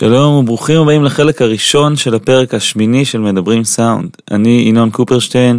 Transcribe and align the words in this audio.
שלום 0.00 0.34
וברוכים 0.34 0.80
הבאים 0.80 1.04
לחלק 1.04 1.42
הראשון 1.42 1.96
של 1.96 2.14
הפרק 2.14 2.54
השמיני 2.54 3.04
של 3.04 3.18
מדברים 3.18 3.64
סאונד. 3.64 4.16
אני 4.30 4.64
ינון 4.68 4.90
קופרשטיין, 4.90 5.58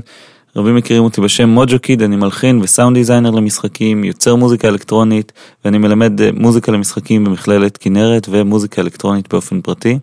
רבים 0.56 0.76
מכירים 0.76 1.04
אותי 1.04 1.22
בשם 1.22 1.50
מוג'ו 1.50 1.80
קיד, 1.80 2.02
אני 2.02 2.16
מלחין 2.16 2.60
ו 2.62 2.68
sound 2.68 2.98
designer 2.98 3.32
למשחקים, 3.32 4.04
יוצר 4.04 4.36
מוזיקה 4.36 4.68
אלקטרונית, 4.68 5.32
ואני 5.66 5.78
מלמד 5.78 6.22
אה, 6.22 6.30
מוזיקה 6.34 6.72
למשחקים 6.72 7.24
במכללת 7.24 7.78
כנרת 7.78 8.28
ומוזיקה 8.32 8.82
אלקטרונית 8.82 9.34
באופן 9.34 9.62
פרטי. 9.62 10.00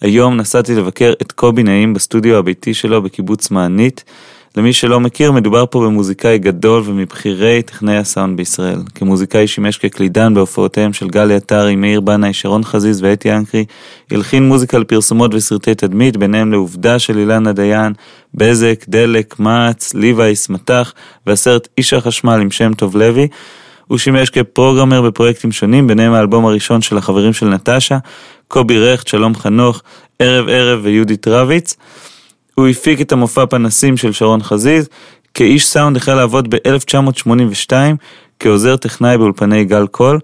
היום 0.00 0.36
נסעתי 0.36 0.74
לבקר 0.74 1.12
את 1.22 1.32
קובי 1.32 1.62
נעים 1.62 1.94
בסטודיו 1.94 2.36
הביתי 2.36 2.74
שלו 2.74 3.02
בקיבוץ 3.02 3.50
מענית. 3.50 4.04
למי 4.56 4.72
שלא 4.72 5.00
מכיר, 5.00 5.32
מדובר 5.32 5.64
פה 5.70 5.80
במוזיקאי 5.80 6.38
גדול 6.38 6.82
ומבכירי 6.86 7.62
טכנאי 7.62 7.96
הסאונד 7.96 8.36
בישראל. 8.36 8.78
כמוזיקאי 8.94 9.46
שימש 9.46 9.78
כקלידן 9.78 10.34
בהופעותיהם 10.34 10.92
של 10.92 11.08
גלי 11.08 11.34
עטרי, 11.34 11.76
מאיר 11.76 12.00
בנאי, 12.00 12.32
שרון 12.32 12.64
חזיז 12.64 13.02
ואתי 13.02 13.32
אנקרי. 13.32 13.64
הלחין 14.10 14.48
מוזיקה 14.48 14.78
לפרסומות 14.78 15.34
וסרטי 15.34 15.74
תדמית, 15.74 16.16
ביניהם 16.16 16.52
לעובדה 16.52 16.98
של 16.98 17.18
אילנה 17.18 17.52
דיין, 17.52 17.92
בזק, 18.34 18.84
דלק, 18.88 19.38
מע"צ, 19.38 19.94
ליווייס, 19.94 20.48
מטח, 20.48 20.92
והסרט 21.26 21.68
איש 21.78 21.92
החשמל 21.92 22.40
עם 22.40 22.50
שם 22.50 22.74
טוב 22.74 22.96
לוי. 22.96 23.28
הוא 23.86 23.98
שימש 23.98 24.30
כפרוגרמר 24.30 25.02
בפרויקטים 25.02 25.52
שונים, 25.52 25.86
ביניהם 25.86 26.12
האלבום 26.12 26.46
הראשון 26.46 26.82
של 26.82 26.98
החברים 26.98 27.32
של 27.32 27.46
נטשה, 27.46 27.98
קובי 28.48 28.78
רכט, 28.78 29.06
שלום 29.06 29.34
חנוך, 29.34 29.82
ערב 30.18 30.48
ערב 30.48 30.80
ויהודית 30.82 31.28
רביץ. 31.28 31.76
הוא 32.54 32.68
הפיק 32.68 33.00
את 33.00 33.12
המופע 33.12 33.46
פנסים 33.46 33.96
של 33.96 34.12
שרון 34.12 34.42
חזיז. 34.42 34.88
כאיש 35.34 35.66
סאונד 35.66 35.96
החל 35.96 36.14
לעבוד 36.14 36.54
ב-1982 36.54 37.72
כעוזר 38.38 38.76
טכנאי 38.76 39.18
באולפני 39.18 39.64
גל 39.64 39.86
קול. 39.86 40.18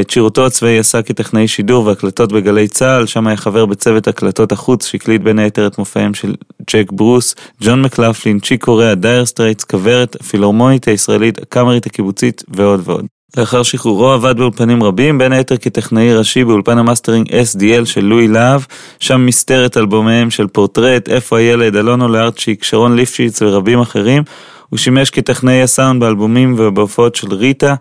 את 0.00 0.10
שירותו 0.10 0.46
הצבאי 0.46 0.78
עשה 0.78 1.02
כטכנאי 1.02 1.48
שידור 1.48 1.86
והקלטות 1.86 2.32
בגלי 2.32 2.68
צה"ל, 2.68 3.06
שם 3.06 3.26
היה 3.26 3.36
חבר 3.36 3.66
בצוות 3.66 4.08
הקלטות 4.08 4.52
החוץ 4.52 4.86
שהקליט 4.86 5.22
בין 5.22 5.38
היתר 5.38 5.66
את 5.66 5.78
מופעיהם 5.78 6.14
של 6.14 6.34
ג'ק 6.70 6.92
ברוס, 6.92 7.34
ג'ון 7.62 7.82
מקלפלין, 7.82 8.40
צ'יק 8.40 8.64
קוריאה, 8.64 8.94
דייר 8.94 9.26
סטרייטס, 9.26 9.64
כוורת, 9.64 10.16
הפילהרמונית 10.20 10.88
הישראלית, 10.88 11.38
הקאמרית 11.42 11.86
הקיבוצית 11.86 12.44
ועוד 12.48 12.80
ועוד. 12.84 13.13
לאחר 13.36 13.62
שחרורו 13.62 14.10
עבד 14.10 14.36
באולפנים 14.36 14.82
רבים, 14.82 15.18
בין 15.18 15.32
היתר 15.32 15.56
כטכנאי 15.56 16.14
ראשי 16.14 16.44
באולפן 16.44 16.78
ה 16.78 16.83
mastering 16.83 17.28
SDL 17.28 17.84
של 17.84 18.04
לואי 18.04 18.28
להב, 18.28 18.66
שם 19.00 19.26
מסתר 19.26 19.66
את 19.66 19.76
אלבומיהם 19.76 20.30
של 20.30 20.46
פורטרט, 20.46 21.08
איפה 21.08 21.38
הילד, 21.38 21.76
אלון 21.76 22.08
אולארצ'יק, 22.08 22.64
שרון 22.64 22.96
ליפשיץ 22.96 23.42
ורבים 23.42 23.80
אחרים. 23.80 24.22
הוא 24.68 24.78
שימש 24.78 25.10
כטכנאי 25.10 25.62
הסאונד 25.62 26.00
באלבומים 26.00 26.54
ובהופעות 26.58 27.14
של 27.14 27.34
ריטה, 27.34 27.74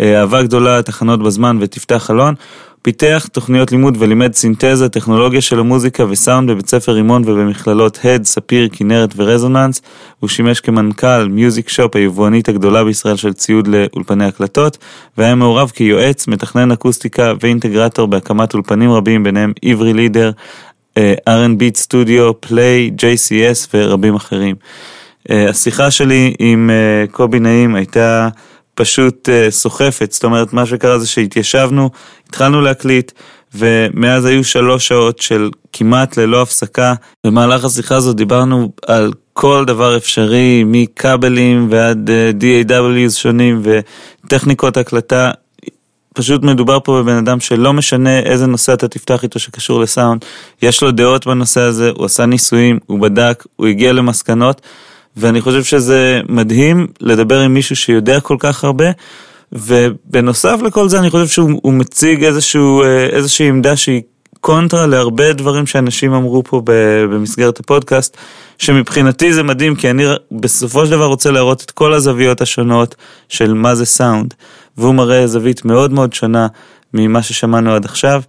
אהבה 0.00 0.42
גדולה, 0.42 0.82
תחנות 0.82 1.22
בזמן 1.22 1.58
ותפתח 1.60 2.02
חלון. 2.06 2.34
פיתח 2.86 3.28
תוכניות 3.32 3.72
לימוד 3.72 3.96
ולימד 3.98 4.34
סינתזה, 4.34 4.88
טכנולוגיה 4.88 5.40
של 5.40 5.58
המוזיקה 5.58 6.04
וסאונד 6.08 6.50
בבית 6.50 6.68
ספר 6.68 6.92
רימון 6.92 7.22
ובמכללות 7.26 7.98
הד, 8.04 8.24
ספיר, 8.24 8.68
כנרת 8.72 9.12
ורזוננס. 9.16 9.82
הוא 10.20 10.28
שימש 10.28 10.60
כמנכ"ל 10.60 11.28
מיוזיק 11.28 11.68
שופ, 11.68 11.96
היבואנית 11.96 12.48
הגדולה 12.48 12.84
בישראל 12.84 13.16
של 13.16 13.32
ציוד 13.32 13.66
לאולפני 13.66 14.24
הקלטות, 14.24 14.78
והיה 15.18 15.34
מעורב 15.34 15.70
כיועץ, 15.74 16.28
מתכנן 16.28 16.72
אקוסטיקה 16.72 17.32
ואינטגרטור 17.40 18.06
בהקמת 18.06 18.54
אולפנים 18.54 18.92
רבים, 18.92 19.24
ביניהם 19.24 19.52
עברי 19.62 19.94
לידר, 19.94 20.30
R&B 21.28 21.62
סטודיו, 21.74 22.40
פליי, 22.40 22.90
JCS 23.00 23.68
ורבים 23.74 24.14
אחרים. 24.14 24.56
אה, 25.30 25.50
השיחה 25.50 25.90
שלי 25.90 26.34
עם 26.38 26.70
אה, 26.70 27.04
קובי 27.10 27.38
נעים 27.38 27.74
הייתה... 27.74 28.28
פשוט 28.76 29.28
uh, 29.28 29.50
סוחפת, 29.50 30.12
זאת 30.12 30.24
אומרת 30.24 30.52
מה 30.52 30.66
שקרה 30.66 30.98
זה 30.98 31.06
שהתיישבנו, 31.06 31.90
התחלנו 32.28 32.60
להקליט 32.60 33.12
ומאז 33.54 34.24
היו 34.24 34.44
שלוש 34.44 34.88
שעות 34.88 35.18
של 35.18 35.50
כמעט 35.72 36.16
ללא 36.16 36.42
הפסקה. 36.42 36.94
במהלך 37.26 37.64
השיחה 37.64 37.96
הזאת 37.96 38.16
דיברנו 38.16 38.72
על 38.86 39.12
כל 39.32 39.64
דבר 39.66 39.96
אפשרי, 39.96 40.64
מכבלים 40.66 41.68
ועד 41.70 42.10
uh, 42.10 42.42
DAWs 42.42 43.10
שונים 43.10 43.62
וטכניקות 43.62 44.76
הקלטה. 44.76 45.30
פשוט 46.14 46.42
מדובר 46.42 46.78
פה 46.84 47.02
בבן 47.02 47.16
אדם 47.16 47.40
שלא 47.40 47.72
משנה 47.72 48.18
איזה 48.18 48.46
נושא 48.46 48.72
אתה 48.72 48.88
תפתח 48.88 49.22
איתו 49.22 49.38
שקשור 49.38 49.80
לסאונד, 49.80 50.24
יש 50.62 50.82
לו 50.82 50.90
דעות 50.90 51.26
בנושא 51.26 51.60
הזה, 51.60 51.90
הוא 51.96 52.04
עשה 52.04 52.26
ניסויים, 52.26 52.78
הוא 52.86 53.00
בדק, 53.00 53.44
הוא 53.56 53.66
הגיע 53.66 53.92
למסקנות. 53.92 54.60
ואני 55.16 55.40
חושב 55.40 55.64
שזה 55.64 56.20
מדהים 56.28 56.86
לדבר 57.00 57.40
עם 57.40 57.54
מישהו 57.54 57.76
שיודע 57.76 58.20
כל 58.20 58.36
כך 58.38 58.64
הרבה, 58.64 58.86
ובנוסף 59.52 60.58
לכל 60.64 60.88
זה 60.88 60.98
אני 60.98 61.10
חושב 61.10 61.26
שהוא 61.26 61.72
מציג 61.72 62.24
איזשהו, 62.24 62.82
אה, 62.82 63.06
איזושהי 63.06 63.48
עמדה 63.48 63.76
שהיא 63.76 64.02
קונטרה 64.40 64.86
להרבה 64.86 65.32
דברים 65.32 65.66
שאנשים 65.66 66.14
אמרו 66.14 66.44
פה 66.44 66.62
במסגרת 67.10 67.60
הפודקאסט, 67.60 68.16
שמבחינתי 68.58 69.32
זה 69.32 69.42
מדהים, 69.42 69.74
כי 69.74 69.90
אני 69.90 70.04
בסופו 70.32 70.86
של 70.86 70.90
דבר 70.90 71.04
רוצה 71.04 71.30
להראות 71.30 71.62
את 71.62 71.70
כל 71.70 71.92
הזוויות 71.92 72.40
השונות 72.40 72.94
של 73.28 73.54
מה 73.54 73.74
זה 73.74 73.84
סאונד, 73.84 74.34
והוא 74.78 74.94
מראה 74.94 75.26
זווית 75.26 75.64
מאוד 75.64 75.92
מאוד 75.92 76.12
שונה 76.12 76.46
ממה 76.94 77.22
ששמענו 77.22 77.74
עד 77.74 77.84
עכשיו. 77.84 78.22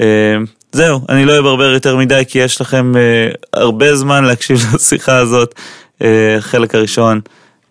אה, 0.00 0.36
זהו, 0.72 1.00
אני 1.08 1.24
לא 1.24 1.38
אברבר 1.38 1.72
יותר 1.72 1.96
מדי, 1.96 2.22
כי 2.28 2.38
יש 2.38 2.60
לכם 2.60 2.96
אה, 2.96 3.28
הרבה 3.52 3.96
זמן 3.96 4.24
להקשיב 4.24 4.58
לשיחה 4.74 5.16
הזאת. 5.16 5.54
אה, 6.04 6.36
חלק 6.40 6.74
הראשון, 6.74 7.20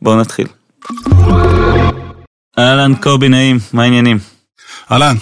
בואו 0.02 0.20
נתחיל. 0.20 0.48
אהלן, 2.60 2.96
קובי 3.02 3.30
נעים, 3.30 3.60
מה 3.74 3.84
העניינים? 3.84 4.20
אהלן. 4.92 5.16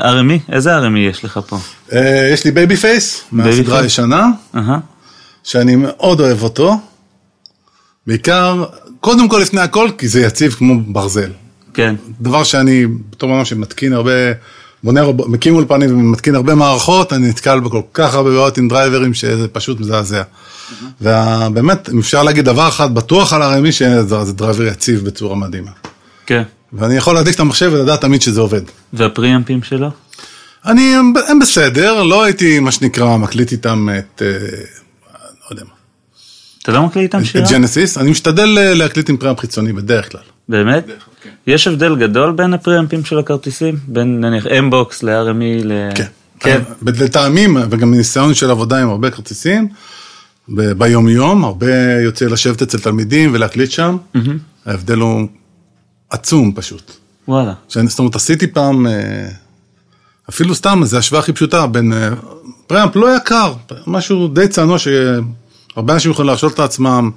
RME? 0.00 0.40
אה, 0.48 0.54
איזה 0.54 0.74
RME 0.74 1.00
יש 1.00 1.24
לך 1.24 1.40
פה? 1.46 1.58
אה, 1.92 2.30
יש 2.32 2.44
לי 2.44 2.50
Babyface, 2.50 3.24
מהסדרה 3.32 3.80
הישנה, 3.80 4.26
שאני 5.44 5.76
מאוד 5.76 6.20
אוהב 6.20 6.42
אותו. 6.42 6.76
בעיקר, 8.06 8.64
קודם 9.00 9.28
כל 9.28 9.38
לפני 9.38 9.60
הכל, 9.60 9.88
כי 9.98 10.08
זה 10.08 10.20
יציב 10.20 10.52
כמו 10.52 10.80
ברזל. 10.86 11.30
כן. 11.74 11.94
דבר 12.20 12.44
שאני, 12.44 12.86
בתור 13.10 13.36
אדם 13.36 13.44
שמתקין 13.44 13.92
הרבה, 13.92 14.10
בונה, 14.84 15.00
מקים 15.26 15.54
אולפנים 15.54 15.98
ומתקין 15.98 16.34
הרבה 16.34 16.54
מערכות, 16.54 17.12
אני 17.12 17.28
נתקל 17.28 17.60
בכל 17.60 17.80
כך 17.94 18.14
הרבה 18.14 18.30
בעיות 18.30 18.58
עם 18.58 18.68
דרייברים 18.68 19.14
שזה 19.14 19.48
פשוט 19.48 19.80
מזעזע. 19.80 20.22
ובאמת, 21.00 21.88
אם 21.88 21.98
אפשר 21.98 22.22
להגיד 22.22 22.44
דבר 22.44 22.68
אחד 22.68 22.94
בטוח 22.94 23.32
על 23.32 23.42
ה 23.42 23.48
RME, 23.48 23.72
שזה 23.72 24.32
דרייבר 24.32 24.66
יציב 24.66 25.04
בצורה 25.04 25.36
מדהימה. 25.36 25.70
כן. 26.26 26.42
ואני 26.72 26.94
יכול 26.94 27.14
להדליק 27.14 27.34
את 27.34 27.40
המחשב 27.40 27.70
ולדעת 27.72 28.00
תמיד 28.00 28.22
שזה 28.22 28.40
עובד. 28.40 28.62
והפריאמפים 28.92 29.62
שלו? 29.62 29.90
אני, 30.66 30.94
הם 31.28 31.38
בסדר, 31.38 32.02
לא 32.02 32.22
הייתי, 32.22 32.60
מה 32.60 32.72
שנקרא, 32.72 33.16
מקליט 33.16 33.52
איתם 33.52 33.88
את, 33.98 34.22
אה, 34.22 34.28
לא 35.10 35.46
יודע 35.50 35.62
מה. 35.64 35.70
אתה 36.62 36.72
לא 36.72 36.82
מקליט 36.82 37.14
איתם 37.14 37.24
שירה? 37.24 37.44
את 37.44 37.50
ג'נסיס, 37.50 37.98
אני 37.98 38.10
משתדל 38.10 38.58
אה, 38.58 38.74
להקליט 38.74 39.08
עם 39.08 39.16
פריאמפ 39.16 39.40
חיצוני 39.40 39.72
בדרך 39.72 40.12
כלל. 40.12 40.20
באמת? 40.48 40.84
בדרך 40.84 41.04
כלל, 41.04 41.11
כן. 41.22 41.30
יש 41.46 41.66
הבדל 41.66 41.96
גדול 41.96 42.32
בין 42.32 42.54
הפריאמפים 42.54 43.04
של 43.04 43.18
הכרטיסים? 43.18 43.76
בין 43.88 44.20
נניח 44.20 44.46
אמבוקס 44.46 45.02
ל-RME 45.02 45.64
ל... 45.64 45.72
כן. 45.94 46.06
כן. 46.40 46.60
לטעמים, 46.86 47.56
וגם 47.70 47.90
מניסיון 47.90 48.34
של 48.34 48.50
עבודה 48.50 48.82
עם 48.82 48.88
הרבה 48.88 49.10
כרטיסים, 49.10 49.68
ביום 50.48 51.08
יום, 51.08 51.44
הרבה 51.44 52.00
יוצא 52.04 52.24
לשבת 52.24 52.62
אצל 52.62 52.78
תלמידים 52.78 53.30
ולהקליט 53.34 53.70
שם, 53.70 53.96
mm-hmm. 54.16 54.18
ההבדל 54.66 54.98
הוא 54.98 55.28
עצום 56.10 56.52
פשוט. 56.54 56.92
וואלה. 57.28 57.52
שאני, 57.68 57.88
זאת 57.88 57.98
אומרת, 57.98 58.14
עשיתי 58.14 58.46
פעם, 58.46 58.86
אה, 58.86 59.28
אפילו 60.28 60.54
סתם, 60.54 60.80
זו 60.84 60.98
השוואה 60.98 61.22
הכי 61.22 61.32
פשוטה, 61.32 61.66
בין 61.66 61.92
אה, 61.92 62.08
פרמפ 62.66 62.96
לא 62.96 63.16
יקר, 63.16 63.52
משהו 63.86 64.28
די 64.28 64.48
צנוע 64.48 64.78
שהרבה 64.78 65.94
אנשים 65.94 66.10
יכולים 66.10 66.26
להרשות 66.26 66.58
לעצמם. 66.58 67.10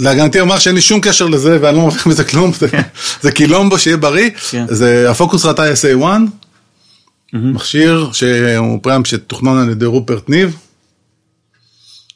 להגנתי 0.00 0.40
אומר 0.40 0.58
שאין 0.58 0.74
לי 0.74 0.80
שום 0.80 1.00
קשר 1.00 1.26
לזה 1.26 1.58
ואני 1.60 1.76
לא 1.76 1.82
מרוויח 1.82 2.06
מזה 2.06 2.24
כלום, 2.24 2.52
זה, 2.52 2.68
כן. 2.68 3.30
קילומבו 3.30 3.78
שיהיה 3.78 3.96
בריא, 3.96 4.30
כן. 4.50 4.66
זה 4.68 5.10
הפוקוס 5.10 5.44
רטה 5.44 5.72
SA1, 5.72 6.02
mm-hmm. 6.02 7.36
מכשיר 7.36 8.10
שהוא 8.12 8.78
פרמפ 8.82 9.06
שתוכנן 9.06 9.58
על 9.58 9.70
ידי 9.70 9.86
רופרט 9.86 10.28
ניב. 10.28 10.56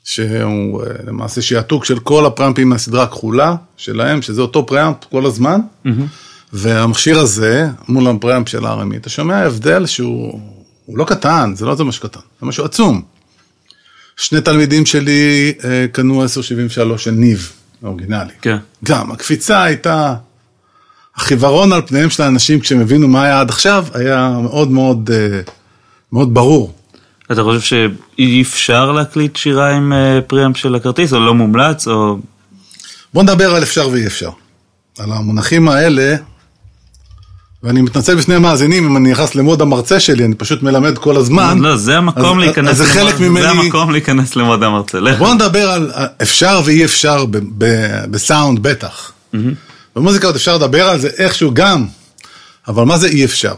שהוא 0.04 0.82
אה, 0.82 0.90
למעשה 1.06 1.42
שעתוק 1.42 1.84
של 1.84 1.98
כל 1.98 2.26
הפרמפים 2.26 2.68
מהסדרה 2.68 3.02
הכחולה 3.02 3.54
שלהם, 3.76 4.22
שזה 4.22 4.42
אותו 4.42 4.66
פרמפ 4.66 4.96
כל 5.10 5.26
הזמן. 5.26 5.60
והמכשיר 6.52 7.18
הזה, 7.18 7.66
מול 7.88 8.06
הפרמפ 8.08 8.48
של 8.48 8.66
RME, 8.66 8.96
אתה 8.96 9.10
שומע 9.10 9.36
הבדל 9.36 9.86
שהוא 9.86 10.40
לא 10.88 11.04
קטן, 11.04 11.52
זה 11.56 11.66
לא 11.66 11.74
זה 11.74 11.84
משהו 11.84 12.08
קטן, 12.08 12.20
זה 12.40 12.46
משהו 12.46 12.64
עצום. 12.64 13.02
שני 14.16 14.40
תלמידים 14.40 14.86
שלי 14.86 15.52
אה, 15.64 15.86
קנו 15.92 16.22
1073 16.22 17.04
של 17.04 17.10
ניב, 17.10 17.52
האורגינלי. 17.82 18.32
כן. 18.42 18.56
גם, 18.84 19.12
הקפיצה 19.12 19.62
הייתה, 19.62 20.14
החיוורון 21.16 21.72
על 21.72 21.82
פניהם 21.86 22.10
של 22.10 22.22
האנשים 22.22 22.60
כשהם 22.60 22.80
הבינו 22.80 23.08
מה 23.08 23.22
היה 23.22 23.40
עד 23.40 23.50
עכשיו, 23.50 23.86
היה 23.94 24.38
מאוד 24.42 24.70
מאוד, 24.70 25.10
אה, 25.12 25.40
מאוד 26.12 26.34
ברור. 26.34 26.74
אתה 27.32 27.42
חושב 27.42 27.60
שאי 27.60 28.42
אפשר 28.42 28.92
להקליט 28.92 29.36
שירה 29.36 29.70
עם 29.70 29.92
אה, 29.92 30.20
פריאמפ 30.26 30.56
של 30.56 30.74
הכרטיס, 30.74 31.12
או 31.12 31.20
לא 31.20 31.34
מומלץ, 31.34 31.88
או... 31.88 32.18
בוא 33.14 33.22
נדבר 33.22 33.54
על 33.54 33.62
אפשר 33.62 33.88
ואי 33.88 34.06
אפשר. 34.06 34.30
על 34.98 35.12
המונחים 35.12 35.68
האלה, 35.68 36.16
ואני 37.64 37.82
מתנצל 37.82 38.14
בפני 38.14 38.34
המאזינים 38.34 38.84
אם 38.86 38.96
אני 38.96 39.10
נכנס 39.10 39.34
למוד 39.34 39.62
המרצה 39.62 40.00
שלי, 40.00 40.24
אני 40.24 40.34
פשוט 40.34 40.62
מלמד 40.62 40.98
כל 40.98 41.16
הזמן. 41.16 41.58
לא, 41.58 41.76
זה 41.76 41.96
המקום 41.96 42.38
אז- 42.40 42.44
להיכנס 42.46 42.70
אז 42.70 42.76
זה 42.76 42.84
חלק 42.86 43.20
ממני. 43.20 43.40
זה 43.42 43.50
המקום 43.50 43.90
להיכנס 43.90 44.36
למוד 44.36 44.62
המרצה. 44.62 45.00
לך. 45.00 45.18
בואו 45.18 45.34
נדבר 45.34 45.70
על 45.70 45.92
אפשר 46.22 46.60
ואי 46.64 46.84
אפשר 46.84 47.24
ב- 47.26 47.36
ב- 47.58 48.04
בסאונד 48.10 48.62
בטח. 48.62 49.12
במוזיקה 49.96 50.26
עוד 50.26 50.36
אפשר 50.36 50.56
לדבר 50.56 50.88
על 50.88 50.98
זה 51.00 51.08
איכשהו 51.18 51.50
גם, 51.54 51.86
אבל 52.68 52.84
מה 52.84 52.98
זה 52.98 53.06
אי 53.08 53.24
אפשר? 53.24 53.54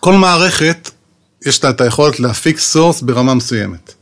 כל 0.00 0.14
מערכת 0.14 0.90
יש 1.46 1.64
לה 1.64 1.70
את 1.70 1.80
היכולת 1.80 2.20
להפיק 2.20 2.58
source 2.58 3.00
ברמה 3.02 3.34
מסוימת. 3.34 3.94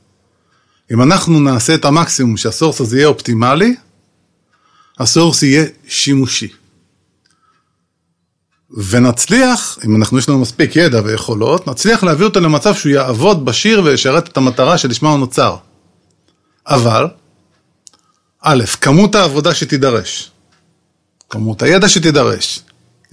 אם 0.92 1.02
אנחנו 1.02 1.40
נעשה 1.40 1.74
את 1.74 1.84
המקסימום 1.84 2.36
שהסורס 2.36 2.80
הזה 2.80 2.96
יהיה 2.96 3.08
אופטימלי, 3.08 3.74
הסורס 4.98 5.42
יהיה 5.42 5.64
שימושי. 5.88 6.48
ונצליח, 8.70 9.78
אם 9.86 9.96
אנחנו 9.96 10.18
יש 10.18 10.28
לנו 10.28 10.38
מספיק 10.38 10.76
ידע 10.76 11.00
ויכולות, 11.04 11.66
נצליח 11.66 12.02
להביא 12.02 12.24
אותו 12.24 12.40
למצב 12.40 12.74
שהוא 12.74 12.92
יעבוד 12.92 13.44
בשיר 13.44 13.82
וישרת 13.84 14.28
את 14.28 14.36
המטרה 14.36 14.78
שלשמה 14.78 15.10
הוא 15.10 15.18
נוצר. 15.18 15.56
אבל, 16.66 17.06
א', 18.42 18.64
כמות 18.80 19.14
העבודה 19.14 19.54
שתידרש, 19.54 20.30
כמות 21.30 21.62
הידע 21.62 21.88
שתידרש, 21.88 22.60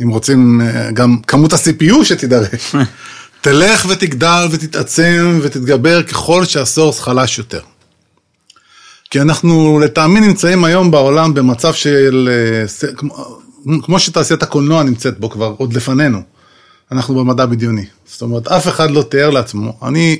אם 0.03 0.09
רוצים 0.09 0.61
אה, 0.61 0.91
גם 0.91 1.17
כמות 1.27 1.53
ה-CPU 1.53 2.03
שתידרש, 2.03 2.75
תלך 3.41 3.85
ותגדל 3.89 4.47
ותתעצם 4.51 5.39
ותתגבר 5.41 6.03
ככל 6.03 6.45
שהסורס 6.45 6.99
חלש 6.99 7.37
יותר. 7.37 7.61
כי 9.09 9.21
אנחנו 9.21 9.79
לטעמי 9.79 10.19
נמצאים 10.19 10.63
היום 10.63 10.91
בעולם 10.91 11.33
במצב 11.33 11.73
של, 11.73 12.29
אה, 12.31 12.67
כמו- 13.83 13.99
שתעשיית 13.99 14.43
הקולנוע 14.43 14.83
נמצאת 14.83 15.19
בו 15.19 15.29
כבר, 15.29 15.55
עוד 15.57 15.73
לפנינו. 15.73 16.21
אנחנו 16.91 17.15
במדע 17.15 17.45
בדיוני. 17.45 17.85
זאת 18.07 18.21
אומרת, 18.21 18.47
אף 18.47 18.67
אחד 18.67 18.91
לא 18.91 19.01
תיאר 19.01 19.29
לעצמו. 19.29 19.79
אני 19.83 20.17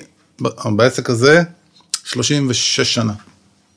בעסק 0.66 1.10
הזה 1.10 1.44
36 2.04 2.82
שנה. 2.94 3.14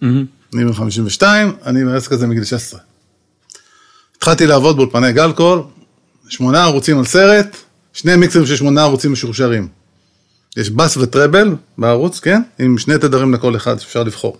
מהמם. 0.02 0.24
אני 0.54 0.64
בן 0.64 0.72
52, 0.72 1.52
אני 1.66 1.84
בעסק 1.84 2.12
הזה 2.12 2.26
מגיל 2.26 2.44
16. 2.44 2.80
התחלתי 4.16 4.46
לעבוד 4.46 4.76
באולפני 4.76 5.12
גלקול, 5.12 5.62
שמונה 6.28 6.62
ערוצים 6.64 6.98
על 6.98 7.04
סרט, 7.04 7.56
שני 7.92 8.16
מיקסרים 8.16 8.46
של 8.46 8.56
שמונה 8.56 8.82
ערוצים 8.82 9.12
משורשרים. 9.12 9.68
יש 10.56 10.70
בס 10.70 10.96
וטראבל 10.96 11.54
בערוץ, 11.78 12.20
כן? 12.20 12.42
עם 12.58 12.78
שני 12.78 12.98
תדרים 12.98 13.34
לכל 13.34 13.56
אחד 13.56 13.80
שאפשר 13.80 14.02
לבחור. 14.02 14.36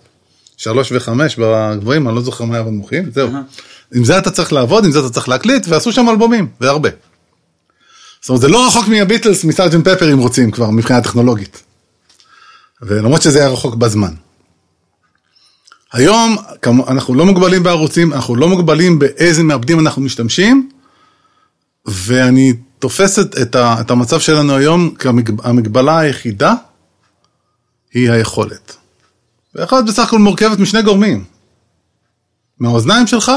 שלוש 0.57 0.91
וחמש 0.91 1.35
בגבוהים, 1.39 2.07
אני 2.07 2.15
לא 2.15 2.21
זוכר 2.21 2.45
מה 2.45 2.55
היה 2.55 2.63
בנמוכים, 2.63 3.11
זהו. 3.11 3.29
עם 3.95 4.05
זה 4.05 4.17
אתה 4.17 4.31
צריך 4.31 4.53
לעבוד, 4.53 4.85
עם 4.85 4.91
זה 4.91 4.99
אתה 4.99 5.09
צריך 5.09 5.29
להקליט, 5.29 5.67
ועשו 5.67 5.91
שם 5.91 6.09
אלבומים, 6.09 6.47
והרבה. 6.61 6.89
זאת 8.21 8.29
אומרת, 8.29 8.41
זה 8.41 8.47
לא 8.47 8.67
רחוק 8.67 8.87
מהביטלס, 8.87 9.43
מסארג'נט 9.43 9.87
פפר, 9.87 10.13
אם 10.13 10.19
רוצים 10.19 10.51
כבר, 10.51 10.69
מבחינה 10.69 11.01
טכנולוגית. 11.01 11.63
ולמרות 12.81 13.21
שזה 13.21 13.39
היה 13.39 13.49
רחוק 13.49 13.75
בזמן. 13.75 14.13
היום 15.93 16.37
אנחנו 16.87 17.13
לא 17.13 17.25
מוגבלים 17.25 17.63
בערוצים, 17.63 18.13
אנחנו 18.13 18.35
לא 18.35 18.47
מוגבלים 18.47 18.99
באיזה 18.99 19.43
מעבדים 19.43 19.79
אנחנו 19.79 20.01
משתמשים, 20.01 20.69
ואני 21.85 22.53
תופס 22.79 23.19
את, 23.19 23.55
ה, 23.55 23.81
את 23.81 23.91
המצב 23.91 24.19
שלנו 24.19 24.55
היום 24.55 24.93
כהמגבלה 24.99 25.99
היחידה 25.99 26.53
היא 27.93 28.11
היכולת. 28.11 28.75
ויכולת 29.55 29.85
בסך 29.85 30.03
הכל 30.07 30.19
מורכבת 30.19 30.59
משני 30.59 30.81
גורמים. 30.81 31.23
מהאוזניים 32.59 33.07
שלך, 33.07 33.31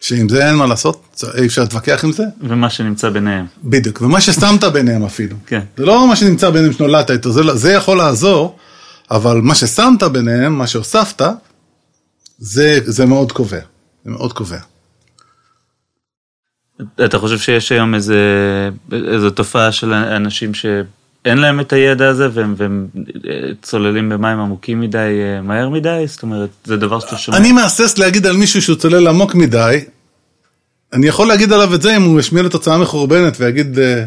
שעם 0.00 0.28
זה 0.28 0.46
אין 0.48 0.54
מה 0.54 0.66
לעשות, 0.66 1.22
אי 1.38 1.46
אפשר 1.46 1.62
להתווכח 1.62 2.04
עם 2.04 2.12
זה, 2.12 2.24
ומה 2.40 2.70
שנמצא 2.70 3.10
ביניהם. 3.10 3.46
בדיוק, 3.64 4.02
ומה 4.02 4.20
ששמת 4.20 4.64
ביניהם 4.64 5.04
אפילו. 5.04 5.36
כן. 5.46 5.60
זה 5.76 5.86
לא 5.86 6.08
מה 6.08 6.16
שנמצא 6.16 6.50
ביניהם 6.50 6.72
שנולדת 6.72 7.10
איתו, 7.10 7.32
זה, 7.32 7.42
לא- 7.42 7.56
זה 7.56 7.72
יכול 7.72 7.96
לעזור, 7.98 8.58
אבל 9.10 9.36
מה 9.40 9.54
ששמת 9.54 10.02
ביניהם, 10.02 10.58
מה 10.58 10.66
שהוספת, 10.66 11.22
זה, 12.38 12.78
זה 12.84 13.06
מאוד 13.06 13.32
קובע. 13.32 13.60
זה 14.04 14.10
מאוד 14.10 14.32
קובע. 14.32 14.58
אתה 17.04 17.18
חושב 17.18 17.38
שיש 17.38 17.72
היום 17.72 17.94
איזה, 17.94 18.18
איזו 18.92 19.30
תופעה 19.30 19.72
של 19.72 19.92
אנשים 19.92 20.52
שאין 21.24 21.38
להם 21.38 21.60
את 21.60 21.72
הידע 21.72 22.08
הזה 22.08 22.28
והם, 22.32 22.54
והם 22.56 22.86
אה, 23.28 23.50
צוללים 23.62 24.08
במים 24.08 24.38
עמוקים 24.38 24.80
מדי, 24.80 24.98
אה, 24.98 25.42
מהר 25.42 25.68
מדי? 25.68 26.04
זאת 26.06 26.22
אומרת, 26.22 26.50
זה 26.64 26.76
דבר 26.76 27.00
שאתה 27.00 27.18
שומע. 27.18 27.38
אני 27.38 27.52
מהסס 27.52 27.98
להגיד 27.98 28.26
על 28.26 28.36
מישהו 28.36 28.62
שהוא 28.62 28.76
צולל 28.76 29.08
עמוק 29.08 29.34
מדי, 29.34 29.84
אני 30.92 31.06
יכול 31.06 31.28
להגיד 31.28 31.52
עליו 31.52 31.74
את 31.74 31.82
זה 31.82 31.96
אם 31.96 32.02
הוא 32.02 32.20
ישמיע 32.20 32.42
לתוצאה 32.42 32.78
מחורבנת 32.78 33.36
ויגיד, 33.40 33.78
אה, 33.78 34.04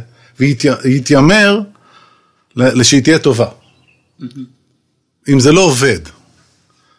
ויתיימר 0.84 1.60
שהיא 2.84 3.04
תהיה 3.04 3.20
טובה. 3.20 3.48
אם 5.30 5.40
זה 5.40 5.52
לא 5.52 5.62
עובד. 5.62 6.00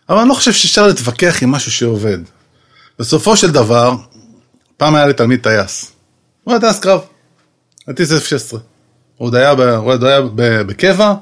אבל 0.08 0.18
אני 0.18 0.28
לא 0.28 0.34
חושב 0.34 0.52
שאפשר 0.52 0.86
להתווכח 0.86 1.42
עם 1.42 1.50
משהו 1.50 1.72
שעובד. 1.72 2.18
בסופו 2.98 3.36
של 3.36 3.50
דבר, 3.50 3.96
פעם 4.76 4.94
היה 4.94 5.06
לי 5.06 5.12
תלמיד 5.12 5.40
טייס. 5.42 5.92
הוא 6.44 6.52
היה 6.52 6.60
טייס 6.60 6.78
קרב. 6.78 7.00
הטיס 7.88 8.12
F-16. 8.12 8.73
עוד 9.18 9.34
היה, 9.34 9.54
ב, 9.54 9.60
עוד 9.60 10.04
היה 10.04 10.20
ב, 10.20 10.62
בקבע, 10.62 11.14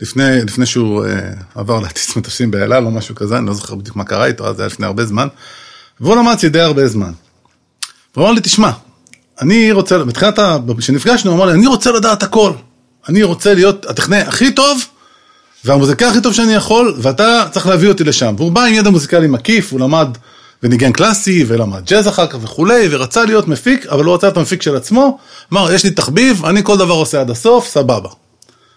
לפני, 0.00 0.42
לפני 0.42 0.66
שהוא 0.66 1.04
אה, 1.04 1.30
עבר 1.54 1.80
להטיס 1.80 2.16
מטוסים 2.16 2.50
באל 2.50 2.72
על 2.72 2.84
או 2.84 2.90
משהו 2.90 3.14
כזה, 3.14 3.38
אני 3.38 3.46
לא 3.46 3.54
זוכר 3.54 3.74
בדיוק 3.74 3.96
מה 3.96 4.04
קרה 4.04 4.26
איתו, 4.26 4.48
אז 4.48 4.56
זה 4.56 4.62
היה 4.62 4.66
לפני 4.66 4.86
הרבה 4.86 5.04
זמן. 5.04 5.28
והוא 6.00 6.16
למד 6.16 6.46
די 6.50 6.60
הרבה 6.60 6.88
זמן. 6.88 7.12
והוא 8.14 8.26
אמר 8.26 8.32
לי, 8.34 8.40
תשמע, 8.40 8.70
אני 9.40 9.72
רוצה, 9.72 9.98
בתחילת, 9.98 10.38
כשנפגשנו, 10.78 11.30
הוא 11.30 11.38
אמר 11.38 11.46
לי, 11.46 11.52
אני 11.52 11.66
רוצה 11.66 11.92
לדעת 11.92 12.22
הכל. 12.22 12.52
אני 13.08 13.22
רוצה 13.22 13.54
להיות 13.54 13.86
הטכנאי 13.86 14.20
הכי 14.20 14.52
טוב, 14.52 14.84
והמוזיקאי 15.64 16.08
הכי 16.08 16.20
טוב 16.20 16.32
שאני 16.32 16.54
יכול, 16.54 16.96
ואתה 16.98 17.44
צריך 17.50 17.66
להביא 17.66 17.88
אותי 17.88 18.04
לשם. 18.04 18.34
והוא 18.38 18.52
בא 18.52 18.64
עם 18.64 18.74
ידע 18.74 18.90
מוזיקלי 18.90 19.26
מקיף, 19.26 19.72
הוא 19.72 19.80
למד 19.80 20.08
וניגן 20.62 20.92
קלאסי, 20.92 21.44
ולמד 21.48 21.84
ג'אז 21.86 22.08
אחר 22.08 22.26
כך 22.26 22.38
וכולי, 22.42 22.88
ורצה 22.90 23.24
להיות 23.24 23.48
מפיק, 23.48 23.86
אבל 23.86 24.04
הוא 24.04 24.14
רצה 24.14 24.26
להיות 24.26 24.36
המפיק 24.36 24.62
של 24.62 24.76
עצמו. 24.76 25.18
אמר, 25.52 25.72
יש 25.72 25.84
לי 25.84 25.90
תחביב, 25.90 26.44
אני 26.44 26.64
כל 26.64 26.76
דבר 26.76 26.94
עושה 26.94 27.20
עד 27.20 27.30
הסוף, 27.30 27.68
סבבה. 27.68 28.08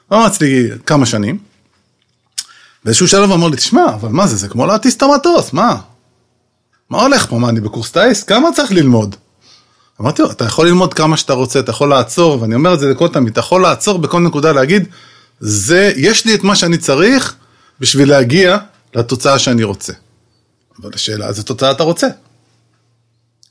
הוא 0.08 0.18
אמר 0.18 0.28
אצלי 0.28 0.70
כמה 0.86 1.06
שנים. 1.06 1.38
באיזשהו 2.86 3.08
שלב 3.08 3.32
אמר 3.32 3.48
לי, 3.48 3.58
תשמע, 3.58 3.86
אבל 3.86 4.10
מה 4.10 4.28
זה, 4.28 4.36
זה 4.36 4.48
כמו 4.48 4.66
להטיס 4.66 4.98
את 4.98 5.02
המטוס, 5.02 5.54
מה? 5.54 5.76
מה 6.90 7.02
הולך 7.02 7.26
פה, 7.30 7.38
מה, 7.38 7.50
אני 7.50 7.62
בקורס 7.62 7.92
טיס? 7.92 8.24
כמה 8.24 8.50
צריך 8.56 8.72
ללמוד? 8.72 9.16
אמרתי 10.02 10.22
לו, 10.22 10.32
אתה 10.32 10.46
יכול 10.46 10.68
ללמוד 10.68 10.94
כמה 10.94 11.18
שאתה 11.18 11.34
רוצה, 11.34 11.60
אתה 11.60 11.72
יכול 11.72 11.90
לעצור, 11.90 12.42
ואני 12.42 12.56
אומר 12.56 12.74
את 12.74 12.80
זה 12.80 12.90
לכל 12.90 13.08
תמיד, 13.08 13.32
אתה 13.32 13.40
יכול 13.40 13.62
לעצור 13.62 14.00
בכל 14.00 14.20
נקודה 14.20 14.52
להגיד, 14.52 14.88
זה, 15.40 15.94
יש 15.96 16.26
לי 16.26 16.36
את 16.36 16.44
מה 16.44 16.56
שאני 16.56 16.78
צריך 16.78 17.36
בשביל 17.80 18.10
להגיע 18.10 18.58
לתוצאה 18.96 19.40
שאני 19.40 19.64
רוצה. 19.64 19.94
אבל 20.82 20.92
השאלה, 20.94 21.28
איזה 21.28 21.44
תוצאה 21.44 21.72
אתה 21.72 21.84
רוצה? 21.84 22.08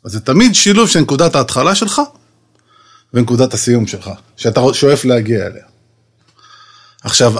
אז 0.04 0.12
זה 0.12 0.20
תמיד 0.20 0.54
שילוב 0.54 0.88
של 0.88 1.00
נקודת 1.00 1.35
ההתחלה 1.35 1.75
שלך 1.75 2.00
ונקודת 3.14 3.54
הסיום 3.54 3.87
שלך, 3.87 4.11
שאתה 4.37 4.61
שואף 4.73 5.04
להגיע 5.04 5.47
אליה. 5.47 5.64
עכשיו, 7.04 7.35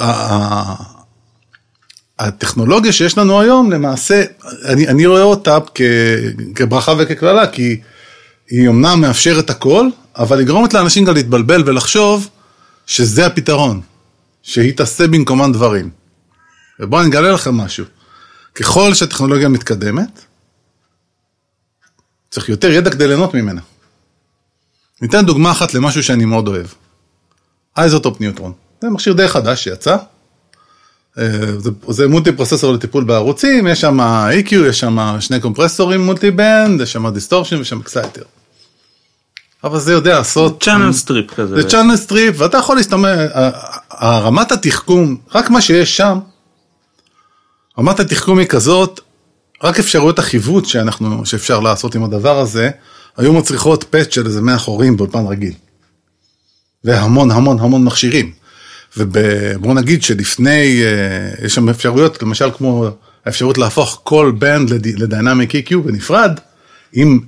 הטכנולוגיה 2.19 2.93
שיש 2.93 3.19
לנו 3.19 3.41
היום, 3.41 3.73
למעשה, 3.73 4.25
אני, 4.65 4.89
אני 4.89 5.07
רואה 5.07 5.23
אותה 5.23 5.59
כ, 5.75 5.81
כברכה 6.55 6.95
וכקללה, 6.99 7.47
כי 7.47 7.81
היא 8.51 8.69
אמנם 8.69 9.01
מאפשרת 9.01 9.51
הכל, 9.51 9.89
אבל 10.17 10.39
היא 10.39 10.47
גורמת 10.47 10.75
לאנשים 10.75 11.05
גם 11.05 11.15
להתבלבל 11.15 11.63
ולחשוב 11.67 12.29
שזה 12.87 13.27
הפתרון, 13.27 13.81
שהיא 14.43 14.77
תעשה 14.77 15.07
במקומם 15.07 15.53
דברים. 15.53 15.91
ובואו 16.81 17.01
אני 17.03 17.11
אגלה 17.11 17.33
לכם 17.33 17.55
משהו. 17.55 17.85
ככל 18.59 18.95
שהטכנולוגיה 18.95 19.49
מתקדמת, 19.49 20.21
צריך 22.31 22.49
יותר 22.49 22.71
ידע 22.71 22.91
כדי 22.91 23.09
ליהנות 23.09 23.35
ממנה. 23.35 23.61
ניתן 25.03 25.27
דוגמה 25.27 25.51
אחת 25.51 25.75
למשהו 25.75 26.03
שאני 26.03 26.25
מאוד 26.25 26.49
אוהב. 26.49 26.67
iZotope 27.77 28.21
Neutron. 28.21 28.53
זה 28.83 28.89
מכשיר 28.89 29.13
די 29.13 29.29
חדש 29.29 29.65
שיצא. 29.65 29.97
אה, 31.19 31.59
זה, 31.59 31.71
זה 31.89 32.09
multi 32.09 32.33
processor 32.33 32.73
לטיפול 32.73 33.05
בערוצים, 33.05 33.67
יש 33.67 33.81
שם 33.81 34.01
EQ, 34.01 34.55
יש 34.55 34.81
שם 34.81 35.17
שני 35.21 35.41
קומפרסורים 35.41 36.01
multiband, 36.01 36.81
יש 36.81 36.93
שם 36.93 37.09
distortion 37.09 37.61
ושם 37.61 37.81
exciter. 37.81 38.23
אבל 39.65 39.79
זה 39.79 39.93
יודע 39.93 40.19
לעשות... 40.19 40.63
channel 40.63 40.93
strip 40.93 41.35
כזה. 41.35 41.63
זה 41.63 41.69
channel 41.69 41.97
strip, 41.97 42.35
ואתה 42.39 42.59
יכול 42.59 42.77
להסתמך, 42.77 43.09
רמת 44.03 44.53
התחכום, 44.53 45.17
רק 45.35 45.51
מה 45.51 45.61
שיש 45.61 45.97
שם, 45.97 46.19
רמת 47.79 48.01
התחכום 48.01 48.39
היא 48.39 48.47
כזאת, 48.47 49.01
רק 49.63 49.79
אפשרויות 49.79 50.19
החיווט 50.19 50.65
שאנחנו, 50.65 51.27
שאפשר 51.27 51.61
לעשות 51.61 51.95
עם 51.95 52.05
הדבר 52.05 52.39
הזה, 52.39 52.71
היו 53.17 53.33
מצריכות 53.33 53.85
פאץ' 53.85 54.15
של 54.15 54.27
איזה 54.27 54.41
100 54.41 54.59
חורים 54.59 54.97
באולפן 54.97 55.27
רגיל. 55.27 55.53
והמון 56.85 57.31
המון 57.31 57.59
המון 57.61 57.85
מכשירים. 57.85 58.33
ובואו 58.97 59.75
נגיד 59.75 60.03
שלפני, 60.03 60.83
אה, 60.83 61.45
יש 61.45 61.55
שם 61.55 61.69
אפשרויות, 61.69 62.23
למשל 62.23 62.51
כמו 62.57 62.89
האפשרות 63.27 63.59
להפוך 63.59 64.01
כל 64.05 64.33
band 64.39 64.71
ל 64.85 64.94
dynamic 64.94 65.55
EQ 65.55 65.77
בנפרד, 65.77 66.41
עם 66.93 67.21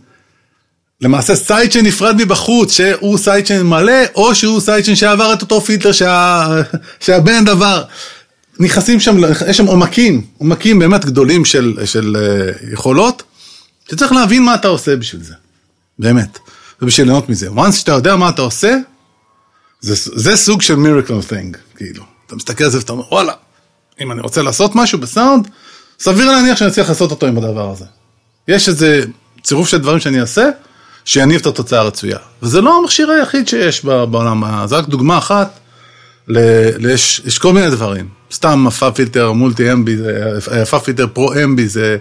למעשה 1.00 1.37
sidechain 1.37 1.87
נפרד 1.87 2.16
מבחוץ, 2.16 2.73
שהוא 2.73 3.19
sidechain 3.19 3.62
מלא, 3.62 4.02
או 4.14 4.35
שהוא 4.35 4.61
sidechain 4.61 4.97
שעבר 4.97 5.33
את 5.33 5.42
אותו 5.42 5.61
פילטר 5.61 5.92
שה... 5.92 6.47
שה 7.05 7.23
band 7.23 7.49
עבר. 7.49 7.83
נכנסים 8.61 9.00
שם, 9.00 9.17
יש 9.49 9.57
שם 9.57 9.67
עומקים, 9.67 10.26
עומקים 10.38 10.79
באמת 10.79 11.05
גדולים 11.05 11.45
של, 11.45 11.79
של 11.85 12.17
אה, 12.17 12.73
יכולות, 12.73 13.23
שצריך 13.90 14.12
להבין 14.12 14.43
מה 14.43 14.55
אתה 14.55 14.69
עושה 14.69 14.97
בשביל 14.97 15.23
זה, 15.23 15.35
באמת, 15.99 16.38
ובשביל 16.83 17.07
ליהנות 17.07 17.29
מזה. 17.29 17.49
once 17.49 17.73
שאתה 17.73 17.93
יודע 17.93 18.17
מה 18.17 18.29
אתה 18.29 18.43
עושה, 18.43 18.76
זה, 19.81 19.95
זה 19.97 20.37
סוג 20.37 20.62
של 20.62 20.75
miracle 20.75 21.31
thing, 21.31 21.57
כאילו. 21.76 22.05
אתה 22.26 22.37
מסתכל 22.37 22.64
על 22.64 22.71
זה 22.71 22.79
ואתה 22.79 22.93
אומר, 22.93 23.05
וואלה, 23.12 23.33
אם 24.00 24.12
אני 24.12 24.21
רוצה 24.21 24.43
לעשות 24.43 24.75
משהו 24.75 24.99
בסאונד, 24.99 25.49
סביר 26.00 26.31
להניח 26.31 26.59
שאני 26.59 26.71
אצליח 26.71 26.88
לעשות 26.88 27.11
אותו 27.11 27.26
עם 27.26 27.38
הדבר 27.38 27.71
הזה. 27.71 27.85
יש 28.49 28.69
איזה 28.69 29.02
צירוף 29.43 29.69
של 29.69 29.79
דברים 29.79 30.00
שאני 30.00 30.21
אעשה, 30.21 30.49
שיניב 31.05 31.40
את 31.40 31.47
התוצאה 31.47 31.81
הרצויה. 31.81 32.19
וזה 32.43 32.61
לא 32.61 32.79
המכשיר 32.79 33.11
היחיד 33.11 33.49
שיש 33.49 33.85
בעולם, 33.85 34.67
זה 34.67 34.76
רק 34.76 34.88
דוגמה 34.88 35.19
אחת, 35.19 35.59
ל, 36.29 36.38
יש, 36.90 37.23
יש 37.25 37.38
כל 37.38 37.52
מיני 37.52 37.71
דברים. 37.71 38.20
סתם 38.33 38.67
הפאב 38.67 38.93
פילטר 38.93 39.33
מולטי 39.33 39.73
אמבי, 39.73 39.97
ה 40.62 40.81
FabFilter 40.81 41.07
Pro-MB, 41.07 41.69
זה 41.69 41.97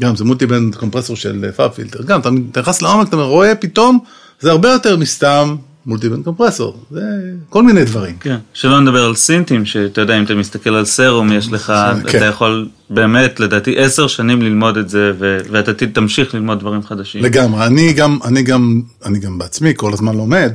גם, 0.00 0.16
זה 0.16 0.24
multiband 0.24 0.74
compressor 0.74 1.16
של 1.16 1.50
FabFilter. 1.56 2.02
גם, 2.02 2.20
אתה 2.20 2.30
נכנס 2.60 2.82
לעומק, 2.82 3.08
אתה 3.08 3.16
רואה 3.16 3.54
פתאום, 3.54 3.98
זה 4.40 4.50
הרבה 4.50 4.68
יותר 4.68 4.96
מסתם 4.96 5.56
multiband 5.86 6.24
compressor, 6.24 6.84
זה 6.90 7.00
כל 7.48 7.62
מיני 7.62 7.84
דברים. 7.84 8.16
כן, 8.20 8.36
שלא 8.52 8.80
נדבר 8.80 9.04
על 9.04 9.14
סינטים, 9.16 9.64
שאתה 9.64 10.00
יודע, 10.00 10.18
אם 10.18 10.24
אתה 10.24 10.34
מסתכל 10.34 10.74
על 10.74 10.84
Serum, 10.84 11.32
יש 11.32 11.52
לך, 11.52 11.72
כן. 12.06 12.18
אתה 12.18 12.26
יכול 12.26 12.68
באמת, 12.90 13.40
לדעתי, 13.40 13.78
עשר 13.78 14.06
שנים 14.06 14.42
ללמוד 14.42 14.76
את 14.76 14.88
זה, 14.88 15.12
ואתה 15.18 15.72
תמשיך 15.86 16.34
ללמוד 16.34 16.60
דברים 16.60 16.82
חדשים. 16.82 17.24
לגמרי, 17.24 17.66
אני 17.66 17.92
גם, 17.92 18.18
אני 18.24 18.42
גם, 18.42 18.80
אני 19.04 19.18
גם 19.18 19.38
בעצמי 19.38 19.72
כל 19.76 19.92
הזמן 19.92 20.16
לומד, 20.16 20.52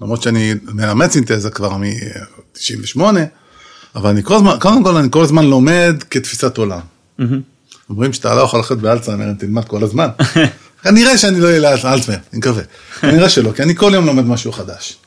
למרות 0.00 0.22
שאני 0.22 0.54
מלמד 0.72 1.10
סינתזה 1.10 1.50
כבר 1.50 1.76
מ-98, 1.76 3.00
אבל 3.94 4.10
אני 4.10 4.22
כל 4.22 4.34
הזמן, 4.34 4.56
קודם 4.60 4.84
כל 4.84 4.96
אני 4.96 5.08
כל 5.10 5.22
הזמן 5.22 5.44
לומד 5.44 5.94
כתפיסת 6.10 6.58
עולם. 6.58 6.80
אומרים 7.90 8.12
שאתה 8.12 8.34
לא 8.34 8.40
יכול 8.40 8.58
ללכת 8.58 8.76
באלצהיימר 8.76 9.30
אם 9.30 9.34
תלמד 9.34 9.64
כל 9.64 9.82
הזמן. 9.82 10.08
כנראה 10.82 11.18
שאני 11.18 11.40
לא 11.40 11.46
אהיה 11.46 11.72
אלצהיימר, 11.72 12.22
אני 12.32 12.38
מקווה. 12.38 12.62
כנראה 13.00 13.28
שלא, 13.28 13.52
כי 13.52 13.62
אני 13.62 13.74
כל 13.76 13.90
יום 13.94 14.06
לומד 14.06 14.24
משהו 14.24 14.52
חדש. 14.52 14.98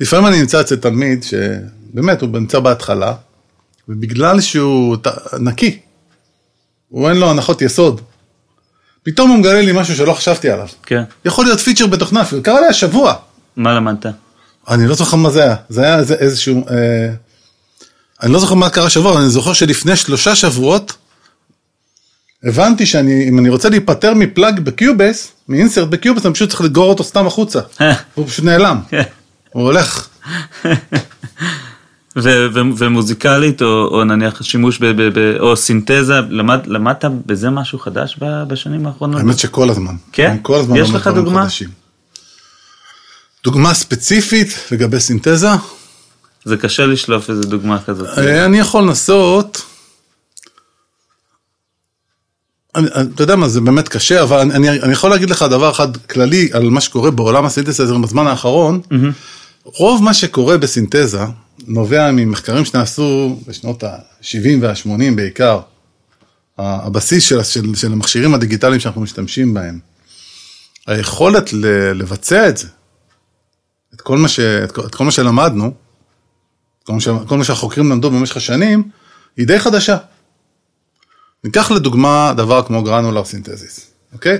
לפעמים 0.00 0.26
אני 0.26 0.40
נמצא 0.40 0.60
אצל 0.60 0.76
תלמיד 0.76 1.22
שבאמת 1.22 2.20
הוא 2.20 2.28
נמצא 2.32 2.58
בהתחלה, 2.58 3.14
ובגלל 3.88 4.40
שהוא 4.40 4.96
נקי, 5.40 5.78
הוא 6.88 7.08
אין 7.08 7.16
לו 7.16 7.30
הנחות 7.30 7.62
יסוד. 7.62 8.00
פתאום 9.02 9.30
הוא 9.30 9.38
מגלה 9.38 9.60
לי 9.60 9.72
משהו 9.72 9.96
שלא 9.96 10.12
חשבתי 10.12 10.50
עליו. 10.50 10.68
כן. 10.82 11.02
יכול 11.24 11.44
להיות 11.44 11.60
פיצ'ר 11.60 11.86
בתוכנה 11.86 12.22
אפילו, 12.22 12.42
קרה 12.42 12.60
לי 12.60 12.66
השבוע. 12.66 13.14
מה 13.56 13.74
למדת? 13.74 14.06
אני 14.68 14.86
לא 14.86 14.94
זוכר 14.94 15.16
מה 15.16 15.30
זה 15.30 15.42
היה, 15.42 15.56
זה 15.68 15.82
היה 15.82 15.98
איזשהו, 15.98 16.64
אה, 16.70 17.12
אני 18.22 18.32
לא 18.32 18.38
זוכר 18.38 18.54
מה 18.54 18.70
קרה 18.70 18.86
השבוע, 18.86 19.12
אבל 19.12 19.20
אני 19.20 19.30
זוכר 19.30 19.52
שלפני 19.52 19.96
שלושה 19.96 20.34
שבועות, 20.34 20.92
הבנתי 22.44 22.86
שאם 22.86 23.38
אני 23.38 23.48
רוצה 23.48 23.68
להיפטר 23.68 24.14
מפלאג 24.14 24.60
בקיובייס, 24.60 25.32
מאינסרט 25.48 25.88
בקיובייס, 25.88 26.26
אני 26.26 26.34
פשוט 26.34 26.50
צריך 26.50 26.60
לגרור 26.60 26.88
אותו 26.88 27.04
סתם 27.04 27.26
החוצה. 27.26 27.60
הוא 28.14 28.26
פשוט 28.26 28.44
נעלם. 28.44 28.80
הוא 29.52 29.62
הולך. 29.62 30.08
ומוזיקלית, 32.78 33.62
או 33.62 34.04
נניח 34.04 34.42
שימוש, 34.42 34.80
או 35.40 35.56
סינתזה, 35.56 36.20
למדת 36.66 37.04
בזה 37.26 37.50
משהו 37.50 37.78
חדש 37.78 38.18
בשנים 38.48 38.86
האחרונות? 38.86 39.20
האמת 39.20 39.38
שכל 39.38 39.70
הזמן. 39.70 39.94
כן? 40.12 40.36
כל 40.42 40.54
הזמן 40.60 40.76
יש 40.76 40.90
לך 40.90 41.06
דוגמה? 41.06 41.46
דוגמה 43.44 43.74
ספציפית 43.74 44.48
לגבי 44.70 45.00
סינתזה? 45.00 45.48
זה 46.46 46.56
קשה 46.56 46.86
לשלוף 46.86 47.30
איזה 47.30 47.42
דוגמה 47.42 47.82
כזאת. 47.82 48.18
אה, 48.18 48.44
אני 48.44 48.58
יכול 48.58 48.82
לנסות. 48.82 49.62
אני, 52.74 52.86
אתה 53.14 53.22
יודע 53.22 53.36
מה, 53.36 53.48
זה 53.48 53.60
באמת 53.60 53.88
קשה, 53.88 54.22
אבל 54.22 54.38
אני, 54.38 54.70
אני 54.70 54.92
יכול 54.92 55.10
להגיד 55.10 55.30
לך 55.30 55.42
דבר 55.42 55.70
אחד 55.70 55.96
כללי 55.96 56.48
על 56.52 56.70
מה 56.70 56.80
שקורה 56.80 57.10
בעולם 57.10 57.44
הסינתזה 57.44 57.94
בזמן 58.02 58.26
האחרון. 58.26 58.80
Mm-hmm. 58.84 58.94
רוב 59.64 60.02
מה 60.02 60.14
שקורה 60.14 60.58
בסינתזה 60.58 61.20
נובע 61.66 62.10
ממחקרים 62.12 62.64
שנעשו 62.64 63.38
בשנות 63.46 63.84
ה-70 63.84 64.48
וה-80 64.60 65.16
בעיקר. 65.16 65.60
הבסיס 66.58 67.24
של, 67.24 67.42
של, 67.42 67.74
של 67.74 67.92
המכשירים 67.92 68.34
הדיגיטליים 68.34 68.80
שאנחנו 68.80 69.00
משתמשים 69.00 69.54
בהם. 69.54 69.78
היכולת 70.86 71.52
ל, 71.52 71.66
לבצע 71.94 72.48
את 72.48 72.56
זה, 72.56 72.66
את 73.94 74.00
כל 74.00 74.18
מה, 74.18 74.28
ש, 74.28 74.40
את 74.40 74.78
את 74.78 74.94
כל 74.94 75.04
מה 75.04 75.10
שלמדנו, 75.10 75.85
כל 76.86 76.92
מה, 76.92 77.00
ש, 77.00 77.08
כל 77.26 77.38
מה 77.38 77.44
שהחוקרים 77.44 77.90
למדו 77.90 78.10
במשך 78.10 78.36
השנים, 78.36 78.82
היא 79.36 79.46
די 79.46 79.58
חדשה. 79.58 79.96
ניקח 81.44 81.70
לדוגמה 81.70 82.32
דבר 82.36 82.62
כמו 82.62 82.82
גרנולר 82.82 83.24
סינתזיס, 83.24 83.90
אוקיי? 84.12 84.38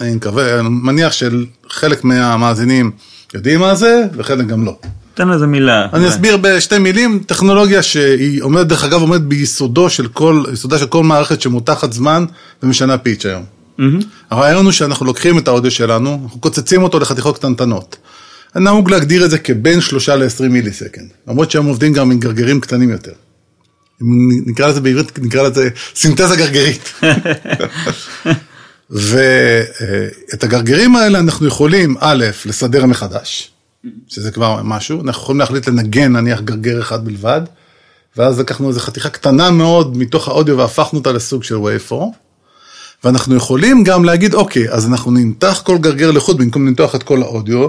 אני 0.00 0.14
מקווה, 0.14 0.60
אני 0.60 0.68
מניח 0.68 1.12
שחלק 1.12 2.04
מהמאזינים 2.04 2.90
יודעים 3.34 3.60
מה 3.60 3.74
זה, 3.74 4.04
וחלק 4.16 4.46
גם 4.46 4.64
לא. 4.64 4.76
תן 5.14 5.28
לזה 5.28 5.46
מילה. 5.46 5.86
אני 5.92 6.08
אסביר 6.08 6.36
בשתי 6.36 6.78
מילים, 6.78 7.22
טכנולוגיה 7.26 7.82
שהיא 7.82 8.42
עומדת, 8.42 8.66
דרך 8.66 8.84
אגב, 8.84 9.00
עומדת 9.00 9.20
ביסודו 9.20 9.90
של 9.90 10.08
כל, 10.08 10.44
יסודה 10.52 10.78
של 10.78 10.86
כל 10.86 11.04
מערכת 11.04 11.40
שמותחת 11.40 11.92
זמן 11.92 12.24
ומשנה 12.62 12.98
פיץ' 12.98 13.26
היום. 13.26 13.44
Mm-hmm. 13.78 14.04
הרעיון 14.30 14.64
הוא 14.64 14.72
שאנחנו 14.72 15.06
לוקחים 15.06 15.38
את 15.38 15.48
האודיו 15.48 15.70
שלנו, 15.70 16.20
אנחנו 16.24 16.40
קוצצים 16.40 16.82
אותו 16.82 16.98
לחתיכות 16.98 17.38
קטנטנות. 17.38 17.96
נהוג 18.56 18.90
להגדיר 18.90 19.24
את 19.24 19.30
זה 19.30 19.38
כבין 19.38 19.80
שלושה 19.80 20.16
ל-20 20.16 20.48
מיליסקנד, 20.48 21.08
למרות 21.28 21.50
שהם 21.50 21.66
עובדים 21.66 21.92
גם 21.92 22.10
עם 22.10 22.18
גרגרים 22.18 22.60
קטנים 22.60 22.90
יותר. 22.90 23.12
נקרא 24.46 24.68
לזה 24.68 24.80
בעברית, 24.80 25.18
נקרא 25.18 25.42
לזה 25.42 25.68
סינתזה 25.94 26.36
גרגרית. 26.36 26.92
ואת 28.90 30.44
הגרגרים 30.44 30.96
האלה 30.96 31.18
אנחנו 31.18 31.46
יכולים, 31.46 31.96
א', 32.00 32.24
לסדר 32.46 32.86
מחדש, 32.86 33.50
שזה 34.08 34.30
כבר 34.30 34.62
משהו, 34.62 35.00
אנחנו 35.00 35.22
יכולים 35.22 35.40
להחליט 35.40 35.68
לנגן 35.68 36.16
נניח 36.16 36.40
גרגר 36.40 36.80
אחד 36.80 37.04
בלבד, 37.04 37.40
ואז 38.16 38.38
לקחנו 38.38 38.68
איזו 38.68 38.80
חתיכה 38.80 39.08
קטנה 39.08 39.50
מאוד 39.50 39.96
מתוך 39.96 40.28
האודיו 40.28 40.58
והפכנו 40.58 40.98
אותה 40.98 41.12
לסוג 41.12 41.44
של 41.44 41.56
waveform, 41.56 42.14
ואנחנו 43.04 43.36
יכולים 43.36 43.84
גם 43.84 44.04
להגיד, 44.04 44.34
אוקיי, 44.34 44.70
אז 44.70 44.86
אנחנו 44.86 45.10
נמתח 45.10 45.62
כל 45.64 45.78
גרגר 45.78 46.10
לחוד 46.10 46.38
במקום 46.38 46.66
למתוח 46.66 46.94
את 46.94 47.02
כל 47.02 47.22
האודיו, 47.22 47.68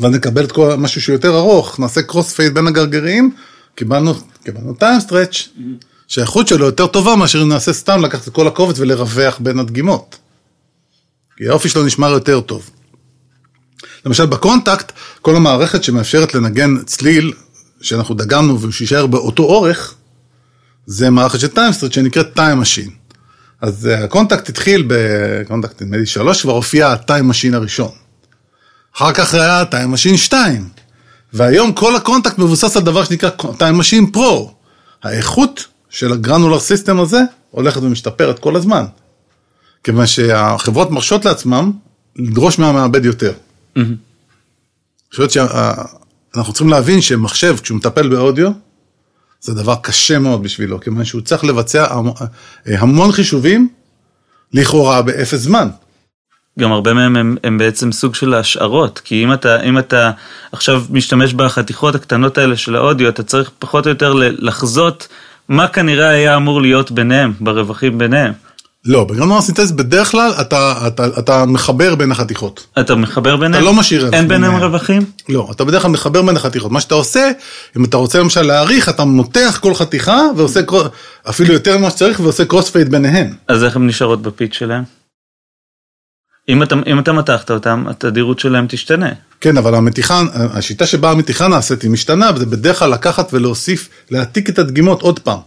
ואז 0.00 0.12
נקבל 0.12 0.44
את 0.44 0.52
כל 0.52 0.74
משהו 0.76 1.02
שהוא 1.02 1.12
יותר 1.12 1.36
ארוך, 1.36 1.80
נעשה 1.80 2.02
crossfade 2.02 2.54
בין 2.54 2.66
הגרגרים, 2.66 3.34
קיבלנו, 3.74 4.14
קיבלנו 4.44 4.74
time 4.74 5.00
stretch, 5.00 5.48
שהאיכות 6.08 6.48
שלו 6.48 6.66
יותר 6.66 6.86
טובה 6.86 7.16
מאשר 7.16 7.42
אם 7.42 7.48
נעשה 7.48 7.72
סתם 7.72 8.00
לקחת 8.02 8.28
את 8.28 8.32
כל 8.32 8.46
הקובץ 8.46 8.78
ולרווח 8.78 9.38
בין 9.38 9.58
הדגימות. 9.58 10.16
כי 11.36 11.48
האופי 11.48 11.68
שלו 11.68 11.84
נשמר 11.84 12.10
יותר 12.10 12.40
טוב. 12.40 12.70
למשל 14.06 14.26
ב 14.26 14.33
Kontakt, 14.33 14.92
כל 15.20 15.36
המערכת 15.36 15.84
שמאפשרת 15.84 16.34
לנגן 16.34 16.84
צליל, 16.84 17.32
שאנחנו 17.80 18.14
דגמנו 18.14 18.62
ושישאר 18.62 19.06
באותו 19.06 19.42
אורך, 19.42 19.94
זה 20.86 21.10
מערכת 21.10 21.40
של 21.40 21.48
time 21.48 21.64
stretch 21.64 21.92
שנקראת 21.92 22.34
time 22.34 22.58
machine. 22.58 22.90
אז 23.60 23.86
אה, 23.86 24.04
ה 24.04 24.10
Kontakt 24.10 24.48
התחיל 24.48 24.84
ב 24.86 24.98
Kontakt 24.98 25.82
נדמה 25.82 25.96
לי 25.96 26.06
שלוש, 26.06 26.42
כבר 26.42 26.52
הופיע 26.52 26.92
ה 26.92 26.99
time 26.99 27.28
machine 27.28 27.54
הראשון. 27.54 28.05
אחר 28.96 29.12
כך 29.12 29.34
היה 29.34 29.64
time 29.64 29.90
machine 29.90 30.16
2. 30.16 30.68
והיום 31.32 31.72
כל 31.72 31.96
ה 31.96 32.01
Kontakt 32.01 32.38
מבוסס 32.38 32.76
על 32.76 32.82
דבר 32.82 33.04
שנקרא 33.04 33.30
time 33.58 33.74
machine 33.78 34.10
pro. 34.10 34.54
האיכות 35.02 35.66
של 35.90 36.12
ה 36.12 36.17
granular 36.17 36.58
system 36.58 37.00
הזה 37.00 37.20
הולכת 37.50 37.80
ומשתפרת 37.82 38.38
כל 38.38 38.56
הזמן. 38.56 38.84
כיוון 39.84 40.06
שהחברות 40.06 40.90
מרשות 40.90 41.24
לעצמם 41.24 41.72
לדרוש 42.16 42.58
מהמעבד 42.58 43.04
יותר. 43.04 43.32
אני 43.76 43.84
חושבת 45.10 45.30
שאנחנו 45.30 46.52
צריכים 46.52 46.68
להבין 46.68 47.00
שמחשב, 47.00 47.56
כשהוא 47.62 47.78
מטפל 47.78 48.08
באודיו, 48.08 48.50
זה 49.40 49.54
דבר 49.54 49.74
קשה 49.82 50.18
מאוד 50.18 50.42
בשבילו, 50.42 50.80
כיוון 50.80 51.04
שהוא 51.04 51.20
צריך 51.20 51.44
לבצע 51.44 52.00
המון 52.66 53.12
חישובים, 53.12 53.68
לכאורה 54.52 55.02
באפס 55.02 55.40
זמן. 55.40 55.68
גם 56.58 56.72
הרבה 56.72 56.94
מהם 56.94 57.16
הם, 57.16 57.36
הם 57.44 57.58
בעצם 57.58 57.92
סוג 57.92 58.14
של 58.14 58.34
השערות, 58.34 59.00
כי 59.04 59.24
אם 59.24 59.32
אתה, 59.32 59.62
אם 59.62 59.78
אתה 59.78 60.10
עכשיו 60.52 60.82
משתמש 60.90 61.34
בחתיכות 61.34 61.94
הקטנות 61.94 62.38
האלה 62.38 62.56
של 62.56 62.76
האודיו, 62.76 63.08
אתה 63.08 63.22
צריך 63.22 63.50
פחות 63.58 63.86
או 63.86 63.90
יותר 63.90 64.14
לחזות 64.18 65.08
מה 65.48 65.68
כנראה 65.68 66.08
היה 66.08 66.36
אמור 66.36 66.62
להיות 66.62 66.90
ביניהם, 66.90 67.32
ברווחים 67.40 67.98
ביניהם. 67.98 68.32
לא, 68.84 69.04
בגרנולר 69.04 69.40
סינתז 69.40 69.72
בדרך 69.72 70.10
כלל 70.10 70.32
אתה, 70.40 70.74
אתה, 70.86 71.06
אתה 71.18 71.44
מחבר 71.46 71.94
בין 71.94 72.12
החתיכות. 72.12 72.66
אתה 72.80 72.94
מחבר 72.94 73.36
ביניהם? 73.36 73.62
אתה 73.62 73.72
לא 73.72 73.78
משאיר 73.78 74.00
רווח. 74.04 74.14
אין 74.14 74.28
ביניהם 74.28 74.56
רווחים? 74.56 75.02
לא, 75.28 75.48
אתה 75.50 75.64
בדרך 75.64 75.82
כלל 75.82 75.90
מחבר 75.90 76.22
בין 76.22 76.36
החתיכות. 76.36 76.72
מה 76.72 76.80
שאתה 76.80 76.94
עושה, 76.94 77.30
אם 77.76 77.84
אתה 77.84 77.96
רוצה 77.96 78.18
למשל 78.18 78.42
להעריך, 78.42 78.88
אתה 78.88 79.04
מותח 79.04 79.58
כל 79.62 79.74
חתיכה 79.74 80.20
ועושה 80.36 80.60
אפילו 81.28 81.52
יותר 81.52 81.78
ממה 81.78 81.90
שצריך 81.90 82.20
ועושה 82.20 82.44
קרוס 82.44 82.70
פייד 82.70 82.90
ביניהם. 82.90 83.34
אז 83.48 83.64
איך 83.64 83.76
הן 83.76 83.86
נשארות 83.86 84.22
בפיץ 84.22 84.54
שלהם? 84.54 84.82
אם 86.48 86.62
אתה, 86.62 86.74
אם 86.86 86.98
אתה 86.98 87.12
מתחת 87.12 87.50
אותם, 87.50 87.84
התדירות 87.88 88.38
שלהם 88.38 88.66
תשתנה. 88.68 89.08
כן, 89.40 89.56
אבל 89.56 89.74
המתיחה, 89.74 90.22
השיטה 90.32 90.86
שבה 90.86 91.10
המתיחה 91.10 91.48
נעשית 91.48 91.82
היא 91.82 91.90
משתנה, 91.90 92.30
וזה 92.34 92.46
בדרך 92.46 92.78
כלל 92.78 92.90
לקחת 92.90 93.34
ולהוסיף, 93.34 93.88
להעתיק 94.10 94.50
את 94.50 94.58
הדגימות 94.58 95.02
עוד 95.02 95.18
פעם. 95.18 95.38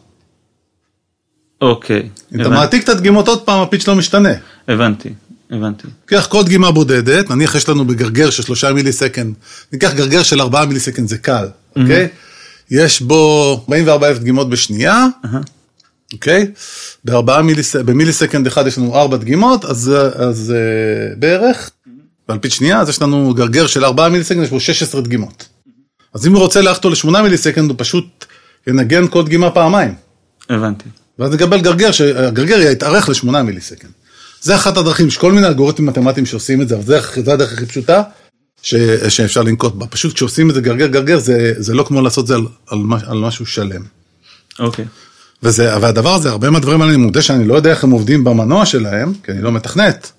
אוקיי. 1.62 2.10
אם 2.36 2.42
אתה 2.42 2.50
מעתיק 2.50 2.84
את 2.84 2.90
הדגימות 2.90 3.28
עוד 3.28 3.42
פעם, 3.42 3.62
הפיץ' 3.62 3.88
לא 3.88 3.96
משתנה. 3.96 4.30
הבנתי, 4.68 5.10
הבנתי. 5.52 5.88
קח 6.06 6.28
כל 6.30 6.44
דגימה 6.44 6.72
בודדת, 6.72 7.30
נניח 7.30 7.56
יש 7.56 7.70
לנו 7.70 7.86
בגרגר 7.86 8.30
של 8.30 8.44
שלושה 8.44 8.74
מיליסקנד, 8.74 9.34
ניקח 9.74 9.94
גרגר 9.94 10.24
של 10.24 10.42
ארבעה 10.42 10.66
מיליסקנד, 10.66 11.08
זה 11.08 11.18
קל, 11.18 11.48
אוקיי? 11.76 12.08
יש 12.72 13.02
בו 13.02 13.52
44 13.64 14.08
אלף 14.08 14.18
דגימות 14.18 14.50
בשנייה, 14.50 15.06
אוקיי? 16.14 16.52
בארבעה 17.06 17.42
מיליס... 17.42 17.76
במיליסקנד 17.76 18.48
אחד 18.48 18.68
יש 18.68 18.78
לנו 18.78 18.96
ארבע 18.96 19.18
דגימות, 19.18 19.66
אז, 19.66 19.92
אז 20.16 20.54
uh, 20.56 21.20
בערך, 21.20 21.70
באלפית 22.28 22.52
שנייה, 22.52 22.80
אז 22.80 22.90
יש 22.90 23.02
לנו 23.02 23.34
גרגר 23.34 23.68
של 23.68 23.86
ארבעה 23.86 24.10
מיליסקנד, 24.10 24.44
יש 24.44 24.50
בו 24.50 24.60
16 24.60 25.02
דגימות. 25.02 25.46
אז 26.14 26.28
אם 26.28 26.34
הוא 26.34 26.42
רוצה 26.42 26.62
ללכת 26.62 26.86
לו 26.86 26.92
לשמונה 26.92 27.22
מיליסקנד, 27.22 27.70
הוא 27.70 27.76
פשוט 27.80 28.26
ינגן 28.68 29.08
כל 29.08 29.24
דגימה 29.26 29.52
פעמיים. 29.52 29.94
הבנתי. 30.50 30.90
ואז 31.20 31.34
נקבל 31.34 31.62
גרגר, 31.62 31.92
שהגרגר 31.92 32.60
יתארך 32.60 33.10
לשמונה 33.10 33.44
מיליסקנד. 33.44 33.92
זה 34.42 34.56
אחת 34.56 34.78
הדרכים, 34.78 35.08
יש 35.08 35.18
כל 35.18 35.32
מיני 35.32 35.48
אלגוריתמים 35.48 35.90
מתמטיים 35.90 36.26
שעושים 36.26 36.62
את 36.62 36.68
זה, 36.70 36.76
אבל 36.76 36.84
זה, 36.84 37.00
זה 37.26 37.34
הדרך 37.34 37.54
הכי 37.54 37.66
פשוטה 37.66 38.02
ש, 38.62 38.76
שאפשר 39.10 39.42
לנקוט 39.42 39.76
בה. 39.76 39.88
פשוט 39.88 40.14
כשעושים 40.14 40.50
את 40.50 40.56
זה 40.56 40.62
גרגר 40.62 40.88
גרגר, 40.88 41.20
זה, 41.20 41.54
זה 41.58 41.74
לא 41.74 41.84
כמו 41.84 42.02
לעשות 42.02 42.28
זה 42.28 42.36
על, 42.36 42.42
על, 42.68 42.80
על 43.08 43.18
משהו 43.18 43.46
שלם. 43.46 43.82
אוקיי. 44.60 44.86
וזה, 45.44 45.78
והדבר 45.82 46.14
הזה, 46.14 46.30
הרבה 46.30 46.50
מהדברים 46.50 46.82
האלה, 46.82 46.94
אני 46.94 47.02
מודה 47.02 47.22
שאני 47.22 47.48
לא 47.48 47.54
יודע 47.56 47.70
איך 47.70 47.84
הם 47.84 47.92
עובדים 47.92 48.24
במנוע 48.24 48.66
שלהם, 48.66 49.14
כי 49.24 49.32
אני 49.32 49.42
לא 49.42 49.52
מתכנת. 49.52 50.12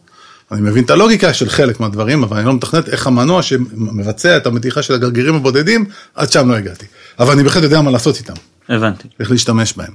אני 0.52 0.60
מבין 0.60 0.84
את 0.84 0.90
הלוגיקה 0.90 1.34
של 1.34 1.48
חלק 1.48 1.80
מהדברים, 1.80 2.22
אבל 2.22 2.36
אני 2.36 2.46
לא 2.46 2.54
מתכנת 2.54 2.88
איך 2.88 3.06
המנוע 3.06 3.42
שמבצע 3.42 4.36
את 4.36 4.46
המתיחה 4.46 4.82
של 4.82 4.94
הגרגירים 4.94 5.34
הבודדים, 5.34 5.84
עד 6.14 6.32
שם 6.32 6.50
לא 6.50 6.56
הגעתי. 6.56 6.86
אבל 7.18 7.32
אני 7.32 7.42
בהחלט 7.42 7.62
יודע 7.62 7.80
מה 7.80 7.90
לעשות 7.90 8.16
איתם. 8.16 8.34
הבנתי. 8.68 9.08
איך 9.20 9.30
להשתמש 9.30 9.72
בהם. 9.76 9.92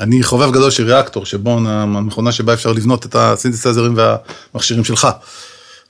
אני 0.00 0.22
חובב 0.22 0.52
גדול 0.52 0.70
של 0.70 0.84
Reaktor, 0.84 1.26
שבו 1.26 1.58
המכונה 1.68 2.32
שבה 2.32 2.54
אפשר 2.54 2.72
לבנות 2.72 3.06
את 3.06 3.16
הסינתסייזרים 3.18 3.96
והמכשירים 3.96 4.84
שלך. 4.84 5.08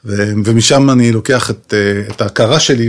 ו- 0.04 0.32
ומשם 0.44 0.90
אני 0.90 1.12
לוקח 1.12 1.50
את, 1.50 1.75
את 2.11 2.20
ההכרה 2.20 2.61
שלי, 2.61 2.88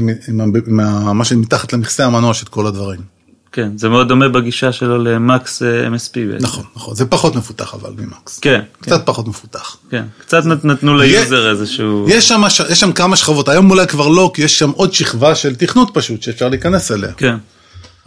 מה, 0.68 1.14
מה 1.14 1.26
שמתחת 1.26 1.74
למכסה 1.74 2.06
המנוע 2.06 2.34
של 2.34 2.46
כל 2.46 2.68
הדברים. 2.68 3.13
כן, 3.54 3.70
זה 3.78 3.90
מאוד 3.90 4.08
דומה 4.08 4.30
בגישה 4.30 4.72
שלו 4.72 5.04
ל 5.04 5.19
Max 5.19 5.64
אה, 5.64 5.88
MSP 5.88 6.14
בעצם. 6.32 6.46
נכון, 6.46 6.64
נכון, 6.76 6.96
זה 6.96 7.06
פחות 7.06 7.36
מפותח 7.36 7.74
אבל 7.74 7.92
מ 7.98 8.06
Max. 8.06 8.40
כן. 8.40 8.62
קצת 8.82 9.00
כן. 9.00 9.06
פחות 9.06 9.28
מפותח. 9.28 9.78
כן, 9.90 10.04
קצת 10.22 10.46
נתנו 10.46 10.98
ל 10.98 11.08
user 11.08 11.52
איזשהו... 11.52 12.06
יש 12.10 12.28
שם, 12.28 12.42
יש 12.70 12.80
שם 12.80 12.92
כמה 12.92 13.16
שכבות, 13.16 13.50
היום 13.50 13.72
אולי 13.72 13.88
כבר 13.88 14.08
לא, 14.08 14.32
כי 14.34 14.42
יש 14.42 14.60
שם 14.60 14.70
עוד 14.70 14.94
שכבה 14.94 15.36
של 15.36 15.56
תכנות 15.56 15.90
פשוט, 15.94 16.22
שאפשר 16.22 16.50
להיכנס 16.50 16.92
אליה. 16.92 17.12
כן. 17.12 17.36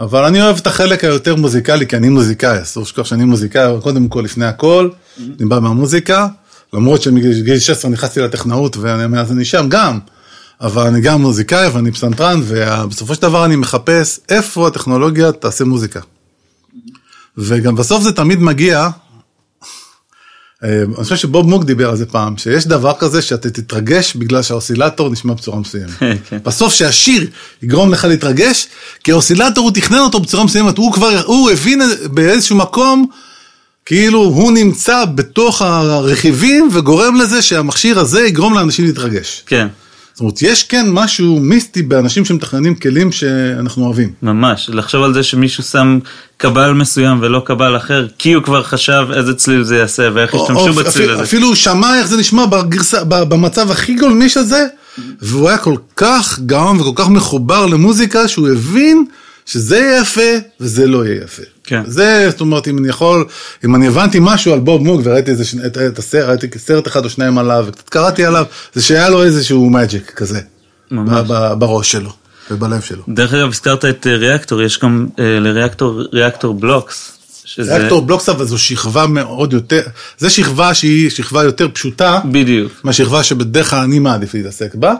אבל 0.00 0.24
אני 0.24 0.42
אוהב 0.42 0.56
את 0.56 0.66
החלק 0.66 1.04
היותר 1.04 1.36
מוזיקלי, 1.36 1.86
כי 1.86 1.96
אני 1.96 2.08
מוזיקאי, 2.08 2.62
אסור 2.62 2.82
לשכוח 2.82 3.06
שאני 3.06 3.24
מוזיקאי, 3.24 3.72
קודם 3.82 4.08
כל, 4.08 4.22
לפני 4.24 4.46
הכל, 4.46 4.88
אני 5.18 5.48
בא 5.48 5.60
מהמוזיקה, 5.60 6.26
למרות 6.72 7.02
שמגיל 7.02 7.58
16 7.58 7.90
נכנסתי 7.90 8.20
לטכנאות, 8.20 8.76
ומאז 8.80 9.32
אני 9.32 9.44
שם 9.44 9.66
גם, 9.68 9.98
אבל 10.60 10.86
אני 10.86 11.00
גם 11.00 11.22
מוזיקאי 11.22 11.68
ואני 11.68 11.92
פסנתרן, 11.92 12.40
ובסופו 12.44 13.14
של 13.14 13.22
דבר 13.22 13.44
אני 13.44 13.56
מחפש 13.56 14.20
איפה 14.28 14.66
הטכנולוגיה 14.66 15.32
תעשה 15.32 15.64
מוזיקה. 15.64 16.00
וגם 17.38 17.74
בסוף 17.74 18.02
זה 18.02 18.12
תמיד 18.12 18.42
מגיע, 18.42 18.88
אני 20.62 20.94
חושב 20.94 21.16
שבוב 21.16 21.48
מוק 21.48 21.64
דיבר 21.64 21.90
על 21.90 21.96
זה 21.96 22.06
פעם, 22.06 22.36
שיש 22.36 22.66
דבר 22.66 22.92
כזה 22.98 23.22
שאתה 23.22 23.50
תתרגש 23.50 24.16
בגלל 24.16 24.42
שהאוסילטור 24.42 25.10
נשמע 25.10 25.34
בצורה 25.34 25.60
מסוימת. 25.60 25.90
כן. 26.28 26.38
בסוף 26.42 26.72
שהשיר 26.72 27.26
יגרום 27.62 27.92
לך 27.92 28.04
להתרגש, 28.04 28.68
כי 29.04 29.12
האוסילטור 29.12 29.64
הוא 29.64 29.72
תכנן 29.72 29.98
אותו 29.98 30.20
בצורה 30.20 30.44
מסוימת, 30.44 30.78
הוא 30.78 30.92
כבר, 30.92 31.22
הוא 31.26 31.50
הבין 31.50 31.82
באיזשהו 32.04 32.56
מקום, 32.56 33.06
כאילו 33.86 34.20
הוא 34.20 34.52
נמצא 34.52 35.04
בתוך 35.04 35.62
הרכיבים 35.62 36.68
וגורם 36.72 37.16
לזה 37.16 37.42
שהמכשיר 37.42 37.98
הזה 37.98 38.26
יגרום 38.26 38.54
לאנשים 38.54 38.84
להתרגש. 38.84 39.42
כן. 39.46 39.68
זאת 40.16 40.20
אומרת, 40.20 40.42
יש 40.42 40.62
כן 40.62 40.86
משהו 40.90 41.40
מיסטי 41.40 41.82
באנשים 41.82 42.24
שמתכננים 42.24 42.74
כלים 42.74 43.12
שאנחנו 43.12 43.84
אוהבים. 43.84 44.12
ממש, 44.22 44.70
לחשוב 44.72 45.02
על 45.02 45.14
זה 45.14 45.22
שמישהו 45.22 45.62
שם 45.62 45.98
קבל 46.36 46.72
מסוים 46.72 47.18
ולא 47.22 47.42
קבל 47.46 47.76
אחר, 47.76 48.06
כי 48.18 48.32
הוא 48.32 48.44
כבר 48.44 48.62
חשב 48.62 49.06
איזה 49.16 49.34
צליל 49.34 49.62
זה 49.62 49.76
יעשה 49.76 50.08
ואיך 50.14 50.34
ישתמשו 50.34 50.72
בצליל 50.72 50.88
אפילו, 50.88 51.12
הזה. 51.12 51.22
אפילו 51.22 51.46
הוא 51.46 51.54
שמע 51.54 51.98
איך 51.98 52.06
זה 52.06 52.16
נשמע 52.16 52.46
בגרסה, 52.46 53.04
במצב 53.04 53.70
הכי 53.70 53.94
גולמיש 53.94 54.36
הזה, 54.36 54.66
והוא 55.22 55.48
היה 55.48 55.58
כל 55.58 55.76
כך 55.96 56.38
גאון 56.46 56.80
וכל 56.80 57.02
כך 57.02 57.08
מחובר 57.08 57.66
למוזיקה, 57.66 58.28
שהוא 58.28 58.48
הבין 58.48 59.04
שזה 59.46 59.78
יהיה 59.78 60.00
יפה 60.00 60.30
וזה 60.60 60.86
לא 60.86 61.06
יהיה 61.06 61.24
יפה. 61.24 61.42
כן. 61.66 61.82
זה, 61.86 62.26
זאת 62.30 62.40
אומרת, 62.40 62.68
אם 62.68 62.78
אני 62.78 62.88
יכול, 62.88 63.24
אם 63.64 63.74
אני 63.74 63.86
הבנתי 63.86 64.18
משהו 64.20 64.52
על 64.52 64.58
בוב 64.60 64.82
מוג 64.82 65.00
וראיתי 65.04 65.30
איזה, 65.30 65.44
את, 65.66 65.78
את 65.78 65.98
הסרט, 65.98 66.28
ראיתי 66.28 66.58
סרט 66.58 66.86
אחד 66.86 67.04
או 67.04 67.10
שניים 67.10 67.38
עליו, 67.38 67.64
וקצת 67.68 67.88
קראתי 67.88 68.24
עליו, 68.24 68.44
זה 68.74 68.82
שהיה 68.82 69.08
לו 69.08 69.24
איזשהו 69.24 69.70
מג'יק 69.70 70.10
כזה, 70.10 70.40
ממש. 70.90 71.28
ב, 71.28 71.32
ב, 71.32 71.52
בראש 71.58 71.92
שלו 71.92 72.12
ובלב 72.50 72.80
שלו. 72.80 73.02
דרך 73.08 73.34
אגב, 73.34 73.48
הזכרת 73.48 73.84
את 73.84 74.06
אה, 74.06 74.16
Reaktor, 74.16 74.62
יש 74.62 74.78
גם 74.78 75.06
אה, 75.18 75.40
ל 75.40 75.48
Reaktor 75.48 76.02
Reaktor 76.12 76.54
Blocks. 76.54 77.12
שזה... 77.44 77.76
Reaktor 77.76 78.02
Blocks 78.02 78.28
אבל 78.28 78.44
זו 78.44 78.58
שכבה 78.58 79.06
מאוד 79.06 79.52
יותר, 79.52 79.80
זו 80.18 80.30
שכבה 80.30 80.74
שהיא 80.74 81.10
שכבה 81.10 81.44
יותר 81.44 81.68
פשוטה, 81.72 82.20
בדיוק. 82.24 82.72
מהשכבה 82.84 83.22
שבדרך 83.22 83.70
כלל 83.70 83.78
אני 83.78 83.98
מעדיף 83.98 84.34
להתעסק 84.34 84.74
בה. 84.74 84.94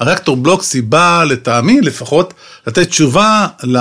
ה 0.00 0.05
Reaktor 0.05 0.36
Blocks 0.36 0.74
היא 0.74 0.82
באה 0.82 1.24
לטעמי 1.24 1.80
לפחות 1.80 2.34
לתת 2.66 2.88
תשובה 2.88 3.46
ל... 3.64 3.78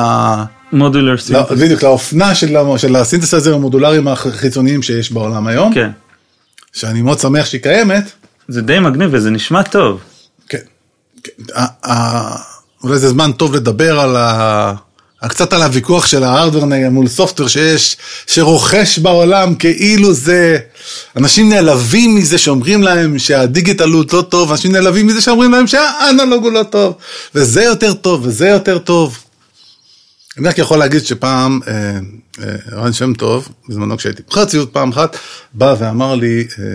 modular 0.71 1.11
לא, 1.11 1.17
synths. 1.17 1.51
בדיוק, 1.51 1.83
לאופנה 1.83 2.35
של, 2.35 2.57
של 2.77 2.95
הסינתסייזר 2.95 3.55
המודולריים 3.55 4.07
החיצוניים 4.07 4.83
שיש 4.83 5.11
בעולם 5.11 5.47
היום, 5.47 5.73
כן. 5.73 5.89
שאני 6.73 7.01
מאוד 7.01 7.19
שמח 7.19 7.45
שהיא 7.45 7.61
קיימת. 7.61 8.11
זה 8.47 8.61
די 8.61 8.79
מגניב 8.79 9.09
וזה 9.13 9.29
נשמע 9.29 9.63
טוב. 9.63 9.99
כן. 10.49 10.57
כן. 11.23 11.61
אולי 12.83 12.99
זה 12.99 13.09
זמן 13.09 13.31
טוב 13.31 13.55
לדבר 13.55 13.99
על 13.99 14.15
ה... 14.15 14.73
קצת 15.27 15.53
על 15.53 15.61
הוויכוח 15.61 16.05
של 16.05 16.23
ההארדוור 16.23 16.89
מול 16.91 17.07
סופטוור 17.07 17.49
שיש, 17.49 17.97
שרוכש 18.27 18.99
בעולם 18.99 19.55
כאילו 19.55 20.13
זה, 20.13 20.57
אנשים 21.17 21.49
נעלבים 21.49 22.15
מזה 22.15 22.37
שאומרים 22.37 22.83
להם 22.83 23.19
שהדיגיטל 23.19 23.89
הוא 23.89 24.05
לא 24.13 24.21
טוב, 24.21 24.51
אנשים 24.51 24.71
נעלבים 24.71 25.07
מזה 25.07 25.21
שאומרים 25.21 25.51
להם 25.51 25.67
שהאנלוג 25.67 26.43
הוא 26.43 26.51
לא 26.51 26.63
טוב, 26.63 26.93
וזה 27.35 27.63
יותר 27.63 27.93
טוב, 27.93 28.25
וזה 28.25 28.47
יותר 28.47 28.77
טוב. 28.77 29.17
אני 30.37 30.47
רק 30.47 30.57
יכול 30.57 30.79
להגיד 30.79 31.05
שפעם, 31.05 31.59
אה, 31.67 31.73
אה, 32.43 32.55
רן 32.71 32.93
שם 32.93 33.13
טוב, 33.13 33.49
בזמנו 33.69 33.97
כשהייתי 33.97 34.21
בחרציות 34.29 34.73
פעם 34.73 34.91
אחת, 34.91 35.17
בא 35.53 35.75
ואמר 35.79 36.15
לי, 36.15 36.47
אה, 36.59 36.65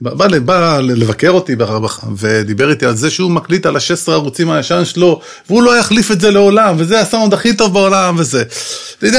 בא, 0.00 0.14
בא, 0.14 0.38
בא 0.38 0.78
לבקר 0.80 1.30
אותי 1.30 1.56
ברווחה, 1.56 2.06
ודיבר 2.16 2.70
איתי 2.70 2.86
על 2.86 2.96
זה 2.96 3.10
שהוא 3.10 3.30
מקליט 3.30 3.66
על 3.66 3.76
ה-16 3.76 4.12
ערוצים 4.12 4.50
הישן 4.50 4.84
שלו, 4.84 5.20
והוא 5.48 5.62
לא 5.62 5.78
יחליף 5.78 6.10
את 6.10 6.20
זה 6.20 6.30
לעולם, 6.30 6.74
וזה 6.78 7.00
הסאונד 7.00 7.34
הכי 7.34 7.56
טוב 7.56 7.72
בעולם, 7.72 8.16
וזה. 8.18 8.42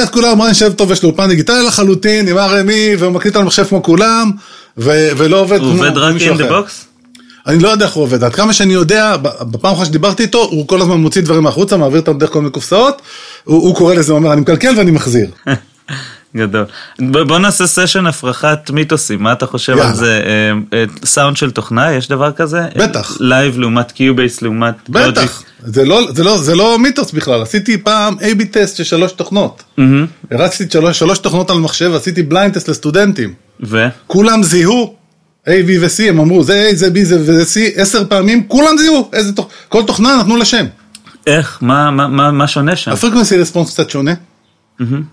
את 0.04 0.10
כולם, 0.12 0.42
רן 0.42 0.54
שם 0.54 0.74
טוב, 0.74 0.92
יש 0.92 1.04
לו 1.04 1.10
אולפן 1.10 1.28
דיגיטלי 1.28 1.66
לחלוטין, 1.68 2.28
עם 2.28 2.38
RME, 2.38 3.00
והוא 3.00 3.12
מקליט 3.12 3.36
על 3.36 3.44
מחשב 3.44 3.64
כמו 3.64 3.84
כולם, 3.84 4.32
ו- 4.78 5.10
ולא 5.18 5.40
עובד 5.40 5.60
הוא 5.60 5.74
כמו 5.74 5.84
עובד 5.86 5.98
רק 5.98 6.14
מישהו 6.14 6.36
in 6.36 6.38
the 6.38 6.44
אחר. 6.44 6.62
box? 6.62 6.92
אני 7.47 7.60
לא 7.60 7.69
יודע 7.69 7.86
איך 7.86 7.93
הוא 7.93 8.03
עובד, 8.03 8.23
עד 8.23 8.36
כמה 8.36 8.53
שאני 8.53 8.73
יודע, 8.73 9.15
בפעם 9.17 9.69
האחרונה 9.69 9.86
שדיברתי 9.86 10.23
איתו, 10.23 10.43
הוא 10.43 10.67
כל 10.67 10.82
הזמן 10.82 10.97
מוציא 10.97 11.21
דברים 11.21 11.47
החוצה, 11.47 11.77
מעביר 11.77 11.99
אותם 11.99 12.17
דרך 12.17 12.29
כל 12.29 12.39
מיני 12.39 12.51
קופסאות, 12.51 13.01
הוא, 13.43 13.62
הוא 13.62 13.75
קורא 13.75 13.93
לזה, 13.93 14.12
הוא 14.12 14.19
אומר, 14.19 14.34
אני 14.34 14.41
מקלקל 14.41 14.73
ואני 14.77 14.91
מחזיר. 14.91 15.27
גדול. 16.38 16.65
בוא 16.99 17.39
נעשה 17.39 17.67
סשן 17.67 18.08
הפרחת 18.08 18.69
מיתוסים, 18.69 19.23
מה 19.23 19.32
אתה 19.34 19.45
חושב 19.45 19.71
יאללה. 19.71 19.89
על 19.89 19.95
זה? 19.95 20.21
אה, 20.25 20.77
אה, 20.79 20.86
סאונד 21.06 21.38
של 21.38 21.51
תוכנה, 21.51 21.93
יש 21.93 22.08
דבר 22.08 22.32
כזה? 22.32 22.62
בטח. 22.75 23.17
Live 23.19 23.58
לעומת 23.58 23.91
Cubase 23.91 24.41
לעומת 24.41 24.89
בטח, 24.89 25.43
זה 25.60 25.86
לא, 25.86 26.01
זה, 26.12 26.23
לא, 26.23 26.38
זה 26.38 26.56
לא 26.56 26.79
מיתוס 26.79 27.12
בכלל, 27.12 27.41
עשיתי 27.41 27.77
פעם 27.77 28.15
A-B 28.19 28.45
test 28.52 28.76
של 28.75 28.84
שלוש 28.84 29.12
תוכנות. 29.12 29.63
מהמם. 29.77 30.06
הרצתי 30.32 30.63
שלוש, 30.71 30.99
שלוש 30.99 31.19
תוכנות 31.19 31.49
על 31.49 31.58
מחשב, 31.58 31.93
עשיתי 31.95 32.23
blind 32.24 32.54
test 32.54 32.67
לסטודנטים. 32.67 33.34
ו? 33.63 33.88
כולם 34.08 34.43
זיהו 34.43 34.95
A, 35.47 35.49
B 35.49 35.82
ו-C, 35.82 36.03
הם 36.10 36.19
אמרו, 36.19 36.43
זה 36.43 36.69
A, 36.71 36.75
זה 36.75 36.88
B, 36.88 37.03
זה 37.03 37.19
וזה 37.21 37.43
C, 37.43 37.79
עשר 37.82 38.03
פעמים, 38.10 38.47
כולם 38.47 38.77
זיהו, 38.79 39.10
איזה 39.13 39.32
תוכ... 39.34 39.47
כל 39.69 39.84
תוכנה 39.88 40.17
נתנו 40.19 40.38
לה 40.38 40.45
שם. 40.45 40.65
איך? 41.27 41.58
מה- 41.62 41.91
מה- 41.91 42.08
מה 42.08 42.32
מה 42.32 42.47
שונה 42.47 42.75
שם? 42.75 42.91
ה 42.91 42.96
frequency 42.96 43.38
response 43.38 43.74
קצת 43.73 43.89
שונה, 43.89 44.13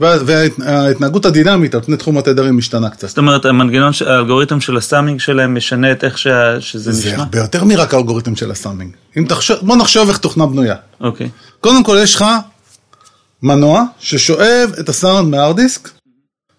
וה- 0.00 0.16
וההתנהגות 0.26 1.26
הדינמית 1.26 1.74
על 1.74 1.80
פני 1.80 1.96
תחום 1.96 2.18
התדרים 2.18 2.56
משתנה 2.56 2.90
קצת. 2.90 3.08
זאת 3.08 3.18
אומרת, 3.18 3.44
המנגנון, 3.44 3.92
האלגוריתם 4.06 4.60
של 4.60 4.76
הסאמינג 4.76 5.20
שלהם 5.20 5.54
משנה 5.54 5.92
את 5.92 6.04
איך 6.04 6.18
שה- 6.18 6.60
שזה 6.60 6.92
זה 6.92 7.08
נשמע? 7.10 7.22
הרבה 7.22 7.38
יותר 7.38 7.64
מרק 7.64 7.94
האלגוריתם 7.94 8.36
של 8.36 8.50
הסאמינג. 8.50 8.92
תחשוב, 9.28 9.56
בוא 9.62 9.76
נחשוב 9.76 10.08
איך 10.08 10.18
תוכנה 10.18 10.46
בנויה. 10.46 10.74
אוקיי. 11.00 11.28
קודם 11.60 11.84
כל 11.84 11.96
יש 12.02 12.14
לך 12.14 12.24
מנוע 13.42 13.84
ששואב 13.98 14.70
את 14.80 14.88
הסאונד 14.88 15.28
מהארד 15.30 15.56
דיסק 15.56 15.88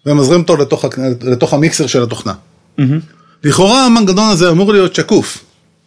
ומזרים 0.06 0.40
אותו 0.40 0.56
לתוך, 0.56 0.84
לתוך 1.22 1.54
המיקסר 1.54 1.86
של 1.86 2.02
התוכנה. 2.02 2.32
מהמם. 2.78 3.00
לכאורה 3.44 3.86
המנגנון 3.86 4.30
הזה 4.30 4.50
אמור 4.50 4.72
להיות 4.72 4.94
שקוף, 4.94 5.44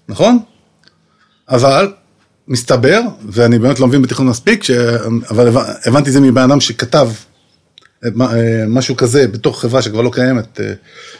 נכון? 0.09 0.39
אבל 1.49 1.93
מסתבר, 2.47 3.01
ואני 3.29 3.59
באמת 3.59 3.79
לא 3.79 3.87
מבין 3.87 4.01
בתכנון 4.01 4.29
מספיק, 4.29 4.63
ש... 4.63 4.71
אבל 5.29 5.47
הבנתי 5.85 6.11
זה 6.11 6.19
מבן 6.19 6.41
אדם 6.41 6.61
שכתב 6.61 7.09
אה, 8.05 8.63
משהו 8.67 8.95
כזה 8.95 9.27
בתוך 9.27 9.61
חברה 9.61 9.81
שכבר 9.81 10.01
לא 10.01 10.09
קיימת, 10.13 10.59
אה, 10.59 10.73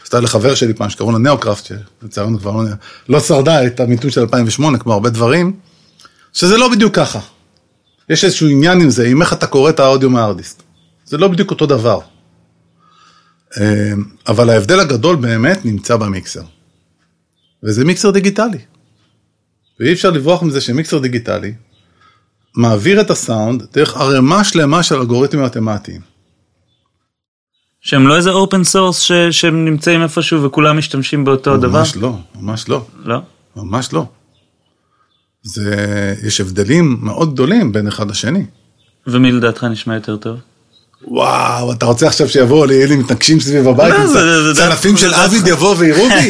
עשתה 0.03 0.19
לחבר 0.19 0.55
שלי 0.55 0.73
פעם 0.73 0.89
שקראו 0.89 1.11
לה 1.11 1.17
נאו-קראפט, 1.17 1.71
שלצערנו 2.01 2.39
כבר 2.39 2.51
לא, 2.51 2.63
לא 3.09 3.19
שרדה 3.19 3.65
את 3.65 3.79
המיתון 3.79 4.11
של 4.11 4.21
2008 4.21 4.77
כמו 4.77 4.93
הרבה 4.93 5.09
דברים, 5.09 5.53
שזה 6.33 6.57
לא 6.57 6.71
בדיוק 6.71 6.95
ככה. 6.95 7.19
יש 8.09 8.23
איזשהו 8.23 8.47
עניין 8.47 8.81
עם 8.81 8.89
זה, 8.89 9.07
עם 9.07 9.21
איך 9.21 9.33
אתה 9.33 9.47
קורא 9.47 9.69
את 9.69 9.79
האודיו 9.79 10.09
מהארדיסק. 10.09 10.55
זה 11.05 11.17
לא 11.17 11.27
בדיוק 11.27 11.51
אותו 11.51 11.65
דבר. 11.65 11.99
אה, 13.61 13.93
אבל 14.27 14.49
ההבדל 14.49 14.79
הגדול 14.79 15.15
באמת 15.15 15.65
נמצא 15.65 15.97
במיקסר. 15.97 16.43
וזה 17.63 17.85
מיקסר 17.85 18.11
דיגיטלי. 18.11 18.59
ואי 19.79 19.93
אפשר 19.93 20.09
לברוח 20.11 20.43
מזה 20.43 20.61
שמיקסר 20.61 20.99
דיגיטלי 20.99 21.53
מעביר 22.55 23.01
את 23.01 23.09
הסאונד 23.09 23.63
דרך 23.73 23.97
ערימה 23.97 24.43
שלמה 24.43 24.83
של 24.83 24.95
אלגוריתמים 24.95 25.45
מתמטיים. 25.45 26.01
שהם 27.81 28.07
לא 28.07 28.15
איזה 28.15 28.31
open 28.31 28.63
source 28.63 28.99
שהם 29.31 29.65
נמצאים 29.65 30.01
איפשהו 30.01 30.43
וכולם 30.43 30.77
משתמשים 30.77 31.25
באותו 31.25 31.51
ממש 31.51 31.61
דבר? 31.61 31.79
ממש 31.79 31.97
לא, 31.97 32.17
ממש 32.35 32.69
לא. 32.69 32.85
לא? 33.05 33.19
ממש 33.55 33.93
לא. 33.93 34.05
זה, 35.43 36.15
יש 36.23 36.41
הבדלים 36.41 36.97
מאוד 37.01 37.33
גדולים 37.33 37.71
בין 37.71 37.87
אחד 37.87 38.09
לשני. 38.09 38.45
ומי 39.07 39.31
לדעתך 39.31 39.63
נשמע 39.63 39.95
יותר 39.95 40.17
טוב? 40.17 40.39
וואו, 41.07 41.71
אתה 41.71 41.85
רוצה 41.85 42.07
עכשיו 42.07 42.29
שיבואו 42.29 42.65
לי, 42.65 42.83
אלה 42.83 42.95
מתנגשים 42.95 43.39
סביב 43.39 43.67
הבית, 43.67 43.93
זה- 44.07 44.53
זה- 44.53 44.61
צלפים 44.61 44.91
זה- 44.95 45.01
של 45.01 45.09
זה- 45.09 45.25
Avid 45.25 45.47
יבואו 45.47 45.77
ויראו 45.77 46.09
בי? 46.09 46.29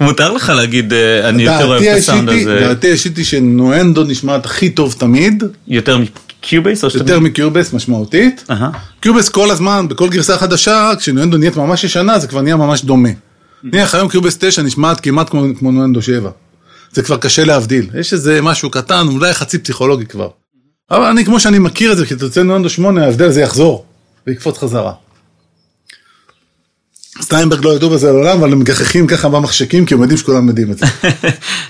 מותר 0.04 0.32
לך 0.32 0.52
להגיד, 0.56 0.92
אה, 0.92 1.28
אני 1.28 1.42
יותר 1.42 1.64
אוהב 1.66 1.82
את 1.82 1.98
הסאונד 1.98 2.28
הזה 2.28 2.60
דעתי 2.60 2.88
האישית 2.88 3.16
היא 3.16 3.24
ש 3.24 3.44
Nuendo 3.44 4.04
נשמעת 4.04 4.44
הכי 4.46 4.70
טוב 4.70 4.94
תמיד, 4.98 5.44
יותר 5.68 5.98
מ 5.98 6.09
Cubase. 6.09 6.82
יותר 6.94 7.20
מ 7.20 7.27
Cubase 7.27 7.72
משמעותית. 7.72 8.46
Cubase 9.00 9.28
כל 9.28 9.50
הזמן, 9.50 9.88
בכל 9.88 10.08
גרסה 10.08 10.38
חדשה, 10.38 10.90
כש 10.98 11.13
Nuendo 11.13 11.36
נהיית 11.36 11.56
ממש 11.56 11.84
ישנה, 11.84 12.18
זה 12.18 12.26
כבר 12.26 12.42
נהיה 12.42 12.56
ממש 12.56 12.84
דומה. 12.84 13.08
נניח 13.64 13.94
היום 13.94 14.08
Cubase 14.08 14.36
9 14.40 14.62
נשמעת 14.62 15.00
כמעט 15.00 15.30
כמו, 15.30 15.42
Nuendo 15.72 16.02
7. 16.02 16.30
זה 16.92 17.02
כבר 17.02 17.16
קשה 17.16 17.44
להבדיל. 17.44 17.86
יש 18.00 18.12
איזה 18.12 18.42
משהו 18.42 18.70
קטן, 18.70 19.06
אולי 19.08 19.34
חצי 19.34 19.58
פסיכולוגי 19.58 20.06
כבר. 20.06 20.28
אבל 20.90 21.04
אני, 21.04 21.24
כמו 21.24 21.40
שאני 21.40 21.58
מכיר 21.58 21.92
את 21.92 21.96
זה, 21.96 22.06
כשתצא 22.06 22.42
Nuendo 22.42 22.68
8, 22.68 23.04
ההבדל 23.04 23.24
הזה 23.26 23.40
יחזור, 23.40 23.84
ויקפוץ 24.26 24.58
חזרה. 24.58 24.92
סטיינברג 27.20 27.64
לא 27.64 27.70
ידעו 27.76 27.90
בזה 27.90 28.12
לעולם, 28.12 28.38
אבל 28.38 28.52
הם 28.52 28.58
מגחכים 28.58 29.06
ככה 29.06 29.28
במחשכים, 29.28 29.86
כי 29.86 29.94
הם 29.94 30.00
יודעים 30.00 30.18
שכולם 30.18 30.48
יודעים 30.48 30.70
את 30.70 30.78
זה. 30.78 30.86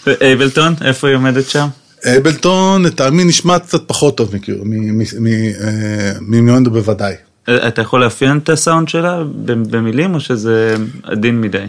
אייבלטון, 0.26 0.74
איפה 0.84 1.08
היא 1.08 1.16
עומדת 1.16 1.48
שם? 1.50 1.68
אבלטון, 2.04 2.82
לטעמי 2.82 3.24
נשמע 3.24 3.58
קצת 3.58 3.82
פחות 3.86 4.16
טוב 4.16 4.34
אה, 4.34 6.12
מניואנדו 6.20 6.70
בוודאי. 6.70 7.14
אה, 7.48 7.68
אתה 7.68 7.82
יכול 7.82 8.04
לאפיין 8.04 8.38
את 8.38 8.48
הסאונד 8.48 8.88
שלה 8.88 9.22
במילים 9.44 10.14
או 10.14 10.20
שזה 10.20 10.76
עדין 11.02 11.40
מדי? 11.40 11.66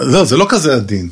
לא, 0.00 0.24
זה 0.24 0.36
לא 0.36 0.46
כזה 0.48 0.74
עדין. 0.74 1.08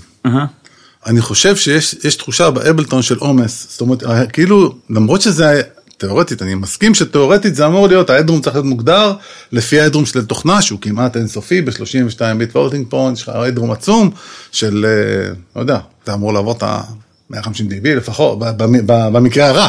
אני 1.06 1.20
חושב 1.20 1.56
שיש 1.56 1.96
יש 2.04 2.16
תחושה 2.16 2.50
באבלטון 2.50 3.02
של 3.02 3.16
עומס, 3.18 3.66
זאת 3.70 3.80
אומרת, 3.80 4.04
אה, 4.04 4.26
כאילו, 4.26 4.74
למרות 4.90 5.22
שזה 5.22 5.62
תיאורטית, 5.96 6.42
אני 6.42 6.54
מסכים 6.54 6.94
שתיאורטית 6.94 7.54
זה 7.54 7.66
אמור 7.66 7.88
להיות, 7.88 8.10
ה 8.10 8.14
headroom 8.14 8.40
צריך 8.40 8.56
להיות 8.56 8.66
מוגדר 8.66 9.12
לפי 9.52 9.80
ה 9.80 9.83
headroom 9.83 10.06
של 10.06 10.24
תוכנה, 10.24 10.62
שהוא 10.62 10.80
כמעט 10.80 11.16
אינסופי, 11.16 11.62
ב-32 11.62 12.20
bit 12.38 12.56
floating 12.56 12.86
point, 12.88 13.16
יש 13.16 13.22
לך 13.22 13.28
headroom 13.28 13.70
עצום 13.70 14.10
של, 14.52 14.86
אה, 14.88 15.34
לא 15.56 15.60
יודע, 15.60 15.78
אתה 16.04 16.14
אמור 16.14 16.32
לעבור 16.32 16.52
את 16.52 16.62
ה-150 16.62 17.60
dB 17.60 17.88
לפחות, 17.96 18.38
במקרה 18.56 19.48
הרע, 19.48 19.68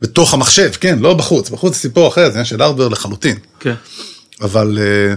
בתוך 0.00 0.34
המחשב, 0.34 0.70
כן, 0.80 0.98
לא 0.98 1.14
בחוץ, 1.14 1.50
בחוץ 1.50 1.74
זה 1.74 1.80
סיפור 1.80 2.08
אחר, 2.08 2.24
זה 2.24 2.30
עניין 2.30 2.44
של 2.44 2.62
hardware 2.62 2.88
לחלוטין. 2.88 3.36
כן. 3.60 3.74
אבל 4.40 4.78
אה, 4.80 5.14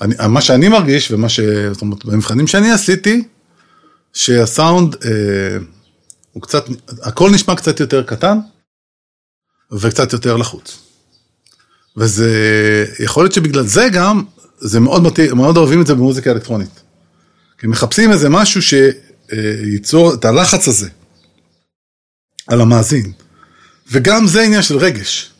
אני, 0.00 0.14
מה 0.28 0.40
שאני 0.40 0.68
מרגיש, 0.68 1.10
ומה 1.10 1.28
ש... 1.28 1.40
זאת 1.72 1.82
אומרת, 1.82 2.04
במבחנים 2.04 2.46
שאני 2.46 2.70
עשיתי, 2.72 3.24
שהסאונד 4.12 4.96
אה, 5.04 5.10
הוא 6.32 6.42
קצת, 6.42 6.64
הכל 7.02 7.30
נשמע 7.30 7.54
קצת 7.54 7.80
יותר 7.80 8.02
קטן, 8.02 8.38
וקצת 9.72 10.12
יותר 10.12 10.36
לחוץ. 10.36 10.78
וזה, 11.96 12.30
יכול 13.00 13.24
להיות 13.24 13.32
שבגלל 13.32 13.66
זה 13.66 13.88
גם, 13.92 14.22
זה 14.58 14.80
מאוד, 14.80 15.02
מתאים- 15.02 15.36
מאוד 15.36 15.56
אוהבים 15.56 15.80
את 15.80 15.86
זה 15.86 15.94
במוזיקה 15.94 16.30
אלקטרונית. 16.30 16.80
כי 17.58 17.66
מחפשים 17.66 18.12
איזה 18.12 18.28
משהו 18.28 18.60
שייצור 18.62 20.14
את 20.14 20.24
הלחץ 20.24 20.68
הזה 20.68 20.88
על 22.46 22.60
המאזין. 22.60 23.12
וגם 23.92 24.26
זה 24.26 24.42
עניין 24.42 24.62
של 24.62 24.76
רגש. 24.76 25.30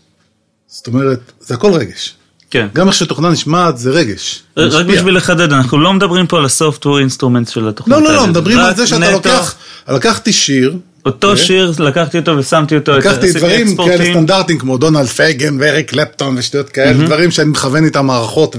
זאת 0.66 0.86
אומרת, 0.86 1.20
זה 1.40 1.54
הכל 1.54 1.72
רגש. 1.72 2.14
כן. 2.50 2.68
גם 2.74 2.86
איך 2.88 2.96
שתוכנה 2.96 3.30
נשמעת 3.30 3.78
זה 3.78 3.90
רגש. 3.90 4.42
רק 4.56 4.66
משפיע. 4.86 4.96
בשביל 4.96 5.16
לחדד, 5.16 5.52
אנחנו 5.52 5.78
לא 5.78 5.92
מדברים 5.92 6.26
פה 6.26 6.38
על 6.38 6.44
ה 6.44 6.50
software 6.50 6.98
instrument 6.98 7.48
של 7.48 7.68
התוכנית 7.68 7.96
לא, 7.98 8.02
לא, 8.02 8.14
לא. 8.14 8.26
מדברים 8.26 8.58
על 8.58 8.74
זה 8.76 8.86
שאתה 8.86 8.98
נטו, 8.98 9.12
לוקח, 9.12 9.54
לקחתי 9.88 10.32
שיר, 10.32 10.78
אותו 11.06 11.30
אוקיי. 11.30 11.44
שיר, 11.44 11.72
לקחתי 11.78 12.18
אותו 12.18 12.36
ושמתי 12.38 12.76
אותו, 12.76 12.92
לקחתי 12.92 13.24
עשיתי 13.28 13.38
דברים. 13.38 13.76
כאלה 13.76 14.04
סטנדרטיים 14.10 14.58
כמו 14.58 14.78
דונלד 14.78 15.06
פייגן 15.06 15.56
ואריק 15.60 15.90
קלפטון 15.90 16.38
ושטויות 16.38 16.68
כאלה, 16.68 17.06
דברים 17.06 17.30
שאני 17.30 17.50
מכוון 17.50 17.84
איתם 17.84 18.06
מערכות 18.06 18.56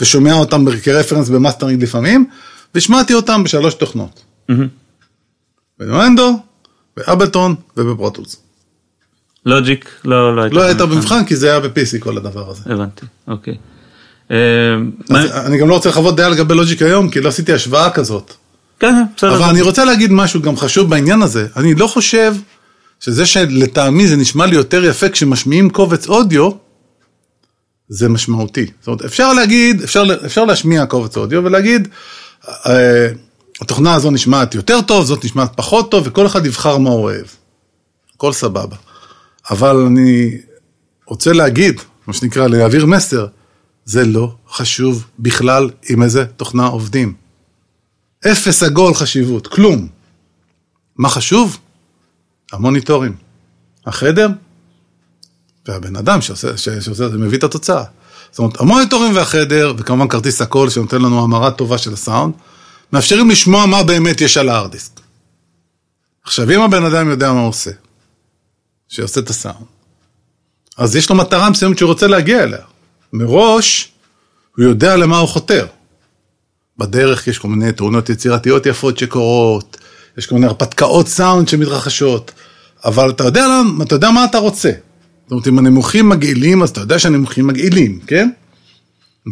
ושומע 0.00 0.32
אותם 0.32 0.64
כ 0.82 0.90
reference 0.90 1.28
ב 1.28 1.33
mastering 1.33 1.82
לפעמים, 1.82 2.26
והשמעתי 2.74 3.14
אותם 3.14 3.44
בשלוש 3.44 3.74
תוכנות. 3.74 4.20
בנואנדו, 5.78 6.38
באבלטון 6.96 7.54
ובפרוטוס. 7.76 8.36
לוג'יק, 9.46 9.90
לא, 10.04 10.36
לא 10.36 10.42
הייתה. 10.42 10.56
לא 10.56 10.62
היית 10.62 10.78
במבחן 10.78 11.24
כי 11.24 11.36
זה 11.36 11.50
היה 11.50 11.60
ב-PC 11.60 11.98
כל 11.98 12.16
הדבר 12.16 12.50
הזה. 12.50 12.62
הבנתי, 12.66 13.06
אוקיי. 13.28 13.54
אה, 14.30 14.36
מה- 15.10 15.22
אז 15.22 15.46
אני 15.46 15.58
גם 15.58 15.68
לא 15.68 15.74
רוצה 15.74 15.88
לחוות 15.88 16.16
דעה 16.16 16.28
לגבי 16.28 16.54
Logic 16.54 16.82
היום, 16.82 17.10
כי 17.10 17.20
לא 17.20 17.28
עשיתי 17.28 17.52
השוואה 17.52 17.90
כזאת. 17.90 18.32
כן, 18.80 18.94
בסדר. 19.16 19.36
אבל 19.36 19.44
אני 19.44 19.60
רוצה 19.60 19.84
להגיד 19.84 20.12
משהו 20.12 20.42
גם 20.42 20.56
חשוב 20.56 20.90
בעניין 20.90 21.22
הזה. 21.22 21.46
אני 21.56 21.74
לא 21.74 21.86
חושב 21.86 22.34
שזה 23.00 23.26
שלטעמי 23.26 24.08
זה 24.08 24.16
נשמע 24.16 24.46
לי 24.46 24.56
יותר 24.56 24.84
יפה 24.84 25.08
כשמשמיעים 25.08 25.70
קובץ 25.70 26.08
אודיו, 26.08 26.50
זה 27.88 28.08
משמעותי. 28.08 28.66
זאת 28.80 28.86
אומרת, 28.86 29.04
אפשר 29.04 29.32
להגיד, 29.32 29.82
אפשר, 29.82 30.04
אפשר 30.26 30.44
להשמיע 30.44 30.86
קובץ 30.86 31.16
אודיו 31.16 31.44
ולהגיד, 31.44 31.88
אה, 32.48 33.08
התוכנה 33.60 33.94
הזו 33.94 34.10
נשמעת 34.10 34.54
יותר 34.54 34.80
טוב, 34.80 35.04
זאת 35.04 35.24
נשמעת 35.24 35.52
פחות 35.56 35.90
טוב, 35.90 36.06
וכל 36.06 36.26
אחד 36.26 36.46
יבחר 36.46 36.78
מה 36.78 36.90
הוא 36.90 37.02
אוהב. 37.02 37.26
הכל 38.14 38.32
סבבה. 38.32 38.76
אבל 39.50 39.76
אני 39.76 40.38
רוצה 41.06 41.32
להגיד, 41.32 41.80
מה 42.06 42.12
שנקרא, 42.12 42.46
להעביר 42.46 42.86
מסר, 42.86 43.26
זה 43.84 44.04
לא 44.04 44.34
חשוב 44.50 45.06
בכלל 45.18 45.70
עם 45.88 46.02
איזה 46.02 46.24
תוכנה 46.24 46.66
עובדים. 46.66 47.14
אפס 48.20 48.62
עגול 48.62 48.94
חשיבות, 48.94 49.46
כלום. 49.46 49.88
מה 50.96 51.08
חשוב? 51.08 51.58
המוניטורים. 52.52 53.16
החדר 53.86 54.28
והבן 55.68 55.96
אדם 55.96 56.22
שעושה, 56.22 56.56
שעושה 56.56 57.06
את 57.06 57.10
זה, 57.10 57.18
מביא 57.18 57.38
את 57.38 57.44
התוצאה. 57.44 57.84
זאת 58.30 58.38
אומרת, 58.38 58.60
המוניטורים 58.60 59.16
והחדר, 59.16 59.74
וכמובן 59.78 60.08
כרטיס 60.08 60.42
הקול 60.42 60.70
שנותן 60.70 61.02
לנו 61.02 61.22
המרה 61.22 61.50
טובה 61.50 61.78
של 61.78 61.92
הסאונד, 61.92 62.34
מאפשרים 62.92 63.30
לשמוע 63.30 63.66
מה 63.66 63.82
באמת 63.82 64.20
יש 64.20 64.36
על 64.36 64.48
הארדיסק. 64.48 65.00
עכשיו, 66.24 66.50
אם 66.50 66.60
הבן 66.60 66.84
אדם 66.84 67.10
יודע 67.10 67.32
מה 67.32 67.40
הוא 67.40 67.48
עושה, 67.48 67.70
שעושה 68.88 69.20
את 69.20 69.30
הסאונד, 69.30 69.66
אז 70.76 70.96
יש 70.96 71.10
לו 71.10 71.16
מטרה 71.16 71.50
מסוימת 71.50 71.78
שהוא 71.78 71.88
רוצה 71.88 72.06
להגיע 72.06 72.42
אליה. 72.42 72.64
מראש, 73.12 73.92
הוא 74.56 74.64
יודע 74.64 74.96
למה 74.96 75.18
הוא 75.18 75.28
חותר. 75.28 75.66
בדרך 76.78 77.26
יש 77.26 77.38
כל 77.38 77.48
מיני 77.48 77.72
תאונות 77.72 78.10
יצירתיות 78.10 78.66
יפות 78.66 78.98
שקורות, 78.98 79.76
יש 80.18 80.26
כל 80.26 80.34
מיני 80.34 80.46
הרפתקאות 80.46 81.08
סאונד 81.08 81.48
שמתרחשות, 81.48 82.32
אבל 82.84 83.10
אתה 83.10 83.24
יודע, 83.24 83.46
לאן- 83.48 83.82
אתה 83.82 83.94
יודע 83.94 84.10
מה 84.10 84.24
אתה 84.24 84.38
רוצה. 84.38 84.70
זאת 85.24 85.30
אומרת, 85.30 85.46
אם 85.48 85.58
הנמוכים 85.58 86.08
מגעילים, 86.08 86.62
אז 86.62 86.68
אתה 86.70 86.80
יודע 86.80 86.98
שהנמוכים 86.98 87.46
מגעילים, 87.46 88.00
כן? 88.06 88.30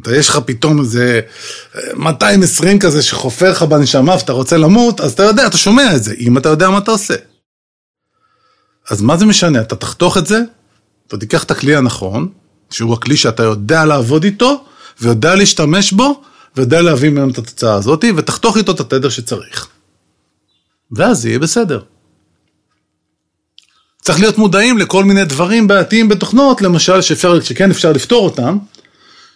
אתה 0.03 0.17
יש 0.17 0.29
לך 0.29 0.39
פתאום 0.47 0.81
איזה 0.81 1.21
אה, 1.77 1.81
220 1.97 2.79
כזה 2.79 3.03
שחופר 3.03 3.51
לך 3.51 3.63
בנשמה 3.63 4.15
ואתה 4.15 4.33
רוצה 4.33 4.57
למות, 4.57 5.01
אז 5.01 5.13
אתה 5.13 5.23
יודע, 5.23 5.47
אתה 5.47 5.57
שומע 5.57 5.97
את 5.97 6.03
זה, 6.05 6.15
אם 6.21 6.39
אתה 6.39 6.49
יודע 6.49 6.71
מה 6.71 6.79
אתה 6.79 6.91
עושה. 6.91 7.15
אז 8.91 9.03
מה 9.03 9.17
זה 9.17 9.27
משנה? 9.27 9.61
אתה 9.61 9.77
תחתוך 9.77 10.19
את 10.19 10.27
זה, 10.27 10.41
אתה 11.09 11.17
תיקח 11.19 11.45
את 11.45 11.51
הכלי 11.51 11.77
הנכון, 11.77 12.29
שהוא 12.71 12.95
הכלי 12.95 13.17
שאתה 13.17 13.43
יודע 13.43 13.85
לעבוד 13.85 14.25
איתו, 14.25 14.65
ויודע 15.01 15.35
להשתמש 15.35 15.93
בו, 15.93 16.23
ויודע 16.57 16.83
להביא 16.83 17.11
ממנו 17.11 17.31
את 17.31 17.39
התוצאה 17.39 17.75
הזאת, 17.75 18.05
ותחתוך 18.17 18.57
איתו 18.57 18.73
את 18.73 18.81
התדר 18.81 19.09
שצריך. 19.09 19.69
ואז 20.93 21.27
יהיה 21.27 21.39
בסדר. 21.39 21.83
צריך 24.03 24.21
להיות 24.21 24.39
מודעים 24.39 24.79
לכל 24.79 25.05
מיני 25.05 25.25
דברים 25.25 25.67
בעייתיים 25.67 26.09
בתוכנות, 26.09 26.63
למשל, 26.63 27.01
שאפשר, 27.01 27.41
שכן 27.41 27.71
אפשר 27.71 27.93
לפתור 27.93 28.25
אותם, 28.25 28.59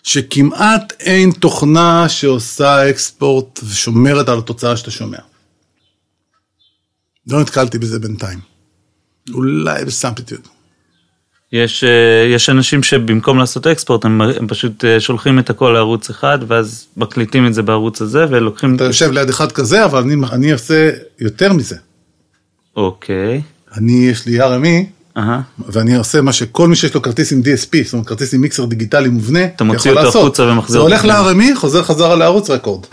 שכמעט 0.03 0.93
אין 1.01 1.31
תוכנה 1.31 2.09
שעושה 2.09 2.91
אקספורט 2.91 3.61
ושומרת 3.65 4.29
על 4.29 4.39
התוצאה 4.39 4.77
שאתה 4.77 4.91
שומע. 4.91 5.19
לא 7.27 7.41
נתקלתי 7.41 7.79
בזה 7.79 7.99
בינתיים. 7.99 8.41
אולי 9.35 9.85
בסמפליטיוד. 9.85 10.49
יש, 11.53 11.85
אה, 11.85 12.35
יש 12.35 12.51
אנשים 12.51 12.83
שבמקום 12.83 13.39
לעשות 13.39 13.67
אקספורט 13.67 14.05
הם, 14.05 14.21
הם 14.21 14.49
פשוט 14.49 14.85
אה, 14.85 15.01
שולחים 15.01 15.39
את 15.39 15.51
הכל 15.51 15.71
לערוץ 15.71 16.11
אחד 16.11 16.39
ואז 16.47 16.87
מקליטים 16.97 17.47
את 17.47 17.55
זה 17.55 17.63
בערוץ 17.63 18.03
הזה 18.03 18.27
ולוקחים... 18.31 18.77
אתה 18.77 18.85
יושב 18.85 19.11
ליד 19.13 19.29
אחד 19.29 19.53
כזה, 19.53 19.85
אבל 19.85 20.03
אני, 20.03 20.15
אני 20.33 20.53
עושה 20.53 20.91
יותר 21.21 21.53
מזה. 21.53 21.77
אוקיי. 22.77 23.43
אני, 23.77 24.09
יש 24.11 24.27
לי 24.27 24.41
RME, 24.41 24.85
אהה. 25.17 25.41
ואני 25.59 25.97
עושה 25.97 26.21
מה 26.21 26.33
שכל 26.33 26.69
מי 26.69 26.77
שיש 26.77 26.95
לו 26.95 27.03
כרטיס 27.03 27.33
עם 27.33 27.41
DSP, 27.41 27.85
זאת 27.85 27.93
אומרת 27.93 28.07
כרטיס 28.07 28.35
עם 28.35 28.41
מיקסר 28.41 28.65
דיגיטלי 28.65 29.09
מובנה, 29.09 29.45
אתה 29.45 29.65
מוציא 29.65 29.91
אותו 29.91 30.03
לעשות. 30.03 30.23
החוצה 30.23 30.43
ומחזיר 30.43 30.73
זה 30.73 30.79
הולך. 30.79 31.05
ל-RME, 31.05 31.57
חוזר 31.57 31.83
חזרה 31.83 32.17
לערוץ 32.17 32.51
רקורד. 32.51 32.85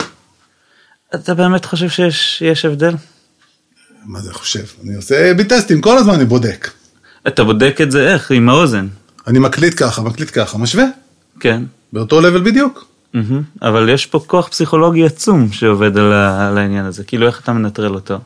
אתה 1.14 1.34
באמת 1.34 1.64
חושב 1.64 1.88
שיש 1.88 2.42
יש 2.46 2.64
הבדל? 2.64 2.94
מה 4.04 4.20
זה 4.20 4.34
חושב? 4.34 4.64
אני 4.84 4.94
עושה 4.94 5.34
בי 5.34 5.44
טסטים, 5.44 5.80
כל 5.80 5.98
הזמן 5.98 6.14
אני 6.14 6.24
בודק. 6.24 6.70
אתה 7.28 7.44
בודק 7.44 7.78
את 7.82 7.90
זה 7.90 8.12
איך? 8.12 8.30
עם 8.30 8.48
האוזן. 8.48 8.86
אני 9.26 9.38
מקליט 9.38 9.74
ככה, 9.76 10.02
מקליט 10.02 10.30
ככה, 10.34 10.58
משווה, 10.58 10.84
כן. 11.40 11.62
באותו 11.92 12.20
לבל 12.20 12.40
בדיוק. 12.40 12.84
מהמם. 13.14 13.42
אבל 13.62 13.88
יש 13.88 14.06
פה 14.06 14.20
כוח 14.26 14.48
פסיכולוגי 14.48 15.04
עצום 15.04 15.52
שעובד 15.52 15.98
על, 15.98 16.12
ה, 16.12 16.48
על 16.48 16.58
העניין 16.58 16.84
הזה, 16.84 17.04
כאילו 17.04 17.26
איך 17.26 17.40
אתה 17.40 17.52
מנטרל 17.52 17.94
אותו? 17.94 18.18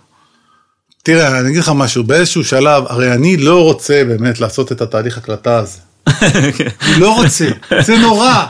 תראה, 1.03 1.41
אני 1.41 1.49
אגיד 1.49 1.61
לך 1.61 1.73
משהו, 1.75 2.05
באיזשהו 2.05 2.45
שלב, 2.45 2.85
הרי 2.87 3.13
אני 3.13 3.37
לא 3.37 3.63
רוצה 3.63 4.03
באמת 4.09 4.41
לעשות 4.41 4.73
את 4.73 4.81
התהליך 4.81 5.19
הקלטה 5.19 5.59
הזה. 5.59 5.79
לא 7.01 7.15
רוצה, 7.15 7.49
זה 7.81 7.99
נורא, 7.99 8.45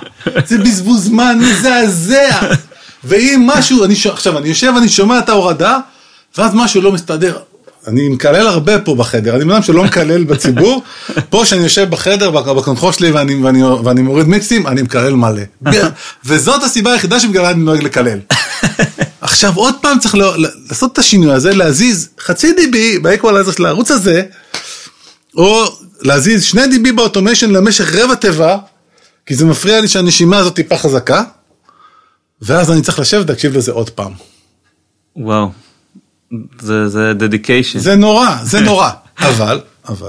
זה 0.45 0.59
בזבוז 0.59 1.05
זמן 1.05 1.39
מזעזע. 1.41 2.41
ואם 3.05 3.47
משהו, 3.47 3.85
אני 3.85 3.97
ש... 3.97 4.07
עכשיו 4.07 4.39
אני 4.39 4.49
יושב, 4.49 4.73
אני 4.79 4.89
שומע 4.89 5.19
את 5.19 5.29
ההורדה, 5.29 5.79
ואז 6.39 6.55
משהו 6.55 6.81
לא 6.83 6.93
מסתדר. 6.93 7.39
אני 7.87 8.09
מקלל 8.09 8.47
הרבה 8.47 8.79
פה 8.79 8.95
בחדר, 8.95 9.37
אני 9.37 9.45
בן 9.45 9.51
אדם 9.51 9.63
שלא 9.63 9.85
מקלל 9.85 10.25
בציבור, 10.25 10.83
פה 11.31 11.45
שאני 11.47 11.63
יושב 11.63 11.91
בחדר, 11.91 12.31
בק- 12.31 12.47
ב 12.57 12.61
control 12.61 12.93
שלי 12.93 13.11
ואני, 13.11 13.35
ואני, 13.35 13.65
ואני 13.65 14.03
מוריד 14.03 14.27
מיקסים, 14.27 14.67
אני 14.67 14.83
מקלל 14.83 15.15
מלא. 15.15 15.43
וזאת 16.25 16.63
הסיבה 16.63 16.93
היחידה 16.93 17.21
שבגללה 17.21 17.51
אני 17.51 17.63
נוהג 17.63 17.83
לקלל. 17.83 18.19
עכשיו 19.21 19.53
עוד 19.57 19.75
פעם 19.81 19.99
צריך 19.99 20.15
לא, 20.15 20.35
לעשות 20.69 20.93
את 20.93 20.99
השינוי 20.99 21.33
הזה, 21.33 21.55
להזיז 21.55 22.09
חצי 22.21 22.53
dB 22.53 22.99
ב 22.99 23.04
equalizer 23.04 23.53
של 23.53 23.67
הערוץ 23.67 23.91
הזה, 23.91 24.23
או 25.37 25.65
להזיז 26.01 26.45
שני 26.45 26.67
דיבי 26.67 26.93
באוטומיישן 26.93 27.51
למשך 27.51 27.95
רבע 27.95 28.15
תיבה, 28.15 28.57
כי 29.27 29.35
זה 29.35 29.45
מפריע 29.45 29.81
לי 29.81 29.89
שהנשימה 29.89 30.39
הזאת 30.39 30.57
טיפה 30.57 30.77
חזקה, 30.79 31.23
ואז 32.43 32.71
אני 32.71 32.83
צריך 32.83 32.99
לשבת 32.99 33.29
להקשיב 33.29 33.57
לזה 33.57 33.73
עוד 33.73 33.91
פעם. 33.91 34.13
וואו. 35.17 35.51
זה, 36.61 36.89
זה 36.89 37.13
dedication. 37.21 37.79
זה 37.79 37.97
נורא, 37.97 38.37
זה 38.43 38.61
נורא. 38.61 38.91
אבל, 39.29 39.61
אבל, 39.89 40.09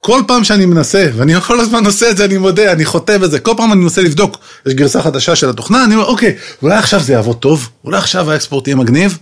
כל 0.00 0.22
פעם 0.26 0.44
שאני 0.44 0.66
מנסה, 0.66 1.08
ואני 1.16 1.40
כל 1.40 1.60
הזמן 1.60 1.86
עושה 1.86 2.10
את 2.10 2.16
זה, 2.16 2.24
אני 2.24 2.38
מודה, 2.38 2.72
אני 2.72 2.84
חוטא 2.84 3.18
בזה, 3.18 3.40
כל 3.40 3.54
פעם 3.56 3.72
אני 3.72 3.80
מנסה 3.80 4.02
לבדוק, 4.02 4.36
יש 4.66 4.74
גרסה 4.74 5.02
חדשה 5.02 5.36
של 5.36 5.50
התוכנה, 5.50 5.84
אני 5.84 5.94
אומר, 5.94 6.06
אוקיי, 6.06 6.36
אולי 6.62 6.74
עכשיו 6.74 7.00
זה 7.00 7.12
יעבוד 7.12 7.36
טוב, 7.36 7.70
אולי 7.84 7.98
עכשיו 7.98 8.30
האקספורט 8.30 8.66
יהיה 8.66 8.76
מגניב, 8.76 9.18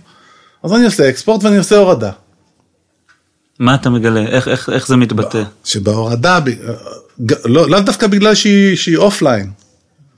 אז 0.63 0.73
אני 0.73 0.85
עושה 0.85 1.09
export 1.09 1.43
ואני 1.43 1.57
עושה 1.57 1.77
הורדה. 1.77 2.11
מה 3.59 3.75
אתה 3.75 3.89
מגלה? 3.89 4.19
איך, 4.27 4.47
איך, 4.47 4.69
איך 4.69 4.87
זה 4.87 4.95
מתבטא? 4.95 5.43
שבהורדה, 5.63 6.39
ג- 7.25 7.33
לא, 7.45 7.69
לאו 7.69 7.79
דווקא 7.79 8.07
בגלל 8.07 8.35
שהיא, 8.35 8.75
שהיא 8.75 8.97
offline. 8.97 9.51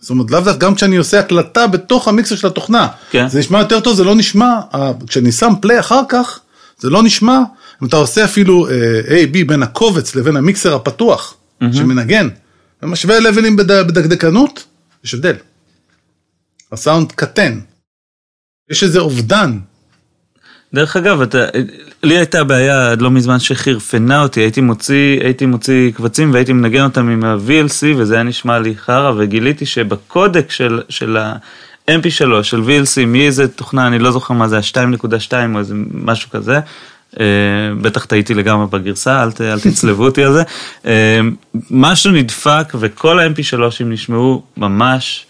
זאת 0.05 0.09
אומרת, 0.09 0.31
לאו 0.31 0.39
דווקא 0.39 0.59
גם 0.59 0.75
כשאני 0.75 0.95
עושה 0.95 1.19
הקלטה 1.19 1.67
בתוך 1.67 2.07
המיקסר 2.07 2.35
של 2.35 2.47
התוכנה. 2.47 2.87
כן. 3.11 3.27
זה 3.27 3.39
נשמע 3.39 3.59
יותר 3.59 3.79
טוב, 3.79 3.95
זה 3.95 4.03
לא 4.03 4.15
נשמע, 4.15 4.59
כשאני 5.07 5.31
שם 5.31 5.53
play 5.61 5.79
אחר 5.79 6.01
כך, 6.09 6.39
זה 6.77 6.89
לא 6.89 7.03
נשמע, 7.03 7.39
אם 7.83 7.87
אתה 7.87 7.97
עושה 7.97 8.25
אפילו 8.25 8.67
אה, 8.67 9.01
A, 9.07 9.33
B 9.33 9.47
בין 9.47 9.63
הקובץ 9.63 10.15
לבין 10.15 10.35
המיקסר 10.35 10.75
הפתוח, 10.75 11.35
שמנגן, 11.71 12.29
ומשווה 12.83 13.19
לבלים 13.19 13.55
בד, 13.55 13.71
בדקדקנות, 13.71 14.63
יש 15.03 15.13
הבדל. 15.13 15.35
הסאונד 16.71 17.11
קטן. 17.11 17.59
יש 18.71 18.83
איזה 18.83 18.99
אובדן. 18.99 19.59
דרך 20.75 20.95
אגב, 20.95 21.21
אתה, 21.21 21.45
לי 22.03 22.17
הייתה 22.17 22.43
בעיה 22.43 22.91
עד 22.91 23.01
לא 23.01 23.11
מזמן 23.11 23.39
שחירפנה 23.39 24.21
אותי, 24.21 24.39
הייתי 24.39 24.61
מוציא, 24.61 25.19
הייתי 25.21 25.45
מוציא 25.45 25.91
קבצים 25.91 26.33
והייתי 26.33 26.53
מנגן 26.53 26.83
אותם 26.83 27.09
עם 27.09 27.23
ה-VLC 27.23 27.83
וזה 27.97 28.13
היה 28.13 28.23
נשמע 28.23 28.59
לי 28.59 28.75
חרא 28.77 29.11
וגיליתי 29.17 29.65
שבקודק 29.65 30.51
של, 30.51 30.81
של 30.89 31.17
ה-MP3 31.17 32.43
של 32.43 32.61
VLC 32.61 33.05
מאיזה 33.07 33.47
תוכנה, 33.47 33.87
אני 33.87 33.99
לא 33.99 34.11
זוכר 34.11 34.33
מה 34.33 34.47
זה, 34.47 34.57
ה-2.2 34.57 35.33
או 35.53 35.59
איזה 35.59 35.75
משהו 35.93 36.29
כזה, 36.29 36.59
אה, 37.19 37.25
בטח 37.81 38.05
טעיתי 38.05 38.33
לגמרי 38.33 38.67
בגרסה, 38.69 39.23
אל, 39.23 39.31
ת, 39.31 39.41
אל 39.41 39.59
תצלבו 39.59 40.05
אותי 40.05 40.23
על 40.23 40.33
זה, 40.33 40.43
אה, 40.85 41.19
משהו 41.71 42.11
נדפק 42.11 42.73
וכל 42.79 43.19
ה-MP3ים 43.19 43.83
נשמעו 43.85 44.43
ממש 44.57 45.25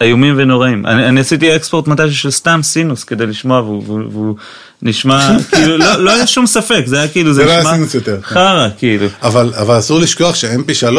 איומים 0.00 0.34
ונוראים. 0.36 0.86
אני, 0.86 1.08
אני 1.08 1.20
עשיתי 1.20 1.56
אקספורט 1.56 1.88
מתישהו 1.88 2.16
של 2.16 2.30
סתם 2.30 2.60
סינוס 2.62 3.04
כדי 3.04 3.26
לשמוע 3.26 3.60
והוא, 3.60 3.82
והוא, 3.86 4.02
והוא 4.10 4.36
נשמע, 4.82 5.30
כאילו, 5.52 5.76
לא, 5.76 6.04
לא 6.04 6.10
היה 6.10 6.26
שום 6.26 6.46
ספק, 6.46 6.82
זה 6.86 6.98
היה 6.98 7.08
כאילו, 7.08 7.32
זה, 7.32 7.46
זה 7.46 7.48
לא 7.48 7.60
נשמע 7.60 8.00
כן. 8.04 8.16
חרא, 8.22 8.68
כאילו. 8.78 9.06
אבל, 9.22 9.52
אבל 9.56 9.78
אסור 9.78 10.00
לשכוח 10.00 10.34
ש-MP3 10.34 10.98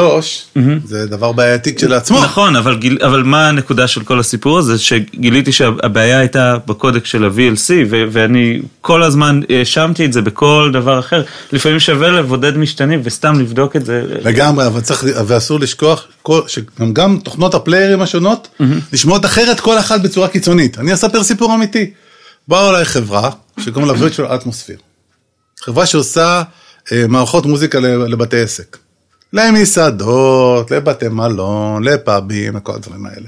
זה 0.85 1.05
דבר 1.05 1.31
בעייתי 1.31 1.75
כשלעצמו. 1.75 2.23
נכון, 2.23 2.55
אבל, 2.55 2.77
גיל, 2.77 2.97
אבל 3.01 3.23
מה 3.23 3.49
הנקודה 3.49 3.87
של 3.87 4.03
כל 4.03 4.19
הסיפור 4.19 4.57
הזה? 4.57 4.77
שגיליתי 4.77 5.51
שהבעיה 5.51 6.19
הייתה 6.19 6.57
בקודק 6.67 7.05
של 7.05 7.23
ה-VLC, 7.23 7.69
ו- 7.89 8.03
ואני 8.11 8.61
כל 8.81 9.03
הזמן 9.03 9.39
האשמתי 9.49 10.05
את 10.05 10.13
זה 10.13 10.21
בכל 10.21 10.69
דבר 10.73 10.99
אחר. 10.99 11.23
לפעמים 11.51 11.79
שווה 11.79 12.09
לבודד 12.09 12.57
משתנים 12.57 13.01
וסתם 13.03 13.39
לבדוק 13.39 13.75
את 13.75 13.85
זה. 13.85 14.03
לגמרי, 14.23 14.67
אבל 14.67 14.81
צריך, 14.81 15.05
ואסור 15.27 15.59
לשכוח 15.59 16.07
כל, 16.21 16.41
שגם 16.47 16.93
גם 16.93 17.19
תוכנות 17.23 17.53
הפליירים 17.53 18.01
השונות 18.01 18.47
נשמעות 18.93 19.25
אחרת 19.25 19.59
כל 19.59 19.79
אחת 19.79 20.01
בצורה 20.01 20.27
קיצונית. 20.27 20.79
אני 20.79 20.93
אספר 20.93 21.23
סיפור 21.23 21.55
אמיתי. 21.55 21.91
באה 22.47 22.69
אליי 22.69 22.85
חברה 22.85 23.29
שקוראים 23.59 23.91
לה 23.91 23.93
virtual 23.93 24.41
atmosphere. 24.41 24.81
חברה 25.59 25.85
שעושה 25.85 26.43
אה, 26.91 27.07
מערכות 27.07 27.45
מוזיקה 27.45 27.79
לבתי 27.79 28.41
עסק. 28.41 28.77
למסעדות, 29.33 30.71
לבתי 30.71 31.07
מלון, 31.07 31.83
לפאבים, 31.83 32.59
כל 32.59 32.73
הדברים 32.75 33.05
האלה. 33.05 33.27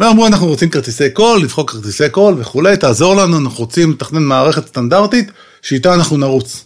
ואמרו, 0.00 0.26
אנחנו 0.26 0.46
רוצים 0.46 0.70
כרטיסי 0.70 1.10
קול, 1.10 1.42
לבחור 1.42 1.66
כרטיסי 1.66 2.08
קול 2.10 2.34
וכולי, 2.38 2.76
תעזור 2.76 3.16
לנו, 3.16 3.38
אנחנו 3.38 3.58
רוצים 3.58 3.90
לתכנן 3.90 4.22
מערכת 4.22 4.66
סטנדרטית 4.66 5.30
שאיתה 5.62 5.94
אנחנו 5.94 6.16
נרוץ. 6.16 6.64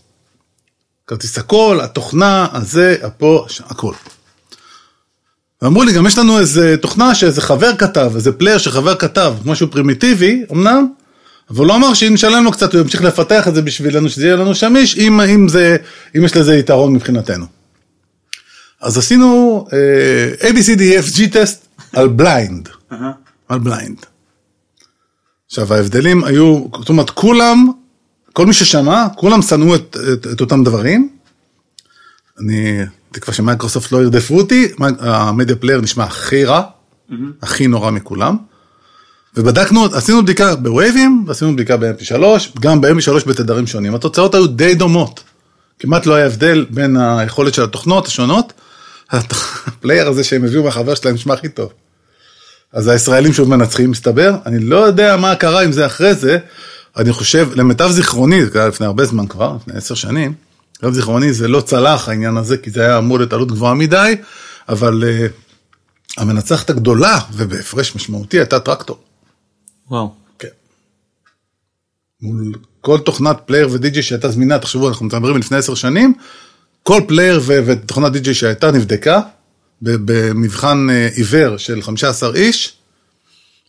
כרטיס 1.07 1.39
הקול, 1.39 1.81
התוכנה, 1.81 2.47
הזה, 2.53 2.97
הפה, 3.03 3.47
הכל. 3.65 3.95
ואמרו 5.63 5.83
לי, 5.83 5.93
גם 5.93 6.07
יש 6.07 6.19
לנו 6.19 6.39
איזה 6.39 6.77
תוכנה 6.83 7.15
שאיזה 7.15 7.41
חבר 7.41 7.77
כתב, 7.77 8.13
איזה 8.15 8.33
player 8.33 8.59
שחבר 8.59 8.95
כתב, 8.95 9.35
משהו 9.45 9.71
פרימיטיבי, 9.71 10.43
אמנם, 10.53 10.87
אבל 11.51 11.59
הוא 11.59 11.67
לא 11.67 11.77
אמר 11.77 11.95
שאם 11.95 12.15
נשלם 12.15 12.45
לו 12.45 12.53
קצת, 12.53 12.75
הוא 12.75 12.81
ימשיך 12.81 13.03
לפתח 13.03 13.49
את 13.49 13.55
זה 13.55 13.63
בשבילנו, 13.63 14.09
שזה 14.09 14.27
יהיה 14.27 14.37
לנו 14.37 14.55
שמיש, 14.55 14.99
אם, 14.99 15.21
אם, 15.21 15.49
זה, 15.49 15.77
אם 16.17 16.25
יש 16.25 16.37
לזה 16.37 16.57
יתרון 16.57 16.93
מבחינתנו. 16.93 17.47
אז 18.81 18.99
עשינו 18.99 19.65
אה, 19.73 20.49
ABCDFG 20.49 21.33
test 21.33 21.67
על 21.93 22.09
blind, 22.09 22.69
על 23.49 23.59
blind. 23.59 23.99
עכשיו 25.47 25.75
ההבדלים 25.75 26.25
היו, 26.25 26.67
זאת 26.79 26.89
אומרת 26.89 27.11
כולם, 27.11 27.71
כל 28.33 28.47
מי 28.47 28.53
ששמע, 28.53 29.07
כולם 29.17 29.43
שנאו 29.43 29.75
את, 29.75 29.97
את, 30.13 30.27
את 30.33 30.41
אותם 30.41 30.65
דברים. 30.65 31.09
אני 32.39 32.79
מקווה 33.13 33.35
שמייקרוסופט 33.35 33.93
לא 33.93 34.03
ירדפו 34.03 34.39
אותי, 34.39 34.69
ה 34.99 35.09
Media 35.09 35.57
Player 35.57 35.81
נשמע 35.81 36.05
הכי 36.05 36.45
רע, 36.45 36.63
הכי 37.43 37.67
נורא 37.67 37.91
מכולם. 37.91 38.37
ובדקנו, 39.37 39.85
עשינו 39.85 40.23
בדיקה 40.23 40.57
בווייבים, 40.57 41.25
ועשינו 41.27 41.53
בדיקה 41.53 41.77
ב-MP3, 41.77 42.23
גם 42.61 42.81
ב-MP3 42.81 43.29
בתדרים 43.29 43.67
שונים. 43.67 43.95
התוצאות 43.95 44.35
היו 44.35 44.47
די 44.47 44.75
דומות. 44.75 45.23
כמעט 45.79 46.07
לא 46.07 46.15
היה 46.15 46.27
הבדל 46.27 46.67
בין 46.71 46.97
היכולת 46.97 47.55
של 47.55 47.63
התוכנות 47.63 48.07
השונות. 48.07 48.53
ה 49.11 49.25
player 49.25 50.09
הזה 50.09 50.25
שהם 50.25 50.45
הביאו 50.45 50.65
מהחבר 50.65 50.95
שלהם 50.95 51.15
נשמע 51.15 51.35
הכי 51.35 51.49
טוב. 51.49 51.73
אז 52.73 52.89
הישראלים 52.89 53.33
שוב 53.33 53.49
מנצחים, 53.49 53.91
מסתבר. 53.91 54.35
אני 54.47 54.59
לא 54.59 54.77
יודע 54.77 55.17
מה 55.17 55.35
קרה 55.35 55.63
עם 55.63 55.73
זה 55.73 55.87
אחרי 55.87 56.15
זה. 56.15 56.39
אני 56.97 57.13
חושב, 57.13 57.49
למיטב 57.55 57.91
זיכרוני, 57.91 58.45
זה 58.45 58.51
קרה 58.51 58.69
לפני 58.69 58.87
הרבה 58.87 59.05
זמן 59.05 59.27
כבר, 59.27 59.57
לפני 59.61 59.75
עשר 59.79 59.95
שנים, 59.95 60.35
למיטב 60.83 60.97
זיכרוני 60.97 61.33
זה 61.33 61.49
לא 61.49 61.61
צלח 61.61 62.09
העניין 62.09 62.37
הזה, 62.37 62.57
כי 62.57 62.71
זה 62.71 62.81
היה 62.81 62.99
אמור 62.99 63.19
להיות 63.19 63.33
עלות 63.33 63.53
גבוהה 63.53 63.75
מדי, 63.75 64.17
אבל 64.69 65.03
uh, 65.03 66.21
המנצחת 66.21 66.71
הגדולה, 66.71 67.19
ובהפרש 67.33 67.97
משמעותי, 67.97 68.39
הייתה 68.39 68.61
Traktor. 68.61 68.99
וואו. 69.91 70.15
כן. 70.39 70.49
מול 72.23 72.53
כל 72.81 72.99
תוכנת 72.99 73.37
player 73.47 73.69
ו 73.73 73.83
DJ 73.83 74.03
שהייתה 74.03 74.31
זמינה, 74.31 74.59
תחשבו, 74.59 74.89
אנחנו 74.89 75.07
מדברים 75.07 75.37
לפני 75.37 75.57
עשר 75.57 75.75
שנים, 75.75 76.15
כל 76.83 77.03
player 77.09 77.41
ו- 77.43 77.67
ותוכנת 77.67 78.13
די.ג'יי 78.13 78.35
שהייתה 78.35 78.71
נבדקה, 78.71 79.21
במבחן 79.83 80.91
אה, 80.91 81.09
עיוור 81.15 81.57
של 81.57 81.83
15 81.83 82.35
איש, 82.35 82.77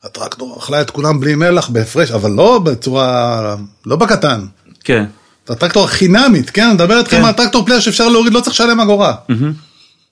ה 0.04 0.11
Traktor 0.11 0.60
אכלה 0.60 0.82
את 0.82 0.90
כולם 0.90 1.20
בלי 1.20 1.36
מלח 1.36 1.70
בהפרש, 1.70 2.12
אבל 2.12 2.32
לא 2.32 2.60
בצורה, 2.60 3.56
לא 3.86 3.96
בקטן. 3.96 4.46
כן. 4.84 5.06
זה 5.48 5.54
ה 5.54 5.57
Traktor 5.58 5.84
החינמית, 5.84 6.50
כן? 6.50 6.64
אני 6.64 6.74
מדבר 6.74 7.00
איתכם 7.00 7.18
כן. 7.18 7.26
על 7.26 7.34
Traktor 7.34 7.66
player 7.66 7.80
שאפשר 7.80 8.10
להוריד, 8.10 8.34
לא 8.34 8.40
צריך 8.40 8.52
לשלם 8.52 8.80
אגורה. 8.80 9.16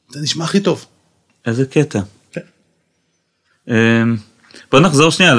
זה 0.09 0.21
נשמע 0.21 0.43
הכי 0.43 0.59
טוב. 0.59 0.85
איזה 1.45 1.65
קטע. 1.65 1.99
כן. 2.31 2.41
אמ, 3.67 4.17
בוא 4.71 4.79
נחזור 4.79 5.12
שנייה 5.12 5.34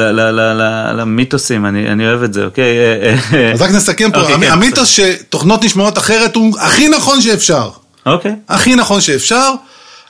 למיתוסים, 0.93 1.67
אני 1.67 1.93
אני 1.93 2.09
אוהב 2.09 2.23
את 2.23 2.33
זה, 2.33 2.45
אוקיי? 2.45 2.79
אה, 2.79 3.17
אה, 3.35 3.53
אז 3.53 3.63
רק 3.63 3.71
נסכם 3.71 4.11
פה, 4.13 4.21
אוקיי, 4.21 4.35
המ- 4.35 4.41
כן, 4.41 4.53
המיתוס 4.53 4.89
שתוכנות 4.89 5.65
נשמעות 5.65 5.99
אחרת 5.99 6.37
הוא 6.37 6.59
הכי 6.61 6.89
נכון 6.89 7.23
שאפשר. 7.23 7.71
אוקיי. 8.07 8.35
הכי 8.49 8.75
נכון 8.75 9.01
שאפשר. 9.01 9.53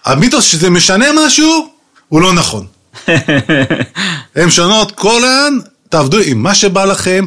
המיתוס 0.05 0.45
שזה 0.45 0.71
משנה 0.71 1.07
משהו, 1.27 1.69
הוא 2.09 2.21
לא 2.21 2.33
נכון. 2.33 2.67
הן 4.37 4.51
שונות 4.51 4.93
כל 4.93 5.23
הזמן, 5.25 5.59
תעבדו 5.89 6.19
עם 6.25 6.43
מה 6.43 6.55
שבא 6.55 6.85
לכם, 6.85 7.27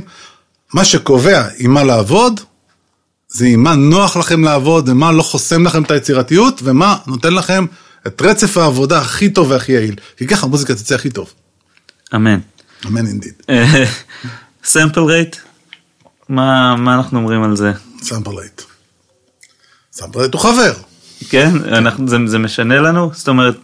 מה 0.73 0.85
שקובע 0.85 1.43
עם 1.57 1.73
מה 1.73 1.83
לעבוד, 1.83 2.39
זה 3.29 3.45
עם 3.45 3.63
מה 3.63 3.75
נוח 3.75 4.17
לכם 4.17 4.43
לעבוד, 4.43 4.89
ומה 4.89 5.11
לא 5.11 5.23
חוסם 5.23 5.65
לכם 5.65 5.83
את 5.83 5.91
היצירתיות, 5.91 6.59
ומה 6.63 6.95
נותן 7.07 7.33
לכם 7.33 7.65
את 8.07 8.21
רצף 8.21 8.57
העבודה 8.57 8.99
הכי 8.99 9.29
טוב 9.29 9.51
והכי 9.51 9.71
יעיל. 9.71 9.95
כי 10.17 10.27
ככה 10.27 10.45
המוזיקה 10.45 10.75
תצא 10.75 10.95
הכי 10.95 11.09
טוב. 11.09 11.33
אמן. 12.15 12.39
אמן 12.85 13.07
אינדיד. 13.07 13.33
סמפל 14.63 14.99
רייט? 14.99 15.35
מה 16.29 16.75
מה 16.75 16.95
אנחנו 16.95 17.19
אומרים 17.19 17.43
על 17.43 17.55
זה? 17.55 17.71
sample 18.01 18.34
rate. 18.34 18.61
sample 19.91 20.16
rate 20.16 20.33
הוא 20.33 20.41
חבר. 20.41 20.73
כן? 21.29 21.49
אנחנו- 21.67 22.07
זה- 22.07 22.17
זה 22.25 22.39
משנה 22.39 22.79
לנו? 22.81 23.11
זאת 23.13 23.27
אומרת, 23.27 23.55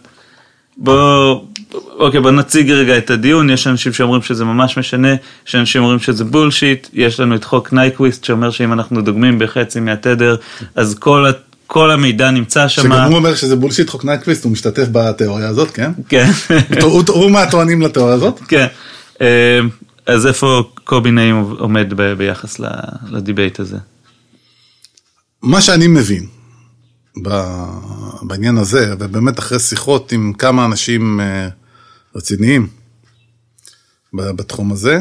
בוא, 0.76 1.40
אוקיי, 1.74 2.20
בוא 2.20 2.30
נציג 2.30 2.70
רגע 2.70 2.98
את 2.98 3.10
הדיון, 3.10 3.50
יש 3.50 3.66
אנשים 3.66 3.92
שאומרים 3.92 4.22
שזה 4.22 4.44
ממש 4.44 4.78
משנה, 4.78 5.08
יש 5.46 5.54
אנשים 5.54 5.66
שאומרים 5.66 5.98
שזה 5.98 6.24
bullshit, 6.24 6.88
יש 6.92 7.20
לנו 7.20 7.34
את 7.34 7.44
חוק 7.44 7.72
נייקוויסט 7.72 8.24
שאומר 8.24 8.50
שאם 8.50 8.72
אנחנו 8.72 9.02
דוגמים 9.02 9.38
בחצי 9.38 9.80
מהתדר, 9.80 10.36
אז 10.74 10.94
כל, 10.98 11.26
ה- 11.26 11.30
כל 11.72 11.90
המידע 11.90 12.30
נמצא 12.30 12.68
שם. 12.68 12.82
שגם 12.82 12.92
הוא 13.08 13.16
אומר 13.16 13.34
שזה 13.34 13.56
bullshit 13.56 13.90
חוק 13.90 14.04
נייקוויסט, 14.04 14.44
הוא 14.44 14.52
משתתף 14.52 14.86
בתיאוריה 14.92 15.48
הזאת, 15.48 15.70
כן? 15.70 15.92
כן, 16.08 16.30
הוא- 16.82 17.30
מהטוענים 17.30 17.82
לתיאוריה 17.82 18.14
הזאת. 18.14 18.40
כן. 18.48 18.66
אה, 19.20 19.60
אז 20.06 20.26
איפה 20.26 20.62
קובי 20.84 21.10
נעים 21.10 21.34
עומד 21.58 21.86
ב- 21.96 22.12
ביחס 22.12 22.60
לדיבייט 23.10 23.60
הזה? 23.60 23.76
מה 25.42 25.60
שאני 25.60 25.86
מבין 25.86 26.26
בעניין 28.22 28.58
הזה, 28.58 28.94
ובאמת 28.98 29.38
אחרי 29.38 29.58
שיחות 29.58 30.12
עם 30.12 30.32
כמה 30.32 30.64
אנשים 30.64 31.20
אה, 31.20 31.48
רציניים 32.16 32.66
בתחום 34.14 34.72
הזה, 34.72 35.00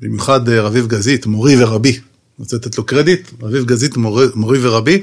במיוחד 0.00 0.48
אה, 0.48 0.60
רביב 0.60 0.86
גזית, 0.86 1.26
מורי 1.26 1.62
ורבי, 1.62 1.90
אני 1.92 2.00
רוצה 2.38 2.56
לתת 2.56 2.78
לו 2.78 2.84
קרדיט, 2.84 3.30
רביב 3.42 3.64
גזית, 3.64 3.96
מורי, 3.96 4.26
מורי 4.34 4.58
ורבי, 4.66 5.02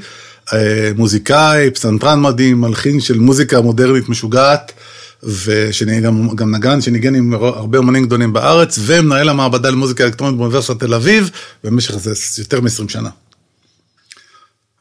מוזיקאי, 0.95 1.71
פסנתרן 1.71 2.21
מדהים, 2.21 2.61
מלחין 2.61 2.99
של 2.99 3.19
מוזיקה 3.19 3.61
מודרנית 3.61 4.09
משוגעת, 4.09 4.71
וגם 5.23 6.35
גם 6.35 6.55
נגן 6.55 6.81
שניגן 6.81 7.15
עם 7.15 7.33
הרבה 7.33 7.77
אומנים 7.77 8.05
גדולים 8.05 8.33
בארץ, 8.33 8.79
ומנהל 8.81 9.29
המעבדה 9.29 9.69
למוזיקה 9.69 10.03
אלקטרונית 10.03 10.37
באוניברסיטת 10.37 10.79
תל 10.79 10.93
אביב, 10.93 11.29
במשך 11.63 11.93
איזה 11.93 12.13
יותר 12.37 12.61
מ-20 12.61 12.89
שנה. 12.89 13.09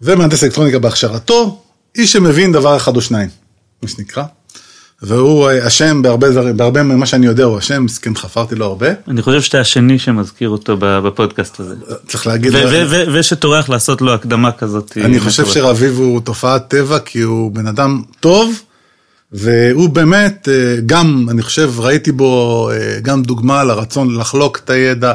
ומהנדס 0.01 0.45
אלקטרוניקה 0.45 0.79
בהכשרתו, 0.79 1.63
איש 1.97 2.13
שמבין 2.13 2.53
דבר 2.53 2.77
אחד 2.77 2.97
או 2.97 3.01
שניים, 3.01 3.29
מה 3.83 3.89
שנקרא. 3.89 4.25
והוא 5.03 5.49
אה, 5.49 5.67
אשם 5.67 6.03
בהרבה 6.03 6.31
דברים, 6.31 6.57
בהרבה 6.57 6.83
ממה 6.83 7.07
שאני 7.07 7.27
יודע 7.27 7.45
הוא 7.45 7.59
אשם, 7.59 7.85
מסכן 7.85 8.15
חפרתי 8.15 8.55
לו 8.55 8.65
הרבה. 8.65 8.89
אני 9.09 9.23
חושב 9.23 9.43
שאתה 9.43 9.61
השני 9.61 9.99
שמזכיר 9.99 10.49
אותו 10.49 10.77
בפודקאסט 10.81 11.61
הזה. 11.61 11.75
צריך 12.07 12.27
להגיד, 12.27 12.53
ושטורח 13.13 13.69
לעשות 13.69 14.03
לו 14.03 14.15
הקדמה 14.15 14.53
כזאת. 14.53 14.99
אני 15.05 15.21
חושב. 15.21 15.47
שרביב 15.47 15.99
הוא 15.99 16.21
תופעת 16.21 16.69
טבע, 16.69 16.99
כי 16.99 17.21
הוא 17.21 17.53
בן 17.53 17.67
אדם 17.67 18.03
טוב, 18.21 18.61
והוא 19.33 19.89
באמת, 19.89 20.49
אה, 20.53 20.77
גם, 20.87 21.27
אני 21.31 21.43
חושב, 21.43 21.73
ראיתי 21.79 22.13
בו 22.13 22.71
אה, 22.73 23.01
גם 23.03 23.23
דוגמה 23.23 23.65
לרצון 23.65 24.17
לחלוק 24.17 24.61
את 24.65 24.71
הידע 24.71 25.13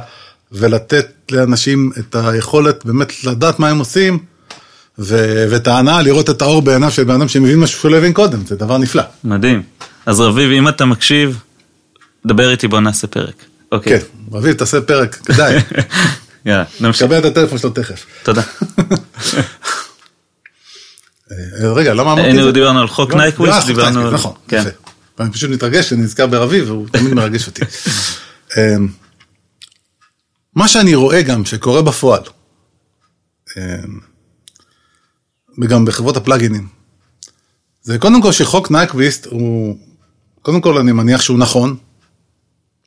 ולתת 0.52 1.08
לאנשים 1.32 1.91
את 2.00 2.15
היכולת 2.15 2.86
באמת 2.86 3.24
לדעת 3.24 3.60
מה 3.60 3.69
הם 3.69 3.80
עושים, 3.80 4.19
ו- 5.00 5.46
ואת 5.52 5.68
ההנאה 5.68 6.02
לראות 6.02 6.30
את 6.30 6.42
האור 6.42 6.62
בעיניו 6.62 6.92
של 6.92 7.04
בן 7.04 7.14
אדם 7.16 7.28
שמבין 7.28 7.60
משהו 7.60 7.80
שהוא 7.80 7.92
לא 7.92 7.98
הבין 7.98 8.14
קודם, 8.14 8.46
זה 8.46 8.56
דבר 8.56 8.78
נפלא. 8.78 9.04
מדהים. 9.24 9.64
אז 10.06 10.20
רביב, 10.20 10.52
אם 10.52 10.68
אתה 10.68 10.86
מקשיב, 10.86 11.40
דבר 12.26 12.52
איתי, 12.52 12.68
בוא 12.68 12.80
נעשה 12.80 13.08
פרק. 13.08 13.46
אוקיי. 13.72 14.00
כן, 14.00 14.06
רביב, 14.32 14.54
תעשה 14.54 14.82
פרק, 14.82 15.16
כדאי, 15.16 15.58
יאללה, 16.46 16.64
נמשיך. 16.80 17.08
קבל 17.08 17.18
את 17.18 17.26
הטלפון 17.26 17.58
שלו 17.58 17.70
תכף. 17.70 18.06
תודה. 18.24 18.42
אה, 21.32 21.74
רגע, 21.74 21.94
למה 21.94 22.14
אמרתי 22.14 22.40
את 22.40 22.44
זה? 22.44 22.52
דיברנו 22.52 22.80
על 22.80 22.88
חוק 22.88 23.12
לא, 23.12 23.18
נייקוויסט, 23.18 23.62
אה, 23.62 23.66
דיברנו 23.66 24.08
על... 24.08 24.14
נכון, 24.14 24.34
כן. 24.48 24.60
יפה. 24.62 24.70
ואני 25.20 25.32
פשוט 25.32 25.50
מתרגש, 25.50 25.94
אני 25.94 26.02
נזכר 26.02 26.28
ברביב, 26.28 26.70
והוא 26.70 26.88
תמיד 26.92 27.14
מרגש 27.14 27.48
אותי. 27.48 27.62
אמ, 28.58 28.88
מה 30.56 30.68
שאני 30.68 30.96
רואה 30.96 31.22
גם 31.22 31.46
שקורה 31.46 31.82
בפועל, 31.82 32.22
אמ, 33.58 33.62
וגם 35.62 35.86
בחברות 35.86 36.18
הפלאגינים, 36.18 36.68
זה 37.82 38.00
קודם 38.00 38.22
כל 38.22 38.32
שחוק 38.32 38.72
נייקוויסט 38.72 39.26
הוא, 39.26 39.78
קודם 40.41 40.62
כל 40.62 40.78
אני 40.78 40.91
מניח 40.91 41.22
שהוא 41.22 41.39
נכון, 41.39 41.76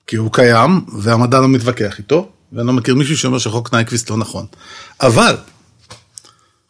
כי 0.07 0.17
הוא 0.17 0.33
קיים, 0.33 0.81
והמדע 0.93 1.41
לא 1.41 1.49
מתווכח 1.49 1.99
איתו, 1.99 2.33
ואני 2.53 2.67
לא 2.67 2.73
מכיר 2.73 2.95
מישהו 2.95 3.19
שאומר 3.19 3.39
שחוק 3.39 3.75
נייקוויסט 3.75 4.11
לא 4.11 4.17
נכון. 4.17 4.47
אבל, 5.01 5.37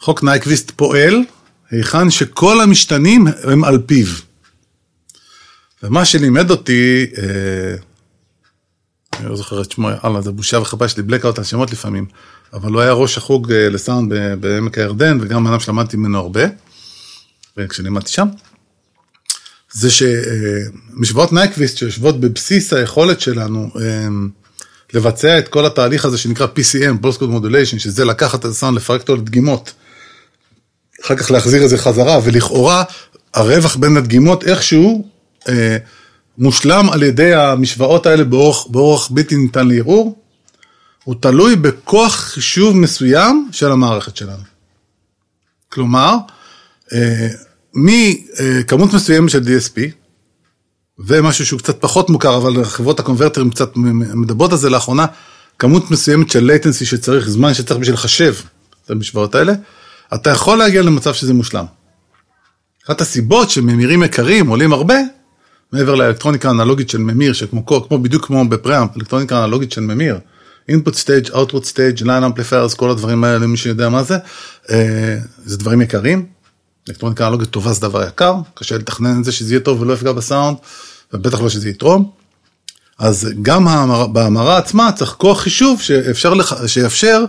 חוק 0.00 0.22
נייקוויסט 0.22 0.70
פועל 0.76 1.24
היכן 1.70 2.10
שכל 2.10 2.60
המשתנים 2.60 3.26
הם 3.42 3.64
על 3.64 3.78
פיו. 3.86 4.06
ומה 5.82 6.04
שלימד 6.04 6.50
אותי, 6.50 7.06
אה, 7.18 7.74
אני 9.18 9.28
לא 9.28 9.36
זוכר 9.36 9.62
את 9.62 9.72
שמו, 9.72 9.88
אללה, 10.04 10.20
זה 10.20 10.32
בושה 10.32 10.58
וחרפה, 10.58 10.84
יש 10.84 10.96
לי 10.96 11.02
בלקאוט 11.02 11.38
על 11.38 11.44
שמות 11.44 11.72
לפעמים, 11.72 12.06
אבל 12.52 12.72
הוא 12.72 12.80
היה 12.80 12.92
ראש 12.92 13.18
החוג 13.18 13.52
אה, 13.52 13.68
לסאונד 13.68 14.12
בעמק 14.40 14.78
הירדן, 14.78 15.18
וגם 15.20 15.46
אדם 15.46 15.60
שלמדתי 15.60 15.96
ממנו 15.96 16.18
הרבה, 16.18 16.42
כשלימדתי 17.68 18.12
שם, 18.12 18.28
זה 19.72 19.88
שמשוואות 19.90 21.32
נייקוויסט 21.32 21.76
שיושבות 21.76 22.20
בבסיס 22.20 22.72
היכולת 22.72 23.20
שלנו 23.20 23.70
אה, 23.80 24.08
לבצע 24.94 25.38
את 25.38 25.48
כל 25.48 25.66
התהליך 25.66 26.04
הזה 26.04 26.18
שנקרא 26.18 26.46
PCM, 26.46 27.04
Pulse 27.04 27.25
Code 27.25 27.42
Modulation, 27.42 27.78
שזה 27.78 28.04
לקחת 28.04 28.40
את 28.40 28.44
הסאונד, 28.44 28.76
לפרק 28.76 29.00
אותו 29.00 29.16
לדגימות, 29.16 29.72
אחר 31.04 31.16
כך 31.16 31.30
להחזיר 31.30 31.64
את 31.64 31.68
זה 31.68 31.78
חזרה, 31.78 32.20
ולכאורה 32.24 32.84
הרווח 33.34 33.76
בין 33.76 33.96
הדגימות 33.96 34.44
איכשהו 34.44 35.08
אה, 35.48 35.76
מושלם 36.38 36.90
על 36.90 37.02
ידי 37.02 37.34
המשוואות 37.34 38.06
האלה 38.06 38.24
באורח, 38.24 38.66
באורח 38.70 39.10
בלתי 39.10 39.36
ניתן 39.36 39.68
לערעור, 39.68 40.18
הוא 41.08 41.16
תלוי 41.20 41.56
בכוח 41.56 42.14
חישוב 42.14 42.76
מסוים 42.76 43.48
של 43.52 43.72
המערכת 43.72 44.16
שלנו. 44.16 44.42
כלומר, 45.68 46.14
אה, 46.92 47.28
מכמות 47.74 48.94
מסוימת 48.94 49.30
של 49.30 49.42
DSP, 49.42 49.80
ומשהו 50.98 51.46
שהוא 51.46 51.58
קצת 51.58 51.80
פחות 51.80 52.10
מוכר, 52.10 52.36
אבל 52.36 52.64
חברות 52.64 53.00
הקונברטרים 53.00 53.50
קצת 53.50 53.76
מדברות 54.14 54.52
על 54.52 54.58
זה 54.58 54.70
לאחרונה, 54.70 55.06
כמות 55.58 55.90
מסוימת 55.90 56.30
של 56.30 56.50
latency 56.50 56.84
שצריך, 56.84 57.28
זמן 57.28 57.54
שצריך 57.54 57.80
בשביל 57.80 57.94
לחשב 57.94 58.34
את 58.84 58.90
המשוואות 58.90 59.34
האלה, 59.34 59.52
אתה 60.14 60.30
יכול 60.30 60.58
להגיע 60.58 60.82
למצב 60.82 61.14
שזה 61.14 61.34
מושלם. 61.34 61.64
אחת 62.86 63.00
הסיבות 63.00 63.50
שממירים 63.50 64.02
יקרים 64.02 64.46
עולים 64.46 64.72
הרבה, 64.72 64.96
מעבר 65.72 65.94
לאלקטרוניקה 65.94 66.48
האנלוגית 66.48 66.90
של 66.90 66.98
ממיר, 66.98 67.32
שכמו 67.32 67.66
כמו, 67.66 67.98
בדיוק 67.98 68.26
כמו 68.26 68.48
בפראמפ, 68.48 68.96
אלקטרוניקה 68.96 69.44
אנלוגית 69.44 69.72
של 69.72 69.80
ממיר, 69.80 70.18
input 70.70 70.94
stage, 70.94 71.30
output 71.30 71.64
stage, 71.64 72.02
line 72.02 72.24
amplifiers, 72.24 72.76
כל 72.76 72.90
הדברים 72.90 73.24
האלה, 73.24 73.46
מי 73.46 73.56
שיודע 73.56 73.88
מה 73.88 74.02
זה, 74.02 74.16
אה, 74.70 75.18
זה 75.44 75.56
דברים 75.56 75.82
יקרים. 75.82 76.26
אלקטרוניקה 76.88 77.26
אנלוגית 77.26 77.50
טובה 77.50 77.72
זה 77.72 77.80
דבר 77.80 78.06
יקר, 78.08 78.34
קשה 78.54 78.78
לתכנן 78.78 79.20
את 79.20 79.24
זה 79.24 79.32
שזה 79.32 79.54
יהיה 79.54 79.60
טוב 79.60 79.80
ולא 79.80 79.92
יפגע 79.92 80.12
בסאונד, 80.12 80.56
ובטח 81.12 81.40
לא 81.40 81.48
שזה 81.48 81.68
יתרום. 81.68 82.10
אז 82.98 83.28
גם 83.42 83.66
בהמרה 84.12 84.58
עצמה 84.58 84.92
צריך 84.92 85.10
כוח 85.10 85.40
חישוב 85.40 85.80
שאפשר, 85.80 86.34
לח, 86.34 86.66
שיאפשר 86.66 87.24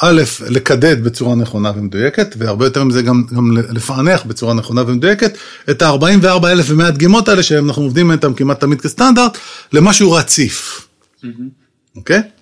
א', 0.00 0.22
לקדד 0.48 1.04
בצורה 1.04 1.34
נכונה 1.34 1.72
ומדויקת, 1.76 2.34
והרבה 2.38 2.66
יותר 2.66 2.84
מזה 2.84 3.02
גם, 3.02 3.24
גם 3.36 3.56
לפענח 3.56 4.22
בצורה 4.24 4.54
נכונה 4.54 4.82
ומדויקת, 4.86 5.38
את 5.70 5.82
ה-44,100 5.82 6.90
דגימות 6.90 7.28
האלה 7.28 7.42
שאנחנו 7.42 7.82
עובדים 7.82 8.12
איתן 8.12 8.34
כמעט 8.34 8.60
תמיד 8.60 8.80
כסטנדרט, 8.80 9.38
למשהו 9.72 10.12
רציף, 10.12 10.88
אוקיי? 11.96 12.18
Mm-hmm. 12.18 12.41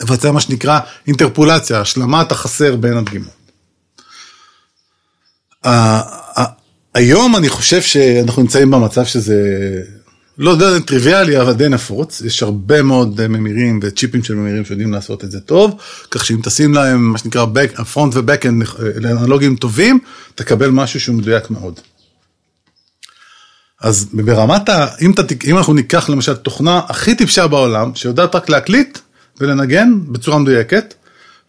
לבצע 0.00 0.30
מה 0.30 0.40
שנקרא 0.40 0.80
אינטרפולציה, 1.06 1.80
השלמת 1.80 2.32
החסר 2.32 2.76
בין 2.76 2.96
הדגימות. 2.96 3.44
היום 6.94 7.36
אני 7.36 7.48
חושב 7.48 7.82
שאנחנו 7.82 8.42
נמצאים 8.42 8.70
במצב 8.70 9.04
שזה 9.04 9.34
לא 10.38 10.50
יודע, 10.50 10.78
טריוויאלי, 10.78 11.40
אבל 11.40 11.52
די 11.52 11.68
נפוץ. 11.68 12.20
יש 12.20 12.42
הרבה 12.42 12.82
מאוד 12.82 13.20
אה, 13.20 13.28
ממירים 13.28 13.80
וצ'יפים 13.82 14.24
של 14.24 14.34
ממירים 14.34 14.64
שיודעים 14.64 14.92
לעשות 14.92 15.24
את 15.24 15.30
זה 15.30 15.40
טוב, 15.40 15.80
כך 16.10 16.24
שאם 16.24 16.40
תשים 16.42 16.74
להם 16.74 17.12
מה 17.12 17.18
שנקרא 17.18 17.46
פרונט 17.92 18.16
ובקאנד 18.16 18.64
לאנלוגים 18.96 19.56
טובים, 19.56 19.98
תקבל 20.34 20.70
משהו 20.70 21.00
שהוא 21.00 21.16
מדויק 21.16 21.50
מאוד. 21.50 21.80
אז 23.80 24.08
ברמת 24.12 24.68
ה... 24.68 24.86
אם, 25.02 25.12
ת, 25.12 25.44
אם 25.44 25.58
אנחנו 25.58 25.74
ניקח 25.74 26.08
למשל 26.08 26.34
תוכנה 26.34 26.80
הכי 26.88 27.14
טיפשה 27.14 27.46
בעולם, 27.46 27.94
שיודעת 27.94 28.34
רק 28.34 28.48
להקליט 28.48 28.98
ולנגן 29.40 29.92
בצורה 30.08 30.38
מדויקת, 30.38 30.94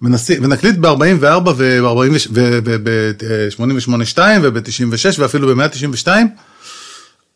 ונקליט 0.01 0.75
ב-44 0.75 1.49
וב-88.2 1.57 4.19
וב-96 4.41 5.19
ואפילו 5.19 5.55
ב-192, 5.55 6.07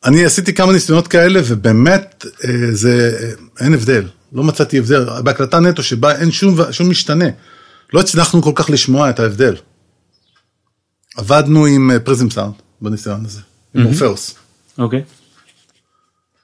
אני 0.05 0.25
עשיתי 0.25 0.53
כמה 0.53 0.73
ניסיונות 0.73 1.07
כאלה, 1.07 1.39
ובאמת, 1.47 2.25
אה, 2.45 2.51
זה, 2.71 3.17
אה, 3.21 3.65
אין 3.65 3.73
הבדל. 3.73 4.07
לא 4.33 4.43
מצאתי 4.43 4.77
הבדל. 4.77 5.05
בהקלטה 5.23 5.59
נטו 5.59 5.83
שבה 5.83 6.15
אין 6.15 6.31
שום, 6.31 6.57
שום 6.71 6.89
משתנה. 6.89 7.25
לא 7.93 7.99
הצלחנו 7.99 8.41
כל 8.41 8.51
כך 8.55 8.69
לשמוע 8.69 9.09
את 9.09 9.19
ההבדל. 9.19 9.55
עבדנו 11.17 11.65
עם 11.65 11.91
פריזם 12.03 12.25
אה, 12.25 12.31
סאונד 12.31 12.53
בניסיון 12.81 13.25
הזה, 13.25 13.41
עם 13.75 13.85
אורפאוס. 13.85 14.35
אוקיי. 14.77 15.03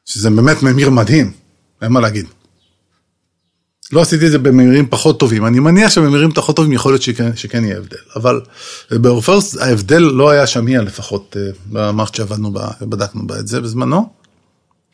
שזה 0.06 0.30
באמת 0.30 0.64
ממיר 0.64 0.90
מדהים, 0.90 1.32
אין 1.82 1.92
מה 1.92 2.00
להגיד. 2.00 2.26
לא 3.92 4.02
עשיתי 4.02 4.26
את 4.26 4.32
זה 4.32 4.40
בממירים 4.40 4.88
פחות 4.90 5.20
טובים, 5.20 5.46
אני 5.46 5.60
מניח 5.60 5.92
שבממירים 5.92 6.32
פחות 6.32 6.56
טובים 6.56 6.74
יכול 6.74 6.92
להיות 6.92 7.02
שכן, 7.02 7.36
שכן 7.36 7.64
יהיה 7.64 7.78
הבדל, 7.78 7.98
אבל 8.16 8.42
באורפרס 8.92 9.58
ההבדל 9.58 10.00
לא 10.00 10.30
היה 10.30 10.48
שמיע 10.48 10.82
לפחות 10.82 11.38
אה, 11.40 11.52
במערכת 11.66 12.16
שעבדנו, 12.16 12.54
בדקנו 12.82 13.28
בה 13.28 13.40
את 13.40 13.48
זה 13.48 13.62
בזמנו. 13.62 14.10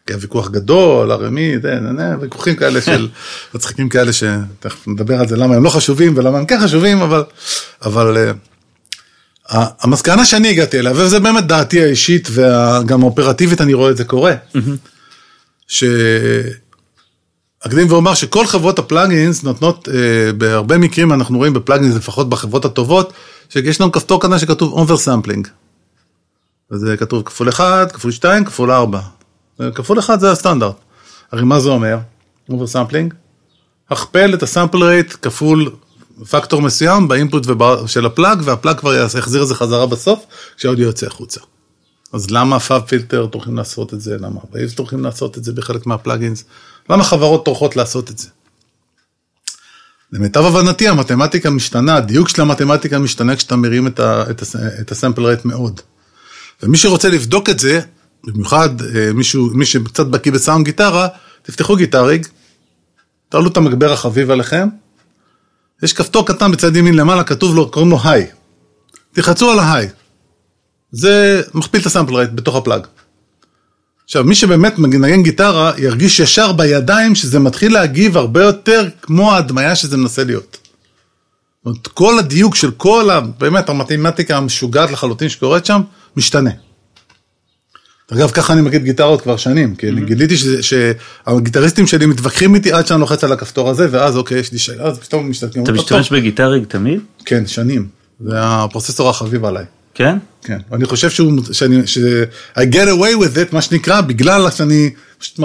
היה 0.07 0.17
ויכוח 0.21 0.49
גדול, 0.49 1.11
הרמי, 1.11 1.53
ויכוחים 2.19 2.55
כאלה 2.55 2.81
של, 2.87 3.09
מצחיקים 3.53 3.89
כאלה 3.89 4.13
שתכף 4.13 4.87
נדבר 4.87 5.19
על 5.19 5.27
זה, 5.27 5.35
למה 5.35 5.55
הם 5.55 5.63
לא 5.63 5.69
חשובים 5.69 6.13
ולמה 6.17 6.37
הם 6.37 6.45
כן 6.45 6.59
חשובים, 6.63 7.01
אבל, 7.01 7.23
אבל 7.85 8.17
אה, 8.17 9.65
המסקנה 9.81 10.25
שאני 10.25 10.49
הגעתי 10.49 10.79
אליה, 10.79 10.91
וזה 10.95 11.19
באמת 11.19 11.47
דעתי 11.47 11.83
האישית 11.83 12.27
וגם 12.31 13.01
האופרטיבית 13.01 13.61
אני 13.61 13.73
רואה 13.73 13.91
את 13.91 13.97
זה 13.97 14.03
קורה, 14.03 14.33
ש... 15.67 15.83
אקדים 17.67 17.87
ואומר 17.91 18.13
שכל 18.13 18.45
חברות 18.45 18.79
ה 18.79 18.87
plugins 18.87 19.43
נותנות, 19.43 19.89
אה, 19.89 20.33
בהרבה 20.33 20.77
מקרים 20.77 21.13
אנחנו 21.13 21.37
רואים 21.37 21.53
ב 21.53 21.58
plugins, 21.58 21.95
לפחות 21.95 22.29
בחברות 22.29 22.65
הטובות, 22.65 23.13
שיש 23.49 23.81
לנו 23.81 23.91
כפתור 23.91 24.21
קטן 24.21 24.39
שכתוב 24.39 24.73
oversampling. 24.73 25.47
וזה 26.71 26.97
כתוב 26.97 27.23
כפול 27.23 27.49
1, 27.49 27.91
כפול 27.91 28.11
2, 28.11 28.45
כפול 28.45 28.71
4. 28.71 28.99
כפול 29.75 29.99
1 29.99 30.19
זה 30.19 30.31
הסטנדרט. 30.31 30.75
הרי 31.31 31.43
מה 31.43 31.59
זה 31.59 31.69
אומר? 31.69 31.97
oversampling? 32.49 33.13
הכפל 33.89 34.33
את 34.33 34.43
ה 34.43 34.49
sample 34.49 34.83
rate 34.83 35.13
כפול 35.21 35.69
פקטור 36.29 36.61
מסוים 36.61 37.07
ב 37.07 37.14
input 37.14 37.47
של 37.87 38.05
ה 38.05 38.11
plug, 38.11 38.41
וה 38.43 38.54
plug 38.54 38.77
כבר 38.77 38.93
יחזיר 39.17 39.43
את 39.43 39.47
זה 39.47 39.55
חזרה 39.55 39.85
בסוף, 39.85 40.25
כשהאודיו 40.57 40.85
יוצא 40.85 41.07
החוצה. 41.07 41.41
אז 42.13 42.31
למה 42.31 42.59
FabFilter 42.59 43.27
טורחים 43.27 43.57
לעשות 43.57 43.93
את 43.93 44.01
זה? 44.01 44.17
למה 44.19 44.39
Waves 44.51 44.73
טורחים 44.73 45.03
לעשות 45.03 45.37
את 45.37 45.43
זה 45.43 45.53
בחלק 45.53 45.85
מה 45.85 45.97
plugins? 45.97 46.43
למה 46.91 47.03
חברות 47.03 47.45
טורחות 47.45 47.75
לעשות 47.75 48.09
את 48.09 48.17
זה? 48.17 48.27
למיטב 50.11 50.45
הבנתי 50.45 50.87
המתמטיקה 50.87 51.49
משתנה, 51.49 51.95
הדיוק 51.95 52.29
של 52.29 52.41
המתמטיקה 52.41 52.99
משתנה 52.99 53.35
כשאתה 53.35 53.55
מרים 53.55 53.87
את, 53.87 53.99
ה, 53.99 54.23
את, 54.29 54.41
הס, 54.41 54.55
את 54.55 54.91
ה 54.91 54.96
sample 54.96 55.25
rate 55.25 55.45
מאוד. 55.45 55.81
ומי 56.63 56.77
שרוצה 56.77 57.09
לבדוק 57.09 57.49
את 57.49 57.59
זה, 57.59 57.81
במיוחד 58.23 58.81
אה, 58.81 59.13
מישהו, 59.13 59.49
מי 59.53 59.65
שקצת 59.65 60.05
בקיא 60.05 60.31
בסאונד 60.31 60.65
גיטרה, 60.65 61.07
תפתחו 61.41 61.75
Guitar 61.75 62.06
Rig, 62.06 62.27
תעלו 63.29 63.49
את 63.49 63.57
המגבר 63.57 63.93
החביב 63.93 64.31
עליכם, 64.31 64.67
יש 65.83 65.93
כפתור 65.93 66.27
קטן 66.27 66.51
בצד 66.51 66.75
ימין 66.75 66.93
למעלה, 66.93 67.23
כתוב 67.23 67.55
לו, 67.55 67.71
קוראים 67.71 67.91
לו 67.91 67.99
Hi. 68.03 68.27
תלחצו 69.11 69.51
על 69.51 69.59
ה 69.59 69.67
Hi. 69.67 69.89
זה 70.91 71.41
מכפיל 71.53 71.81
את 71.81 71.85
ה 71.85 71.89
sample 71.89 72.15
rate 72.15 72.29
בתוך 72.35 72.55
ה 72.55 72.60
plug. 72.60 72.87
עכשיו, 74.11 74.23
מי 74.23 74.35
שבאמת 74.35 74.79
מנגן 74.79 75.23
גיטרה, 75.23 75.71
ירגיש 75.77 76.19
ישר 76.19 76.51
בידיים 76.51 77.15
שזה 77.15 77.39
מתחיל 77.39 77.73
להגיב 77.73 78.17
הרבה 78.17 78.43
יותר 78.43 78.87
כמו 79.01 79.31
ההדמיה 79.31 79.75
שזה 79.75 79.97
מנסה 79.97 80.23
להיות. 80.23 80.57
זאת 80.61 81.65
אומרת, 81.65 81.87
כל 81.87 82.19
הדיוק 82.19 82.55
של 82.55 82.71
כל, 82.71 83.09
ה, 83.09 83.19
באמת, 83.19 83.69
המתמטיקה 83.69 84.37
המשוגעת 84.37 84.91
לחלוטין 84.91 85.29
שקורית 85.29 85.65
שם, 85.65 85.81
משתנה. 86.17 86.49
אגב, 88.13 88.31
ככה 88.31 88.53
אני 88.53 88.61
מגיד 88.61 88.83
גיטרות 88.83 89.21
כבר 89.21 89.37
שנים, 89.37 89.75
כי 89.75 89.89
אני 89.89 90.01
mm-hmm. 90.01 90.05
גיליתי 90.05 90.35
שהגיטריסטים 90.61 91.87
שלי 91.87 92.05
מתווכחים 92.05 92.55
איתי 92.55 92.71
עד 92.71 92.87
שאני 92.87 92.99
לוחץ 92.99 93.23
על 93.23 93.31
הכפתור 93.31 93.69
הזה, 93.69 93.87
ואז 93.91 94.17
אוקיי, 94.17 94.39
יש 94.39 94.51
לי 94.51 94.57
שאלה, 94.57 94.83
אז 94.83 94.99
פתאום 94.99 95.29
משתתקים. 95.29 95.63
אתה 95.63 95.71
משתמש 95.71 96.11
בגיטריג 96.11 96.63
תמיד? 96.63 96.99
כן, 97.25 97.47
שנים. 97.47 97.87
זה 98.19 98.33
הפרוססור 98.35 99.09
החביב 99.09 99.45
עליי. 99.45 99.65
כן? 100.01 100.17
כן, 100.43 100.57
ואני 100.71 100.85
חושב 100.85 101.09
שהוא, 101.09 101.31
שאני, 101.51 101.87
ש... 101.87 101.97
I 102.57 102.61
get 102.61 102.87
away 102.87 103.15
with 103.19 103.35
it, 103.35 103.51
מה 103.51 103.61
שנקרא, 103.61 104.01
בגלל 104.01 104.51
שאני 104.51 104.89
פשוט 105.19 105.39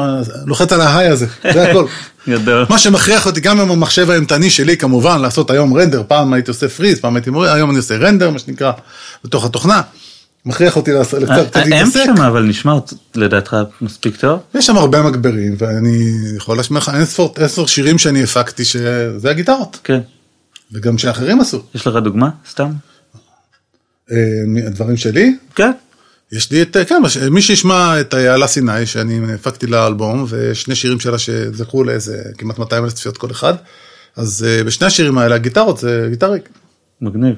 לוחץ 0.47 0.73
על 0.73 0.81
ההיי 0.81 1.09
הזה, 1.09 1.27
זה 1.53 1.71
הכל. 1.71 1.87
גדול. 2.29 2.67
מה 2.71 2.79
שמכריח 2.79 3.27
אותי 3.27 3.41
גם 3.41 3.61
עם 3.61 3.71
המחשב 3.71 4.11
האימתני 4.11 4.51
שלי, 4.51 4.77
כמובן, 4.77 5.21
לעשות 5.21 5.51
היום 5.51 5.75
רנדר, 5.75 6.03
פעם 6.09 6.33
הייתי 6.33 6.51
עושה 6.51 6.69
פריז, 6.69 7.01
פעם 7.01 7.17
הייתי 7.17 7.31
מוריד, 7.31 7.51
היום 7.51 7.71
אני 7.71 7.79
עושה 7.79 7.97
רנדר, 7.97 8.31
מה 8.31 8.39
שנקרא, 8.39 8.73
בתוך 9.25 9.45
התוכנה. 9.45 9.83
מכריח 10.47 10.77
אותי 10.77 10.91
קצת 11.03 11.21
להתעסק. 11.57 11.57
האם 11.57 11.91
שם 11.91 12.23
אבל 12.23 12.43
נשמע 12.43 12.79
לדעתך 13.15 13.57
מספיק 13.81 14.17
טוב? 14.17 14.41
יש 14.55 14.67
שם 14.67 14.77
הרבה 14.77 15.03
מגברים, 15.03 15.55
ואני 15.59 16.13
יכול 16.37 16.57
להשמיע 16.57 16.81
לך 16.81 16.93
עשר 17.37 17.67
שירים 17.67 17.99
שאני 17.99 18.23
הפקתי, 18.23 18.65
שזה 18.65 19.31
הגיטרות. 19.31 19.79
כן. 19.85 20.01
וגם 20.73 20.99
שאחרים 20.99 21.41
עשו. 21.41 21.63
יש 21.75 21.87
לך 21.87 21.97
דוגמה? 21.97 22.29
סתם? 22.51 22.71
הדברים 24.67 24.97
שלי? 24.97 25.37
כן. 25.55 25.73
יש 26.33 26.51
לי 26.51 26.63
את, 26.63 26.77
כן, 26.89 27.03
מי 27.31 27.43
שישמע 27.43 28.01
את 28.01 28.15
איילה 28.15 28.47
סיני, 28.47 28.87
שאני 28.87 29.35
הפקתי 29.35 29.67
לאלבום, 29.67 30.27
ושני 30.29 30.75
שירים 30.75 31.01
שלה 31.01 31.19
שזכו 31.19 31.85
לאיזה 31.85 32.23
כמעט 32.39 32.59
200 32.59 32.85
אלף 32.85 32.93
צפיות 32.93 33.19
כל 33.19 33.31
אחד, 33.31 33.55
אז 34.17 34.47
אה, 34.49 34.65
בשני 34.65 34.87
השירים 34.87 35.19
האלה 35.19 35.35
הגיטרות 35.35 35.79
זה 35.79 36.07
גיטריק. 36.11 36.49
מגניב. 37.01 37.35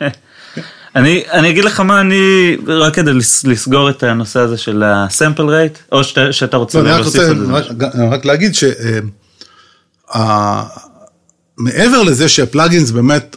אני, 0.96 1.22
אני 1.32 1.50
אגיד 1.50 1.64
לך 1.64 1.80
מה 1.80 2.00
אני, 2.00 2.56
רק 2.66 2.94
כדי 2.94 3.12
לסגור 3.44 3.90
את 3.90 4.02
הנושא 4.02 4.40
הזה 4.40 4.56
של 4.56 4.82
ה 4.86 4.94
sample 4.94 5.42
rate, 5.42 5.78
או 5.92 6.04
שאתה, 6.04 6.32
שאתה 6.32 6.56
רוצה 6.56 6.82
לא, 6.82 6.90
להוסיף 6.90 7.22
את 7.30 7.38
זה. 7.38 7.52
רק, 7.52 7.66
רק 8.10 8.24
להגיד 8.24 8.54
שמעבר 8.54 8.78
אה, 11.98 12.04
לזה 12.04 12.28
שה 12.28 12.47
plugins 12.47 12.90
באמת 12.90 13.36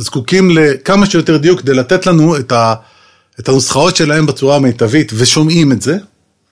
זקוקים 0.00 0.50
לכמה 0.50 1.06
שיותר 1.06 1.36
דיוק 1.36 1.60
כדי 1.60 1.74
לתת 1.74 2.06
לנו 2.06 2.36
את, 2.36 2.52
ה, 2.52 2.74
את 3.40 3.48
הנוסחאות 3.48 3.96
שלהם 3.96 4.26
בצורה 4.26 4.56
המיטבית, 4.56 5.12
ושומעים 5.14 5.72
את 5.72 5.82
זה, 5.82 5.98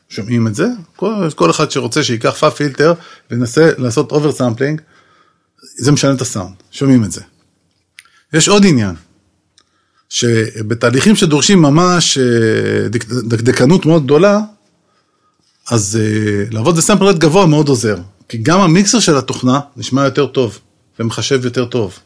שומעים 0.09 0.47
את 0.47 0.55
זה, 0.55 0.67
כל, 0.97 1.29
כל 1.35 1.51
אחד 1.51 1.71
שרוצה 1.71 2.05
שיקח 2.05 2.35
FabFilter 2.35 2.95
וינסה 3.31 3.71
לעשות 3.79 4.13
oversampling, 4.13 4.81
זה 5.79 5.93
משנה 5.93 6.13
את 6.13 6.21
הסאונד, 6.21 6.55
שומעים 6.71 7.05
את 7.05 7.13
זה. 7.13 7.21
יש 8.33 8.49
עוד 8.49 8.67
עניין, 8.67 8.95
שבתהליכים 10.09 11.17
שדורשים 11.17 11.63
ממש 11.63 12.19
אה, 12.19 12.89
דקדקנות 13.29 13.87
מאוד 13.87 14.05
גדולה, 14.05 14.41
אז 15.71 15.99
אה, 16.01 16.45
לעבוד 16.51 16.77
ב 16.77 16.82
sample 16.82 17.13
גבוה 17.13 17.47
מאוד 17.47 17.69
עוזר, 17.69 17.97
כי 18.29 18.39
גם 18.39 18.61
המיקסר 18.61 19.01
של 19.01 19.17
התוכנה 19.17 19.61
נשמע 19.77 20.05
יותר 20.05 20.27
טוב 20.27 20.59
ומחשב 21.01 21.45
יותר 21.45 21.65
טוב. 21.65 21.99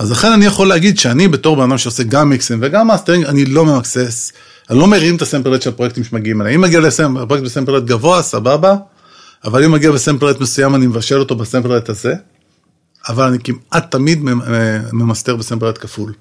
אז 0.00 0.10
לכן 0.10 0.32
אני 0.32 0.44
יכול 0.44 0.68
להגיד 0.68 0.98
שאני 0.98 1.28
בתור 1.28 1.56
בן 1.56 1.62
אדם 1.62 1.78
שעושה 1.78 2.02
גם 2.02 2.28
מיקסים 2.28 2.58
וגם 2.62 2.86
מאסטרינג, 2.86 3.24
אני 3.24 3.44
לא 3.44 3.64
ממקסס, 3.64 4.32
אני 4.70 4.78
לא 4.78 4.86
מרים 4.86 5.16
את 5.16 5.22
ה 5.22 5.26
sample 5.26 5.47
rate 5.47 5.62
של 5.62 5.70
הפרויקטים 5.70 6.04
שמגיעים 6.04 6.40
אליי. 6.40 6.54
אם 6.54 6.60
מגיע 6.60 6.80
לפרויקט 6.80 7.44
ב 7.44 7.48
sample 7.48 7.69
rate 7.69 7.84
גבוה, 7.84 8.22
סבבה, 8.22 8.76
אבל 9.44 9.64
אם 9.64 9.72
מגיע 9.72 9.90
בסמפלט 9.90 10.40
מסוים, 10.40 10.74
אני 10.74 10.86
מבשל 10.86 11.18
אותו 11.18 11.34
בסמפלט 11.34 11.88
הזה, 11.88 12.14
אבל 13.08 13.24
אני 13.24 13.38
כמעט 13.44 13.90
תמיד 13.90 14.18
ממסתר 14.92 15.36
בסמפלט 15.36 15.78
כפול. 15.78 16.12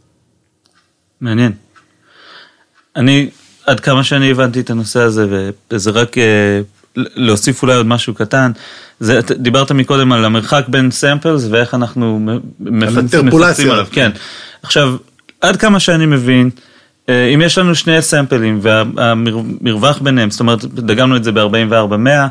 מעניין. 1.21 1.51
אני, 2.95 3.30
עד 3.65 3.80
כמה 3.80 4.03
שאני 4.03 4.32
הבנתי 4.32 4.59
את 4.59 4.69
הנושא 4.69 4.99
הזה, 4.99 5.51
וזה 5.71 5.89
רק 5.89 6.17
אה, 6.17 6.61
להוסיף 7.15 7.61
אולי 7.61 7.75
עוד 7.75 7.85
משהו 7.85 8.13
קטן, 8.13 8.51
זה, 8.99 9.19
דיברת 9.37 9.71
מקודם 9.71 10.11
על 10.11 10.25
המרחק 10.25 10.63
בין 10.67 10.91
סמפלס 10.91 11.47
ואיך 11.51 11.73
אנחנו 11.73 12.19
מפצים 12.59 13.71
עליו, 13.71 13.87
כן. 13.91 14.11
עכשיו, 14.63 14.95
עד 15.41 15.57
כמה 15.57 15.79
שאני 15.79 16.05
מבין, 16.05 16.49
אה, 17.09 17.25
אם 17.33 17.41
יש 17.41 17.57
לנו 17.57 17.75
שני 17.75 18.01
סמפלים 18.01 18.59
והמרווח 18.61 19.99
ביניהם, 20.01 20.31
זאת 20.31 20.39
אומרת, 20.39 20.65
דגמנו 20.65 21.15
את 21.15 21.23
זה 21.23 21.31
ב-44-100, 21.31 22.27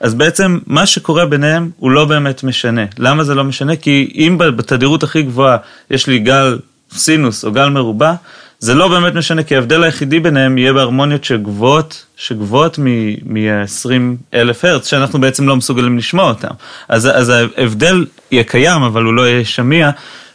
אז 0.00 0.14
בעצם 0.14 0.58
מה 0.66 0.86
שקורה 0.86 1.26
ביניהם 1.26 1.70
הוא 1.76 1.90
לא 1.90 2.04
באמת 2.04 2.42
משנה. 2.42 2.84
למה 2.98 3.24
זה 3.24 3.34
לא 3.34 3.44
משנה? 3.44 3.76
כי 3.76 4.12
אם 4.14 4.38
בתדירות 4.38 5.02
הכי 5.02 5.22
גבוהה 5.22 5.56
יש 5.90 6.06
לי 6.06 6.18
גל 6.18 6.58
סינוס 6.92 7.44
או 7.44 7.52
גל 7.52 7.68
מרובע, 7.68 8.14
זה 8.62 8.74
לא 8.74 8.88
באמת 8.88 9.14
משנה, 9.14 9.42
כי 9.42 9.54
ההבדל 9.54 9.82
היחידי 9.82 10.20
ביניהם 10.20 10.58
יהיה 10.58 10.72
בהרמוניות 10.72 11.24
שגבוהות, 11.24 12.04
שגבוהות 12.16 12.78
מ-20 12.78 13.90
אלף 14.34 14.64
הרץ, 14.64 14.86
שאנחנו 14.86 15.20
בעצם 15.20 15.48
לא 15.48 15.56
מסוגלים 15.56 15.98
לשמוע 15.98 16.28
אותם. 16.28 16.48
אז, 16.88 17.08
אז 17.14 17.32
ההבדל 17.56 18.04
יהיה 18.30 18.44
קיים, 18.44 18.82
אבל 18.82 19.04
הוא 19.04 19.14
לא 19.14 19.28
יהיה 19.28 19.44
שמיע. 19.44 19.90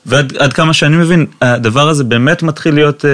ועד 0.05 0.53
כמה 0.53 0.73
שאני 0.73 0.97
מבין, 0.97 1.25
הדבר 1.41 1.89
הזה 1.89 2.03
באמת 2.03 2.43
מתחיל 2.43 2.73
להיות 2.73 3.05
אה, 3.05 3.11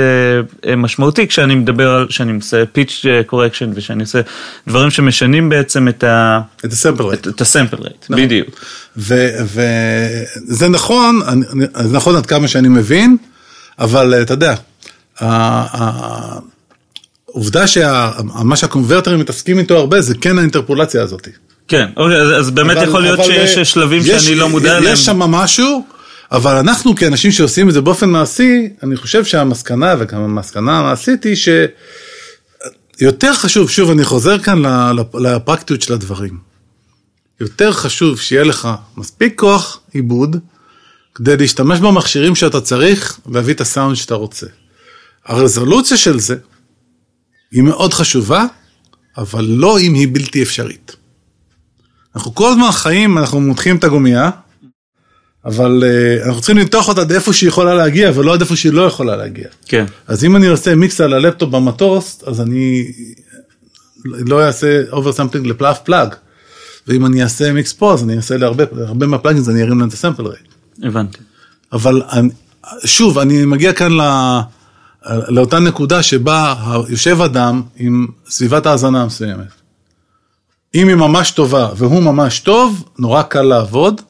אה, 0.69 0.75
משמעותי 0.75 1.27
כשאני 1.27 1.55
מדבר 1.55 1.89
על, 1.91 2.07
כשאני 2.07 2.33
עושה 2.35 2.65
פיץ' 2.65 3.05
קורקשן 3.25 3.71
ושאני 3.75 4.03
עושה 4.03 4.21
דברים 4.67 4.89
שמשנים 4.89 5.49
בעצם 5.49 5.87
את 5.87 6.03
ה... 6.03 6.41
את 6.65 6.71
הסמפל 6.71 7.03
רייט. 7.03 7.27
את 7.27 7.41
הסמפל 7.41 7.77
רייט, 7.81 8.05
נכון. 8.09 8.25
בדיוק. 8.25 8.49
וזה 8.97 10.69
נכון, 10.69 11.19
זה 11.79 11.95
נכון 11.95 12.15
עד 12.15 12.25
כמה 12.25 12.47
שאני 12.47 12.67
מבין, 12.67 13.17
אבל 13.79 14.21
אתה 14.21 14.33
יודע, 14.33 14.55
העובדה 17.27 17.67
שמה 17.67 18.55
שהקונברטרים 18.55 19.19
מתעסקים 19.19 19.59
איתו 19.59 19.77
הרבה 19.77 20.01
זה 20.01 20.15
כן 20.21 20.37
האינטרפולציה 20.37 21.03
הזאת. 21.03 21.27
כן, 21.67 21.85
אוקיי, 21.97 22.21
אז 22.21 22.51
באמת 22.51 22.77
אבל, 22.77 22.87
יכול 22.87 23.01
להיות 23.01 23.23
שיש 23.23 23.57
אה, 23.57 23.65
שלבים 23.65 24.01
יש, 24.05 24.25
שאני 24.25 24.35
לא 24.35 24.49
מודע 24.49 24.77
אליהם. 24.77 24.93
יש 24.93 25.05
שם 25.05 25.19
משהו, 25.19 25.85
אבל 26.31 26.55
אנחנו 26.55 26.95
כאנשים 26.95 27.31
שעושים 27.31 27.69
את 27.69 27.73
זה 27.73 27.81
באופן 27.81 28.09
מעשי, 28.09 28.69
אני 28.83 28.95
חושב 28.95 29.25
שהמסקנה, 29.25 29.95
וגם 29.99 30.21
המסקנה 30.21 30.79
המעשית 30.79 31.23
היא 31.23 31.35
שיותר 32.95 33.33
חשוב, 33.33 33.69
שוב 33.69 33.91
אני 33.91 34.03
חוזר 34.03 34.39
כאן 34.39 34.61
לפרקטיות 35.19 35.81
של 35.81 35.93
הדברים, 35.93 36.37
יותר 37.41 37.71
חשוב 37.71 38.19
שיהיה 38.19 38.43
לך 38.43 38.69
מספיק 38.97 39.39
כוח 39.39 39.79
עיבוד, 39.93 40.37
כדי 41.15 41.37
להשתמש 41.37 41.79
במכשירים 41.79 42.35
שאתה 42.35 42.61
צריך, 42.61 43.19
להביא 43.29 43.53
את 43.53 43.61
הסאונד 43.61 43.95
שאתה 43.95 44.15
רוצה. 44.15 44.47
הרזולוציה 45.25 45.97
של 45.97 46.19
זה 46.19 46.35
היא 47.51 47.63
מאוד 47.63 47.93
חשובה, 47.93 48.45
אבל 49.17 49.45
לא 49.45 49.79
אם 49.79 49.93
היא 49.93 50.07
בלתי 50.11 50.43
אפשרית. 50.43 50.95
אנחנו 52.15 52.35
כל 52.35 52.51
הזמן 52.51 52.71
חיים, 52.71 53.17
אנחנו 53.17 53.41
מותחים 53.41 53.75
את 53.75 53.83
הגומייה, 53.83 54.29
אבל 55.45 55.83
uh, 55.83 56.25
אנחנו 56.25 56.41
צריכים 56.41 56.57
למתוח 56.57 56.87
אותה 56.87 57.01
עד 57.01 57.11
איפה 57.11 57.33
שהיא 57.33 57.47
יכולה 57.47 57.73
להגיע, 57.73 58.11
ולא 58.15 58.33
עד 58.33 58.41
איפה 58.41 58.55
שהיא 58.55 58.73
לא 58.73 58.81
יכולה 58.81 59.15
להגיע. 59.15 59.47
כן. 59.65 59.85
אז 60.07 60.23
אם 60.25 60.35
אני 60.35 60.47
עושה 60.47 60.75
מיקס 60.75 61.01
על 61.01 61.13
הלפטופ 61.13 61.49
במטוס, 61.49 62.23
אז 62.27 62.41
אני 62.41 62.91
לא 64.05 64.45
אעשה 64.45 64.81
oversampling 64.91 65.47
ל 65.47 65.54
plug 65.54 65.79
plug. 65.79 66.15
ואם 66.87 67.05
אני 67.05 67.23
אעשה 67.23 67.53
מיקס 67.53 67.73
פה, 67.73 67.93
אז 67.93 68.03
אני 68.03 68.17
אעשה 68.17 68.37
להרבה, 68.37 68.63
להרבה 68.71 69.07
מהפלאגים, 69.07 69.43
אני 69.49 69.61
ארים 69.61 69.79
להם 69.79 69.87
את 69.87 69.93
ה 69.93 69.98
sample 69.98 70.23
rate. 70.27 70.47
הבנתי. 70.83 71.17
אבל 71.73 72.01
אני, 72.11 72.29
שוב, 72.85 73.19
אני 73.19 73.45
מגיע 73.45 73.73
כאן 73.73 73.91
ל... 73.91 74.01
לאותה 75.09 75.59
נקודה 75.59 76.03
שבה 76.03 76.55
יושב 76.89 77.21
אדם 77.21 77.61
עם 77.75 78.07
סביבת 78.29 78.65
האזנה 78.65 79.05
מסוימת. 79.05 79.47
אם 80.75 80.87
היא 80.87 80.95
ממש 80.95 81.31
טובה 81.31 81.69
והוא 81.75 82.03
ממש 82.03 82.39
טוב, 82.39 82.83
נורא 82.99 83.21
קל 83.21 83.41
לעבוד, 83.41 84.01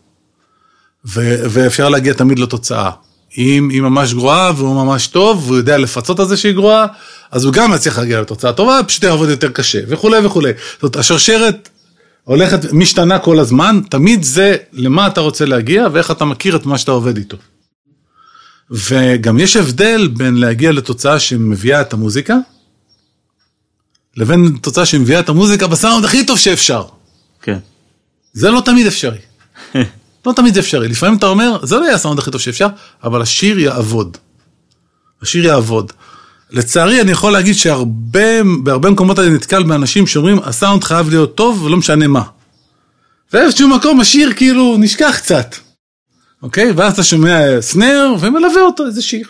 ו- 1.05 1.43
ואפשר 1.49 1.89
להגיע 1.89 2.13
תמיד 2.13 2.39
לתוצאה. 2.39 2.89
אם 3.37 3.69
היא 3.71 3.81
ממש 3.81 4.13
גרועה 4.13 4.51
והוא 4.55 4.85
ממש 4.85 5.07
טוב, 5.07 5.43
והוא 5.45 5.57
יודע 5.57 5.77
לפצות 5.77 6.19
על 6.19 6.27
זה 6.27 6.37
שהיא 6.37 6.53
גרועה, 6.53 6.85
אז 7.31 7.45
הוא 7.45 7.53
גם 7.53 7.73
יצליח 7.73 7.99
להגיע 7.99 8.21
לתוצאה 8.21 8.53
טובה, 8.53 8.79
פשוט 8.87 9.03
יעבוד 9.03 9.29
יותר 9.29 9.49
קשה, 9.49 9.79
וכולי 9.87 10.25
וכולי. 10.25 10.51
זאת 10.73 10.83
אומרת, 10.83 10.95
השרשרת 10.95 11.69
הולכת, 12.23 12.73
משתנה 12.73 13.19
כל 13.19 13.39
הזמן, 13.39 13.81
תמיד 13.89 14.23
זה 14.23 14.55
למה 14.73 15.07
אתה 15.07 15.21
רוצה 15.21 15.45
להגיע 15.45 15.87
ואיך 15.91 16.11
אתה 16.11 16.25
מכיר 16.25 16.55
את 16.55 16.65
מה 16.65 16.77
שאתה 16.77 16.91
עובד 16.91 17.17
איתו. 17.17 17.37
וגם 18.71 19.39
יש 19.39 19.55
הבדל 19.55 20.07
בין 20.07 20.35
להגיע 20.37 20.71
לתוצאה 20.71 21.19
שמביאה 21.19 21.81
את 21.81 21.93
המוזיקה, 21.93 22.35
לבין 24.17 24.57
תוצאה 24.61 24.85
שמביאה 24.85 25.19
את 25.19 25.29
המוזיקה 25.29 25.67
בסאונד 25.67 26.05
הכי 26.05 26.25
טוב 26.25 26.37
שאפשר. 26.37 26.85
כן. 27.41 27.57
זה 28.33 28.51
לא 28.51 28.61
תמיד 28.65 28.87
אפשרי. 28.87 29.17
לא 30.25 30.33
תמיד 30.35 30.53
זה 30.53 30.59
אפשרי. 30.59 30.87
לפעמים 30.87 31.17
אתה 31.17 31.25
אומר, 31.25 31.65
זה 31.65 31.75
לא 31.75 31.83
יהיה 31.83 31.95
הסאונד 31.95 32.19
הכי 32.19 32.31
טוב 32.31 32.41
שאפשר, 32.41 32.67
אבל 33.03 33.21
השיר 33.21 33.59
יעבוד. 33.59 34.17
השיר 35.21 35.45
יעבוד. 35.45 35.91
לצערי, 36.51 37.01
אני 37.01 37.11
יכול 37.11 37.33
להגיד 37.33 37.55
שבהרבה 37.55 38.89
מקומות 38.89 39.19
אני 39.19 39.29
נתקל 39.29 39.63
באנשים 39.63 40.07
שאומרים, 40.07 40.39
הסאונד 40.43 40.83
חייב 40.83 41.09
להיות 41.09 41.35
טוב 41.35 41.63
ולא 41.63 41.77
משנה 41.77 42.07
מה. 42.07 42.23
ואיזשהו 43.33 43.67
מקום 43.67 43.99
השיר 43.99 44.33
כאילו 44.35 44.77
נשכח 44.79 45.15
קצת. 45.17 45.55
אוקיי? 46.43 46.71
ואז 46.71 46.93
אתה 46.93 47.03
שומע 47.03 47.61
סנר 47.61 48.15
ומלווה 48.19 48.61
אותו 48.61 48.85
איזה 48.85 49.01
שיר. 49.01 49.27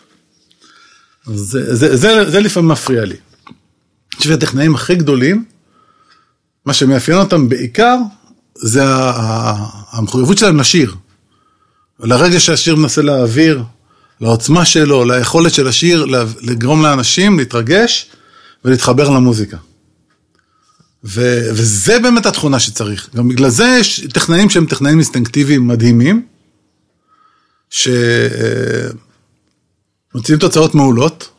זה, 1.25 1.75
זה, 1.75 1.97
זה, 1.97 2.31
זה 2.31 2.39
לפעמים 2.39 2.71
מפריע 2.71 3.05
לי. 3.05 3.15
אני 3.45 4.17
חושב 4.17 4.29
שהטכנאים 4.29 4.75
הכי 4.75 4.95
גדולים, 4.95 5.45
מה 6.65 6.73
שמאפיין 6.73 7.17
אותם 7.17 7.49
בעיקר, 7.49 7.97
זה 8.55 8.81
המחויבות 9.91 10.37
שלהם 10.37 10.59
לשיר. 10.59 10.95
לרגע 11.99 12.39
שהשיר 12.39 12.75
מנסה 12.75 13.01
להעביר, 13.01 13.63
לעוצמה 14.21 14.65
שלו, 14.65 15.05
ליכולת 15.05 15.53
של 15.53 15.67
השיר 15.67 16.05
לגרום 16.41 16.83
לאנשים 16.83 17.39
להתרגש 17.39 18.09
ולהתחבר 18.65 19.09
למוזיקה. 19.09 19.57
ו, 21.05 21.41
וזה 21.53 21.99
באמת 21.99 22.25
התכונה 22.25 22.59
שצריך. 22.59 23.09
גם 23.15 23.27
בגלל 23.27 23.49
זה 23.49 23.77
יש 23.79 24.07
טכנאים 24.13 24.49
שהם 24.49 24.65
טכנאים 24.65 24.95
אינסטינקטיביים 24.95 25.67
מדהימים, 25.67 26.25
שמוציאים 27.73 28.99
תוצאות 30.39 30.75
מעולות, 30.75 31.29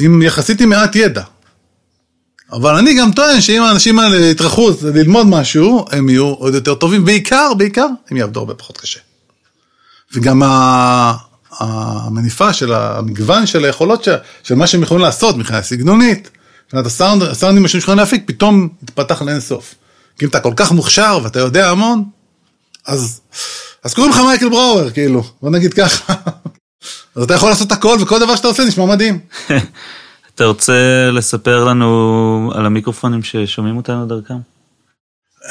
עם 0.00 0.22
יחסית 0.22 0.60
עם 0.60 0.68
מעט 0.68 0.96
ידע. 0.96 1.22
אבל 2.52 2.74
אני 2.74 2.98
גם 2.98 3.12
טוען 3.12 3.40
שאם 3.40 3.62
האנשים 3.62 3.98
האלה 3.98 4.26
יטרחו 4.26 4.70
ללמוד 4.94 5.26
משהו, 5.26 5.84
הם 5.90 6.08
יהיו 6.08 6.26
עוד 6.26 6.54
יותר 6.54 6.74
טובים, 6.74 7.04
בעיקר, 7.04 7.52
בעיקר, 7.58 7.86
הם 8.10 8.16
יעבדו 8.16 8.40
הרבה 8.40 8.54
פחות 8.54 8.78
קשה. 8.78 9.00
וגם 10.12 10.42
המניפה 11.50 12.52
של 12.52 12.72
המגוון 12.72 13.46
של 13.46 13.64
היכולות 13.64 14.04
של, 14.04 14.16
של 14.42 14.54
מה 14.54 14.66
שהם 14.66 14.82
יכולים 14.82 15.02
לעשות 15.02 15.36
מבחינה 15.36 15.62
סגנונית, 15.62 16.30
מבחינת 16.66 16.86
הסאונד, 16.86 17.22
הסאונדים 17.22 17.68
שהם 17.68 17.80
יכולים 17.80 17.98
להפיק, 17.98 18.22
פתאום 18.26 18.68
יתפתח 18.82 19.22
לאין 19.22 19.40
סוף. 19.40 19.74
כי 20.18 20.24
אם 20.24 20.30
אתה 20.30 20.40
כל 20.40 20.52
כך 20.56 20.72
מוכשר 20.72 21.18
ואתה 21.22 21.38
יודע 21.38 21.70
המון, 21.70 22.04
אז, 22.86 23.20
אז 23.84 23.94
קוראים 23.94 24.12
לך 24.12 24.18
מייקל 24.18 24.48
בראואר, 24.48 24.90
כאילו, 24.90 25.22
בוא 25.42 25.50
נגיד 25.50 25.74
ככה. 25.74 26.14
אז 27.14 27.22
אתה 27.22 27.34
יכול 27.34 27.48
לעשות 27.48 27.72
הכל 27.72 27.96
וכל 28.00 28.20
דבר 28.20 28.36
שאתה 28.36 28.48
עושה 28.48 28.64
נשמע 28.64 28.86
מדהים. 28.86 29.18
אתה 30.34 30.44
רוצה 30.44 31.10
לספר 31.12 31.64
לנו 31.64 32.52
על 32.54 32.66
המיקרופונים 32.66 33.22
ששומעים 33.22 33.76
אותנו 33.76 34.06
דרכם? 34.06 34.38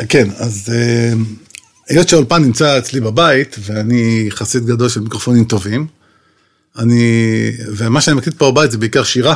כן, 0.10 0.28
אז 0.38 0.74
אה, 0.74 1.14
היות 1.90 2.10
שהאולפן 2.10 2.42
נמצא 2.42 2.78
אצלי 2.78 3.00
בבית, 3.00 3.56
ואני 3.66 4.28
חסיד 4.30 4.66
גדול 4.66 4.90
של 4.90 5.00
מיקרופונים 5.00 5.44
טובים, 5.44 5.88
אני, 6.78 7.52
ומה 7.76 8.02
שאני 8.02 8.18
מקליט 8.18 8.38
פה 8.38 8.52
בבית 8.52 8.72
זה 8.72 8.78
בעיקר 8.78 9.04
שירה. 9.04 9.36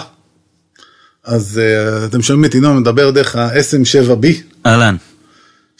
אז 1.23 1.61
uh, 1.61 2.05
אתם 2.05 2.21
שומעים 2.21 2.45
את 2.45 2.55
ינון 2.55 2.77
מדבר 2.77 3.11
דרך 3.11 3.35
ה-SM7B. 3.35 4.27
אהלן. 4.65 4.95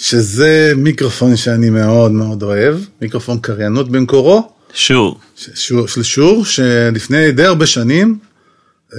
שזה 0.02 0.74
מיקרופון 0.76 1.36
שאני 1.36 1.70
מאוד 1.70 2.12
מאוד 2.12 2.44
אוהב, 2.44 2.76
מיקרופון 3.02 3.40
קריינות 3.40 3.92
במקורו. 3.92 4.52
שור. 4.74 5.20
שור 5.56 5.88
של 5.88 6.04
שור, 6.04 6.46
שלפני 6.46 7.32
די 7.32 7.46
הרבה 7.46 7.66
שנים 7.66 8.18
uh, 8.92 8.96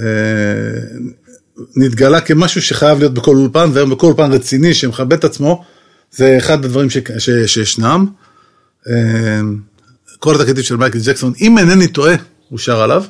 נתגלה 1.75 2.21
כמשהו 2.21 2.61
שחייב 2.61 2.99
להיות 2.99 3.13
בכל 3.13 3.35
אולפן, 3.35 3.69
והיום 3.73 3.89
בכל 3.89 4.07
אולפן 4.07 4.31
רציני 4.31 4.73
שמכבד 4.73 5.13
את 5.13 5.23
עצמו, 5.23 5.63
זה 6.11 6.37
אחד 6.37 6.65
הדברים 6.65 6.89
ש, 6.89 6.97
ש, 7.17 7.29
שישנם. 7.45 8.05
Uh, 8.85 8.89
כל 10.19 10.35
התקליטים 10.35 10.63
של 10.63 10.75
מייקל 10.75 10.99
ג'קסון, 11.05 11.33
אם 11.41 11.57
אינני 11.57 11.87
טועה, 11.87 12.15
הוא 12.49 12.59
שר 12.59 12.81
עליו, 12.81 13.03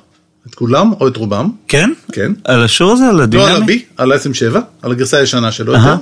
את 0.48 0.56
כולם 0.56 0.92
או 1.00 1.08
את 1.08 1.18
רובם. 1.18 1.50
כן? 1.68 1.94
כן. 2.12 2.32
על 2.44 2.64
השור 2.64 2.92
הזה? 2.92 3.06
על 3.06 3.22
הדינמי? 3.22 3.46
לא 3.46 3.56
על 3.56 3.62
הבי, 3.64 3.86
על 3.98 4.12
ה-SM7, 4.12 4.58
על 4.82 4.92
הגרסה 4.92 5.18
הישנה 5.18 5.52
שלו 5.52 5.74
יותר. 5.74 5.96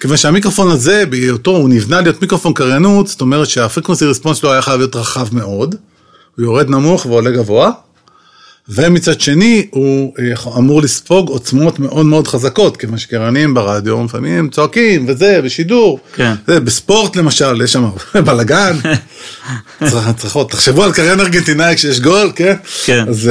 כיוון 0.00 0.16
שהמיקרופון 0.16 0.70
הזה, 0.70 1.06
בהיותו, 1.06 1.50
הוא 1.50 1.68
נבנה 1.68 2.00
להיות 2.00 2.22
מיקרופון 2.22 2.52
קריינות, 2.52 3.06
זאת 3.06 3.20
אומרת 3.20 3.48
שהפריקונסי 3.48 4.04
רספונס 4.04 4.36
שלו 4.36 4.52
היה 4.52 4.62
חייב 4.62 4.78
להיות 4.78 4.96
רחב 4.96 5.28
מאוד, 5.32 5.74
הוא 6.36 6.44
יורד 6.44 6.70
נמוך 6.70 7.06
ועולה 7.06 7.30
גבוה, 7.30 7.70
ומצד 8.68 9.20
שני 9.20 9.66
הוא 9.70 10.14
אה, 10.18 10.58
אמור 10.58 10.82
לספוג 10.82 11.28
עוצמות 11.28 11.78
מאוד 11.78 12.06
מאוד 12.06 12.28
חזקות, 12.28 12.76
כיוון 12.76 12.98
שקריינים 12.98 13.54
ברדיו 13.54 14.04
לפעמים 14.04 14.48
צועקים 14.50 15.04
וזה, 15.08 15.40
בשידור, 15.44 16.00
כן. 16.14 16.34
זה, 16.46 16.60
בספורט 16.60 17.16
למשל, 17.16 17.62
יש 17.64 17.72
שם 17.72 17.90
בלאגן, 18.26 18.76
צריכות, 20.16 20.50
תחשבו 20.50 20.84
על 20.84 20.92
קריין 20.92 21.20
ארגנטינאי 21.20 21.76
כשיש 21.76 22.00
גול, 22.00 22.32
כן? 22.36 22.56
כן. 22.84 23.04
אז... 23.08 23.30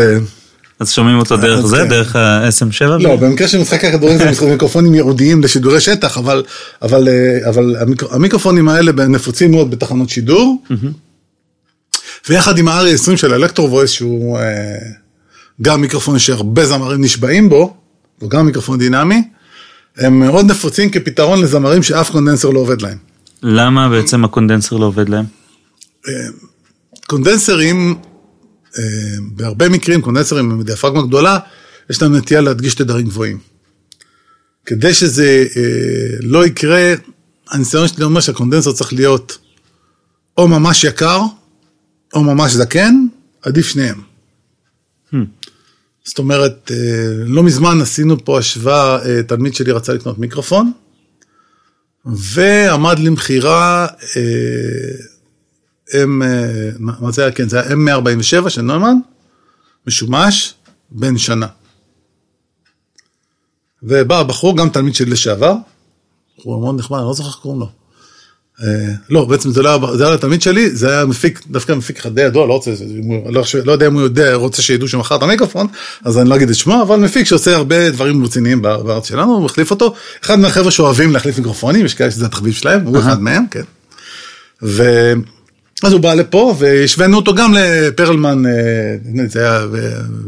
אה, 0.82 0.86
אז 0.86 0.92
שומעים 0.92 1.18
אותו 1.18 1.38
דרך 1.38 1.66
זה, 1.66 1.78
כן. 1.78 1.90
דרך 1.90 2.16
ה-SM7? 2.16 2.86
לא, 2.86 3.16
במקרה 3.16 3.48
של 3.48 3.58
משחק 3.60 3.86
הכדורים 3.86 4.18
זה 4.18 4.46
מיקרופונים 4.52 4.96
ייעודיים 4.96 5.44
לשידורי 5.44 5.80
שטח, 5.80 6.18
אבל, 6.18 6.44
אבל, 6.82 7.08
אה, 7.08 7.50
אבל 7.50 7.76
המיקרופונים 8.12 8.70
האלה 8.70 8.92
נפוצים 8.92 9.52
מאוד 9.52 9.72
בתחנות 9.72 10.10
שידור, 10.10 10.64
ויחד 12.30 12.58
עם 12.58 12.68
ה-RE20 12.68 13.18
של 13.18 13.34
Electro-Voice 13.34 13.92
שהוא... 13.92 14.38
גם 15.62 15.82
מיקרופון 15.82 16.20
שהרבה 16.20 16.66
זמרים 16.66 17.02
נשבעים 17.02 17.50
בו, 17.50 17.74
וגם 18.22 18.46
מיקרופון 18.46 18.80
דינמי, 18.80 19.24
הם 19.98 20.20
מאוד 20.20 20.52
נפוצים 20.52 20.90
כפתרון 20.90 21.42
לזמרים 21.42 21.84
שאף 21.84 22.10
condenser 22.10 22.50
לא 22.50 22.60
עובד 22.60 22.82
להם. 22.82 22.98
למה 23.44 23.90
בעצם 23.90 24.26
ה 24.26 24.31
condenser 24.31 24.78
לא 24.78 24.86
עובד 24.86 25.10
להם? 25.10 25.26
קונדנסרים, 27.08 27.96
אה, 27.98 28.10
בהרבה 29.32 29.70
מקרים, 29.70 30.02
קונדנסרים 30.02 30.52
עם 30.52 30.64
דיאפרגמה 30.64 31.02
גדולה, 31.02 31.40
יש 31.90 32.02
להם 32.02 32.16
נטייה 32.16 32.42
להדגיש 32.42 32.76
תדרים 32.76 33.08
גבוהים. 33.08 33.40
כדי 34.66 34.94
שזה 34.94 35.46
אה, 35.56 36.18
לא 36.22 36.46
יקרה, 36.46 36.94
הניסיון 37.50 37.88
שלי 37.88 38.04
אומר 38.04 38.22
שהקונדנסר 38.22 38.72
צריך 38.72 38.94
להיות 38.94 39.38
או 40.38 40.48
ממש 40.48 40.84
יקר, 40.84 41.22
או 42.14 42.24
ממש 42.24 42.52
זקן, 42.52 42.96
עדיף 43.42 43.68
שניהם. 43.68 44.02
Hmm. 45.14 45.18
זאת 46.04 46.20
אומרת, 46.20 46.72
אה, 46.72 46.78
לא 47.26 47.44
מזמן 47.44 47.82
עשינו 47.82 48.26
פה 48.26 48.40
השוואה, 48.40 49.00
תלמיד 49.28 49.56
שלי 49.56 49.72
רצה 49.72 49.94
לקנות 49.94 50.20
מיקרופון, 50.20 50.72
ועמד 52.06 53.00
למכירה 53.00 53.88
M, 55.90 56.24
מה 56.80 57.12
זה 57.12 57.22
היה? 57.22 57.32
כן, 57.32 57.50
זה 57.50 57.62
היה 57.62 57.76
M147 57.76 58.50
של 58.50 58.62
נוימן, 58.62 58.96
משומש, 59.88 60.54
בן 60.92 61.18
שנה. 61.18 61.48
ובא 63.84 64.20
הבחור, 64.20 64.58
גם 64.58 64.70
תלמיד 64.70 64.96
שלי 64.96 65.12
לשעבר, 65.12 65.54
הוא 66.36 66.62
מאוד 66.62 66.80
נחמד, 66.80 66.98
אני 66.98 67.08
לא 67.08 67.14
זוכר 67.14 67.30
איך 67.30 67.38
קוראים 67.38 67.60
לו. 67.60 67.70
לא, 69.10 69.26
בעצם 69.26 69.52
זה 69.52 69.62
לא 69.62 69.90
היה 70.00 70.14
התלמיד 70.14 70.42
שלי, 70.42 70.76
זה 70.76 70.90
היה 70.90 71.06
מפיק, 71.06 71.42
דווקא 71.48 71.74
מפיק 71.74 71.98
אחד 71.98 72.16
די 72.16 72.22
ידוע, 72.22 72.48
לא 72.48 72.54
רוצה, 72.54 72.72
לא, 73.30 73.44
לא 73.66 73.72
יודע 73.72 73.88
אם 73.88 73.94
הוא 73.94 74.02
יודע, 74.02 74.34
רוצה 74.34 74.62
שידעו 74.62 74.88
שהוא 74.88 75.00
מכר 75.00 75.16
את 75.16 75.24
המיקרופון, 75.24 75.68
אז 76.06 76.18
אני 76.18 76.30
לא 76.30 76.36
אגיד 76.36 76.50
את 76.50 76.56
שמו, 76.56 76.82
אבל 76.82 77.00
מפיק 77.00 77.28
שעושה 77.28 77.56
הרבה 77.56 77.90
דברים 77.90 78.24
רציניים 78.24 78.62
בארץ 78.62 79.08
שלנו, 79.08 79.34
הוא 79.34 79.46
מחליף 79.46 79.72
אותו. 79.72 79.94
אחד 80.24 80.40
מהחבר'ה 80.40 80.72
שאוהבים 80.72 81.12
להחליף 81.12 81.38
מיקרופונים, 81.38 81.86
יש 81.86 81.94
כאלה 81.94 82.12
שזה 82.12 82.26
התחביב 82.26 82.54
שלהם, 82.54 82.86
הוא 82.86 83.00
אחד 83.00 83.22
מהם, 83.22 83.44
כן. 83.52 83.64
אז 85.84 85.94
הוא 85.94 86.02
בא 86.02 86.14
לפה 86.14 86.56
והשווינו 86.60 87.18
אותו 87.18 87.36
גם 87.36 87.54
לפרלמן, 87.54 88.44
זה 89.28 89.40
היה 89.40 89.66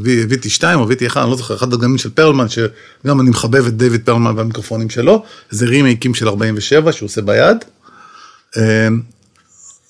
VT2 0.04 0.64
או 0.76 0.90
VT1, 0.90 1.18
אני 1.18 1.30
לא 1.30 1.36
זוכר, 1.36 1.56
אחד 1.56 1.74
הדגמים 1.74 1.98
של 1.98 2.10
פרלמן, 2.10 2.46
שגם 2.50 3.22
אני 3.22 3.30
מחבב 3.30 3.68
את 3.68 3.78
דיוויד 3.78 4.02
פרלמן 4.06 4.34
והמיקרופונים 4.38 4.90
שלו, 4.90 5.24
זה 5.50 5.66
רימייקים 5.66 6.14
של 6.14 6.28
47 6.28 6.92
שהוא 6.92 7.08
עושה 7.08 7.22
ביד. 7.22 7.58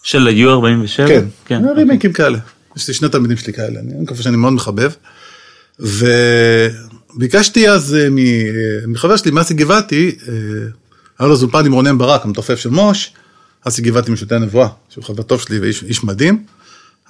של 0.04 0.28
ה-U47? 0.28 1.08
כן, 1.08 1.26
כן. 1.46 1.62
רימייקים 1.76 2.14
כאלה. 2.14 2.38
יש 2.76 2.88
לי 2.88 2.94
שני 2.94 3.10
תלמידים 3.10 3.38
שלי 3.38 3.54
כאלה, 3.54 3.80
אני 3.80 3.94
מקווה 4.02 4.22
שאני 4.22 4.38
מאוד 4.38 4.54
מחבב. 4.54 4.92
וביקשתי 5.80 7.70
אז 7.70 7.98
מחבר 8.88 9.16
שלי, 9.16 9.32
מאסי 9.32 9.54
גבעתי, 9.54 10.16
היה 11.20 11.28
לו 11.30 11.36
זולפן 11.36 11.66
עם 11.66 11.72
רונן 11.72 11.98
ברק, 11.98 12.26
המתופף 12.26 12.56
של 12.56 12.70
מוש, 12.70 13.12
אסי 13.68 13.82
גבעתי 13.82 14.12
משוטי 14.12 14.36
הנבואה, 14.36 14.68
שהוא 14.90 15.04
חבר 15.04 15.24
טוב 15.24 15.42
שלי 15.42 15.60
ואיש 15.60 16.04
מדהים. 16.04 16.46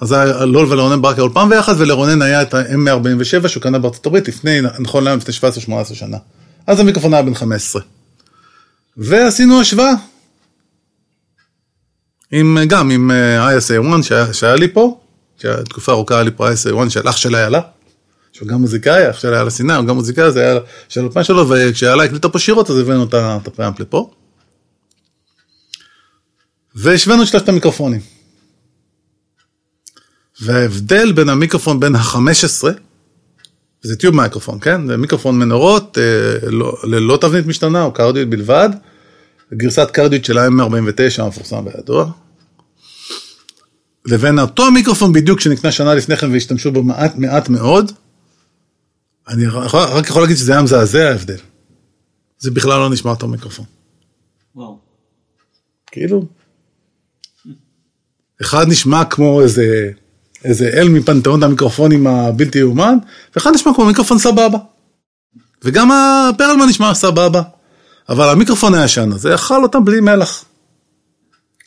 אז 0.00 0.12
היה 0.12 0.44
לו 0.44 0.70
ולרונן 0.70 1.02
ברק 1.02 1.18
היה 1.18 1.28
פעם 1.32 1.48
ביחד, 1.48 1.74
ולרונן 1.78 2.22
היה 2.22 2.42
את 2.42 2.54
ה-M147 2.54 3.48
שהוא 3.48 3.62
קנה 3.62 3.78
בארצות 3.78 4.06
הברית 4.06 4.28
לפני, 4.28 4.60
נכון 4.78 5.04
להיום, 5.04 5.18
לפני 5.18 5.50
17-18 5.90 5.94
שנה. 5.94 6.16
אז 6.66 6.80
המיקרופון 6.80 7.14
היה 7.14 7.22
בן 7.22 7.34
15. 7.34 7.82
ועשינו 8.96 9.60
השוואה. 9.60 9.92
עם, 12.30 12.58
גם 12.66 12.90
עם 12.90 13.10
אה, 13.10 13.58
ISA1 13.58 14.02
שהיה, 14.02 14.34
שהיה 14.34 14.56
לי 14.56 14.68
פה, 14.68 15.00
שהיה 15.42 15.56
תקופה 15.62 15.92
ארוכה 15.92 16.14
היה 16.14 16.22
לי 16.22 16.30
פה 16.36 16.48
ISA1 16.48 16.90
של 16.90 17.08
אח 17.08 17.16
שלה 17.16 17.38
יעלה, 17.38 17.60
שהוא 18.32 18.48
גם 18.48 18.60
מוזיקאי, 18.60 19.10
אח 19.10 19.20
שלה 19.20 19.36
היה 19.36 19.44
לסיני, 19.44 19.74
הוא 19.74 19.84
גם 19.84 19.94
מוזיקאי, 19.94 20.32
זה 20.32 20.40
היה 20.40 20.58
של 20.88 21.00
אלפיים 21.00 21.24
שלו, 21.24 21.48
וכשאיילה 21.48 22.04
הקליטה 22.04 22.28
פה 22.28 22.38
שירות 22.38 22.70
אז 22.70 22.78
הבאנו 22.78 23.04
את 23.04 23.46
הפריאמפ 23.46 23.80
לפה. 23.80 24.10
והשווינו 26.80 27.22
את 27.22 27.28
שלושת 27.28 27.48
המיקרופונים. 27.48 28.00
וההבדל 30.40 31.12
בין 31.12 31.28
המיקרופון 31.28 31.80
בין 31.80 31.94
ה-15, 31.94 32.68
זה 33.82 33.96
טיוב 33.96 34.14
מיקרופון, 34.14 34.60
כן? 34.60 34.86
זה 34.86 34.96
מיקרופון 34.96 35.38
מנורות, 35.38 35.98
אה, 35.98 36.50
לא, 36.50 36.76
ללא 36.84 37.18
תבנית 37.20 37.46
משתנה, 37.46 37.82
או 37.82 37.92
קרדיוט 37.92 38.28
בלבד, 38.28 38.68
גרסת 39.54 39.90
קרדיוט 39.90 40.24
של 40.24 40.38
ה-M49 40.38 41.22
המפורסם 41.22 41.64
וידוע. 41.66 42.10
לבין 44.06 44.38
אותו 44.38 44.66
המיקרופון 44.66 45.12
בדיוק 45.12 45.40
שנקנה 45.40 45.72
שנה 45.72 45.94
לפני 45.94 46.16
כן 46.16 46.32
והשתמשו 46.32 46.72
בו 46.72 46.82
מעט 46.82 47.16
מעט 47.16 47.48
מאוד, 47.48 47.92
אני 49.28 49.46
רק 49.72 50.08
יכול 50.08 50.22
להגיד 50.22 50.36
שזה 50.36 50.52
היה 50.52 50.62
מזעזע 50.62 51.08
ההבדל. 51.08 51.38
זה 52.38 52.50
בכלל 52.50 52.78
לא 52.78 52.90
נשמע 52.90 53.10
אותו 53.10 53.28
מיקרופון. 53.28 53.64
וואו. 54.54 54.78
כאילו, 55.86 56.26
אחד 58.42 58.68
נשמע 58.68 59.04
כמו 59.04 59.40
איזה, 59.40 59.90
איזה 60.44 60.70
אל 60.74 60.88
מפנתיאון 60.88 61.42
המיקרופונים 61.42 62.06
הבלתי 62.06 62.58
יאומן, 62.58 62.96
ואחד 63.36 63.50
נשמע 63.54 63.74
כמו 63.74 63.84
מיקרופון 63.84 64.18
סבבה. 64.18 64.58
וגם 65.64 65.90
הפרלמן 65.92 66.68
נשמע 66.68 66.94
סבבה. 66.94 67.42
אבל 68.08 68.28
המיקרופון 68.28 68.74
הישן 68.74 69.12
הזה 69.12 69.34
אכל 69.34 69.62
אותם 69.62 69.84
בלי 69.84 70.00
מלח. 70.00 70.44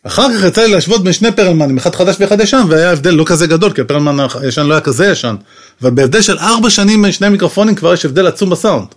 אחר 0.03 0.27
כך 0.37 0.45
יצא 0.45 0.61
לי 0.61 0.71
להשוות 0.71 1.03
בין 1.03 1.13
שני 1.13 1.31
פרלמנים, 1.31 1.77
אחד 1.77 1.95
חדש 1.95 2.15
ואחד 2.19 2.39
ישן, 2.39 2.63
והיה 2.69 2.91
הבדל 2.91 3.11
לא 3.11 3.23
כזה 3.27 3.47
גדול, 3.47 3.73
כי 3.73 3.81
הפרלמן 3.81 4.17
הישן 4.41 4.65
לא 4.65 4.73
היה 4.73 4.81
כזה 4.81 5.07
ישן. 5.07 5.35
אבל 5.81 5.89
בהבדל 5.89 6.21
של 6.21 6.37
ארבע 6.37 6.69
שנים 6.69 7.01
בין 7.01 7.11
שני 7.11 7.29
מיקרופונים 7.29 7.75
כבר 7.75 7.93
יש 7.93 8.05
הבדל 8.05 8.27
עצום 8.27 8.49
בסאונד. 8.49 8.87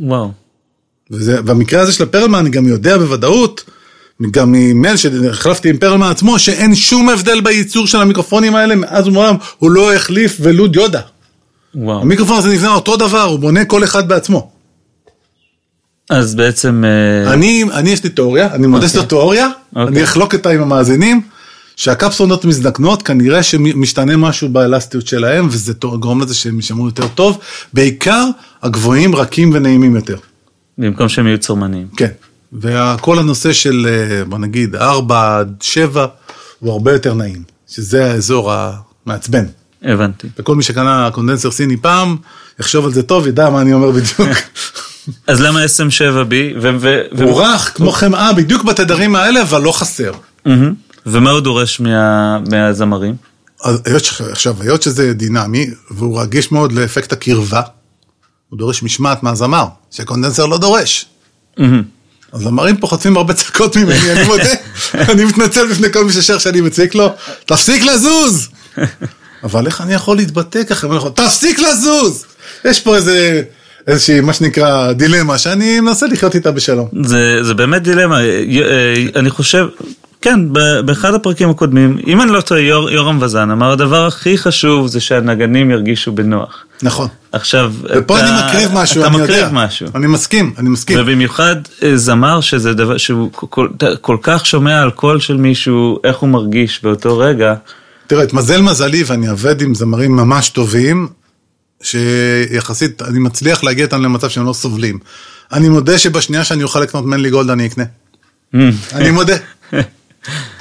וואו. 0.00 0.32
וזה, 1.10 1.42
במקרה 1.42 1.80
הזה 1.80 1.92
של 1.92 2.02
הפרלמן 2.02 2.38
אני 2.38 2.50
גם 2.50 2.68
יודע 2.68 2.98
בוודאות, 2.98 3.64
גם 4.30 4.52
ממייל 4.52 4.96
שהחלפתי 4.96 5.70
עם 5.70 5.76
פרלמן 5.76 6.10
עצמו, 6.10 6.38
שאין 6.38 6.74
שום 6.74 7.08
הבדל 7.08 7.40
בייצור 7.40 7.86
של 7.86 8.00
המיקרופונים 8.00 8.54
האלה 8.54 8.76
מאז 8.76 9.08
ומעולם, 9.08 9.34
הוא 9.58 9.70
לא 9.70 9.94
החליף 9.94 10.36
ולו 10.40 10.66
דיודה. 10.66 11.00
וואו. 11.74 12.00
המיקרופון 12.00 12.38
הזה 12.38 12.52
נבנה 12.52 12.74
אותו 12.74 12.96
דבר, 12.96 13.22
הוא 13.22 13.38
בונה 13.38 13.64
כל 13.64 13.84
אחד 13.84 14.08
בעצמו. 14.08 14.50
אז 16.10 16.34
בעצם... 16.34 16.84
אה, 16.84 17.32
אני, 17.32 17.64
אני 17.72 17.90
יש 17.90 18.04
לי 18.04 18.10
תיאוריה, 18.10 18.54
אני 18.54 18.66
מודה 18.66 18.88
שזו 18.88 19.02
תיאוריה, 19.02 19.48
אני 19.76 19.84
אוקיי. 19.84 20.04
אחלוק 20.04 20.34
אותה 20.34 20.50
עם 20.50 20.62
המאזינים, 20.62 21.20
שהקפסולות 21.76 22.44
מזדקנות, 22.44 23.02
כנראה 23.02 23.42
שמשתנה 23.42 24.16
משהו 24.16 24.48
באלסטיות 24.48 25.06
שלהם, 25.06 25.48
וזה 25.50 25.72
גורם 26.00 26.20
לזה 26.20 26.34
שהם 26.34 26.56
יישמעו 26.56 26.86
יותר 26.86 27.08
טוב, 27.08 27.38
בעיקר 27.72 28.24
הגבוהים, 28.62 29.14
רכים 29.14 29.50
ונעימים 29.54 29.96
יותר. 29.96 30.16
במקום 30.78 31.08
שהם 31.08 31.26
יהיו 31.26 31.38
צורמניים. 31.38 31.86
כן. 31.96 32.08
וכל 32.52 33.18
הנושא 33.18 33.52
של, 33.52 33.86
אה, 33.90 34.24
בוא 34.24 34.38
נגיד, 34.38 34.76
4 34.76 35.38
עד 35.38 35.54
7, 35.60 36.06
הוא 36.58 36.72
הרבה 36.72 36.92
יותר 36.92 37.14
נעים, 37.14 37.42
שזה 37.68 38.10
האזור 38.12 38.52
המעצבן. 38.52 39.44
הבנתי. 39.82 40.28
וכל 40.38 40.54
מי 40.56 40.62
שקנה 40.62 41.08
קונדנסר 41.12 41.50
סיני 41.50 41.76
פעם, 41.76 42.16
יחשוב 42.60 42.84
על 42.84 42.92
זה 42.92 43.02
טוב, 43.02 43.26
ידע 43.26 43.50
מה 43.50 43.60
אני 43.60 43.72
אומר 43.72 43.90
בדיוק. 43.90 44.38
אז 45.26 45.40
למה 45.40 45.64
SM7B? 45.64 46.34
ו- 46.62 46.76
ו- 46.80 47.02
הוא 47.22 47.42
רך, 47.42 47.72
כמו 47.76 47.92
חמאה, 47.92 48.32
בדיוק 48.32 48.64
בתדרים 48.64 49.14
האלה, 49.16 49.42
אבל 49.42 49.62
לא 49.62 49.72
חסר. 49.72 50.12
ומה 51.06 51.30
הוא 51.30 51.40
דורש 51.40 51.80
מה- 51.80 52.38
מהזמרים? 52.50 53.14
עכשיו, 54.30 54.56
היות 54.62 54.82
שזה 54.82 55.12
דינמי, 55.14 55.66
והוא 55.90 56.20
רגיש 56.20 56.52
מאוד 56.52 56.72
לאפקט 56.72 57.12
הקרבה, 57.12 57.60
הוא 58.48 58.58
דורש 58.58 58.82
משמעת 58.82 59.22
מהזמר, 59.22 59.64
שקונדנסר 59.90 60.46
לא 60.46 60.58
דורש. 60.58 61.06
הזמרים 62.32 62.76
פה 62.76 62.86
חוטפים 62.86 63.16
הרבה 63.16 63.34
צעקות 63.34 63.76
ממני, 63.76 64.12
אני 64.12 64.24
מודה, 64.24 64.54
אני 65.12 65.24
מתנצל 65.24 65.66
בפני 65.66 65.92
כל 65.92 66.04
מי 66.04 66.12
ששר 66.12 66.38
שאני 66.38 66.60
מציק 66.60 66.94
לו, 66.94 67.14
תפסיק 67.46 67.84
לזוז! 67.84 68.48
אבל 69.44 69.66
איך 69.66 69.80
אני 69.80 69.94
יכול 69.94 70.16
להתבטא 70.16 70.64
ככה? 70.64 70.88
תפסיק 71.14 71.58
לזוז! 71.58 72.24
יש 72.64 72.80
פה 72.80 72.96
איזה... 72.96 73.42
איזושהי, 73.86 74.20
מה 74.20 74.32
שנקרא, 74.32 74.92
דילמה, 74.92 75.38
שאני 75.38 75.80
מנסה 75.80 76.06
לחיות 76.06 76.34
איתה 76.34 76.52
בשלום. 76.52 76.88
זה, 77.04 77.38
זה 77.42 77.54
באמת 77.54 77.82
דילמה, 77.82 78.20
אה, 78.20 78.94
אני 79.16 79.30
חושב, 79.30 79.66
כן, 80.22 80.40
באחד 80.84 81.14
הפרקים 81.14 81.50
הקודמים, 81.50 81.98
אם 82.06 82.22
אני 82.22 82.30
לא 82.30 82.40
טועה, 82.40 82.60
יור, 82.60 82.90
יורם 82.90 83.18
וזן 83.22 83.50
אמר, 83.50 83.72
הדבר 83.72 84.06
הכי 84.06 84.38
חשוב 84.38 84.86
זה 84.86 85.00
שהנגנים 85.00 85.70
ירגישו 85.70 86.12
בנוח. 86.12 86.64
נכון. 86.82 87.08
עכשיו, 87.32 87.72
ופה 87.96 88.18
אתה, 88.18 88.28
אני 88.28 88.46
מקריב 88.46 88.70
משהו, 88.74 89.00
אתה 89.00 89.08
אני 89.08 89.16
מקריב 89.16 89.38
יודע. 89.38 89.50
משהו. 89.52 89.86
אני 89.94 90.06
מסכים, 90.06 90.54
אני 90.58 90.68
מסכים. 90.68 91.00
ובמיוחד 91.00 91.56
אה, 91.82 91.96
זמר 91.96 92.40
שזה 92.40 92.74
דבר, 92.74 92.96
שהוא 92.96 93.30
כל, 93.32 93.68
כל 94.00 94.16
כך 94.22 94.46
שומע 94.46 94.82
על 94.82 94.90
קול 94.90 95.20
של 95.20 95.36
מישהו, 95.36 95.98
איך 96.04 96.16
הוא 96.16 96.28
מרגיש 96.28 96.82
באותו 96.82 97.18
רגע. 97.18 97.54
תראה, 98.06 98.22
התמזל 98.22 98.60
מזלי 98.60 99.02
ואני 99.06 99.28
עובד 99.28 99.62
עם 99.62 99.74
זמרים 99.74 100.16
ממש 100.16 100.48
טובים, 100.48 101.08
שיחסית 101.82 103.02
אני 103.02 103.18
מצליח 103.18 103.64
להגיע 103.64 103.84
איתם 103.84 104.02
למצב 104.02 104.28
שהם 104.28 104.46
לא 104.46 104.52
סובלים. 104.52 104.98
אני 105.52 105.68
מודה 105.68 105.98
שבשנייה 105.98 106.44
שאני 106.44 106.62
אוכל 106.62 106.80
לקנות 106.80 107.04
מנלי 107.04 107.30
גולד 107.30 107.50
אני 107.50 107.66
אקנה. 107.66 107.84
אני 108.94 109.10
מודה. 109.10 109.36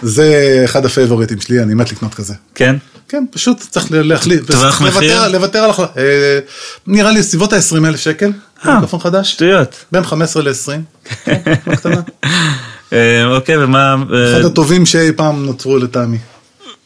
זה 0.02 0.26
אחד 0.66 0.86
הפייבוריטים 0.86 1.42
שלי, 1.42 1.62
אני 1.64 1.74
מת 1.74 1.92
לקנות 1.92 2.14
כזה. 2.14 2.34
כן? 2.56 2.76
כן, 3.10 3.26
פשוט 3.32 3.62
צריך 3.70 3.86
להחליט. 3.92 4.52
טווח 4.52 4.82
מחיר? 4.82 5.28
לוותר- 5.28 5.58
על 5.64 5.70
החלטה. 5.70 6.00
אה, 6.00 6.40
נראה 6.88 7.12
לי 7.12 7.24
סביבות 7.24 7.54
ה-20 7.54 7.86
אלף 7.86 8.00
שקל, 8.00 8.32
אה. 8.66 8.74
מיקרופון 8.74 9.00
חדש. 9.00 9.32
שטויות. 9.32 9.76
בין 9.92 10.04
15 10.04 10.44
ל-20. 10.44 11.30
בקטנה. 11.68 12.02
אה, 12.94 13.26
אוקיי, 13.26 13.58
ומה... 13.64 13.96
אחד 14.32 14.46
הטובים 14.46 14.86
שאי 14.86 15.12
פעם 15.16 15.46
נוצרו 15.46 15.78
לטעמי. 15.78 16.18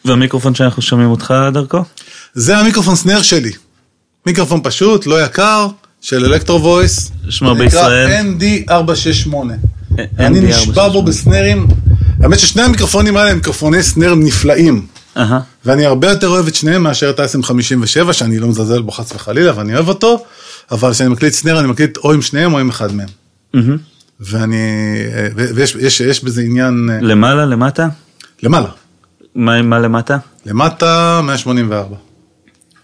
והמיקרופון 0.05 0.55
שאנחנו 0.55 0.81
שומעים 0.81 1.09
אותך 1.09 1.33
דרכו? 1.53 1.83
זה 2.33 2.57
המיקרופון 2.57 2.95
סנר 2.95 3.21
שלי. 3.21 3.51
מיקרופון 4.25 4.59
פשוט, 4.63 5.05
לא 5.05 5.23
יקר, 5.23 5.67
של 6.01 6.25
אלקטרו 6.25 6.63
וויס. 6.63 7.11
שמו 7.29 7.55
בישראל? 7.55 8.21
ND468. 8.21 9.33
אה, 9.99 10.05
אני 10.19 10.39
ND468. 10.39 10.43
נשבע 10.43 10.87
בו 10.89 11.03
בסנרים. 11.03 11.67
האמת 12.23 12.39
ששני 12.39 12.61
המיקרופונים 12.61 13.17
האלה 13.17 13.29
הם 13.29 13.35
מיקרופוני 13.35 13.83
סנר 13.83 14.15
נפלאים. 14.15 14.85
ואני 15.65 15.85
הרבה 15.85 16.09
יותר 16.09 16.27
אוהב 16.27 16.47
את 16.47 16.55
שניהם 16.55 16.83
מאשר 16.83 17.09
את 17.09 17.19
ה-SM57, 17.19 18.13
שאני 18.13 18.39
לא 18.39 18.47
מזלזל 18.47 18.81
בו 18.81 18.91
חס 18.91 19.11
וחלילה, 19.11 19.57
ואני 19.57 19.75
אוהב 19.75 19.87
אותו, 19.87 20.23
אבל 20.71 20.91
כשאני 20.91 21.09
מקליט 21.09 21.33
סנר, 21.33 21.59
אני 21.59 21.67
מקליט 21.67 21.97
או 21.97 22.13
עם 22.13 22.21
שניהם 22.21 22.53
או 22.53 22.59
עם 22.59 22.69
אחד 22.69 22.89
מהם. 22.95 23.07
ואני, 24.19 24.55
אה, 25.13 25.27
ויש 25.35 25.75
יש, 25.75 26.01
יש 26.01 26.23
בזה 26.23 26.41
עניין 26.41 26.89
אה, 26.91 26.97
למעלה, 27.01 27.45
למטה? 27.45 27.87
למעלה, 28.43 28.69
מה 29.35 29.61
מה 29.61 29.79
למטה? 29.79 30.17
למטה 30.45 31.21
184. 31.23 31.95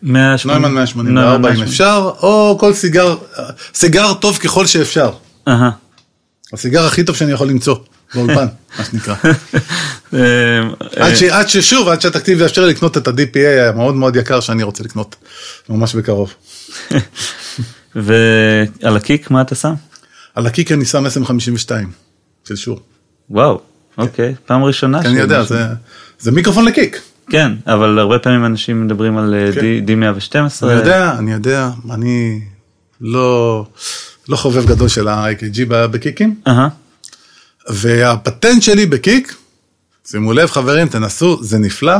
180. 0.03 0.61
נוימן 0.61 0.73
184 0.73 1.53
אם 1.53 1.61
אפשר, 1.61 2.11
או 2.21 2.57
כל 2.59 2.73
סיגר, 2.73 3.15
סיגר 3.73 4.13
טוב 4.13 4.37
ככל 4.37 4.65
שאפשר. 4.65 5.11
הסיגר 6.53 6.85
הכי 6.85 7.03
טוב 7.03 7.15
שאני 7.15 7.31
יכול 7.31 7.47
למצוא, 7.47 7.75
באולפן, 8.15 8.47
מה 8.79 8.85
שנקרא. 8.85 9.15
אה, 10.13 10.19
עד, 10.95 11.15
ש, 11.15 11.23
עד 11.23 11.49
ששוב, 11.49 11.87
עד 11.87 12.01
שהתקציב 12.01 12.41
יאפשר 12.41 12.65
לי 12.65 12.73
לקנות 12.73 12.97
את 12.97 13.07
ה-DPA 13.07 13.61
המאוד 13.69 13.95
מאוד 13.95 14.15
יקר 14.15 14.39
שאני 14.39 14.63
רוצה 14.63 14.83
לקנות, 14.83 15.15
ממש 15.69 15.95
בקרוב. 15.95 16.33
ועל 17.95 18.97
הקיק 18.97 19.31
מה 19.31 19.41
אתה 19.41 19.55
שם? 19.55 19.73
על 20.35 20.47
הקיק 20.47 20.71
אני 20.71 20.85
שם 20.85 21.05
SM52 21.05 21.69
של 22.47 22.55
שור. 22.55 22.79
וואו, 23.29 23.61
אוקיי, 23.97 24.35
פעם 24.45 24.63
ראשונה. 24.63 25.01
כי 25.01 25.07
אני 25.07 25.19
יודע, 25.19 25.43
זה, 25.43 25.65
זה 26.19 26.31
מיקרופון 26.31 26.65
לקיק. 26.65 27.01
כן, 27.29 27.51
אבל 27.67 27.99
הרבה 27.99 28.19
פעמים 28.19 28.45
אנשים 28.45 28.85
מדברים 28.85 29.17
על 29.17 29.33
אה, 29.35 29.51
כן. 29.53 29.61
D- 29.61 29.89
D112. 29.89 30.63
אני 30.65 30.73
יודע, 30.73 31.15
אני 31.19 31.33
יודע, 31.33 31.69
אני 31.91 32.41
לא, 33.01 33.65
לא 34.29 34.35
חובב 34.35 34.65
גדול 34.65 34.87
של 34.87 35.07
ה-AKG 35.07 35.59
ב- 35.67 35.85
בקיקים, 35.85 36.35
אהה. 36.47 36.67
והפטנט 37.69 38.63
שלי 38.63 38.85
בקיק, 38.85 39.35
שימו 40.05 40.33
לב 40.33 40.49
חברים, 40.49 40.87
תנסו, 40.87 41.43
זה 41.43 41.57
נפלא. 41.57 41.97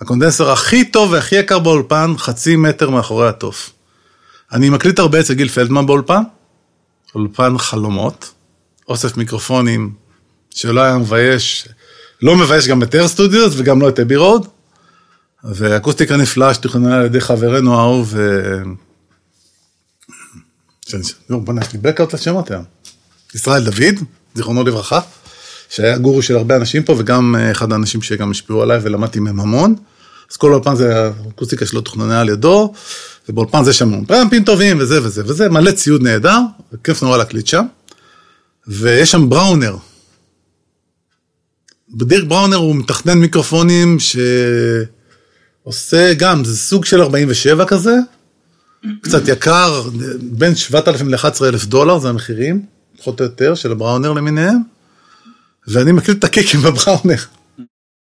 הקונדנסר 0.00 0.50
הכי 0.50 0.84
טוב 0.84 1.12
והכי 1.12 1.36
יקר 1.36 1.58
באולפן, 1.58 2.14
חצי 2.18 2.56
מטר 2.56 2.90
מאחורי 2.90 3.28
התוף. 3.28 3.72
אני 4.52 4.70
מקליט 4.70 4.98
הרבה 4.98 5.20
אצל 5.20 5.34
גיל 5.34 5.48
פלדמן 5.48 5.86
באולפן, 5.86 6.22
אולפן 7.14 7.58
חלומות, 7.58 8.32
אוסף 8.88 9.16
מיקרופונים 9.16 9.92
שלא 10.50 10.80
היה 10.80 10.98
מבייש, 10.98 11.68
לא 12.22 12.36
מבייש 12.36 12.68
גם 12.68 12.82
את 12.82 12.94
AIR 12.94 13.08
Studios 13.08 13.54
וגם 13.56 13.80
לא 13.80 13.88
את 13.88 14.00
Abbey 14.00 14.16
Road, 14.16 14.46
ואקוסטיקה 15.44 16.16
נפלאה 16.16 16.54
שתוכננה 16.54 16.96
על 16.96 17.04
ידי 17.04 17.20
חברנו 17.20 17.78
האהוב, 17.78 18.14
אה, 18.16 18.22
יש 20.88 21.72
לי 21.72 21.78
בלקאוט 21.80 22.14
לשמות 22.14 22.50
היום. 22.50 22.64
ישראל 23.34 23.64
דוד, 23.64 23.94
זיכרונו 24.36 24.64
לברכה, 24.64 25.00
שהיה 25.68 25.98
גורו 25.98 26.22
של 26.22 26.36
הרבה 26.36 26.56
אנשים 26.56 26.82
פה, 26.82 26.94
וגם 26.98 27.34
אה, 27.38 27.50
אחד 27.50 27.72
האנשים 27.72 28.02
שגם 28.02 28.30
השפיעו 28.30 28.62
עליי 28.62 28.78
ולמדתי 28.82 29.20
מהם 29.20 29.40
המון. 29.40 29.74
אז 30.30 30.36
כל 30.36 30.52
אולפן 30.52 30.76
זה, 30.76 31.10
האקוסטיקה 31.26 31.66
שלו 31.66 31.80
תוכננה 31.80 32.20
על 32.20 32.28
ידו, 32.28 32.72
ובאולפן 33.28 33.64
זה 33.64 33.72
שם 33.72 34.04
פרמפים 34.04 34.44
טובים 34.44 34.78
וזה 34.80 35.04
וזה 35.04 35.22
וזה, 35.26 35.48
מלא 35.48 35.72
ציוד 35.72 36.02
נהדר, 36.02 36.38
וכיף 36.72 37.02
נורא 37.02 37.16
להקליט 37.16 37.46
שם. 37.46 37.64
ויש 38.66 39.10
שם 39.10 39.28
בראונר. 39.28 39.76
דירק 41.94 42.24
בראונר 42.24 42.56
הוא 42.56 42.76
מתכנן 42.76 43.18
מיקרופונים 43.18 43.96
שעושה 45.64 46.14
גם, 46.14 46.44
זה 46.44 46.56
סוג 46.56 46.84
של 46.84 47.02
47 47.02 47.64
כזה, 47.64 47.96
קצת 49.00 49.28
יקר, 49.28 49.82
בין 50.20 50.54
7,000 50.54 51.08
ל-11,000 51.08 51.66
דולר, 51.66 51.98
זה 51.98 52.08
המחירים, 52.08 52.62
פחות 52.98 53.20
או 53.20 53.24
יותר, 53.24 53.54
של 53.54 53.72
הבראונר 53.72 54.12
למיניהם, 54.12 54.56
ואני 55.68 55.92
מקליט 55.92 56.18
את 56.18 56.24
הקיקים 56.24 56.60
בבראונר. 56.60 57.16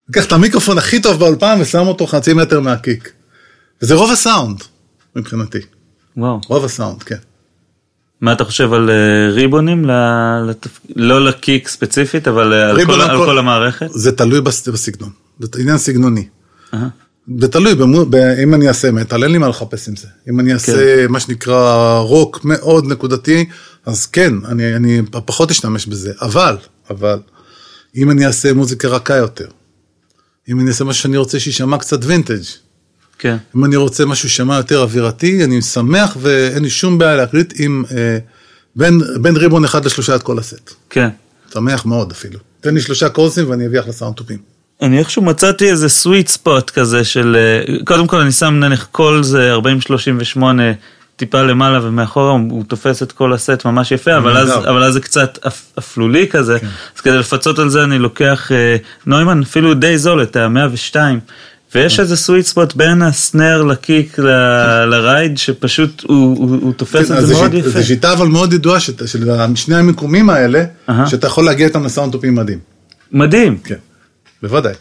לוקח 0.07 0.25
את 0.25 0.31
המיקרופון 0.31 0.77
הכי 0.77 1.01
טוב 1.01 1.19
באולפן 1.19 1.57
ושם 1.61 1.87
אותו 1.87 2.07
חצי 2.07 2.33
מטר 2.33 2.59
מהקיק. 2.59 3.11
וזה 3.81 3.93
רוב 3.95 4.11
הסאונד, 4.11 4.57
מבחינתי. 5.15 5.57
וואו. 6.17 6.41
רוב 6.47 6.65
הסאונד, 6.65 7.03
כן. 7.03 7.15
מה 8.21 8.33
אתה 8.33 8.43
חושב 8.43 8.73
על 8.73 8.89
אה, 8.89 8.95
ריבונים? 9.31 9.85
לתפ- 10.49 10.91
לא 10.95 11.25
לקיק 11.25 11.67
ספציפית, 11.67 12.27
אבל 12.27 12.53
אה, 12.53 12.69
על 12.69 12.85
כל- 12.85 13.01
על 13.01 13.17
כל- 13.17 13.25
כל 13.25 13.37
המערכת? 13.37 13.87
זה 13.91 14.11
תלוי 14.11 14.41
בס- 14.41 14.67
בסגנון, 14.69 15.09
זה 15.39 15.47
עניין 15.61 15.77
סגנוני. 15.77 16.27
זה 17.39 17.47
תלוי, 17.47 17.75
במו, 17.75 18.05
ב, 18.05 18.15
אם 18.15 18.53
אני 18.53 18.67
אעשה 18.67 18.91
מטאל, 18.91 19.23
אין 19.23 19.31
לי 19.31 19.37
מה 19.37 19.47
לחפש 19.47 19.89
עם 19.89 19.95
זה. 19.95 20.07
אם 20.29 20.39
אני 20.39 20.53
אעשה 20.53 20.71
כן. 21.05 21.11
מה 21.11 21.19
שנקרא 21.19 21.97
רוק 21.99 22.39
מאוד 22.43 22.85
נקודתי, 22.85 23.45
אז 23.85 24.05
כן, 24.05 24.33
אני, 24.45 24.75
אני 24.75 25.01
פחות 25.25 25.51
אשתמש 25.51 25.85
בזה. 25.85 26.11
אבל, 26.21 26.57
אבל, 26.89 27.19
אם 27.95 28.11
אני 28.11 28.25
אעשה 28.25 28.53
מוזיקה 28.53 28.87
רכה 28.87 29.15
יותר, 29.15 29.47
אם 30.49 30.59
אני 30.59 30.69
אעשה 30.69 30.83
משהו 30.83 31.03
שאני 31.03 31.17
רוצה 31.17 31.39
שיישמע 31.39 31.77
קצת 31.77 31.99
וינטג', 32.03 32.43
כן. 33.19 33.37
אם 33.55 33.65
אני 33.65 33.75
רוצה 33.75 34.05
משהו 34.05 34.29
שיישמע 34.29 34.57
יותר 34.57 34.81
אווירתי, 34.81 35.43
אני 35.43 35.61
שמח 35.61 36.17
ואין 36.19 36.63
לי 36.63 36.69
שום 36.69 36.97
בעיה 36.97 37.15
להקליט 37.15 37.53
עם 37.57 37.83
אה, 37.91 38.17
בין, 38.75 39.01
בין 39.21 39.37
ribbon 39.37 39.65
אחד 39.65 39.85
לשלושה 39.85 40.15
את 40.15 40.23
כל 40.23 40.39
הסט. 40.39 40.73
כן. 40.89 41.09
שמח 41.53 41.85
מאוד 41.85 42.11
אפילו. 42.11 42.39
תן 42.61 42.73
לי 42.73 42.81
שלושה 42.81 43.09
Coles 43.09 43.38
ים 43.38 43.49
ואני 43.49 43.67
אביא 43.67 43.79
אחלה 43.79 43.93
סאונד 43.93 44.15
תופים. 44.15 44.37
אני 44.81 44.99
איכשהו 44.99 45.21
מצאתי 45.21 45.69
איזה 45.69 45.89
sweet 45.89 46.27
spot 46.27 46.69
כזה 46.69 47.03
של, 47.03 47.37
אה, 47.39 47.75
קודם 47.85 48.07
כל 48.07 48.19
אני 48.19 48.31
שם 48.31 48.53
נניח 48.53 48.87
Coles 48.91 49.53
40-38 49.53 50.37
טיפה 51.15 51.41
למעלה 51.41 51.87
ומאחורה 51.87 52.31
הוא, 52.31 52.63
תופס 52.67 53.03
את 53.03 53.11
כל 53.11 53.33
הסט 53.33 53.65
ממש 53.65 53.91
יפה, 53.91 54.17
אבל 54.17 54.37
אז. 54.37 54.49
אבל 54.49 54.83
אז 54.83 54.93
זה 54.93 54.99
קצת 55.01 55.37
אפ- 55.47 55.71
אפלולי 55.79 56.27
כזה, 56.27 56.59
כן. 56.59 56.67
אז 56.95 57.01
כדי 57.01 57.17
לפצות 57.17 57.59
על 57.59 57.69
זה 57.69 57.83
אני 57.83 57.99
לוקח 57.99 58.51
אה, 58.51 58.75
נוימן 59.05 59.41
אפילו 59.41 59.73
די 59.73 59.97
זול, 59.97 60.23
את 60.23 60.35
ה-102. 60.35 60.95
ויש 61.75 61.99
איזה 61.99 62.15
סוויט 62.17 62.45
ספוט 62.45 62.73
בין 62.75 63.01
הסנר 63.01 63.63
לקיק 63.63 64.19
לרייד, 64.91 65.37
שפשוט 65.37 66.03
הוא, 66.07 66.37
הוא, 66.37 66.57
הוא 66.61 66.73
תופס 66.73 67.07
כן, 67.11 67.17
את 67.17 67.25
זה 67.27 67.33
מאוד 67.33 67.51
שיט- 67.51 67.59
יפה. 67.59 67.69
זו 67.69 67.87
שיטה 67.87 68.13
אבל 68.13 68.27
מאוד 68.27 68.53
ידועה 68.53 68.79
של 68.79 68.93
של 69.07 69.23
שני 69.55 69.75
המיקומים 69.75 70.29
האלה. 70.29 70.63
שאתה 71.07 71.27
יכול 71.27 71.45
להגיע 71.45 71.67
איתם 71.67 71.83
לסאונד 71.85 72.11
טופים 72.11 72.35
מדהים. 72.35 72.59
מדהים. 73.11 73.57
כן, 73.63 73.75
בוודאי. 74.41 74.73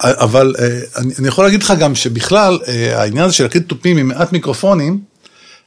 אבל 0.00 0.54
אה, 0.58 0.80
אני 1.18 1.28
יכול 1.28 1.44
להגיד 1.44 1.62
לך 1.62 1.72
גם 1.78 1.94
שבכלל, 1.94 2.58
אה, 2.68 3.00
העניין 3.02 3.24
הזה 3.24 3.34
של 3.34 3.44
להקליט 3.44 3.68
תופים 3.68 3.96
עם 3.96 4.08
מעט 4.08 4.32
מיקרופונים, 4.32 4.92
אה, 4.92 4.98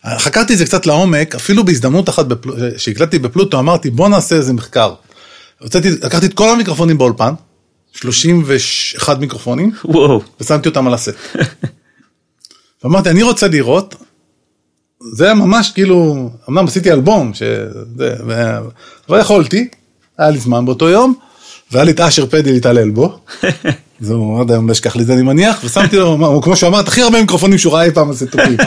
חקרתי 0.05 0.53
את 0.53 0.57
זה 0.57 0.65
קצת 0.65 0.85
לעומק, 0.85 1.35
אפילו 1.35 1.65
בהזדמנות 1.65 2.09
אחת 2.09 2.25
בפל- 2.25 2.49
שהקלטתי 2.77 3.19
בפלוטו, 3.19 3.59
אמרתי 3.59 3.89
בוא 3.89 4.09
נעשה 4.09 4.35
איזה 4.35 4.53
מחקר. 4.53 4.93
הוצאתי, 5.59 5.89
לקחתי 5.91 6.25
את 6.25 6.33
כל 6.33 6.49
המיקרופונים 6.49 6.97
באולפן, 6.97 7.33
31 7.93 9.19
מיקרופונים, 9.19 9.71
וואו. 9.85 10.21
ושמתי 10.41 10.69
אותם 10.69 10.87
על 10.87 10.93
הסט. 10.93 11.13
ואמרתי, 12.83 13.09
אני 13.09 13.23
רוצה 13.23 13.47
לראות, 13.47 13.95
זה 15.13 15.25
היה 15.25 15.33
ממש 15.33 15.71
כאילו, 15.73 16.29
אמנם 16.49 16.67
עשיתי 16.67 16.91
אלבום, 16.91 17.33
שזה, 17.33 18.15
ו... 18.27 18.57
אבל 19.09 19.19
יכולתי, 19.19 19.67
היה 20.17 20.29
לי 20.29 20.37
זמן 20.39 20.65
באותו 20.65 20.89
יום, 20.89 21.13
והיה 21.71 21.83
לי 21.85 21.91
את 21.91 21.99
אשר 21.99 22.25
פדי 22.25 22.51
להתעלל 22.53 22.89
בו, 22.89 23.19
זהו, 23.99 24.41
עד 24.41 24.51
היום 24.51 24.67
לא 24.67 24.71
אשכח 24.71 24.95
לי 24.95 25.01
את 25.01 25.07
זה 25.07 25.13
אני 25.13 25.21
מניח, 25.21 25.61
ושמתי 25.63 25.97
לו, 25.97 26.39
כמו 26.43 26.55
שהוא 26.55 26.69
אמר, 26.69 26.79
הכי 26.79 27.01
הרבה 27.01 27.21
מיקרופונים 27.21 27.57
שהוא 27.57 27.73
ראה 27.73 27.83
אי 27.83 27.91
פעם 27.91 28.09
על 28.09 28.15
סטופים. 28.15 28.57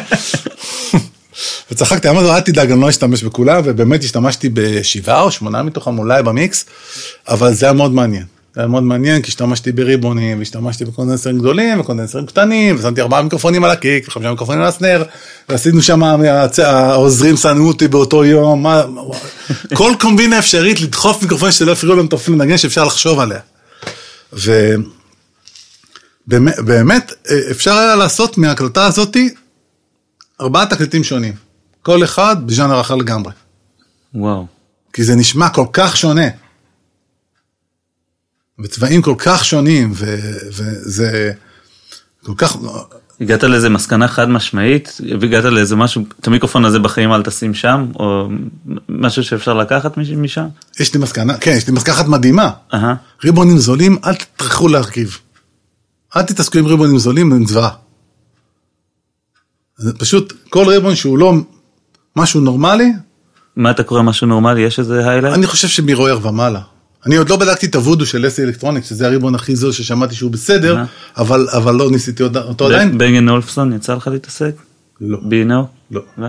וצחקתי, 1.71 2.09
אמרתי 2.09 2.27
לו, 2.27 2.35
אל 2.35 2.41
תדאג, 2.41 2.71
אני 2.71 2.81
לא 2.81 2.89
אשתמש 2.89 3.23
בכולם, 3.23 3.63
ובאמת 3.65 4.05
השתמשתי 4.05 4.49
בשבעה 4.53 5.23
או 5.23 5.31
שמונה 5.31 5.63
מתוכם 5.63 5.99
אולי 5.99 6.23
במיקס, 6.23 6.65
אבל 7.29 7.55
זה 7.55 7.67
היה 7.67 7.73
מאוד 7.73 7.93
מעניין. 7.93 8.25
זה 8.55 8.61
היה 8.61 8.69
מאוד 8.69 8.83
מעניין, 8.83 9.23
כי 9.23 9.29
השתמשתי 9.29 9.73
בריבונים, 9.73 10.39
והשתמשתי 10.39 10.85
בקונדנסרים 10.85 11.39
גדולים, 11.39 11.81
וקונדנסרים 11.81 12.27
קטנים, 12.27 12.77
ושמתי 12.79 13.01
ארבעה 13.01 13.23
מיקרופונים 13.23 13.65
על 13.65 13.71
הקיק, 13.71 14.09
וחמישה 14.09 14.31
מיקרופונים 14.31 14.63
על 14.63 14.69
הסנר, 14.69 15.05
ועשינו 15.49 15.83
שם, 15.83 16.03
העוזרים 16.59 17.37
שנאו 17.37 17.69
אותי 17.69 17.89
באותו 17.89 18.25
יום, 18.25 18.67
כל 19.75 19.93
קומבינה 20.01 20.39
אפשרית 20.39 20.81
לדחוף 20.81 21.23
מיקרופונים 21.23 21.53
שלא 21.53 21.73
יפריעו 21.73 22.07
טוב 22.07 22.23
לנגן, 22.29 22.59
שאפשר 22.59 22.85
לחשוב 22.85 23.21
עליה. 23.21 23.41
ובאמת, 26.29 27.13
אפשר 27.51 27.73
היה 27.73 27.97
לעשות 27.97 28.39
מההקלטה 28.39 28.87
הזאתי 28.87 29.31
ארבעה 30.41 30.67
תקליטים 30.67 31.05
שונים. 31.05 31.50
כל 31.83 32.05
אחד 32.05 32.37
בז'אנר 32.47 32.81
אחר 32.81 32.95
לגמרי. 32.95 33.33
וואו. 34.15 34.47
כי 34.93 35.05
זה 35.05 35.15
נשמע 35.17 35.49
כל 35.49 35.67
כך 35.73 35.97
שונה. 35.97 36.27
וצבעים 38.59 39.03
כל 39.03 39.15
כך 39.19 39.45
שונים, 39.45 39.93
ו- 39.95 40.39
וזה 40.53 41.33
כל 42.25 42.33
כך... 42.37 42.57
הגעת 43.21 43.43
לאיזה 43.45 43.69
מסקנה 43.69 44.09
חד 44.09 44.29
משמעית, 44.29 45.01
והגעת 45.21 45.45
לאיזה 45.45 45.77
משהו, 45.77 46.05
את 46.21 46.27
המיקרופון 46.27 46.65
הזה 46.65 46.79
בחיים 46.79 47.13
אל 47.13 47.23
תשים 47.23 47.55
שם, 47.55 47.93
או 47.99 48.29
משהו 48.89 49.25
שאפשר 49.25 49.55
לקחת 49.55 49.97
מש- 49.97 50.11
משם? 50.11 50.47
יש 50.81 50.95
לי 50.95 51.01
מסקנה, 51.01 51.39
כן, 51.39 51.51
יש 51.57 51.67
לי 51.67 51.73
מסקנה 51.73 51.95
אחת 51.95 52.07
מדהימה. 52.07 52.51
אהה, 52.75 52.95
ריבונים 53.25 53.59
זולים, 53.59 53.99
אל 54.05 54.15
תטרחו 54.15 54.69
להרכיב. 54.69 55.19
אל 56.17 56.23
תתעסקו 56.23 56.59
עם 56.59 56.67
ריבונים 56.67 56.99
זולים, 56.99 57.33
הם 57.33 57.47
זוועה. 57.47 57.71
זה 59.77 59.99
פשוט, 59.99 60.33
כל 60.51 60.65
ribbon 60.69 60.95
שהוא 60.95 61.19
לא 61.19 61.35
משהו 62.17 62.41
נורמלי, 62.41 62.93
מה 63.57 63.71
אתה 63.71 63.83
קורא 63.83 64.03
משהו 64.03 64.27
נורמלי? 64.27 64.61
יש 64.61 64.79
איזה 64.79 65.11
highlight? 65.11 65.35
אני 65.35 65.47
חושב 65.47 65.69
שמרויר 65.69 66.27
ומעלה. 66.27 66.61
אני 67.07 67.17
עוד 67.17 67.29
לא 67.29 67.37
בדקתי 67.37 67.67
את 67.67 67.75
הוודו 67.75 68.07
של 68.07 68.27
sE 68.27 68.43
Electronics, 68.43 68.85
שזה 68.85 69.07
ה 69.07 69.11
ribbon 69.11 69.35
הכי 69.35 69.57
זול 69.57 69.73
ששמעתי 69.73 70.15
שהוא 70.15 70.31
בסדר, 70.31 70.77
אהה. 70.77 70.85
אבל, 71.17 71.49
אבל 71.57 71.75
לא 71.75 71.91
ניסיתי 71.91 72.23
אותו 72.23 72.67
עדיין. 72.67 72.99
Bang & 72.99 73.29
Olufsen, 73.29 73.73
יצא 73.73 73.95
לך 73.95 74.09
להתעסק? 74.09 74.53
לא. 75.01 75.19
בי.נו? 75.23 75.67
לא. 75.91 76.03
לא. 76.19 76.29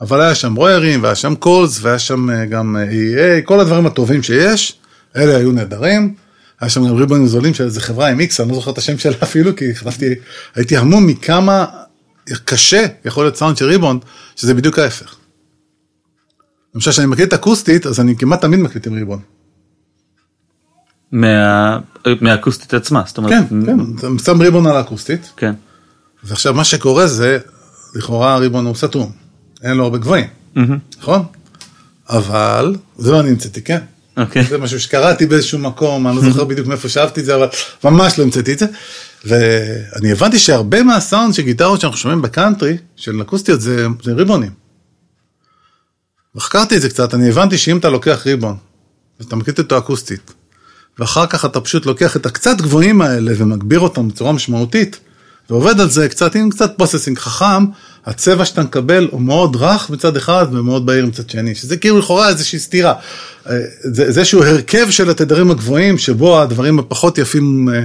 אבל 0.00 0.20
היה 0.20 0.34
שם 0.34 0.54
רוירים, 0.54 1.02
והיה 1.02 1.14
שם 1.14 1.34
Coles, 1.34 1.78
והיה 1.82 1.98
שם 1.98 2.30
אה, 2.30 2.46
גם 2.46 2.76
אה, 2.76 2.84
AEA, 2.84 3.42
כל 3.44 3.60
הדברים 3.60 3.86
הטובים 3.86 4.22
שיש, 4.22 4.74
אלה 5.16 5.36
היו 5.36 5.52
נהדרים. 5.52 6.14
היה 6.60 6.68
שם 6.68 6.88
גם 6.88 6.96
ריבונים 6.96 7.26
זולים 7.26 7.54
של 7.54 7.64
איזה 7.64 7.80
חברה 7.80 8.08
עם 8.08 8.20
איקס, 8.20 8.40
אני 8.40 8.48
לא 8.48 8.54
זוכר 8.54 8.70
את 8.70 8.78
השם 8.78 8.98
שלה 8.98 9.16
אפילו, 9.22 9.56
כי 9.56 9.74
חשבתי, 9.74 10.14
הייתי 10.54 10.76
המום 10.76 11.06
מכמה 11.06 11.64
קשה 12.44 12.86
יכול 13.04 13.24
להיות 13.24 13.36
סאונד 13.36 13.56
של 13.56 13.64
ריבון, 13.66 13.98
שזה 14.36 14.54
בדיוק 14.54 14.78
ההפך. 14.78 15.14
למשל, 16.74 16.90
כשאני 16.90 17.06
מקליט 17.06 17.32
אקוסטית, 17.32 17.86
אז 17.86 18.00
אני 18.00 18.16
כמעט 18.16 18.40
תמיד 18.40 18.60
מקליט 18.60 18.86
עם 18.86 18.94
ריבון. 18.94 19.20
מה- 21.12 21.78
מהאקוסטית 22.20 22.74
עצמה, 22.74 23.02
זאת 23.06 23.18
אומרת... 23.18 23.32
כן, 23.50 23.66
כן, 23.66 23.78
אתה 23.98 24.24
שם 24.24 24.40
ריבון 24.42 24.66
על 24.66 24.76
האקוסטית, 24.76 25.32
כן. 25.36 25.54
ועכשיו 26.24 26.54
מה 26.54 26.64
שקורה 26.64 27.06
זה, 27.06 27.38
לכאורה 27.94 28.34
הריבון 28.34 28.66
הוא 28.66 28.74
סתום, 28.74 29.12
אין 29.62 29.76
לו 29.76 29.84
הרבה 29.84 29.98
גבוהים, 29.98 30.26
מהמם. 30.54 30.78
נכון? 30.98 31.22
אבל, 32.08 32.76
זה 32.98 33.10
לא 33.12 33.20
אני 33.20 33.28
המצאתי, 33.30 33.62
כן? 33.62 33.78
אוקיי. 34.16 34.44
זה 34.44 34.58
משהו 34.58 34.80
שקראתי 34.80 35.26
באיזשהו 35.26 35.58
מקום, 35.58 36.06
אני 36.06 36.16
לא 36.16 36.22
זוכר 36.22 36.44
בדיוק 36.44 36.66
מאיפה 36.66 36.88
שאהבתי 36.88 37.20
את 37.20 37.24
זה, 37.24 37.34
אבל 37.34 37.48
ממש 37.84 38.18
לא 38.18 38.24
המצאתי 38.24 38.52
את 38.52 38.58
זה. 38.58 38.66
ואני 39.24 40.12
הבנתי 40.12 40.38
שהרבה 40.38 40.82
מהסאונד 40.82 41.34
של 41.34 41.42
גיטרות 41.42 41.80
שאנחנו 41.80 41.98
שומעים 41.98 42.22
בקאנטרי, 42.22 42.76
של 42.96 43.22
אקוסטיות, 43.22 43.60
זה, 43.60 43.86
זה 44.02 44.12
ריבונים. 44.12 44.50
וחקרתי 46.34 46.76
את 46.76 46.82
זה 46.82 46.88
קצת, 46.88 47.14
אני 47.14 47.28
הבנתי 47.28 47.58
שאם 47.58 47.78
אתה 47.78 47.88
לוקח 47.88 48.22
ribbon, 48.26 48.56
ואתה 49.20 49.36
מקליט 49.36 49.58
אותו 49.58 49.78
אקוסטית, 49.78 50.32
ואחר 50.98 51.26
כך 51.26 51.44
אתה 51.44 51.60
פשוט 51.60 51.86
לוקח 51.86 52.16
את 52.16 52.26
הקצת 52.26 52.60
גבוהים 52.60 53.02
האלה 53.02 53.32
ומגביר 53.36 53.80
אותם 53.80 54.08
בצורה 54.08 54.32
משמעותית, 54.32 54.98
ועובד 55.50 55.80
על 55.80 55.90
זה 55.90 56.08
קצת 56.08 56.34
עם 56.34 56.50
קצת 56.50 56.72
processing 56.76 57.18
חכם, 57.18 57.64
הצבע 58.06 58.44
שאתה 58.44 58.62
מקבל 58.62 59.08
הוא 59.10 59.20
מאוד 59.20 59.56
רך 59.56 59.90
מצד 59.90 60.16
אחד 60.16 60.46
ומאוד 60.52 60.86
בהיר 60.86 61.06
מצד 61.06 61.30
שני, 61.30 61.54
שזה 61.54 61.76
כאילו 61.76 61.98
לכאורה 61.98 62.28
איזושהי 62.28 62.58
סתירה. 62.58 62.94
אה, 63.50 63.56
זה 63.82 64.02
איזשהו 64.02 64.42
הרכב 64.44 64.90
של 64.90 65.10
התדרים 65.10 65.50
הגבוהים, 65.50 65.98
שבו 65.98 66.40
הדברים 66.40 66.78
הפחות 66.78 67.18
יפים 67.18 67.68
אה, 67.68 67.82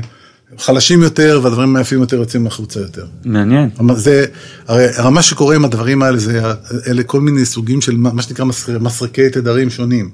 חלשים 0.58 1.04
יותר, 1.04 1.40
והדברים 1.44 1.76
היפים 1.76 2.02
יותר 2.02 2.16
יוצאים 2.16 2.48
החוצה 2.48 2.80
יותר. 2.80 3.06
מעניין. 3.26 3.70
זה, 3.96 4.26
הרי 4.68 5.12
מה 5.12 5.22
שקורה 5.22 5.56
עם 5.56 5.66
הדברים 5.66 6.04
האלה, 6.04 6.18
זה, 6.18 6.42
אלה 6.88 7.04
כל 7.04 7.22
מיני 7.22 7.46
סוגים 7.46 7.82
של 7.82 7.98
מה 7.98 8.22
שנקרא 8.22 8.46
מסר- 8.46 8.80
מסרקי 8.80 9.30
תדרים 9.30 9.70
שונים. 9.70 10.10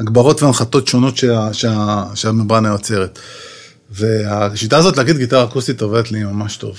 הגברות 0.00 0.42
והנחתות 0.42 0.88
שונות 0.88 1.16
שה, 1.16 1.48
שה, 1.52 2.04
שהממברנה 2.14 2.68
יוצרת. 2.68 3.18
והשיטה 3.90 4.76
הזאת 4.76 4.96
להגיד 4.96 5.16
גיטרה 5.16 5.44
אקוסטית 5.44 5.80
עובדת 5.82 6.12
לי 6.12 6.24
ממש 6.24 6.56
טוב. 6.56 6.76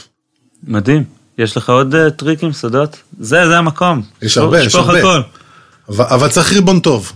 מדהים. 0.64 1.04
יש 1.38 1.58
לך 1.58 1.70
עוד 1.70 1.96
אה, 1.96 2.10
טריקים, 2.10 2.54
סודות? 2.54 2.98
זה, 3.20 3.48
זה 3.48 3.58
המקום. 3.58 4.02
יש 4.22 4.38
הרבה, 4.38 4.64
יש 4.64 4.76
הרבה. 4.76 5.00
הכל. 5.00 5.22
אבל, 5.90 6.06
אבל 6.06 6.28
צריך 6.28 6.54
ribbon 6.54 6.80
טוב. 6.80 7.14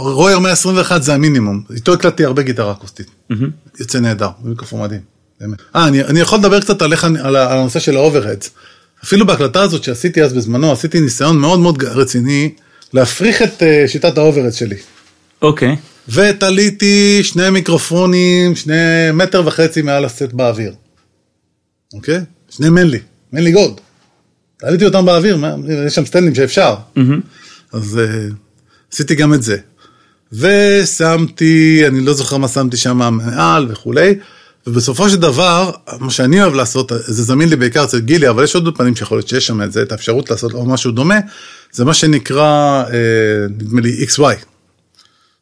רויר 0.00 0.38
121 0.38 1.02
זה 1.02 1.14
המינימום. 1.14 1.62
איתו 1.74 1.92
הקלטתי 1.92 2.24
הרבה 2.24 2.42
גיטרה 2.42 2.72
אקוסטית. 2.72 3.06
מהמם. 3.30 3.50
יוצא 3.80 3.98
נהדר, 3.98 4.28
מיקרופון 4.44 4.82
מדהים. 4.82 5.00
באמת. 5.40 5.58
אה, 5.76 5.88
אני, 5.88 6.04
אני 6.04 6.20
יכול 6.20 6.38
לדבר 6.38 6.60
קצת 6.60 6.82
עליך, 6.82 7.04
על, 7.04 7.16
על 7.18 7.36
הנושא 7.36 7.78
של 7.80 7.96
ה 7.96 8.01
overheads. 8.01 8.50
אפילו 9.04 9.26
בהקלטה 9.26 9.62
הזאת 9.62 9.84
שעשיתי 9.84 10.22
אז 10.22 10.32
בזמנו, 10.32 10.72
עשיתי 10.72 11.00
ניסיון 11.00 11.38
מאוד 11.38 11.58
מאוד 11.58 11.82
רציני 11.82 12.52
להפריך 12.92 13.42
את 13.42 13.62
אה, 13.62 13.84
שיטת 13.86 14.18
ה 14.18 14.22
overheads 14.22 14.54
שלי. 14.54 14.76
אוקיי. 15.42 15.76
ותליתי 16.08 17.20
שני 17.22 17.50
מיקרופונים, 17.50 18.56
שני 18.56 18.74
מטר 19.12 19.42
וחצי 19.46 19.82
מעל 19.82 20.04
הסט 20.04 20.32
באוויר. 20.32 20.72
אוקיי? 21.94 22.20
שני 22.50 22.68
מנלי, 22.68 22.98
מנלי 23.32 23.52
גולד. 23.52 23.80
תליתי 24.56 24.84
אותם 24.84 25.06
באוויר, 25.06 25.38
יש 25.86 25.94
שם 25.94 26.06
סטנדים 26.06 26.34
שאפשר. 26.34 26.74
אז 27.72 28.00
uh, 28.00 28.34
עשיתי 28.92 29.14
גם 29.14 29.34
את 29.34 29.42
זה. 29.42 29.56
ושמתי, 30.32 31.82
אני 31.86 32.00
לא 32.00 32.14
זוכר 32.14 32.36
מה 32.36 32.48
שמתי 32.48 32.76
שם 32.76 32.96
מעל 32.96 33.66
וכולי, 33.70 34.14
ובסופו 34.66 35.10
של 35.10 35.16
דבר, 35.16 35.70
מה 36.00 36.10
שאני 36.10 36.42
אוהב 36.42 36.54
לעשות, 36.54 36.92
זה 37.06 37.22
זמין 37.22 37.48
לי 37.48 37.56
בעיקר 37.56 37.84
אצל 37.84 38.00
גילי, 38.00 38.28
אבל 38.28 38.44
יש 38.44 38.54
עוד 38.54 38.66
אולפנים 38.66 38.96
שיכול 38.96 39.18
להיות 39.18 39.28
שיש 39.28 39.46
שם 39.46 39.62
את 39.62 39.72
זה, 39.72 39.82
את 39.82 39.92
האפשרות 39.92 40.30
לעשות 40.30 40.52
או 40.52 40.66
משהו 40.66 40.90
דומה, 40.90 41.18
זה 41.72 41.84
מה 41.84 41.94
שנקרא, 41.94 42.82
אה, 42.92 43.46
נדמה 43.50 43.80
לי 43.80 44.04
XY. 44.04 44.36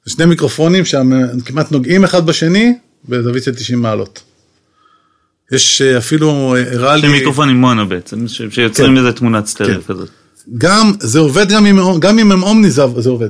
זה 0.05 0.13
שני 0.13 0.25
מיקרופונים 0.25 0.85
שהם 0.85 1.41
כמעט 1.45 1.73
נוגעים 1.73 2.05
אחד 2.05 2.27
בשני 2.27 2.75
בזווית 3.09 3.43
של 3.43 3.55
90 3.55 3.83
מעלות. 3.83 4.23
יש 5.55 5.83
אה, 5.83 5.99
אפילו, 5.99 6.55
אה, 6.57 6.73
הראה 6.73 6.97
לי... 6.97 7.01
שני 7.03 7.13
מיקרופונים 7.13 7.57
מונו 7.57 7.89
בעצם, 7.89 8.29
שיוצרים 8.29 8.91
כן. 8.93 8.97
איזה 8.97 9.13
תמונת 9.13 9.47
סטריאו 9.47 9.81
כן. 9.81 9.95
כזאת. 9.95 10.09
גם, 10.59 10.93
זה 11.01 11.19
עובד 11.19 11.49
גם 11.49 11.67
אם, 12.19 12.33
הם 12.33 12.43
אומני 12.43 12.71
זה, 12.71 12.83
זה 12.99 13.11
עובד. 13.11 13.29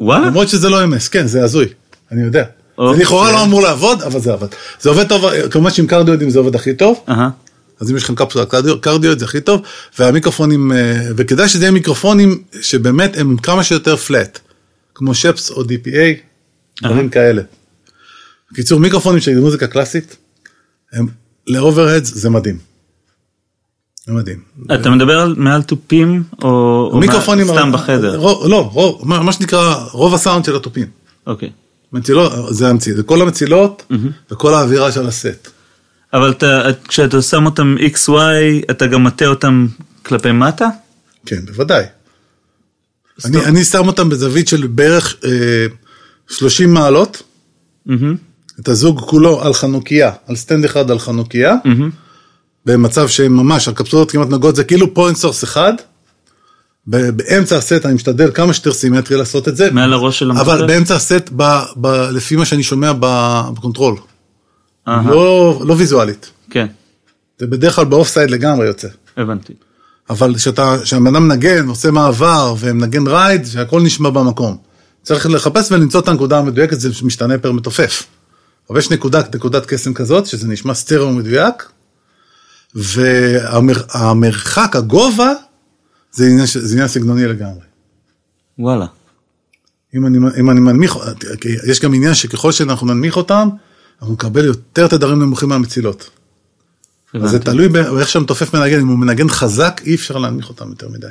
וואלה? 0.00 0.26
למרות 0.26 0.48
שזה 0.48 0.68
לא 0.68 0.84
אמס, 0.84 1.08
כן, 1.08 1.26
זה 1.26 1.44
הזוי, 1.44 1.66
אני 2.12 2.22
יודע. 2.22 2.42
זה 2.42 2.82
אוקיי. 2.82 3.02
לכאורה 3.02 3.32
לא 3.32 3.44
אמור 3.44 3.62
לעבוד, 3.62 4.02
אבל 4.02 4.20
זה 4.20 4.32
עבד. 4.32 4.46
זה 4.80 4.88
עובד 4.88 5.08
טוב, 5.08 5.24
כמובן 5.50 5.70
שעם 5.70 5.86
קרדיואידים 5.86 6.30
זה 6.30 6.38
עובד 6.38 6.54
הכי 6.54 6.74
טוב. 6.74 7.04
אז 7.80 7.90
אם 7.90 7.96
יש 7.96 8.02
לכם 8.04 8.14
קפסולה 8.14 8.46
קרדיו- 8.46 8.80
קרדיואיד 8.80 9.18
זה 9.18 9.24
הכי 9.24 9.40
טוב, 9.40 9.62
והמיקרופונים, 9.98 10.72
אה, 10.72 11.08
וכדאי 11.16 11.48
שזה 11.48 11.64
יהיה 11.64 11.70
מיקרופונים 11.70 12.42
שבאמת 12.60 13.16
הם 13.16 13.36
כמה 13.36 13.64
שיותר 13.64 13.96
פלט, 13.96 14.38
כמו 14.94 15.14
Schoeps 15.14 15.50
או 15.50 15.62
DPA, 15.62 16.20
דברים 16.82 17.08
כאלה. 17.08 17.42
בקיצור, 18.52 18.80
מיקרופונים 18.80 19.20
של 19.20 19.40
מוזיקה 19.40 19.66
קלאסית, 19.66 20.16
הם 20.92 21.06
ל 21.46 21.53
overheads 21.53 22.14
זה 22.14 22.30
מדהים. 22.30 22.58
זה 24.06 24.12
מדהים. 24.12 24.42
אתה 24.74 24.90
מדבר 24.90 25.20
על 25.20 25.34
מעל 25.38 25.62
תופים, 25.62 26.22
או 26.42 26.48
או 26.92 26.98
מיקרופונים, 26.98 27.46
סתם 27.46 27.72
בחדר? 27.72 28.16
רוב- 28.16 28.46
לא, 28.48 28.70
רוב, 28.72 29.08
מה 29.08 29.22
מה 29.22 29.32
שנקרא 29.32 29.74
רוב 29.92 30.14
הסאונד 30.14 30.44
של 30.44 30.56
התופים. 30.56 30.86
אוקיי. 31.26 31.50
מצילות, 31.92 32.32
זה 32.54 32.68
המציל, 32.68 32.96
זה 32.96 33.02
כל 33.02 33.22
המצילות 33.22 33.92
וכל 34.30 34.54
האווירה 34.54 34.92
של 34.92 35.06
הסט. 35.06 35.48
אבל 36.12 36.30
אתה, 36.30 36.62
כשאתה 36.88 37.22
שם 37.22 37.46
אותם 37.46 37.76
XY, 37.94 38.10
אתה 38.70 38.86
גם 38.86 39.04
מטה 39.04 39.26
אותם 39.26 39.66
כלפי 40.02 40.32
מטה? 40.32 40.68
כן, 41.26 41.46
בוודאי. 41.46 41.84
אני, 43.24 43.44
אני 43.44 43.64
שם 43.64 43.86
אותם 43.86 44.08
בזווית 44.08 44.48
של 44.48 44.66
בערך 44.66 45.16
אה, 45.24 45.66
30 46.30 46.74
מעלות, 46.74 47.22
מהמם, 47.86 48.16
את 48.60 48.68
הזוג 48.68 49.00
כולו 49.00 49.42
על 49.42 49.54
חנוכיה, 49.54 50.12
על 50.26 50.36
stand 50.36 50.64
אחד 50.64 50.90
על 50.90 50.98
חנוכיה, 50.98 51.54
מהמם. 51.64 51.90
במצב 52.66 53.08
שהם 53.08 53.36
ממש, 53.36 53.68
הקפסולות 53.68 54.10
כמעט 54.10 54.28
נוגעות, 54.28 54.56
זה 54.56 54.64
כאילו 54.64 54.94
point 54.94 55.16
source 55.16 55.44
אחד, 55.44 55.72
באמצע 56.86 57.56
הסט 57.56 57.86
אני 57.86 57.94
משתדל 57.94 58.30
כמה 58.34 58.52
שיותר 58.52 58.72
סימטרי 58.72 59.16
לעשות 59.16 59.48
את 59.48 59.56
זה, 59.56 59.70
מעל 59.70 59.92
הראש 59.92 60.18
של 60.18 60.30
המחשב? 60.30 60.50
אבל 60.50 60.66
באמצע 60.66 60.96
הסט, 60.96 61.30
ב, 61.36 61.42
ב, 61.76 61.86
לפי 61.86 62.36
מה 62.36 62.44
שאני 62.44 62.62
שומע 62.62 62.92
ב 63.00 63.11
control, 63.11 63.96
אהה, 64.88 65.10
לא, 65.10 65.60
לא 65.66 65.74
ויזואלית, 65.78 66.30
כן, 66.50 66.66
זה 67.38 67.46
בדרך 67.46 67.74
כלל 67.74 67.84
ב 67.84 67.90
off 67.90 68.08
side 68.08 68.30
לגמרי 68.30 68.66
יוצא. 68.66 68.88
הבנתי. 69.16 69.52
אבל 70.10 70.34
כשהבן 70.82 71.06
אדם 71.06 71.28
מנגן, 71.28 71.68
עושה 71.68 71.90
מעבר 71.90 72.54
ומנגן 72.58 73.06
ride, 73.06 73.46
שהכל 73.46 73.82
נשמע 73.82 74.10
במקום. 74.10 74.56
צריך 75.02 75.26
לחפש 75.26 75.72
ולמצוא 75.72 76.00
את 76.00 76.08
הנקודה 76.08 76.38
המדויקת, 76.38 76.80
זה 76.80 76.88
משתנה 77.02 77.38
per 77.38 77.52
מתופף. 77.52 78.06
אבל 78.70 78.78
יש 78.78 78.90
נקודת, 78.90 79.34
נקודת 79.34 79.66
קסם 79.66 79.94
כזאת, 79.94 80.26
שזה 80.26 80.48
נשמע 80.48 80.74
סטריאו 80.74 81.12
מדויק, 81.12 81.70
והמרחק, 82.74 84.76
הגובה, 84.76 85.32
זה 86.12 86.26
עניין, 86.26 86.46
זה 86.46 86.74
עניין 86.74 86.88
סגנוני 86.88 87.26
לגמרי. 87.26 87.64
וואלה. 88.58 88.86
אם 89.94 90.06
אני, 90.06 90.18
אם 90.40 90.50
אני 90.50 90.60
מנמיך, 90.60 90.96
יש 91.66 91.80
גם 91.80 91.94
עניין 91.94 92.14
שככל 92.14 92.52
שאנחנו 92.52 92.86
ננמיך 92.86 93.16
אותם, 93.16 93.48
אנחנו 94.00 94.14
נקבל 94.14 94.44
יותר 94.44 94.88
תדרים 94.88 95.22
נמוכים 95.22 95.48
מהמצילות. 95.48 96.10
אז 97.22 97.30
זה. 97.30 97.38
תלוי 97.38 97.68
באיך 97.68 98.08
שהמתופף 98.08 98.54
מנגן, 98.54 98.80
אם 98.80 98.88
הוא 98.88 98.98
מנגן 98.98 99.28
חזק, 99.28 99.80
אי 99.84 99.94
אפשר 99.94 100.18
להנמיך 100.18 100.48
אותם 100.48 100.68
יותר 100.68 100.88
מדי. 100.88 101.06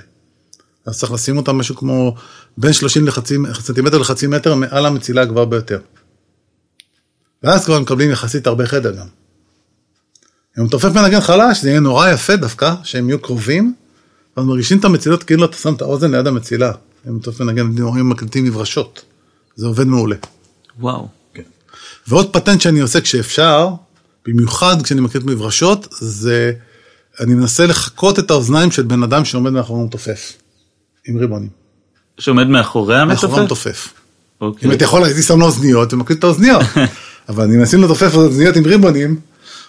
אז 0.86 1.00
צריך 1.00 1.12
לשים 1.12 1.38
אותם 1.38 1.58
משהו 1.58 1.76
כמו 1.76 2.16
בין 2.58 2.74
30 2.74 3.08
לחצי 3.08 3.38
סנטימטר 3.54 3.98
לחצי 3.98 4.28
מטר 4.28 4.56
מעל 4.56 4.86
המצילה 4.86 5.22
הגבוהה 5.22 5.46
ביותר. 5.46 5.80
ואז 7.46 7.66
כבר 7.66 7.80
מקבלים 7.80 8.12
יחסית 8.12 8.48
הרבה 8.48 8.66
חדר 8.66 8.92
גם. 8.92 9.06
אם 10.60 10.64
מתופף 10.64 10.90
מנגן 10.96 11.22
חלש, 11.22 11.62
זה 11.62 11.70
יהיה 11.70 11.80
נורא 11.80 12.10
יפה 12.10 12.36
דווקא, 12.36 12.74
שהם 12.84 13.10
יהיו 13.10 13.20
קרובים, 13.20 13.74
ואז 14.38 14.46
מרגישים 14.46 14.80
את 14.80 14.86
המצילות 14.86 15.24
כאילו 15.24 15.46
אתה 15.46 15.58
שם 15.58 15.74
את 15.74 15.82
האוזן 15.82 16.12
ליד 16.12 16.28
המצילה. 16.28 16.72
אם 17.08 17.16
מתופף 17.16 17.42
מנגן, 17.42 17.66
הם 17.78 18.10
מקליטים 18.10 18.44
מברשות. 18.44 19.02
זה 19.56 19.66
עובד 19.66 19.88
מעולה. 19.88 20.16
וואו. 20.80 21.08
כן. 21.34 21.44
ועוד 22.08 22.34
פטנט 22.34 22.62
שאני 22.62 22.80
עושה 22.80 23.02
כשאפשר, 23.02 23.70
במיוחד 24.26 24.82
כשאני 24.82 25.02
מקליט 25.02 25.24
מברשות, 25.24 25.88
זה 25.92 26.54
אני 27.20 27.34
מנסה 27.34 27.66
לחקות 27.66 28.20
את 28.20 28.32
האוזניים 28.32 28.72
של 28.72 28.82
בן 28.82 29.04
אדם 29.04 29.26
שעומד 29.26 29.52
מאחורי 29.52 29.82
המתופף, 29.82 30.34
עם 31.08 31.18
ריבונים. 31.18 31.50
שעומד 32.18 32.48
מאחורי 32.48 33.00
המתופף? 33.00 33.24
מאחורי 33.24 33.42
המתופף. 33.42 33.94
אוקיי. 34.42 34.66
אם 34.66 34.70
הייתי 34.70 34.84
יכול, 34.84 35.04
הייתי 35.04 35.22
שם 35.22 35.40
לו 35.40 35.46
אוזניות 35.46 35.94
ומקליט 35.94 36.20
את 36.20 36.24
האוזניות. 36.24 36.62
אבל 37.30 37.44
אני 37.44 37.58
מנסים 37.58 37.84
לתופף 37.84 38.16
אוזניות 38.16 38.56
עם 38.56 38.66
ריבונים, 38.66 39.20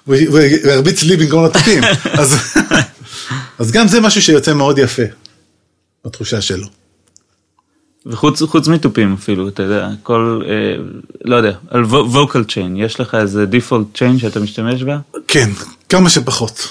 והוא 0.07 0.41
ירביץ 0.65 1.03
לי 1.03 1.17
במקום 1.17 1.45
לתופים. 1.45 1.83
אז, 2.21 2.37
אז 3.59 3.71
גם 3.73 3.89
זה 3.89 4.01
משהו 4.01 4.23
שיוצא 4.23 4.55
מאוד 4.55 4.79
יפה, 4.79 5.03
בתחושה 6.05 6.41
שלו. 6.41 6.67
וחוץ 8.07 8.43
חוץ 8.43 8.69
מתופים 8.69 9.15
אפילו, 9.15 9.49
אתה 9.49 9.63
יודע, 9.63 9.89
כל, 10.03 10.43
אה, 10.49 10.85
לא 11.25 11.37
יודע, 11.37 11.59
על 11.71 11.85
vocal 11.85 12.51
chain, 12.51 12.77
יש 12.77 13.01
לך 13.01 13.15
איזה 13.15 13.45
default 13.53 13.99
chain 13.99 14.19
שאתה 14.21 14.41
משתמש 14.41 14.83
בה? 14.83 14.99
כן, 15.29 15.51
כמה 15.89 16.11
שפחות. 16.11 16.69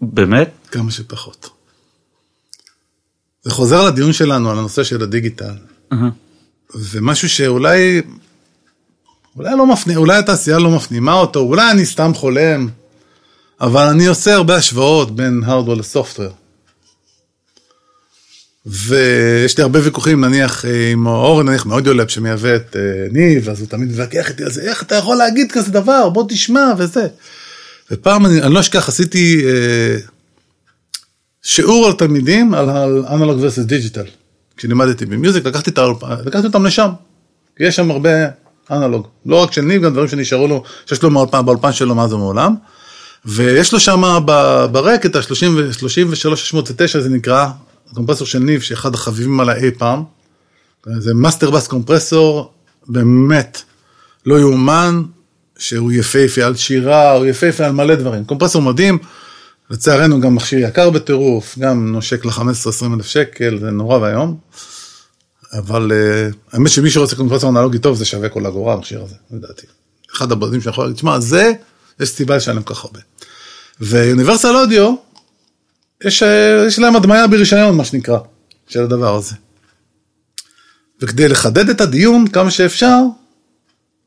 באמת? 0.00 0.50
כמה 0.70 0.90
שפחות. 0.90 1.50
זה 3.42 3.50
חוזר 3.50 3.86
לדיון 3.86 4.12
שלנו 4.12 4.50
על 4.50 4.58
הנושא 4.58 4.84
של 4.84 5.02
הדיגיטל. 5.02 5.54
Uh-huh. 5.92 5.96
ומשהו 6.74 7.28
שאולי, 7.28 8.02
אולי 9.36 9.56
לא 9.56 9.66
מפנים, 9.66 9.96
אולי 9.96 10.18
התעשייה 10.18 10.58
לא 10.58 10.70
מפנימה 10.70 11.12
אותו, 11.12 11.40
אולי 11.40 11.70
אני 11.70 11.86
סתם 11.86 12.14
חולם, 12.14 12.68
אבל 13.60 13.86
אני 13.86 14.06
עושה 14.06 14.34
הרבה 14.34 14.56
השוואות 14.56 15.16
בין 15.16 15.42
hardware 15.46 15.74
ל 15.74 15.80
software. 15.80 16.32
ויש 18.66 19.58
לי 19.58 19.62
הרבה 19.62 19.80
ויכוחים, 19.82 20.24
נניח, 20.24 20.64
עם 20.92 21.06
אורן, 21.06 21.48
נניח 21.48 21.66
מ 21.66 21.71
Audiolab 21.71 22.08
שמייבא 22.08 22.56
את 22.56 22.76
אה, 22.76 23.12
Neve, 23.12 23.48
אז 23.48 23.60
הוא 23.60 23.68
תמיד 23.68 23.88
מתווכח 23.88 24.28
איתי 24.28 24.44
על 24.44 24.50
זה, 24.50 24.62
איך 24.62 24.82
אתה 24.82 24.94
יכול 24.94 25.16
להגיד 25.16 25.52
כזה 25.52 25.72
דבר, 25.72 26.08
בוא 26.08 26.24
תשמע 26.28 26.72
וזה. 26.78 27.06
ופעם, 27.90 28.26
אני, 28.26 28.42
אני 28.42 28.54
לא 28.54 28.60
אשכח, 28.60 28.88
עשיתי 28.88 29.42
אה, 29.42 30.10
שיעור 31.42 31.86
על 31.86 31.92
תלמידים 31.92 32.54
על 32.54 32.68
analog 33.06 33.38
versus 33.40 33.58
digital. 33.58 34.06
כשלימדתי 34.56 35.06
במיוזיק, 35.06 35.44
לקחתי, 35.46 35.70
האולפ... 35.76 36.02
לקחתי 36.24 36.46
אותם 36.46 36.66
לשם. 36.66 36.88
יש 37.60 37.76
שם 37.76 37.90
הרבה 37.90 38.10
analog. 38.70 39.06
לא 39.26 39.42
רק 39.42 39.52
של 39.52 39.62
Neve, 39.62 39.82
גם 39.82 39.92
דברים 39.92 40.08
שנשארו 40.08 40.48
לו, 40.48 40.62
שיש 40.86 41.02
לו 41.02 41.10
באולפן, 41.10 41.46
באולפן 41.46 41.72
שלו 41.72 41.94
מאז 41.94 42.12
ומעולם. 42.12 42.54
ויש 43.24 43.72
לו 43.72 43.80
שם 43.80 44.18
ב 44.72 44.79
rack 44.79 45.06
את 45.06 45.16
ה-33-609, 45.16 47.00
זה 47.00 47.08
נקרא, 47.08 47.46
הקומפרסור 47.92 48.26
של 48.26 48.38
Neve, 48.38 48.60
שאחד 48.60 48.94
החביבים 48.94 49.40
עליי 49.40 49.64
אי 49.64 49.70
פעם. 49.70 50.02
זה 50.98 51.14
master 51.14 51.50
bus 51.50 51.66
compressor, 51.66 52.52
באמת, 52.88 53.62
לא 54.26 54.40
יאומן, 54.40 55.02
שהוא 55.58 55.92
יפהפה 55.92 56.44
על 56.44 56.56
שירה, 56.56 57.12
הוא 57.12 57.26
יפהפה 57.26 57.66
על 57.66 57.72
מלא 57.72 57.94
דברים. 57.94 58.24
קומפרסור 58.24 58.62
מדהים, 58.62 58.98
לצערנו 59.70 60.20
גם 60.20 60.34
מכשיר 60.34 60.58
יקר 60.58 60.90
בטירוף, 60.90 61.58
גם 61.58 61.92
נושק 61.92 62.24
ל-15-20 62.24 62.94
אלף 62.94 63.06
שקל, 63.06 63.58
זה 63.60 63.70
נורא 63.70 63.98
ואיום. 63.98 64.36
אבל 65.58 65.92
אה, 65.92 66.36
האמת 66.52 66.70
שמי 66.70 66.90
שרוצה 66.90 67.16
קומפרסור 67.16 67.50
אנלוגי 67.50 67.78
טוב, 67.78 67.96
זה 67.96 68.04
שווה 68.04 68.28
כל 68.28 68.46
אגורה, 68.46 68.74
המכשיר 68.74 69.02
הזה, 69.02 69.14
לדעתי. 69.30 69.66
אחד 70.16 70.32
הבודדים 70.32 70.60
שאני 70.60 70.72
יכול 70.72 70.84
להגיד, 70.84 70.98
שמע, 70.98 71.20
זה, 71.20 71.52
יש 72.00 72.08
סיבה 72.08 72.36
לשלם 72.36 72.62
כל 72.62 72.74
כך 72.74 72.84
הרבה. 72.84 73.00
ו 73.80 73.88
Universal 73.88 74.56
Audio, 74.56 74.94
יש, 76.04 76.22
יש 76.66 76.78
להם 76.78 76.96
הדמיה 76.96 77.26
ברישיון, 77.26 77.76
מה 77.76 77.84
שנקרא, 77.84 78.18
של 78.68 78.82
הדבר 78.82 79.14
הזה. 79.14 79.34
וכדי 81.00 81.28
לחדד 81.28 81.68
את 81.68 81.80
הדיון 81.80 82.28
כמה 82.28 82.50
שאפשר, 82.50 82.98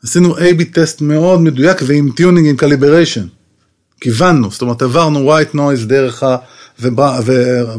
עשינו 0.04 0.38
A-B 0.38 0.64
test 0.74 1.02
מאוד 1.02 1.42
מדויק 1.42 1.78
ועם 1.86 2.12
tuning 2.16 2.48
עם 2.48 2.58
calibration. 2.58 3.28
כיוונו, 4.02 4.52
זאת 4.52 4.62
אומרת 4.62 4.82
עברנו 4.82 5.38
white 5.38 5.56
noise 5.56 5.86
דרך 5.86 6.24
ה... 6.24 6.38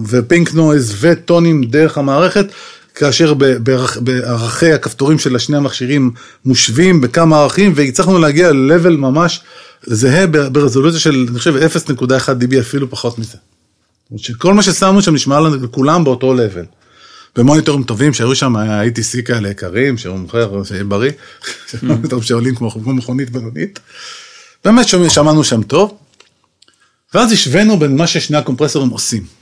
ופינק 0.09 0.55
נויז 0.55 0.95
וטונים 1.01 1.65
דרך 1.65 1.99
המערכת, 1.99 2.47
כאשר 2.95 3.35
בערכי 4.01 4.73
הכפתורים 4.73 5.19
של 5.19 5.37
השני 5.37 5.57
המכשירים 5.57 6.11
מושווים 6.45 7.01
בכמה 7.01 7.41
ערכים, 7.41 7.73
והצלחנו 7.77 8.19
להגיע 8.19 8.53
ל-level 8.53 8.97
ממש 8.97 9.41
זהה 9.83 10.27
ברזולוציה 10.27 11.01
של, 11.01 11.27
אני 11.31 11.39
חושב, 11.39 11.55
0.1 11.89 12.03
dB 12.05 12.61
אפילו 12.61 12.91
פחות 12.91 13.19
מזה. 13.19 13.39
שכל 14.17 14.55
מה 14.55 14.63
ששמנו 14.63 15.03
שם 15.03 15.15
נשמע 15.15 15.41
לכולם 15.41 16.05
באותו 16.05 16.35
level. 16.35 16.67
במוניטורים 17.37 17.85
טובים 17.85 18.15
שהיו 18.15 18.35
שם 18.35 18.57
ATC 18.57 19.23
כאלה 19.25 19.49
יקרים, 19.49 19.99
שהוא 19.99 20.19
מוכר, 20.19 20.65
שיהיה 20.65 20.85
בריא, 20.85 21.13
מוניטורים 21.83 22.25
שעולים 22.25 22.55
כמו 22.55 22.71
מכונית 22.87 23.31
בינונית. 23.31 23.81
באמת 24.65 24.87
שמענו 24.89 25.45
שם 25.45 25.63
טוב. 25.63 25.99
ואז 27.15 27.33
השווינו 27.33 27.79
בין 27.79 27.97
מה 27.97 28.07
ששני 28.07 28.37
הקומפרסורים 28.37 28.91
עושים. 28.91 29.40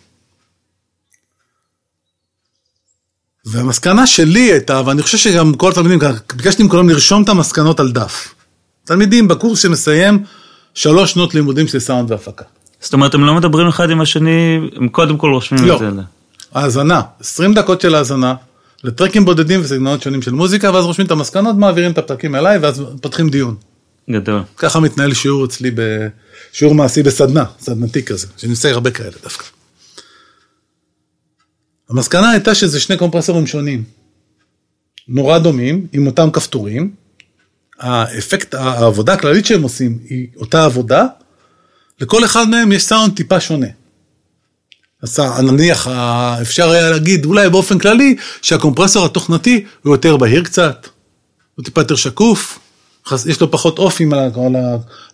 והמסקנה 3.51 4.07
שלי 4.07 4.40
הייתה, 4.40 4.82
ואני 4.86 5.03
חושב 5.03 5.18
שגם 5.18 5.55
כל 5.55 5.70
התלמידים, 5.70 5.99
ביקשתי 6.36 6.62
מכולם 6.62 6.88
לרשום 6.88 7.22
את 7.22 7.28
המסקנות 7.28 7.80
על 7.80 7.92
דף. 7.92 8.34
תלמידים 8.84 9.28
בקורס 9.28 9.62
שמסיים 9.62 10.24
שלוש 10.74 11.12
שנות 11.12 11.34
לימודים 11.34 11.68
של 11.68 11.78
סאונד 11.78 12.11
והפקה. 12.11 12.44
זאת 12.80 12.92
אומרת, 12.92 13.14
הם 13.14 13.24
לא 13.24 13.34
מדברים 13.34 13.68
אחד 13.68 13.90
עם 13.90 14.01
השני, 14.01 14.59
הם 14.76 14.88
קודם 14.88 15.16
כל 15.16 15.30
רושמים 15.30 15.64
לא. 15.64 15.74
את 15.74 15.78
זה. 15.78 16.03
האזנה, 16.55 17.01
20 17.20 17.55
דקות 17.55 17.80
של 17.80 17.94
האזנה, 17.94 18.34
לטרקים 18.84 19.24
בודדים 19.24 19.61
וסגנונות 19.62 20.03
שונים 20.03 20.22
של 20.22 20.32
מוזיקה, 20.32 20.70
ואז 20.74 20.84
רושמים 20.84 21.07
את 21.07 21.11
המסקנות, 21.11 21.57
מעבירים 21.57 21.90
את 21.90 21.99
הפרקים 21.99 22.34
אליי, 22.34 22.59
ואז 22.59 22.82
פותחים 23.01 23.28
דיון. 23.28 23.55
גדול. 24.11 24.42
ככה 24.57 24.80
מתנהל 24.80 25.14
שיעור 25.14 25.44
אצלי, 25.44 25.70
בשיעור 25.70 26.74
מעשי 26.74 27.03
בסדנה, 27.03 27.44
סדנתי 27.61 28.03
כזה, 28.03 28.26
שאני 28.36 28.53
עושה 28.53 28.70
הרבה 28.70 28.90
כאלה 28.90 29.11
דווקא. 29.22 29.44
המסקנה 31.91 32.30
הייתה 32.30 32.55
שזה 32.55 32.80
שני 32.80 32.97
קומפרסורים 32.97 33.47
שונים. 33.47 33.84
נורא 35.09 35.39
דומים, 35.39 35.86
עם 35.93 36.07
אותם 36.07 36.30
כפתורים. 36.30 36.95
האפקט, 37.78 38.55
העבודה 38.55 39.12
הכללית 39.12 39.47
שהם 39.47 39.62
עושים 39.62 39.99
היא 40.09 40.26
אותה 40.36 40.64
עבודה, 40.64 41.07
לכל 42.01 42.24
אחד 42.24 42.49
מהם 42.49 42.72
יש 42.72 42.84
סאונד 42.84 43.16
טיפה 43.16 43.41
שונה. 43.41 43.66
אז 45.03 45.20
נניח, 45.43 45.89
אפשר 46.43 46.70
היה 46.70 46.91
להגיד, 46.91 47.24
אולי 47.24 47.51
באופן 47.51 47.78
כללי, 47.78 48.16
שהקומפרסור 48.43 49.05
התוכנתי 49.05 49.64
הוא 49.82 49.95
יותר 49.95 50.16
בהיר 50.16 50.45
קצת, 50.45 50.89
הוא 51.55 51.64
טיפה 51.64 51.80
יותר 51.80 51.97
שקוף, 51.97 52.59
יש 53.26 53.41
לו 53.41 53.51
פחות 53.51 53.78
אופים 53.78 54.12
על 54.12 54.30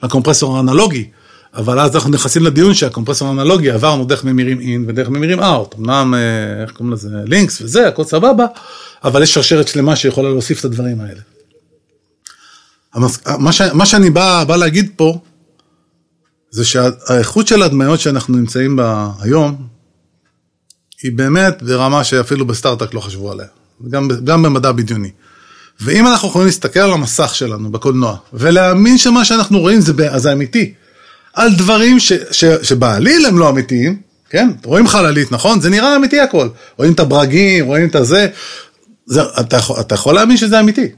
הקומפרסור 0.03 0.57
האנלוגי, 0.57 1.09
אבל 1.57 1.81
אז 1.81 1.95
אנחנו 1.95 2.11
נכנסים 2.11 2.43
לדיון 2.43 2.75
שהקומפרסור 2.75 3.29
האנלוגי 3.29 3.71
עברנו 3.71 4.05
דרך 4.05 4.25
ממירים 4.25 4.61
אין 4.61 4.85
ודרך 4.89 5.09
ממירים 5.09 5.41
אאוט, 5.41 5.75
אמנם, 5.79 6.15
איך 6.63 6.73
קוראים 6.73 6.93
לזה, 6.93 7.09
לינקס 7.25 7.61
וזה, 7.61 7.89
הכל 7.89 8.05
סבבה, 8.05 8.47
אבל 9.05 9.23
יש 9.23 9.35
שרשרת 9.35 9.69
שלמה 9.69 9.97
שיכולה 9.97 10.29
להוסיף 10.29 10.61
את 10.61 10.65
הדברים 10.65 11.01
האלה. 11.01 11.21
מה, 13.39 13.53
ש, 13.53 13.61
מה 13.61 13.87
שאני 13.87 14.11
בא, 14.11 14.45
בא 14.45 14.57
להגיד 14.57 14.91
פה, 14.97 15.19
זה 16.51 16.65
שהאיכות 16.65 17.47
של 17.47 17.63
הדמיות 17.63 18.01
שאנחנו 18.01 18.37
נמצאים 18.37 18.77
בה 18.77 19.11
היום, 19.21 19.67
היא 21.03 21.13
באמת 21.15 21.63
ברמה 21.63 22.05
שאפילו 22.05 22.47
בסטארט-אפ 22.47 22.95
לא 22.95 23.01
חשבו 23.01 23.33
עליה, 23.33 23.47
גם, 23.91 24.09
גם 24.25 24.43
במדע 24.43 24.73
בדיוני. 24.73 25.11
ואם 25.81 26.07
אנחנו 26.07 26.29
יכולים 26.29 26.47
להסתכל 26.47 26.81
על 26.81 26.93
המסך 26.93 27.35
שלנו 27.35 27.73
בקולנוע, 27.73 28.17
ולהאמין 28.33 28.99
שמה 28.99 29.25
שאנחנו 29.25 29.61
רואים 29.61 29.81
זה, 29.81 29.93
זה 30.17 30.33
אמיתי, 30.33 30.75
על 31.35 31.55
דברים 31.55 32.01
ש, 32.01 32.12
ש, 32.30 32.45
שבעליל 32.45 33.26
הם 33.26 33.39
לא 33.39 33.51
אמיתיים, 33.51 34.01
כן? 34.30 34.51
רואים 34.64 34.87
חללית, 34.87 35.32
נכון? 35.32 35.61
זה 35.61 35.70
נראה 35.70 35.97
אמיתי 35.97 36.20
הכל. 36.20 36.49
רואים 36.78 36.93
את 36.93 37.01
הברגים, 37.01 37.66
רואים 37.66 37.89
את 37.89 37.95
הזה, 37.95 38.28
זה, 39.07 39.20
אתה, 39.41 39.59
אתה 39.80 39.95
יכול 39.95 40.14
להאמין 40.14 40.37
שזה 40.37 40.61
אמיתי. 40.61 40.89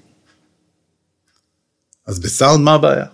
אז 2.06 2.18
בסאונד 2.18 2.64
מה 2.64 2.74
הבעיה? 2.74 3.04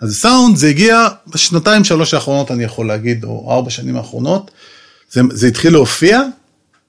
אז 0.00 0.10
בסאונד 0.10 0.56
זה 0.56 0.68
הגיע 0.68 1.08
בשנתיים 1.26 1.84
שלוש 1.84 2.14
האחרונות 2.14 2.50
אני 2.50 2.64
יכול 2.64 2.86
להגיד, 2.86 3.24
או 3.24 3.52
ארבע 3.52 3.70
שנים 3.70 3.96
האחרונות, 3.96 4.50
זה, 5.10 5.20
זה 5.30 5.46
התחיל 5.46 5.72
להופיע 5.72 6.22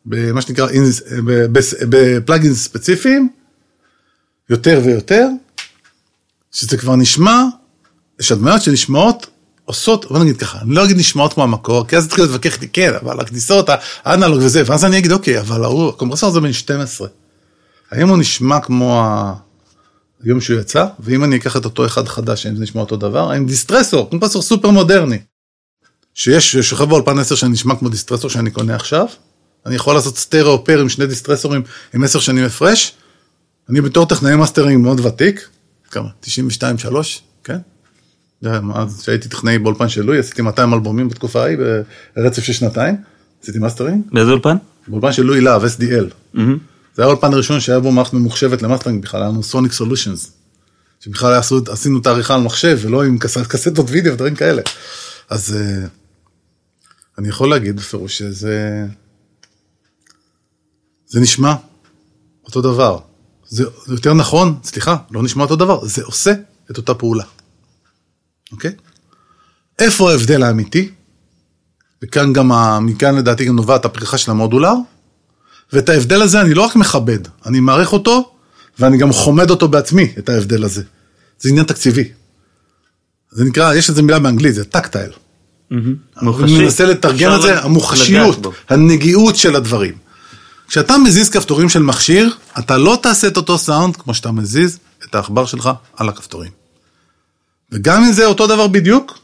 במה 0.06 0.42
שנקרא, 0.42 0.68
בפלאגינס 1.90 2.64
ספציפיים, 2.64 3.30
יותר 4.50 4.82
ויותר, 4.84 5.28
שזה 6.52 6.78
כבר 6.78 6.96
נשמע, 6.96 7.44
יש 8.20 8.32
הדמיות 8.32 8.62
שנשמעות, 8.62 9.28
עושות, 9.66 10.06
בוא 10.06 10.20
נגיד 10.20 10.38
ככה, 10.38 10.60
אני 10.62 10.76
לא 10.76 10.86
אגיד 10.86 10.98
נשמעות 10.98 11.34
כמו 11.34 11.44
המקור, 11.44 11.88
כי 11.88 11.98
אז 11.98 12.08
תתחיל 12.08 12.24
להתווכח 12.24 12.56
איתי, 12.56 12.68
כן, 12.68 12.94
אבל 13.02 13.20
הכניסות, 13.20 13.70
האנלוג 14.04 14.42
וזה, 14.42 14.64
ואז 14.66 14.86
אני 14.86 14.98
אגיד, 14.98 15.12
אוקיי, 15.12 15.40
אבל 15.40 15.66
הקומפרסור 15.90 16.30
הזה 16.30 16.40
בן 16.42 16.54
12. 16.54 17.08
האם 17.92 18.10
הוא 18.10 18.18
נשמע 18.18 18.60
כמו 18.60 19.04
היום 20.24 20.42
שהוא 20.42 20.60
יצא, 20.60 20.86
ואם 21.00 21.24
אני 21.24 21.36
אקח 21.36 21.58
את 21.58 21.66
אותו 21.66 21.86
אחד 21.86 22.08
חדש, 22.08 22.46
האם 22.46 22.56
זה 22.56 22.64
נשמע 22.64 22.82
אותו 22.82 22.96
דבר, 22.96 23.32
האם 23.32 23.46
דיסטרסור, 23.46 24.10
קומפרסור 24.10 24.42
סופר 24.42 24.70
מודרני, 24.70 25.20
שיש, 26.14 26.58
שוכב 26.58 26.84
באולפן 26.84 27.20
10 27.20 27.36
שאני 27.36 27.52
נשמע 27.52 27.76
כמו 27.76 27.90
Distressor 27.90 28.30
שאני 28.30 28.52
קונה 28.52 28.76
עכשיו, 28.76 29.06
אני 29.66 29.76
יכול 29.76 29.96
לעשות 29.96 30.18
stereo 30.18 30.64
pair 30.64 30.80
עם 30.80 30.90
שני 30.90 31.08
Distressorים 31.08 31.62
עם 31.94 32.04
10 32.04 32.20
שנים 32.20 32.46
הפרש, 32.46 32.94
אני 33.70 33.82
בתור 33.82 34.06
טכנאי 34.06 34.36
מאסטרינג 34.36 34.84
מאוד 34.84 35.00
ותיק, 35.00 35.48
כמה? 35.92 36.10
92-3, 36.24 36.26
כן? 36.26 37.33
אז 38.76 39.02
כשהייתי 39.02 39.30
טכנאי 39.30 39.60
באולפן 39.60 39.90
של 39.90 40.02
לואי, 40.02 40.20
עשיתי 40.20 40.42
200 40.42 40.74
אלבומים 40.74 41.10
בתקופה 41.10 41.44
ההיא, 41.44 41.58
ברצף 42.16 42.44
של 42.44 42.54
שנתיים, 42.54 42.96
עשיתי 43.44 43.60
מאסטרינג. 43.60 44.04
באיזה 44.12 44.32
אולפן? 44.32 44.58
באולפן 44.88 45.12
של 45.12 45.24
לואי 45.24 45.42
להב, 45.42 45.64
SDL. 45.64 46.14
זה 46.96 47.02
היה 47.02 47.08
האולפן 47.08 47.34
הראשון 47.34 47.60
שהיה 47.60 47.80
בו 47.80 47.92
מערכת 47.92 48.14
ממוחשבת 48.14 48.62
למאסטרינג 48.62 49.04
בכלל, 49.04 49.22
היה 49.22 49.30
לנו 49.30 49.44
Sonic 49.44 49.72
Solutions. 49.72 50.32
שבכלל 51.00 51.42
עשינו 51.72 52.00
את 52.00 52.08
העריכה 52.08 52.36
על 52.36 52.42
מחשב, 52.42 52.80
ולא 52.82 53.04
עם 53.04 53.18
קס, 53.18 53.38
קסטות 53.38 53.86
וידאו 53.90 54.14
ודברים 54.14 54.36
כאלה. 54.36 54.62
אז 55.30 55.58
uh, 55.58 55.90
אני 57.18 57.28
יכול 57.28 57.50
להגיד 57.50 57.76
בפירוש 57.76 58.18
שזה... 58.18 58.86
זה 61.08 61.20
נשמע 61.20 61.56
אותו 62.46 62.62
דבר. 62.62 63.00
זה 63.48 63.64
יותר 63.88 64.14
נכון, 64.14 64.60
סליחה, 64.64 64.96
לא 65.12 65.24
נשמע 65.24 65.44
אותו 65.44 65.56
דבר, 65.56 65.86
זה 65.86 66.04
עושה 66.04 66.34
את 66.72 66.78
אותה 66.78 66.94
פעולה. 66.94 67.24
אוקיי? 68.54 68.72
איפה 69.80 70.12
ההבדל 70.12 70.44
האמיתי? 70.44 70.90
וכאן 72.04 72.34
גם, 72.34 72.52
מכאן 72.86 73.16
לדעתי 73.16 73.46
גם 73.46 73.56
נובעת 73.56 73.86
הפריחה 73.86 74.18
של 74.18 74.32
המודולר, 74.32 74.74
ואת 75.74 75.90
ההבדל 75.90 76.22
הזה 76.22 76.42
אני 76.42 76.54
לא 76.54 76.62
רק 76.62 76.76
מכבד, 76.76 77.20
אני 77.46 77.60
מעריך 77.60 77.94
אותו, 77.94 78.34
ואני 78.80 78.98
גם 78.98 79.14
חומד 79.14 79.50
אותו 79.50 79.68
בעצמי, 79.68 80.12
את 80.18 80.30
ההבדל 80.30 80.64
הזה. 80.64 80.84
זה 81.40 81.50
עניין 81.50 81.66
תקציבי. 81.66 82.10
זה 83.32 83.44
נקרא, 83.44 83.74
יש 83.74 83.90
איזה 83.90 84.02
מילה 84.02 84.20
באנגלית, 84.20 84.56
זה 84.56 84.64
טקטייל. 84.66 85.12
מוחשי. 86.22 86.44
אני 86.44 86.58
מנסה 86.58 86.86
לתרגם 86.86 87.36
את 87.36 87.42
זה, 87.42 87.60
המוחשיות, 87.64 88.48
הנגיעות 88.70 89.36
של 89.36 89.56
הדברים. 89.56 89.94
כשאתה 90.68 90.98
מזיז 90.98 91.30
כפתורים 91.30 91.70
של 91.70 91.84
מכשיר, 91.84 92.36
אתה 92.60 92.78
לא 92.78 93.00
תעשה 93.02 93.28
את 93.28 93.38
אותו 93.38 93.58
סאונד 93.58 93.96
כמו 93.96 94.14
שאתה 94.14 94.32
מזיז 94.32 94.80
את 95.10 95.16
העכבר 95.16 95.46
שלך 95.46 95.70
על 95.96 96.10
הכפתורים. 96.10 96.63
וגם 97.74 98.04
אם 98.04 98.12
זה 98.12 98.26
אותו 98.26 98.48
דבר 98.48 98.68
בדיוק, 98.68 99.20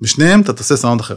בשניהם 0.00 0.40
אתה 0.40 0.52
תעשה 0.52 0.76
סאונד 0.76 1.00
אחר. 1.00 1.14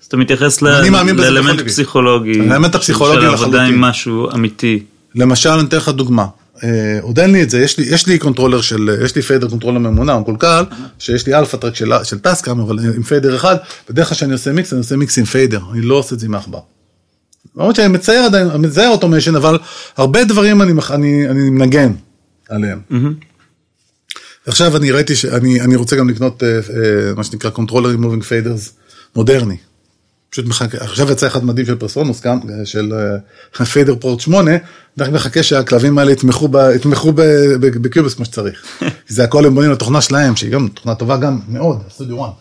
אז 0.00 0.06
אתה 0.06 0.16
מתייחס 0.16 0.62
לאלמנט. 0.62 1.60
פסיכולוגי. 1.60 2.40
האלמנט 2.40 2.74
הפסיכולוגי 2.74 3.20
של 3.20 3.26
עבודה 3.26 3.48
לחלוטין. 3.48 3.74
עם 3.74 3.80
משהו 3.80 4.30
אמיתי. 4.34 4.82
למשל, 5.14 5.48
אני 5.48 5.68
אתן 5.68 5.76
לך 5.76 5.88
דוגמה. 5.88 6.26
אה, 6.64 6.98
עוד 7.02 7.18
אין 7.18 7.32
לי 7.32 7.42
את 7.42 7.50
זה, 7.50 7.60
יש 7.60 7.78
לי, 7.78 7.84
יש 7.84 8.06
לי 8.06 8.18
controller 8.18 8.60
של, 8.60 8.98
יש 9.04 9.16
לי 9.16 9.22
fader 9.22 9.48
controller 9.48 9.78
ממונע, 9.78 10.12
הוא 10.12 10.20
מקולקל, 10.20 10.64
שיש 10.98 11.26
לי 11.26 11.34
AlphaTrack 11.34 11.74
של, 11.74 11.92
של 12.04 12.18
Tascam, 12.18 12.60
אבל 12.60 12.78
עם 12.78 13.02
fader 13.02 13.36
אחד, 13.36 13.56
בדרך 13.90 14.08
כלל 14.08 14.16
כשאני 14.16 14.32
עושה 14.32 14.52
מיקס, 14.52 14.72
אני 14.72 14.78
עושה 14.78 14.96
מיקס 14.96 15.18
עם 15.18 15.24
fader, 15.24 15.60
אני 15.72 15.80
לא 15.80 15.94
עושה 15.94 16.14
את 16.14 16.20
זה 16.20 16.26
עם 16.26 16.34
העכבר. 16.34 16.60
למרות 17.56 17.76
שאני 17.76 17.88
מצייר 17.88 18.22
עדיין, 18.22 18.48
מצייר 18.58 18.88
automation, 18.88 19.36
אבל 19.36 19.58
הרבה 19.96 20.24
דברים 20.24 20.62
אני, 20.62 20.72
אני, 20.90 21.28
אני 21.28 21.50
מנגן 21.50 21.92
עליהם. 22.48 22.80
עכשיו 24.48 24.76
אני 24.76 24.90
ראיתי 24.90 25.16
שאני 25.16 25.60
אני 25.60 25.76
רוצה 25.76 25.96
גם 25.96 26.08
לקנות 26.08 26.42
אה, 26.42 26.48
אה, 26.48 27.14
מה 27.16 27.24
שנקרא 27.24 27.50
controller 27.50 27.90
עם 27.90 28.02
moving 28.02 28.22
faders 28.22 28.72
מודרני. 29.16 29.56
פשוט 30.30 30.46
מחכה, 30.46 30.78
עכשיו 30.78 31.12
יצא 31.12 31.26
אחד 31.26 31.44
מדהים 31.44 31.66
של 31.66 31.74
PreSonus, 31.74 32.20
גם, 32.20 32.38
של 32.64 32.92
אה, 33.60 33.64
FaderPort 33.66 34.20
8, 34.20 34.50
אני 34.50 34.60
רק 34.98 35.08
מחכה 35.08 35.42
שהכלבים 35.42 35.98
האלה 35.98 36.12
יתמכו, 36.12 36.48
ב, 36.48 36.56
יתמכו 36.76 37.12
ב, 37.12 37.22
ב, 37.60 37.66
ב 37.66 37.73
Cubase 37.73 38.14
כמו 38.14 38.24
שצריך. 38.24 38.62
זה 39.08 39.24
הכל 39.24 39.46
הם 39.46 39.54
בונים 39.54 39.70
לתוכנה 39.70 40.00
שלהם, 40.00 40.36
שהיא 40.36 40.50
גם 40.50 40.68
תוכנה 40.74 40.94
טובה 40.94 41.16
גם 41.16 41.40
מאוד, 41.48 41.82
סטודיו 41.90 42.24
1. 42.24 42.32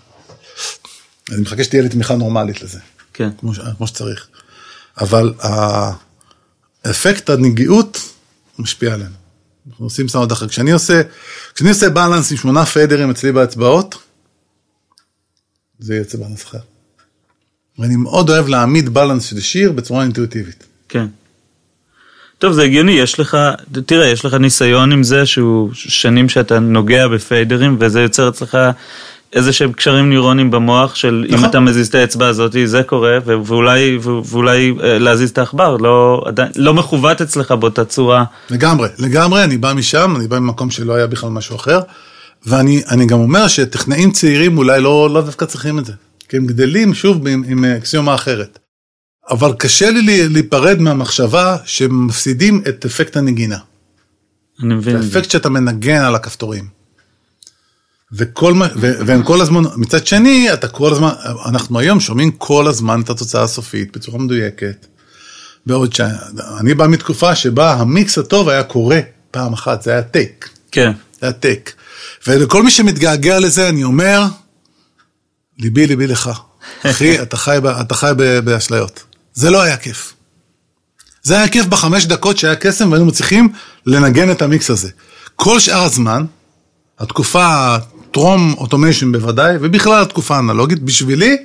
אני 1.31 1.41
מחכה 1.41 1.63
שתהיה 1.63 1.83
לי 1.83 1.89
תמיכה 1.89 2.15
נורמלית 2.15 2.61
לזה, 2.61 2.79
כן. 3.13 3.29
כמו, 3.39 3.51
כמו 3.77 3.87
שצריך. 3.87 4.27
אבל 5.01 5.33
האפקט 6.83 7.29
הנגיעות 7.29 7.99
משפיע 8.59 8.93
עלינו. 8.93 9.15
אנחנו 9.69 9.85
עושים 9.85 10.07
סאונד 10.07 10.31
אחר. 10.31 10.47
כשאני 10.47 10.71
עושה, 10.71 11.01
כשאני 11.57 11.69
עושה 11.69 11.89
balance 11.89 12.31
עם 12.31 12.37
שמונה 12.37 12.65
פיידרים 12.65 13.09
אצלי 13.09 13.31
באצבעות, 13.31 13.95
זה 15.79 15.95
יוצא 15.95 16.17
בלנס 16.17 16.45
אחר. 16.45 16.57
ואני 17.79 17.95
מאוד 17.95 18.29
אוהב 18.29 18.47
להעמיד 18.47 18.89
בלנס 18.89 19.23
של 19.23 19.39
שיר 19.39 19.71
בצורה 19.71 20.03
אינטואיטיבית. 20.03 20.63
כן. 20.89 21.05
טוב, 22.37 22.53
זה 22.53 22.63
הגיוני, 22.63 22.91
יש 22.91 23.19
לך, 23.19 23.37
תראה, 23.85 24.07
יש 24.07 24.25
לך 24.25 24.33
ניסיון 24.33 24.91
עם 24.91 25.03
זה 25.03 25.25
שהוא 25.25 25.69
שנים 25.73 26.29
שאתה 26.29 26.59
נוגע 26.59 27.07
בפיידרים, 27.07 27.77
וזה 27.79 28.01
יוצר 28.01 28.29
אצלך 28.29 28.57
איזה 29.33 29.53
שהם 29.53 29.73
קשרים 29.73 30.09
ניורונים 30.09 30.51
במוח 30.51 30.95
של 30.95 31.25
אם 31.29 31.35
נכון. 31.35 31.49
אתה 31.49 31.59
מזיז 31.59 31.87
את 31.87 31.95
האצבע 31.95 32.27
הזאת, 32.27 32.55
זה 32.65 32.83
קורה, 32.83 33.17
ואולי, 33.25 33.97
ואולי 34.01 34.73
אה, 34.83 34.99
להזיז 34.99 35.29
את 35.29 35.37
העכבר, 35.37 35.77
לא, 35.77 36.23
עדיין, 36.25 36.51
לא 36.55 36.73
מכוות 36.73 37.21
אצלך 37.21 37.51
באותה 37.51 37.85
צורה. 37.85 38.23
לגמרי, 38.49 38.89
לגמרי, 38.99 39.43
אני 39.43 39.57
בא 39.57 39.73
משם, 39.73 40.13
אני 40.15 40.27
בא 40.27 40.39
ממקום 40.39 40.69
שלא 40.69 40.93
היה 40.93 41.07
בכלל 41.07 41.29
משהו 41.29 41.55
אחר, 41.55 41.79
ואני 42.45 42.81
אני 42.89 43.05
גם 43.05 43.19
אומר 43.19 43.47
שטכנאים 43.47 44.11
צעירים 44.11 44.57
אולי 44.57 44.81
לא, 44.81 45.09
לא 45.13 45.21
דווקא 45.21 45.45
צריכים 45.45 45.79
את 45.79 45.85
זה, 45.85 45.93
כי 46.29 46.37
הם 46.37 46.45
גדלים 46.45 46.93
שוב 46.93 47.27
עם, 47.27 47.43
עם 47.47 47.65
אקסיומה 47.65 48.15
אחרת. 48.15 48.59
אבל 49.29 49.53
קשה 49.53 49.91
לי 49.91 50.29
להיפרד 50.29 50.81
מהמחשבה 50.81 51.57
שמפסידים 51.65 52.61
את 52.69 52.85
אפקט 52.85 53.17
הנגינה. 53.17 53.57
אני 54.63 54.73
מבין 54.73 54.95
את. 54.95 55.01
האפקט 55.03 55.31
שאתה 55.31 55.49
מנגן 55.49 56.01
על 56.01 56.15
הכפתורים. 56.15 56.76
וכל 58.11 58.53
מה, 58.53 58.67
ו, 58.75 58.93
והם 59.05 59.23
כל 59.23 59.41
הזמן, 59.41 59.63
מצד 59.75 60.07
שני, 60.07 60.53
אתה 60.53 60.67
כל 60.67 60.91
הזמן, 60.91 61.09
אנחנו 61.45 61.79
היום 61.79 61.99
שומעים 61.99 62.31
כל 62.31 62.67
הזמן 62.67 63.01
את 63.01 63.09
התוצאה 63.09 63.43
הסופית 63.43 63.97
בצורה 63.97 64.19
מדויקת. 64.19 64.85
בעוד 65.65 65.93
שאני 65.93 66.73
בא 66.73 66.87
מתקופה 66.87 67.35
שבה 67.35 67.73
המיקס 67.73 68.17
הטוב 68.17 68.49
היה 68.49 68.63
קורה 68.63 68.99
פעם 69.31 69.53
אחת, 69.53 69.81
זה 69.81 69.91
היה 69.91 70.01
טייק. 70.01 70.49
כן. 70.71 70.91
זה 71.19 71.25
היה 71.25 71.33
טייק. 71.33 71.73
ולכל 72.27 72.63
מי 72.63 72.71
שמתגעגע 72.71 73.39
לזה, 73.39 73.69
אני 73.69 73.83
אומר, 73.83 74.23
ליבי 75.59 75.87
ליבי 75.87 76.07
לך. 76.07 76.29
אחי, 76.83 77.19
אתה 77.21 77.37
חי, 77.37 77.57
אתה 77.81 77.95
חי 77.95 78.11
באשליות. 78.43 79.03
זה 79.33 79.49
לא 79.49 79.61
היה 79.61 79.77
כיף. 79.77 80.13
זה 81.23 81.37
היה 81.37 81.47
כיף 81.47 81.65
בחמש 81.65 82.05
דקות 82.05 82.37
שהיה 82.37 82.55
קסם 82.55 82.91
והיינו 82.91 83.05
מצליחים 83.05 83.49
לנגן 83.85 84.31
את 84.31 84.41
המיקס 84.41 84.69
הזה. 84.69 84.89
כל 85.35 85.59
שאר 85.59 85.83
הזמן, 85.83 86.25
התקופה 86.99 87.75
טרום 88.11 88.55
automation 88.57 89.11
בוודאי, 89.11 89.55
ובכלל 89.61 90.01
התקופה 90.01 90.35
האנלוגית, 90.35 90.79
בשבילי, 90.83 91.37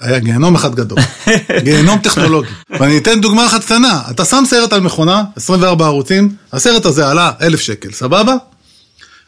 היה 0.00 0.18
גיהנום 0.18 0.54
אחד 0.54 0.74
גדול. 0.74 0.98
גיהנום 1.64 1.98
טכנולוגי. 1.98 2.48
ואני 2.70 2.98
אתן 2.98 3.20
דוגמה 3.20 3.46
אחת 3.46 3.64
קטנה. 3.64 4.02
אתה 4.10 4.24
שם 4.24 4.44
סרט 4.46 4.72
על 4.72 4.80
מכונה, 4.80 5.24
24 5.36 5.86
ערוצים, 5.86 6.34
הסרט 6.52 6.86
הזה 6.86 7.08
עלה 7.08 7.30
1,000 7.42 7.60
שקל, 7.60 7.92
סבבה? 7.92 8.34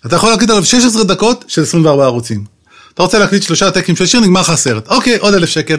אתה 0.06 0.16
יכול 0.16 0.30
להקליט 0.30 0.50
עליו 0.50 0.64
16 0.64 1.04
דקות 1.04 1.44
של 1.48 1.62
24 1.62 2.04
ערוצים. 2.04 2.44
אתה 2.94 3.02
רוצה 3.02 3.18
להקליט 3.18 3.42
שלושה 3.42 3.70
טקים 3.70 3.96
של 3.96 4.06
שיר, 4.06 4.20
נגמר 4.20 4.40
לך 4.40 4.50
הסרט. 4.50 4.88
אוקיי, 4.88 5.16
עוד 5.18 5.34
1,000 5.34 5.50
שקל. 5.50 5.76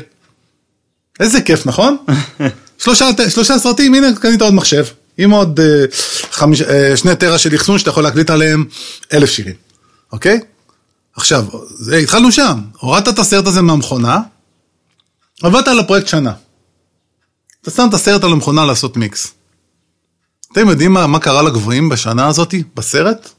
איזה 1.20 1.42
כיף, 1.42 1.66
נכון? 1.66 1.98
שלושה, 2.84 3.10
שלושה 3.30 3.60
סרטים, 3.60 3.94
הנה 3.94 4.08
קנית 4.22 4.42
עוד 4.42 4.54
מחשב, 4.54 4.86
עם 5.18 5.32
עוד 5.32 5.60
אה, 5.60 5.86
חמיש, 6.32 6.62
אה, 6.62 6.98
שני 6.98 7.16
טרה 7.16 7.38
של 7.38 7.56
אחסון 7.56 7.80
שאתה 7.80 7.90
יכול 7.90 8.04
להקליט 8.04 8.30
עליהם 8.30 8.66
אלף 9.14 9.30
שירים, 9.30 9.56
אוקיי? 10.12 10.40
עכשיו, 11.18 11.46
זה, 11.70 11.98
התחלנו 11.98 12.32
שם, 12.32 12.60
הורדת 12.80 13.08
את 13.08 13.20
הסרט 13.20 13.48
הזה 13.48 13.62
מהמכונה, 13.62 14.20
עבדת 15.44 15.68
על 15.68 15.80
הפרויקט 15.80 16.08
שנה. 16.08 16.34
אתה 17.62 17.72
שם 17.72 17.86
את 17.90 17.94
הסרט 17.94 18.24
על 18.24 18.32
המכונה 18.32 18.66
לעשות 18.66 18.98
מיקס. 18.98 19.34
אתם 20.52 20.70
יודעים 20.70 20.94
מה, 20.94 21.08
מה 21.08 21.20
קרה 21.20 21.42
לגבוהים 21.42 21.90
בשנה 21.90 22.28
הזאת, 22.28 22.54
בסרט? 22.76 23.30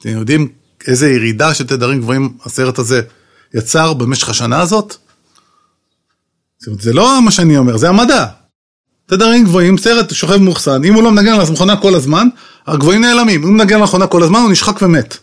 אתם 0.00 0.08
יודעים 0.08 0.48
איזה 0.86 1.10
ירידה 1.10 1.54
של 1.54 1.66
תדרים 1.66 2.00
גבוהים 2.00 2.36
הסרט 2.44 2.78
הזה 2.78 3.02
יצר 3.54 3.92
במשך 3.92 4.28
השנה 4.28 4.60
הזאת? 4.60 4.96
זאת 6.58 6.66
אומרת, 6.66 6.80
זה 6.80 6.92
לא 6.92 7.22
מה 7.22 7.30
שאני 7.30 7.56
אומר, 7.56 7.76
זה 7.76 7.88
המדע. 7.88 8.26
תדרים 9.06 9.44
גבוהים, 9.44 9.78
סרט 9.78 10.14
שוכב 10.14 10.36
מאוחסן, 10.36 10.84
אם 10.84 10.94
הוא 10.94 11.02
לא 11.02 11.12
מנגן 11.12 11.32
על 11.32 11.40
המכונה 11.40 11.76
כל 11.76 11.94
הזמן, 11.94 12.28
הגבוהים 12.66 13.00
נעלמים. 13.00 13.42
אם 13.42 13.48
הוא 13.48 13.56
מנגן 13.56 13.74
על 13.74 13.80
המכונה 13.80 14.06
כל 14.06 14.22
הזמן, 14.22 14.38
הוא 14.38 14.50
נשחק 14.50 14.82
ומת. 14.82 15.16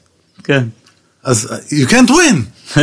כן. 0.43 0.67
אז 1.23 1.47
you 1.69 1.87
can't 1.89 2.09
win, 2.09 2.75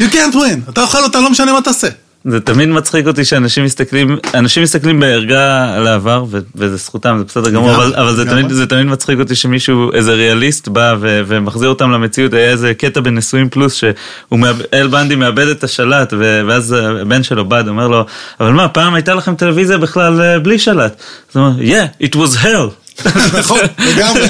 you 0.00 0.12
can't 0.12 0.34
win, 0.34 0.70
אתה 0.70 0.82
אוכל 0.82 0.98
אותה, 1.02 1.20
לא 1.20 1.30
משנה 1.30 1.52
מה 1.52 1.62
תעשה. 1.62 1.88
זה 2.28 2.40
תמיד 2.40 2.68
מצחיק 2.68 3.06
אותי 3.06 3.24
שאנשים 3.24 3.64
מסתכלים, 3.64 4.16
אנשים 4.34 4.62
מסתכלים 4.62 5.00
בערגה 5.00 5.74
על 5.74 5.86
העבר, 5.86 6.24
ו- 6.30 6.38
וזה 6.54 6.76
זכותם, 6.76 7.16
זה 7.18 7.24
בסדר 7.24 7.50
גמור, 7.50 7.74
אבל, 7.74 7.94
אבל 7.96 8.16
זה. 8.16 8.24
תמיד, 8.30 8.52
זה 8.52 8.66
תמיד 8.66 8.86
מצחיק 8.86 9.18
אותי 9.20 9.34
שמישהו, 9.34 9.92
איזה 9.92 10.12
ריאליסט 10.12 10.68
בא 10.68 10.94
ו- 11.00 11.22
ומחזיר 11.26 11.68
אותם 11.68 11.90
למציאות, 11.90 12.34
היה 12.34 12.50
איזה 12.50 12.74
קטע 12.74 13.00
בנישואים 13.00 13.48
פלוס, 13.48 13.74
שהוא 13.74 14.38
מאבד, 14.38 14.64
אל 14.72 14.86
בנדי 14.86 15.14
מאבד 15.14 15.48
את 15.48 15.64
השלט, 15.64 16.12
ו- 16.18 16.40
ואז 16.46 16.72
הבן 17.00 17.22
שלו 17.22 17.48
בד 17.48 17.68
אומר 17.68 17.88
לו, 17.88 18.06
אבל 18.40 18.52
מה, 18.52 18.68
פעם 18.68 18.94
הייתה 18.94 19.14
לכם 19.14 19.34
טלוויזיה 19.34 19.78
בכלל 19.78 20.20
אה, 20.20 20.38
בלי 20.38 20.58
שלט. 20.58 20.96
אז 21.30 21.36
הוא 21.36 21.46
אומר, 21.46 21.62
yeah, 21.62 22.04
it 22.04 22.14
was 22.14 22.44
hell. 22.44 23.04
נכון, 23.38 23.60
לגמרי, 23.78 24.26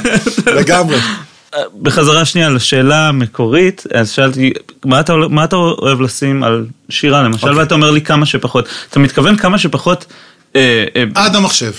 לגמרי. 0.46 0.96
בחזרה 1.82 2.24
שנייה 2.24 2.50
לשאלה 2.50 3.08
המקורית, 3.08 3.84
אז 3.94 4.10
שאלתי, 4.10 4.52
מה 4.84 5.00
אתה, 5.00 5.14
מה 5.30 5.44
אתה 5.44 5.56
אוהב 5.56 6.00
לשים 6.00 6.42
על 6.42 6.66
שירה 6.88 7.22
למשל, 7.22 7.46
אוקיי. 7.46 7.58
ואתה 7.58 7.74
אומר 7.74 7.90
לי 7.90 8.00
כמה 8.00 8.26
שפחות. 8.26 8.68
אתה 8.90 8.98
מתכוון 8.98 9.36
כמה 9.36 9.58
שפחות, 9.58 10.06
אה, 10.56 10.84
אה, 10.96 11.04
עד 11.14 11.36
המחשב. 11.36 11.72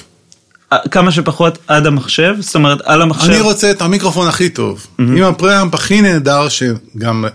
כמה 0.91 1.11
שפחות 1.11 1.57
עד 1.67 1.85
המחשב? 1.85 2.35
זאת 2.39 2.55
אומרת, 2.55 2.81
על 2.83 3.01
המחשב. 3.01 3.29
אני 3.29 3.41
רוצה 3.41 3.71
את 3.71 3.81
המיקרופון 3.81 4.27
הכי 4.27 4.49
טוב, 4.49 4.87
עם 4.99 5.23
הפרמפ 5.23 5.73
הכי 5.73 6.01
נהדר, 6.01 6.49
שגם 6.49 7.25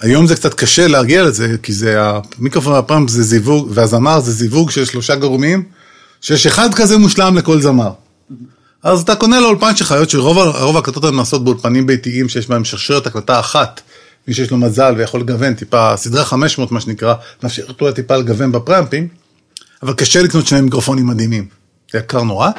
היום 0.00 0.26
זה 0.26 0.36
קצת 0.36 0.54
קשה 0.54 0.88
להגיע 0.88 1.22
לזה, 1.22 1.56
כי 1.62 1.72
זה 1.72 1.96
המיקרופון 2.38 2.72
והפרמפ 2.72 3.10
זה 3.10 3.22
זיווג, 3.22 3.68
והזמר 3.74 4.20
זה 4.20 4.32
זיווג 4.32 4.70
של 4.70 4.84
שלושה 4.84 5.16
גורמים, 5.16 5.62
שיש 6.20 6.46
אחד 6.46 6.74
כזה 6.74 6.98
מושלם 6.98 7.36
לכל 7.36 7.60
זמר. 7.60 7.90
אז 8.84 9.00
אתה 9.00 9.16
קונה 9.16 9.40
לאולפן 9.40 9.76
שלך, 9.76 9.92
היות 9.92 10.10
שרוב 10.10 10.76
ההקלטות 10.76 11.04
הן 11.04 11.16
נעשות 11.16 11.44
באולפנים 11.44 11.86
ביתיים, 11.86 12.28
שיש 12.28 12.48
בהם 12.48 12.64
שרשרת 12.64 13.06
הקלטה 13.06 13.40
אחת, 13.40 13.80
מי 14.28 14.34
שיש 14.34 14.50
לו 14.50 14.56
מזל 14.56 14.94
ויכול 14.96 15.20
לגוון 15.20 15.54
טיפה, 15.54 15.96
סדרה 15.96 16.24
500 16.24 16.72
מה 16.72 16.80
שנקרא, 16.80 17.14
מאפשרת 17.42 17.80
לו 17.80 17.92
טיפה 17.92 18.16
לגוון 18.16 18.52
בפרמפים, 18.52 19.08
אבל 19.82 19.94
קשה 19.94 20.22
לקנות 20.22 20.46
שני 20.46 20.60
מיקרופונים 20.60 21.06
מדהימים, 21.06 21.48
זה 21.92 21.98
יקר 21.98 22.22
נורא. 22.22 22.50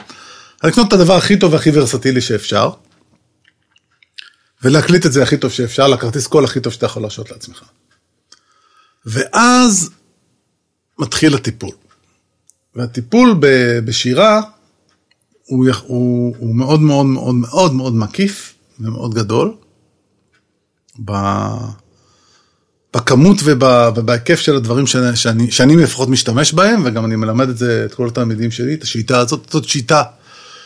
אז 0.61 0.69
לקנות 0.69 0.87
את 0.87 0.93
הדבר 0.93 1.15
הכי 1.15 1.37
טוב 1.37 1.53
והכי 1.53 1.69
ורסטילי 1.73 2.21
שאפשר, 2.21 2.69
ולהקליט 4.63 5.05
את 5.05 5.13
זה 5.13 5.23
הכי 5.23 5.37
טוב 5.37 5.51
שאפשר, 5.51 5.87
לכרטיס 5.87 6.27
קול 6.27 6.43
הכי 6.43 6.59
טוב 6.59 6.73
שאתה 6.73 6.85
יכול 6.85 7.01
להרשות 7.01 7.31
לעצמך. 7.31 7.63
ואז 9.05 9.89
מתחיל 10.99 11.35
הטיפול. 11.35 11.71
והטיפול 12.75 13.35
בשירה 13.85 14.41
הוא, 15.45 15.65
הוא, 15.85 16.35
הוא 16.39 16.55
מאוד 16.55 16.81
מאוד 16.81 17.05
מאוד 17.05 17.35
מאוד 17.35 17.73
מאוד 17.73 17.95
מקיף 17.95 18.53
ומאוד 18.79 19.13
גדול. 19.13 19.53
בכמות 22.95 23.37
וב, 23.43 23.63
ובהיקף 23.95 24.39
של 24.39 24.55
הדברים 24.55 24.87
שאני, 24.87 25.15
שאני, 25.15 25.51
שאני 25.51 25.75
לפחות 25.75 26.09
משתמש 26.09 26.53
בהם, 26.53 26.81
וגם 26.85 27.05
אני 27.05 27.15
מלמד 27.15 27.49
את 27.49 27.57
זה, 27.57 27.85
את 27.85 27.93
כל 27.93 28.07
התלמידים 28.07 28.51
שלי, 28.51 28.73
את 28.73 28.83
השיטה 28.83 29.19
הזאת, 29.19 29.47
זאת 29.51 29.65
שיטה, 29.65 30.03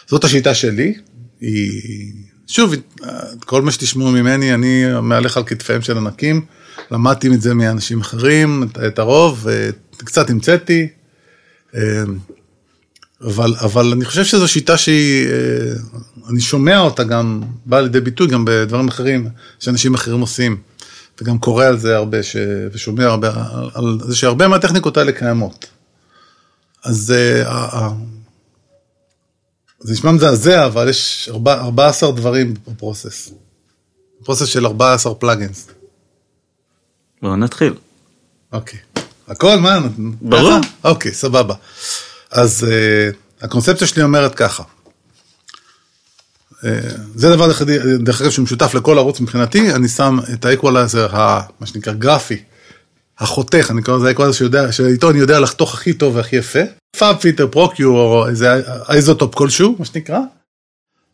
זאת 0.08 0.24
השיטה 0.24 0.54
שלי. 0.54 0.94
היא, 1.42 1.82
שוב, 2.48 2.74
כל 3.40 3.62
מה 3.62 3.72
שתשמעו 3.72 4.12
ממני, 4.12 4.54
אני 4.54 4.84
מהלך 5.02 5.38
על 5.38 5.44
כתפיהם 5.44 5.82
של 5.82 5.98
ענקים, 5.98 6.46
למדתי 6.92 7.28
את 7.28 7.42
זה 7.42 7.54
מאנשים 7.54 8.02
אחרים, 8.02 8.64
את, 8.64 8.78
את 8.88 9.00
הרוב, 9.00 9.48
קצת 9.98 10.30
המצאתי. 10.30 10.88
אבל, 13.22 13.56
אבל 13.56 13.92
אני 13.92 14.06
חושב 14.06 14.24
שזו 14.26 14.48
שיטה 14.48 14.78
שהיא, 14.78 15.28
אה, 15.28 15.34
אני 16.30 16.42
שומע 16.42 16.80
אותה 16.80 17.04
גם, 17.04 17.42
באה 17.66 17.82
לידי 17.82 18.00
ביטוי 18.00 18.28
גם 18.28 18.46
בדברים 18.46 18.88
אחרים, 18.88 19.28
שאנשים 19.60 19.94
אחרים 19.94 20.20
עושים, 20.22 20.58
וגם 21.22 21.38
קורא 21.40 21.66
על 21.66 21.78
זה 21.80 21.96
הרבה, 21.96 22.24
ש, 22.24 22.36
ושומע 22.74 23.06
הרבה, 23.06 23.28
על, 23.54 23.70
על 23.74 23.98
זה 24.08 24.16
שהרבה 24.16 24.48
מהטכניקות 24.48 24.98
האלה 24.98 25.12
קיימות. 25.12 25.66
אז 26.84 27.12
אה, 27.12 27.90
זה 29.80 29.94
נשמע 29.94 30.12
מזעזע, 30.12 30.66
אבל 30.66 30.90
יש 30.90 31.30
ארבע- 31.32 31.62
14 31.62 32.12
דברים 32.12 32.54
ב 32.68 32.75
process. 32.75 33.32
process 34.24 34.46
של 34.48 34.66
14 34.66 35.16
plugins. 35.16 35.68
בואו 37.22 37.36
נתחיל. 37.36 37.74
אוקיי. 38.54 38.80
הכל, 39.28 39.56
מה? 39.60 39.80
ברור. 40.22 40.54
אוקיי, 40.84 41.14
סבבה. 41.14 41.56
אז 42.32 42.68
אה, 42.70 43.16
הקונספציה 43.46 43.88
שלי 43.88 44.04
אומרת 44.04 44.36
ככה. 44.36 44.64
אה, 46.52 46.66
זה 47.16 47.36
דבר 47.36 47.48
דרך, 47.48 47.62
דרך 48.00 48.22
אגב 48.22 48.32
שמשותף 48.32 48.74
לכל 48.74 48.98
ערוץ 48.98 49.20
מבחינתי, 49.20 49.72
אני 49.72 49.88
שם 49.88 50.18
את 50.34 50.46
האקוולייזר, 50.46 51.08
מה 51.60 51.66
שנקרא 51.66 51.94
גרפי, 51.94 52.44
החותך, 53.20 53.72
אני 53.72 53.82
קורא 53.82 53.98
לזה 53.98 54.08
האקוולייזר 54.08 54.38
שיודע, 54.38 54.72
שאיתו 54.72 55.10
אני 55.10 55.20
יודע 55.20 55.40
לחתוך 55.40 55.74
הכי 55.74 55.94
טוב 55.94 56.16
והכי 56.16 56.36
יפה. 56.36 56.60
FabFilter 56.98 57.48
Pro-Q 57.48 57.90
או 57.90 58.28
איזה 58.28 58.48
iZotope 58.90 59.36
כלשהו, 59.36 59.76
מה 59.80 59.86
שנקרא, 59.86 60.20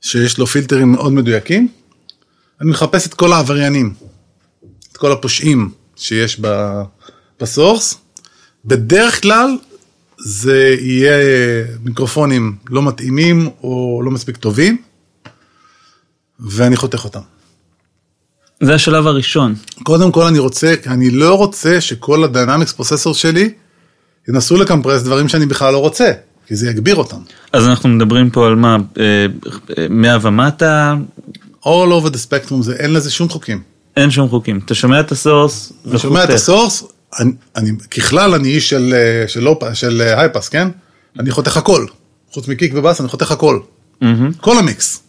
שיש 0.02 0.38
לו 0.38 0.48
פילטרים 0.48 0.92
מאוד 0.92 1.14
מדויקים. 1.14 1.68
אני 2.62 2.70
מחפש 2.70 3.08
את 3.08 3.14
כל 3.14 3.34
העבריינים, 3.34 3.94
את 4.92 4.98
כל 4.98 5.12
הפושעים 5.12 5.72
שיש 5.96 6.42
ב 7.40 7.47
source. 7.47 7.96
בדרך 8.66 9.22
כלל 9.22 9.58
זה 10.18 10.76
יהיה 10.80 11.18
מיקרופונים 11.84 12.56
לא 12.70 12.82
מתאימים 12.82 13.50
או 13.64 14.02
לא 14.06 14.12
מספיק 14.12 14.38
טובים, 14.38 14.78
ואני 16.40 16.76
חותך 16.76 17.04
אותם. 17.04 17.20
זה 18.62 18.76
השלב 18.76 19.08
הראשון. 19.08 19.56
קודם 19.84 20.12
כל 20.12 20.24
אני 20.24 20.40
רוצה, 20.40 20.74
אני 20.88 21.12
לא 21.12 21.38
רוצה 21.38 21.82
שכל 21.82 22.24
ה 22.24 22.29
dynamics 22.29 22.72
processor 22.72 23.14
שלי 23.14 23.50
ינסו 24.30 24.58
ל 24.58 24.62
compress 24.62 25.02
דברים 25.02 25.28
שאני 25.28 25.46
בכלל 25.46 25.74
לא 25.74 25.78
רוצה, 25.78 26.12
כי 26.48 26.56
זה 26.56 26.70
יגביר 26.70 26.96
אותם. 26.96 27.18
אז 27.54 27.68
אנחנו 27.68 27.90
מדברים 27.90 28.30
פה 28.30 28.48
על 28.48 28.56
מה, 28.56 28.78
אה, 29.00 29.26
אה, 29.78 29.88
100 29.90 30.18
ומטה, 30.22 30.96
all 31.64 31.68
over 31.68 32.10
the 32.10 32.18
spectrum, 32.30 32.62
זה, 32.62 32.76
אין 32.76 32.94
לזה 32.94 33.12
שום 33.12 33.30
חוקים. 33.30 33.62
אין 33.98 34.12
שום 34.12 34.30
חוקים. 34.30 34.60
אתה 34.66 34.76
שומע 34.76 35.00
את 35.00 35.12
ה 35.12 35.20
source 35.20 35.74
אני 35.90 36.00
שומע 36.00 36.24
את 36.24 36.30
הסורס, 36.30 36.84
אני, 37.20 37.32
אני, 37.56 37.72
ככלל 37.92 38.34
אני 38.34 38.50
איש 38.50 38.70
של, 38.70 38.94
אה, 38.98 39.28
של, 39.28 39.40
low-pass, 39.44 39.64
של 39.74 40.02
אה, 40.02 40.22
high-pass, 40.22 40.50
כן? 40.50 40.68
אני 41.20 41.32
חותך 41.32 41.58
הכל. 41.58 41.86
חוץ 42.32 42.48
מ 42.48 42.52
kick 42.52 42.72
ובאס, 42.76 43.02
אני 43.02 43.10
חותך 43.10 43.32
הכל. 43.32 43.60
כל 44.42 44.58
המיקס. 44.58 45.02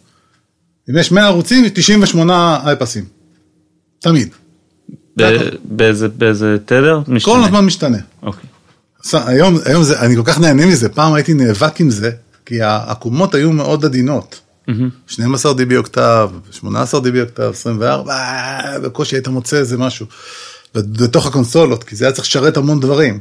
אם 0.89 0.97
יש 0.97 1.11
100 1.11 1.25
ערוצים, 1.25 1.69
98 1.73 2.59
הייפסים. 2.65 3.05
תמיד. 3.99 4.29
באיזה, 5.65 6.07
באיזה 6.07 6.57
תדר? 6.65 7.01
כל 7.05 7.11
משתנה. 7.13 7.45
הזמן 7.45 7.65
משתנה. 7.65 7.97
אוקיי. 8.23 8.49
ס- 9.03 9.13
היום, 9.15 9.57
היום 9.65 9.83
זה, 9.83 9.99
אני 9.99 10.15
כל 10.15 10.21
כך 10.25 10.39
נהנה 10.39 10.65
מזה, 10.65 10.89
פעם 10.89 11.13
הייתי 11.13 11.33
נאבק 11.33 11.81
עם 11.81 11.89
זה, 11.89 12.11
כי 12.45 12.61
העקומות 12.61 13.35
היו 13.35 13.51
מאוד 13.51 13.85
עדינות. 13.85 14.39
12 15.07 15.53
דיבי 15.53 15.77
אוקטב, 15.77 16.29
18 16.51 16.99
דיבי 17.01 17.21
אוקטב, 17.21 17.51
24, 17.53 18.13
אה, 18.13 18.79
בקושי 18.79 19.15
היית 19.15 19.27
מוצא 19.27 19.57
איזה 19.57 19.77
משהו. 19.77 20.05
בתוך 20.77 21.25
הקונסולות, 21.25 21.83
כי 21.83 21.95
זה 21.95 22.05
היה 22.05 22.11
צריך 22.11 22.27
לשרת 22.27 22.57
המון 22.57 22.79
דברים. 22.79 23.19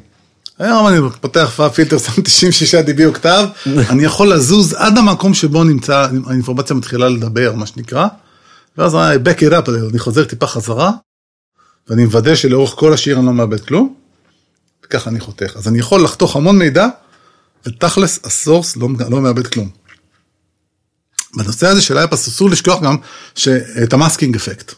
היום 0.59 0.89
אני 0.89 0.99
פותח 1.21 1.61
פילטר, 1.75 1.99
שם 2.05 2.23
96 2.23 2.75
דיבי 2.75 3.05
אוקטב, 3.05 3.49
אני 3.91 4.05
יכול 4.05 4.33
לזוז 4.33 4.73
עד 4.73 4.99
המקום 4.99 5.35
שבו 5.35 5.65
נמצא, 5.65 6.09
האינפורמציה 6.27 6.77
מתחילה 6.77 7.09
לדבר, 7.09 7.53
מה 7.55 7.67
שנקרא, 7.67 8.07
ואז 8.79 8.95
אני 8.95 9.17
back 9.25 9.39
it 9.39 9.53
up, 9.53 9.71
אני 9.91 9.99
חוזר 9.99 10.25
טיפה 10.25 10.47
חזרה, 10.47 10.91
ואני 11.89 12.05
מוודא 12.05 12.35
שלאורך 12.35 12.71
כל 12.71 12.93
השיר 12.93 13.19
אני 13.19 13.27
לא 13.27 13.33
מאבד 13.33 13.61
כלום, 13.61 13.95
וככה 14.85 15.11
אני 15.11 15.21
חותך. 15.21 15.53
אז 15.57 15.69
אני 15.69 15.79
יכול 15.79 16.05
לחתוך 16.05 16.37
המון 16.37 16.59
מידע, 16.59 16.87
ותכלס 17.67 18.21
ה 18.25 18.32
source 18.32 18.77
לא, 18.77 18.89
לא 19.11 19.21
מאבד 19.21 19.47
כלום. 19.47 19.69
בנושא 21.37 21.67
הזה 21.67 21.83
של 21.83 21.99
high-pass 21.99 22.29
אסור 22.29 22.51
לשכוח 22.51 22.83
גם 22.83 22.97
את 23.83 23.93
ה 23.93 23.98
masking 23.98 24.37
effect, 24.37 24.75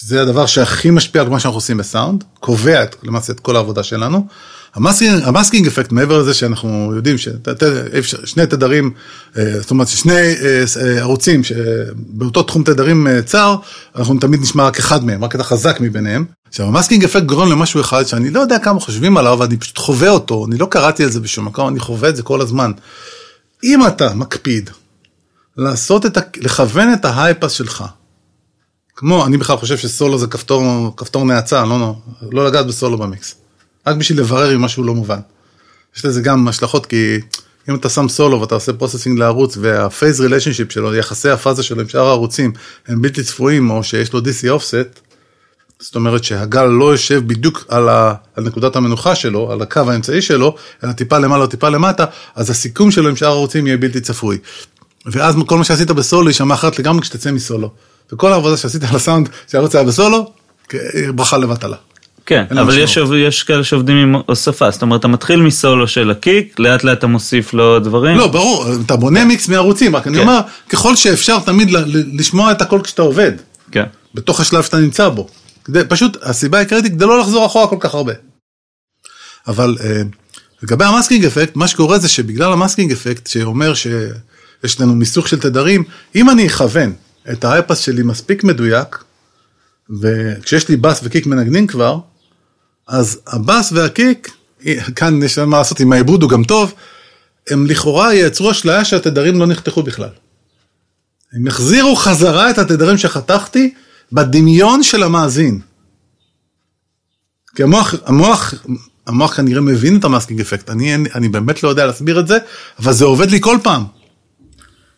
שזה 0.00 0.22
הדבר 0.22 0.46
שהכי 0.46 0.90
משפיע 0.90 1.22
על 1.22 1.28
מה 1.28 1.40
שאנחנו 1.40 1.56
עושים 1.56 1.76
בסאונד, 1.76 2.24
קובע 2.40 2.82
את, 2.82 2.96
למעשה 3.02 3.32
את 3.32 3.40
כל 3.40 3.56
העבודה 3.56 3.82
שלנו. 3.82 4.26
ה 4.74 4.79
masking, 4.79 5.22
ה 5.24 5.29
masking 5.29 5.66
effect 5.66 5.92
מעבר 5.92 6.18
לזה 6.18 6.34
שאנחנו 6.34 6.92
יודעים 6.96 7.16
ששני 7.18 8.46
תדרים, 8.46 8.90
אה, 9.38 9.60
זאת 9.60 9.70
אומרת 9.70 9.88
ששני 9.88 10.12
אה, 10.12 10.64
אה, 10.80 10.98
ערוצים 11.00 11.44
שבאותו 11.44 12.42
תחום 12.42 12.62
תדרים 12.62 13.06
צר, 13.24 13.56
אנחנו 13.96 14.18
תמיד 14.18 14.40
נשמע 14.40 14.66
רק 14.66 14.78
אחד 14.78 15.04
מהם, 15.04 15.24
רק 15.24 15.34
את 15.34 15.40
החזק 15.40 15.80
מביניהם. 15.80 16.24
עכשיו 16.48 16.66
ה 16.66 16.71
masking 16.71 17.04
effect 17.04 17.24
גורם 17.24 17.50
למשהו 17.50 17.80
אחד 17.80 18.06
שאני 18.06 18.30
לא 18.30 18.40
יודע 18.40 18.58
כמה 18.58 18.80
חושבים 18.80 19.16
עליו, 19.16 19.44
אני 19.44 19.56
פשוט 19.56 19.78
חווה 19.78 20.10
אותו, 20.10 20.46
אני 20.48 20.58
לא 20.58 20.66
קראתי 20.70 21.04
על 21.04 21.10
זה 21.10 21.20
בשום 21.20 21.44
מקום, 21.44 21.68
אני 21.68 21.80
חווה 21.80 22.08
את 22.08 22.16
זה 22.16 22.22
כל 22.22 22.40
הזמן. 22.40 22.72
אם 23.64 23.86
אתה 23.86 24.14
מקפיד 24.14 24.70
לעשות 25.56 26.06
את, 26.06 26.16
ה... 26.16 26.20
לכוון 26.36 26.92
את 26.92 27.04
ה 27.04 27.09
high-pass 27.09 27.52
שלך. 27.52 27.84
כמו, 28.96 29.26
אני 29.26 29.36
בכלל 29.36 29.56
חושב 29.56 29.76
שסולו 29.76 30.18
זה 30.18 30.26
כפתור, 30.26 30.92
כפתור 30.96 31.24
נאצה, 31.24 31.64
לא, 31.64 31.80
לא, 31.80 31.94
לא 32.32 32.46
לגעת 32.46 32.66
בסולו 32.66 32.98
במיקס. 32.98 33.34
רק 33.86 33.96
בשביל 33.96 34.20
לברר 34.20 34.54
אם 34.54 34.62
משהו 34.62 34.82
לא 34.84 34.94
מובן. 34.94 35.18
יש 35.96 36.04
לזה 36.04 36.20
גם 36.20 36.48
השלכות, 36.48 36.86
כי 36.86 37.20
אם 37.68 37.74
אתה 37.74 37.88
שם 37.88 38.08
סולו 38.08 38.40
ואתה 38.40 38.54
עושה 38.54 38.72
processing 38.72 39.18
לערוץ, 39.18 39.56
וה 39.60 39.77
phase 39.77 40.20
relationship 40.20 40.72
שלו, 40.72 40.94
יחסי 40.94 41.30
הפאזה 41.30 41.62
שלו 41.62 41.80
עם 41.80 41.88
שאר 41.88 42.06
הערוצים, 42.06 42.52
הם 42.86 43.02
בלתי 43.02 43.22
צפויים, 43.22 43.70
או 43.70 43.84
שיש 43.84 44.12
לו 44.12 44.20
DC 44.20 44.48
offset, 44.50 45.00
זאת 45.80 45.94
אומרת 45.94 46.24
שהגל 46.24 46.64
לא 46.64 46.92
יושב 46.92 47.22
בדיוק 47.26 47.64
על, 47.68 47.88
ה, 47.88 48.14
על 48.34 48.44
נקודת 48.44 48.76
המנוחה 48.76 49.14
שלו, 49.14 49.52
על 49.52 49.62
הקו 49.62 49.80
האמצעי 49.90 50.22
שלו, 50.22 50.56
אלא 50.84 50.92
טיפה 50.92 51.18
למעלה 51.18 51.42
או 51.42 51.46
טיפה 51.46 51.68
למטה, 51.68 52.04
אז 52.34 52.50
הסיכום 52.50 52.90
שלו 52.90 53.08
עם 53.08 53.16
שאר 53.16 53.28
הערוצים 53.28 53.66
יהיה 53.66 53.76
בלתי 53.76 54.00
צפוי. 54.00 54.38
ואז 55.06 55.34
כל 55.46 55.58
מה 55.58 55.64
שעשית 55.64 55.90
בסולו 55.90 56.28
יישמע 56.28 56.54
אחרת 56.54 56.78
לגמרי 56.78 57.02
כשתצא 57.02 57.32
מסולו. 57.32 57.70
וכל 58.12 58.32
העבודה 58.32 58.56
שעשית 58.56 58.82
על 58.82 58.96
הסאונד 58.96 59.28
שהערוץ 59.50 59.74
היה 59.74 59.84
בסולו, 59.84 60.32
ברכה 61.14 61.38
לבטלה. 61.38 61.76
כן, 62.26 62.44
אבל. 62.50 62.78
יש, 62.78 62.98
יש 63.16 63.42
כאלה 63.42 63.64
שעובדים 63.64 63.96
עם 63.96 64.14
הוספה, 64.26 64.70
זאת 64.70 64.82
אומרת, 64.82 65.00
אתה 65.00 65.08
מתחיל 65.08 65.40
מסולו 65.40 65.88
של 65.88 66.10
ה 66.10 66.18
kick, 66.18 66.58
לאט 66.58 66.84
לאט 66.84 66.98
אתה 66.98 67.06
מוסיף 67.06 67.54
לו 67.54 67.78
דברים. 67.78 68.16
לא, 68.16 68.26
ברור, 68.26 68.66
אתה 68.86 68.96
בונה 68.96 69.24
מיקס 69.24 69.48
מערוצים, 69.48 69.96
רק 69.96 70.06
אני 70.06 70.16
כן. 70.16 70.22
אומר, 70.22 70.40
ככל 70.68 70.96
שאפשר 70.96 71.38
תמיד 71.38 71.70
לשמוע 72.12 72.52
את 72.52 72.62
הכל 72.62 72.80
כשאתה 72.84 73.02
עובד, 73.02 73.32
כן. 73.72 73.84
בתוך 74.14 74.40
השלב 74.40 74.62
שאתה 74.62 74.78
נמצא 74.78 75.08
בו. 75.08 75.28
כדי, 75.64 75.80
פשוט, 75.88 76.16
הסיבה 76.22 76.58
העיקרית 76.58 76.84
היא 76.84 76.92
כדי 76.92 77.04
לא 77.04 77.20
לחזור 77.20 77.46
אחורה 77.46 77.66
כל 77.66 77.76
כך 77.80 77.94
הרבה. 77.94 78.12
אבל 79.46 79.76
אה, 79.84 80.02
לגבי 80.62 80.84
ה 80.84 80.89
masking 80.89 81.24
effect, 81.24 81.56
מה 81.56 81.68
שקורה 81.68 81.98
זה 81.98 82.08
שבגלל 82.08 82.52
ה 82.52 82.57
masking 82.57 82.92
effect, 82.92 83.26
שאומר 83.26 83.74
שיש 83.74 84.80
לנו 84.80 84.94
מיסוך 84.94 85.28
של 85.28 85.40
תדרים, 85.40 85.84
אם 86.14 86.30
אני 86.30 86.46
אכוון 86.46 86.92
את 87.32 87.44
ה 87.44 87.47
high-pass 87.47 87.78
שלי 87.78 88.02
מספיק 88.02 88.44
מדויק, 88.44 89.04
וכשיש 90.00 90.68
לי 90.68 90.76
בס 90.76 91.00
ו 91.02 91.07
kick 91.07 91.26
מנגנים 91.26 91.66
כבר, 91.66 91.98
אז 92.88 93.20
הבס 93.26 93.72
וה 93.72 93.89
kick, 93.89 94.30
כאן 94.96 95.22
יש 95.22 95.38
מה 95.38 95.58
לעשות 95.58 95.80
עם 95.80 95.92
העיבוד 95.92 96.22
הוא 96.22 96.30
גם 96.30 96.44
טוב, 96.44 96.74
הם 97.50 97.66
לכאורה 97.66 98.14
ייצרו 98.14 98.50
אשליה 98.50 98.84
שהתדרים 98.84 99.38
לא 99.40 99.46
נחתכו 99.46 99.82
בכלל. 99.82 100.08
הם 101.32 101.46
יחזירו 101.46 101.96
חזרה 101.96 102.50
את 102.50 102.58
התדרים 102.58 102.98
שחתכתי 102.98 103.74
בדמיון 104.12 104.82
של 104.82 105.02
המאזין. 105.02 105.60
כי 107.56 107.62
המוח, 107.62 107.94
המוח, 108.04 108.54
המוח 109.06 109.36
כנראה 109.36 109.60
מבין 109.60 109.98
את 109.98 110.04
ה 110.04 110.08
masking 110.08 110.40
effect, 110.40 110.70
אני, 110.70 110.92
אין- 110.92 111.06
אני 111.14 111.28
באמת 111.28 111.62
לא 111.62 111.68
יודע 111.68 111.86
להסביר 111.86 112.20
את 112.20 112.28
זה, 112.28 112.38
אבל 112.78 112.92
זה 112.92 113.04
עובד 113.04 113.30
לי 113.30 113.40
כל 113.40 113.58
פעם. 113.62 113.84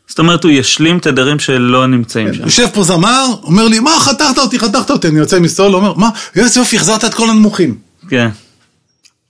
זאת 0.09 0.19
אומרת, 0.19 0.45
הוא 0.45 0.53
ישלים 0.53 0.99
תדרים 0.99 1.39
שלא 1.39 1.87
נמצאים 1.87 2.35
שם. 2.35 2.45
יושב 2.45 2.67
פה 2.75 2.83
זמר, 2.85 3.27
אומר 3.43 3.69
לי, 3.69 3.81
מה, 3.81 4.01
חתכת 4.01 4.39
אותי, 4.39 4.59
חתכת 4.59 4.91
אותי, 4.91 5.09
אני 5.09 5.19
יוצא 5.19 5.41
מסול, 5.41 5.75
אומר, 5.75 5.95
מה, 5.95 6.11
איזה 6.37 6.61
יופי, 6.61 6.77
החזרת 6.77 7.05
את 7.05 7.15
כל 7.15 7.31
הנמוכים. 7.31 7.79
כן. 8.09 8.29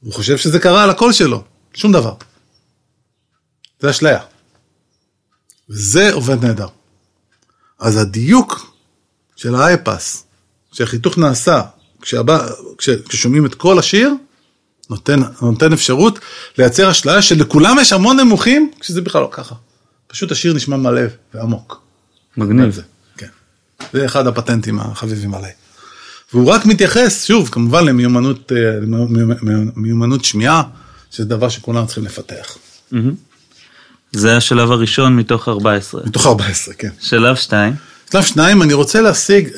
הוא 0.01 0.13
חושב 0.13 0.37
שזה 0.37 0.59
קרה 0.59 0.83
על 0.83 0.91
הקול 0.91 1.13
שלו, 1.13 1.43
שום 1.75 1.93
דבר. 1.93 2.13
זה 3.81 3.91
אשליה. 3.91 4.19
וזה 5.71 6.13
עובד 6.13 6.45
נהדר. 6.45 6.67
אז 7.79 7.97
הדיוק 7.97 8.73
של 9.37 9.55
האייפס, 9.55 10.25
שהחיתוך 10.73 11.19
נעשה 11.19 11.63
כשהבא, 12.03 12.49
כש, 12.79 12.91
כששומעים 12.91 13.47
את 13.47 13.55
כל 13.55 13.79
השיר, 13.79 14.15
נותן, 14.91 15.21
נותן 15.43 15.73
אפשרות 15.73 16.19
לייצר 16.59 16.91
אשליה 16.91 17.23
שלכולם 17.23 17.77
יש 17.81 17.93
המון 17.93 18.21
נמוכים, 18.21 18.71
כשזה 18.81 19.01
בכלל 19.01 19.21
לא 19.23 19.29
ככה. 19.31 19.55
פשוט 20.09 20.33
השיר 20.33 20.55
נשמע 20.55 20.77
מלא 20.77 21.01
ועמוק. 21.35 21.83
מגניב. 22.37 22.71
זה, 22.71 22.83
כן. 23.17 23.27
זה 23.93 24.07
אחד 24.07 24.27
הפטנטים 24.27 24.81
החביבים 24.81 25.35
עליי. 25.35 25.53
והוא 26.33 26.49
רק 26.51 26.67
מתייחס, 26.67 27.25
שוב, 27.25 27.49
כמובן 27.53 27.85
למיומנות, 27.85 28.53
אה, 28.53 28.79
מיומנות 29.77 30.25
שמיעה, 30.25 30.63
שזה 31.11 31.25
דבר 31.25 31.49
שכולנו 31.49 31.87
צריכים 31.87 32.05
לפתח. 32.05 32.59
זה 34.13 34.37
השלב 34.37 34.71
הראשון 34.71 35.17
מתוך 35.17 35.49
14. 35.49 36.03
מתוך 36.07 36.27
14, 36.27 36.75
כן. 36.75 36.91
שלב 37.01 37.37
2. 37.37 37.75
שלב 38.13 38.23
שניים, 38.23 38.63
אני 38.63 38.73
רוצה 38.73 39.01
להשיג 39.01 39.49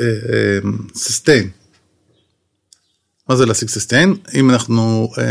sustain. 0.95 1.51
מה 3.29 3.37
זה 3.37 3.47
להשיג 3.47 3.69
sustain? 3.69 4.17
אם 4.35 4.51
אנחנו 4.51 5.13
אה, 5.19 5.25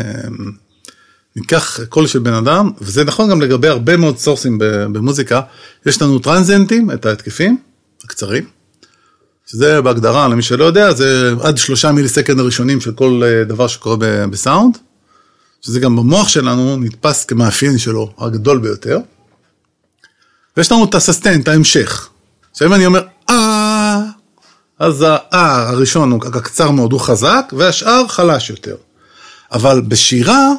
ניקח 1.39 1.79
קול 1.89 2.07
של 2.07 2.19
בן 2.19 2.33
אדם, 2.33 2.71
וזה 2.81 3.03
נכון 3.03 3.29
גם 3.29 3.41
לגבי 3.41 3.67
הרבה 3.67 3.97
מאוד 3.97 4.17
סורסים 4.17 4.57
במוזיקה, 4.59 5.41
יש 5.85 6.01
לנו 6.01 6.19
טרנזנטים, 6.19 6.91
את 6.91 7.05
ההתקפים 7.05 7.57
הקצרים, 8.03 8.45
שזה 9.45 9.81
בהגדרה, 9.81 10.27
למי 10.27 10.41
שלא 10.41 10.65
יודע, 10.65 10.93
זה 10.93 11.33
עד 11.41 11.57
שלושה 11.57 11.91
millisecond 11.91 12.39
הראשונים 12.39 12.81
של 12.81 12.91
כל 12.91 13.21
אה, 13.25 13.43
דבר 13.43 13.67
שקורה 13.67 13.97
בסאונד, 14.27 14.77
שזה 15.61 15.79
גם 15.79 15.95
במוח 15.95 16.27
שלנו 16.27 16.77
נתפס 16.77 17.25
כמאפיין 17.25 17.77
שלו 17.77 18.13
הגדול 18.17 18.59
ביותר. 18.59 18.99
ויש 20.57 20.71
לנו 20.71 20.83
את 20.83 20.95
את 21.41 21.47
ההמשך. 21.47 22.09
עכשיו 22.51 22.67
אם 22.67 22.73
אני 22.73 22.85
אומר 22.85 23.01
אה, 23.29 24.01
אז 24.79 25.05
האה 25.07 25.69
הראשון 25.69 26.11
הוא 26.11 26.21
הקצר 26.25 26.71
מאוד, 26.71 26.91
הוא 26.91 26.99
חזק, 26.99 27.53
והשאר 27.57 28.07
חלש 28.07 28.49
יותר. 28.49 28.75
אבל 29.51 29.81
בשירה, 29.81 30.53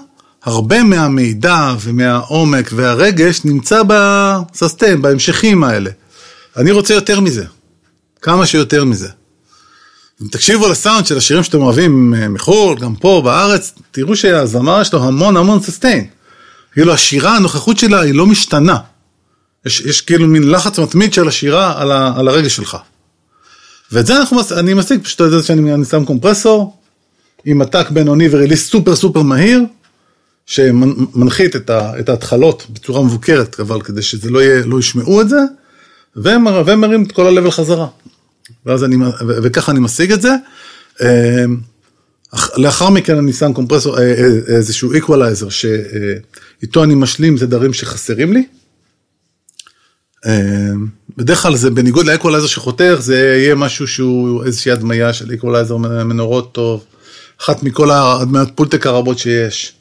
הרבה 0.44 0.82
מהמידע 0.82 1.74
ומהעומק 1.80 2.70
והרגש 2.74 3.40
נמצא 3.44 3.82
בססטיין, 3.88 5.02
בהמשכים 5.02 5.64
האלה. 5.64 5.90
אני 6.56 6.70
רוצה 6.70 6.94
יותר 6.94 7.20
מזה, 7.20 7.44
כמה 8.22 8.46
שיותר 8.46 8.84
מזה. 8.84 9.08
אם 10.22 10.28
תקשיבו 10.28 10.68
לסאונד 10.68 11.06
של 11.06 11.16
השירים 11.16 11.42
שאתם 11.42 11.62
אוהבים 11.62 12.14
אה, 12.14 12.28
מחו"ל, 12.28 12.78
גם 12.78 12.94
פה 12.94 13.20
בארץ, 13.24 13.72
תראו 13.90 14.16
שהזמר 14.16 14.80
יש 14.80 14.92
לו 14.92 15.04
המון 15.04 15.36
המון 15.36 15.60
ססטיין. 15.60 16.06
כאילו 16.72 16.92
השירה, 16.92 17.36
הנוכחות 17.36 17.78
שלה 17.78 18.00
היא 18.00 18.14
לא 18.14 18.26
משתנה. 18.26 18.76
יש, 19.66 19.80
יש 19.80 20.00
כאילו 20.00 20.26
מין 20.26 20.50
לחץ 20.50 20.78
מתמיד 20.78 21.12
של 21.12 21.28
השירה 21.28 21.80
על, 21.82 21.92
ה, 21.92 22.12
על 22.16 22.28
הרגש 22.28 22.56
שלך. 22.56 22.76
ואת 23.92 24.06
זה 24.06 24.16
אנחנו, 24.16 24.40
אני 24.56 24.74
משיג 24.74 25.02
פשוט 25.02 25.20
על 25.20 25.30
זה 25.30 25.42
שאני 25.42 25.74
אני 25.74 25.84
שם 25.84 26.04
קומפרסור, 26.04 26.76
עם 27.44 27.62
עתק 27.62 27.90
בינוני 27.90 28.28
וריליס 28.30 28.70
סופר 28.70 28.96
סופר 28.96 29.22
מהיר, 29.22 29.62
שמנחית 30.50 31.56
את, 31.56 31.70
ההתחלות 32.08 32.66
בצורה 32.70 33.02
מבוקרת, 33.02 33.60
אבל 33.60 33.80
כדי 33.82 34.02
שזה 34.02 34.30
לא, 34.30 34.42
יהיה, 34.42 34.66
לא 34.66 34.78
ישמעו 34.78 35.20
את 35.20 35.28
זה, 35.28 35.36
ומר- 36.16 36.62
ומרים 36.66 37.02
את 37.04 37.12
כל 37.12 37.26
ה-level 37.38 37.50
חזרה. 37.50 37.86
ואז 38.66 38.84
אני, 38.84 38.96
וככה 39.42 39.72
אני 39.72 39.80
משיג 39.80 40.12
את 40.12 40.22
זה. 40.22 40.30
אה, 41.02 41.44
אח- 42.34 42.58
לאחר 42.58 42.90
מכן 42.90 43.18
אני 43.18 43.32
שם 43.32 43.52
קומפרסור, 43.52 43.98
אה, 43.98 44.02
אה, 44.02 44.26
איזשהו 44.56 44.92
equalizer, 44.94 45.50
שאיתו 45.50 46.84
אני 46.84 46.94
משלים 46.94 47.38
תדרים 47.38 47.72
שחסרים 47.72 48.32
לי. 48.32 48.44
אה, 50.26 50.32
בדרך 51.16 51.42
כלל 51.42 51.56
זה 51.56 51.70
בניגוד 51.70 52.06
לאקוולייזר 52.06 52.46
שחותך, 52.46 52.96
זה 52.98 53.16
יהיה 53.18 53.54
משהו 53.54 53.86
שהוא 53.86 54.44
איזושהי 54.44 54.72
הדמיה 54.72 55.12
של 55.12 55.34
אקוולייזר 55.34 55.76
מנורות 55.76 56.52
טוב, 56.54 56.84
אחת 57.40 57.62
מכל 57.62 57.90
ההדמיות 57.90 58.48
Pultec 58.54 58.86
הרבות 58.86 59.18
שיש. 59.18 59.72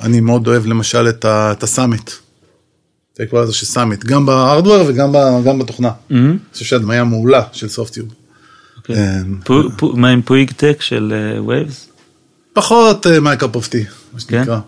אני 0.00 0.20
מאוד 0.20 0.46
אוהב 0.48 0.66
למשל 0.66 1.08
את, 1.08 1.24
ה, 1.24 1.52
את 1.52 1.62
ה 1.62 1.68
Summit, 1.68 2.10
את 3.14 3.20
האקוולייזר 3.20 3.52
של 3.52 3.66
Summit, 3.66 4.04
גם 4.04 4.26
ב 4.26 4.32
hardware 4.32 4.84
וגם 4.88 5.12
ב, 5.12 5.16
גם 5.44 5.58
בתוכנה. 5.58 5.90
אני 6.10 6.18
חושב 6.52 6.64
שהדמיה 6.64 7.04
מעולה 7.04 7.42
של 7.52 7.68
Softube. 7.68 8.08
אוקיי. 8.76 8.96
אה, 8.96 9.20
פו- 9.76 9.96
מה 9.96 10.08
עם 10.08 10.22
PuigTec 10.22 10.76
של 10.80 11.12
Waves? 11.46 11.88
פחות 12.52 13.06
my 13.06 13.25
cup 13.25 13.54
of 13.56 13.68
tea, 13.68 13.78
מה 13.78 13.84
כן? 14.20 14.38
שנקרא. 14.38 14.58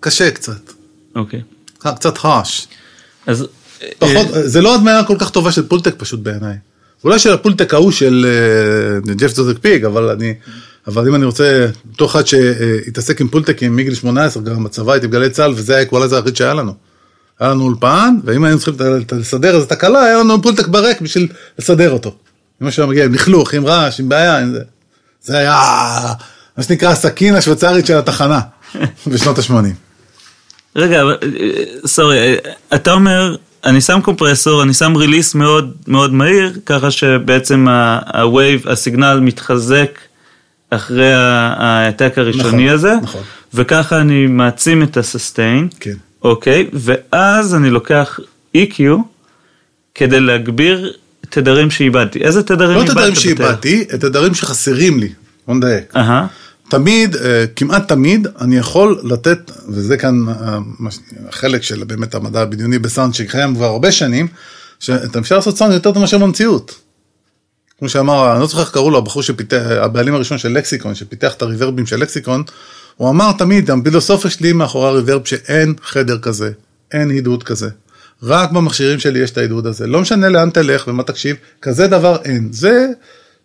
קשה 0.00 0.30
קצת, 0.30 0.72
אוקיי. 1.16 1.42
קצת 1.78 2.14
harsh. 2.24 2.68
אז... 3.26 3.46
פחות, 3.98 4.26
אה, 4.34 4.48
זה 4.48 4.60
לא 4.60 4.74
הדמיה 4.74 5.04
כל 5.04 5.16
כך 5.18 5.30
טובה 5.30 5.52
של 5.52 5.68
Pultec 5.68 5.94
פשוט 5.98 6.20
בעיניי. 6.20 6.56
אולי 7.04 7.18
של 7.18 7.32
ה 7.32 7.38
Pultec 7.38 7.74
ההוא 7.74 7.90
של 7.92 8.26
אה, 9.08 9.14
Jack 9.14 9.34
Joseph 9.34 9.58
Puig, 9.58 9.84
אבל 9.84 10.08
אני, 10.10 10.34
אבל 10.86 11.08
אם 11.08 11.14
אני 11.14 11.24
רוצה, 11.24 11.66
בתור 11.86 12.08
אחד 12.08 12.26
שהתעסק 12.26 13.20
עם 13.20 13.28
פולטקים 13.28 13.76
מגיל 13.76 13.94
18, 13.94 14.42
גם 14.42 14.64
בצבא 14.64 14.92
הייתי 14.92 15.06
בגלי 15.06 15.30
צה"ל, 15.30 15.52
וזה 15.56 15.76
האקוולייזר 15.76 16.16
היחיד 16.16 16.36
שהיה 16.36 16.54
לנו. 16.54 16.74
היה 17.40 17.50
לנו 17.50 17.64
אולפן, 17.64 18.14
ואם 18.24 18.44
היינו 18.44 18.58
צריכים 18.58 18.74
לסדר 19.12 19.54
איזה 19.54 19.66
תקלה, 19.66 20.04
היה 20.04 20.18
לנו 20.18 20.42
Pultec 20.42 20.68
ב 20.68 20.74
rack 20.74 21.00
בשביל 21.00 21.28
לסדר 21.58 21.90
אותו. 21.90 22.14
אם 22.62 22.66
משהו 22.66 22.82
היה 22.82 22.90
מגיע 22.90 23.04
עם 23.04 23.14
לכלוך, 23.14 23.54
עם 23.54 23.66
רעש, 23.66 24.00
עם 24.00 24.08
בעיה, 24.08 24.38
עם 24.38 24.52
זה. 24.52 24.60
זה 25.22 25.38
היה 25.38 25.60
מה 26.56 26.62
שנקרא 26.62 26.90
הסכין 26.90 27.34
השוויצרית 27.34 27.86
של 27.86 27.96
התחנה 27.96 28.40
בשנות 29.06 29.38
ה-80. 29.38 29.52
רגע, 30.76 31.02
sorry, 31.86 32.36
אתה 32.74 32.92
אומר, 32.92 33.36
אני 33.64 33.80
שם 33.80 34.00
קומפרסור, 34.00 34.62
אני 34.62 34.74
שם 34.74 34.96
release 34.96 35.34
מאוד 35.34 35.72
מאוד 35.86 36.14
מהיר, 36.14 36.52
ככה 36.66 36.90
שבעצם 36.90 37.66
ה 38.14 38.23
wave, 38.23 38.68
ה 38.68 38.75
signal 38.75 39.20
מתחזק 39.20 39.98
אחרי 40.74 41.12
ה 41.12 41.26
attack 41.26 42.12
הראשוני 42.16 42.64
נכון, 42.64 42.74
הזה, 42.74 42.94
נכון. 43.02 43.22
וככה 43.54 44.00
אני 44.00 44.26
מעצים 44.26 44.82
את 44.82 44.96
ה 44.96 45.04
sustain, 45.04 45.68
כן. 45.80 45.94
אוקיי, 46.22 46.68
ואז 46.72 47.54
אני 47.54 47.70
לוקח 47.70 48.20
EQ 48.56 48.80
כדי 49.94 50.20
להגביר 50.20 50.92
תדרים 51.20 51.70
שאיבדתי. 51.70 52.18
איזה 52.18 52.42
תדרים 52.42 52.76
לא 52.76 52.80
איבדת? 52.80 52.90
התדרים 52.90 53.12
בטח? 53.12 53.20
שאיבדתי, 53.20 53.84
את 53.94 54.04
התדרים 54.04 54.34
שחסרים 54.34 54.98
לי. 54.98 55.08
בוא 55.46 55.54
נדייק. 55.54 55.96
אהה, 55.96 56.26
תמיד, 56.68 57.16
אה, 57.16 57.44
כמעט 57.56 57.88
תמיד, 57.88 58.26
אני 58.40 58.56
יכול 58.56 59.00
לתת, 59.04 59.50
וזה 59.68 59.96
כאן 59.96 60.14
אה, 60.28 60.58
החלק 61.28 61.62
של 61.62 61.84
באמת 61.84 62.14
המדע 62.14 62.40
הבדיוני 62.40 62.78
בסאונד 62.78 63.14
שקיים 63.14 63.54
כבר 63.54 63.66
הרבה 63.66 63.92
שנים, 63.92 64.28
שאתה 64.80 65.18
אפשר 65.18 65.36
לעשות 65.36 65.58
סאונד 65.58 65.72
יותר 65.72 65.92
טוב 65.92 65.98
מאשר 65.98 66.18
במציאות. 66.18 66.81
כמו 67.82 67.88
שאמר, 67.88 68.32
אני 68.32 68.40
לא 68.40 68.46
זוכר 68.46 68.60
איך 68.60 68.70
קראו 68.70 68.90
לו, 68.90 68.98
הבחור 68.98 69.22
שפיתח, 69.22 69.62
הבעלים 69.66 70.14
הראשון 70.14 70.38
של 70.38 70.48
לקסיקון, 70.48 70.94
שפיתח 70.94 71.34
את 71.34 71.42
הריברבים 71.42 71.86
של 71.86 71.96
לקסיקון, 71.96 72.42
הוא 72.96 73.10
אמר 73.10 73.32
תמיד, 73.32 73.70
הפילוסופיה 73.70 74.30
שלי 74.30 74.52
מאחורי 74.52 74.88
הריברב, 74.88 75.24
שאין 75.24 75.74
חדר 75.84 76.18
כזה, 76.18 76.50
אין 76.92 77.10
הידוד 77.10 77.42
כזה. 77.42 77.68
רק 78.22 78.50
במכשירים 78.50 78.98
שלי 78.98 79.18
יש 79.18 79.30
את 79.30 79.38
ההידוד 79.38 79.66
הזה. 79.66 79.86
לא 79.86 80.00
משנה 80.00 80.28
לאן 80.28 80.50
תלך 80.50 80.88
ומה 80.88 81.02
תקשיב, 81.02 81.36
כזה 81.62 81.86
דבר 81.86 82.16
אין. 82.24 82.48
זה 82.52 82.86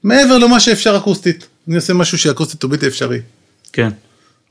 מעבר 0.03 0.37
למה 0.37 0.59
שאפשר 0.59 0.97
אקוסטית. 0.97 1.47
אני 1.67 1.75
עושה 1.75 1.93
משהו 1.93 2.17
שאקוסטית 2.17 2.63
הוא 2.63 2.71
בלתי 2.71 2.87
אפשרי. 2.87 3.19
כן. 3.73 3.89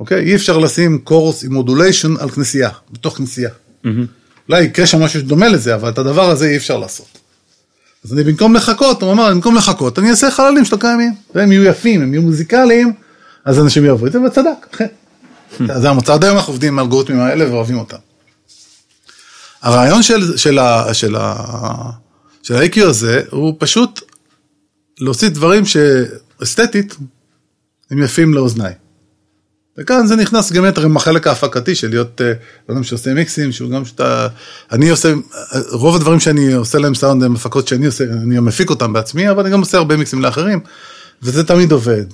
אוקיי? 0.00 0.24
אי 0.24 0.34
אפשר 0.34 0.58
לשים 0.58 0.98
קורס 0.98 1.44
עם 1.44 1.52
מודוליישן 1.52 2.14
על 2.20 2.30
כנסייה, 2.30 2.70
בתוך 2.92 3.16
כנסייה. 3.16 3.50
אולי 4.48 4.62
יקרה 4.62 4.86
שם 4.86 5.02
משהו 5.02 5.20
שדומה 5.20 5.48
לזה, 5.48 5.74
אבל 5.74 5.88
את 5.88 5.98
הדבר 5.98 6.30
הזה 6.30 6.46
אי 6.46 6.56
אפשר 6.56 6.78
לעשות. 6.78 7.25
אז 8.06 8.12
אני 8.12 8.24
במקום 8.24 8.54
לחכות, 8.54 9.02
הוא 9.02 9.12
אמר, 9.12 9.30
במקום 9.30 9.56
לחכות, 9.56 9.98
אני 9.98 10.10
אעשה 10.10 10.30
חללים 10.30 10.64
שלא 10.64 10.76
קיימים. 10.76 11.14
והם 11.34 11.52
יהיו 11.52 11.64
יפים, 11.64 12.02
הם 12.02 12.14
יהיו 12.14 12.22
מוזיקליים, 12.22 12.92
אז 13.44 13.60
אנשים 13.60 13.84
יאהבו 13.84 14.06
את 14.06 14.12
זה, 14.12 14.20
וצדק, 14.20 14.66
אכן. 14.74 14.86
זה 15.80 15.90
המצב, 15.90 16.12
עד 16.12 16.24
היום 16.24 16.36
אנחנו 16.36 16.52
עובדים 16.52 16.72
עם 16.72 16.78
האלגוריתמים 16.78 17.20
האלה 17.20 17.50
ואוהבים 17.50 17.78
אותם. 17.78 17.96
הרעיון 19.62 20.02
של, 20.02 20.36
של, 20.36 20.58
ה, 20.58 20.94
של, 20.94 21.16
ה, 21.16 21.34
של 22.42 22.54
ה-IQ 22.54 22.84
הזה, 22.84 23.22
הוא 23.30 23.54
פשוט 23.58 24.00
להוציא 25.00 25.28
דברים 25.28 25.62
שאסתטית 25.66 26.96
הם 27.90 28.02
יפים 28.02 28.34
לאוזניי. 28.34 28.72
וכאן 29.78 30.06
זה 30.06 30.16
נכנס 30.16 30.52
גם 30.52 30.64
יותר 30.64 30.82
עם 30.82 30.96
החלק 30.96 31.26
ההפקתי 31.26 31.74
של 31.74 31.88
להיות 31.88 32.20
אדם 32.70 32.84
שעושה 32.84 33.14
מיקסים, 33.14 33.52
שהוא 33.52 33.70
גם 33.70 33.84
שאתה, 33.84 34.28
אני 34.72 34.88
עושה, 34.88 35.12
רוב 35.70 35.96
הדברים 35.96 36.20
שאני 36.20 36.52
עושה 36.52 36.78
להם 36.78 36.94
סאונד 36.94 37.22
הם 37.22 37.34
הפקות 37.34 37.68
שאני 37.68 37.86
עושה, 37.86 38.04
אני 38.04 38.40
מפיק 38.40 38.70
אותם 38.70 38.92
בעצמי, 38.92 39.30
אבל 39.30 39.42
אני 39.42 39.52
גם 39.52 39.60
עושה 39.60 39.78
הרבה 39.78 39.96
מיקסים 39.96 40.22
לאחרים, 40.22 40.60
וזה 41.22 41.44
תמיד 41.44 41.72
עובד. 41.72 42.04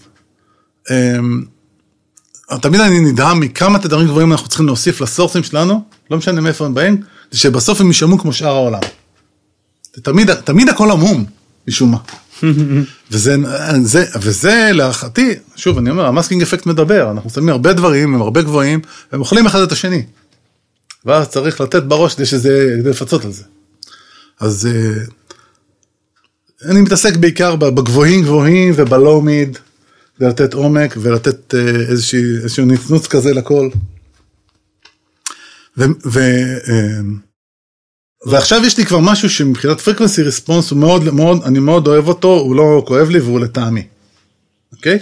תמיד 2.62 2.80
אני 2.80 3.00
נדהם 3.00 3.40
מכמה 3.40 3.78
תדרים 3.78 4.06
גבוהים 4.06 4.32
אנחנו 4.32 4.48
צריכים 4.48 4.66
להוסיף 4.66 5.00
לסורסים 5.00 5.42
שלנו, 5.42 5.84
לא 6.10 6.16
משנה 6.16 6.40
מאיפה 6.40 6.66
הם 6.66 6.74
באים, 6.74 7.02
שבסוף 7.32 7.80
הם 7.80 7.86
יישמעו 7.86 8.18
כמו 8.18 8.32
שאר 8.32 8.54
העולם. 8.54 8.80
תמיד, 10.02 10.34
תמיד 10.34 10.68
הכל 10.68 10.90
עמום, 10.90 11.24
משום 11.68 11.90
מה. 11.90 11.98
וזה, 13.10 13.36
זה, 13.82 14.04
וזה 14.20 14.70
להערכתי, 14.72 15.34
שוב, 15.56 15.78
אני 15.78 15.90
אומר, 15.90 16.06
המאסקינג 16.06 16.42
אפקט 16.42 16.66
מדבר, 16.66 17.10
אנחנו 17.10 17.30
שמים 17.30 17.48
הרבה 17.48 17.72
דברים, 17.72 18.14
הם 18.14 18.22
הרבה 18.22 18.42
גבוהים, 18.42 18.80
והם 19.12 19.20
אוכלים 19.20 19.46
אחד 19.46 19.60
את 19.60 19.72
השני. 19.72 20.02
ואז 21.04 21.28
צריך 21.28 21.60
לתת 21.60 21.82
בראש 21.82 22.14
כדי 22.14 22.26
שזה, 22.26 22.76
כדי 22.80 22.90
לפצות 22.90 23.24
על 23.24 23.32
זה. 23.32 23.42
אז 24.40 24.68
אני 26.64 26.80
מתעסק 26.80 27.16
בעיקר 27.16 27.56
בגבוהים 27.56 28.22
גבוהים 28.22 28.72
ובלואו 28.76 29.20
מיד, 29.20 29.58
כדי 30.16 30.28
לתת 30.28 30.54
עומק 30.54 30.96
ולתת 31.00 31.54
איזשהו, 31.88 32.20
איזשהו 32.42 32.66
נצנוץ 32.66 33.06
כזה 33.06 33.34
לכל. 33.34 33.68
ו, 35.78 35.84
ו, 36.06 36.20
ועכשיו 38.26 38.64
יש 38.64 38.78
לי 38.78 38.84
כבר 38.86 38.98
משהו 38.98 39.30
שמבחינת 39.30 39.80
פריקוונסי 39.80 40.22
ריספונס 40.22 40.70
הוא 40.70 40.78
מאוד 40.78 41.14
מאוד, 41.14 41.42
אני 41.44 41.58
מאוד 41.58 41.86
אוהב 41.86 42.08
אותו, 42.08 42.38
הוא 42.38 42.56
לא 42.56 42.84
כואב 42.86 43.10
לי 43.10 43.18
והוא 43.18 43.40
לטעמי. 43.40 43.82
אוקיי? 44.72 44.98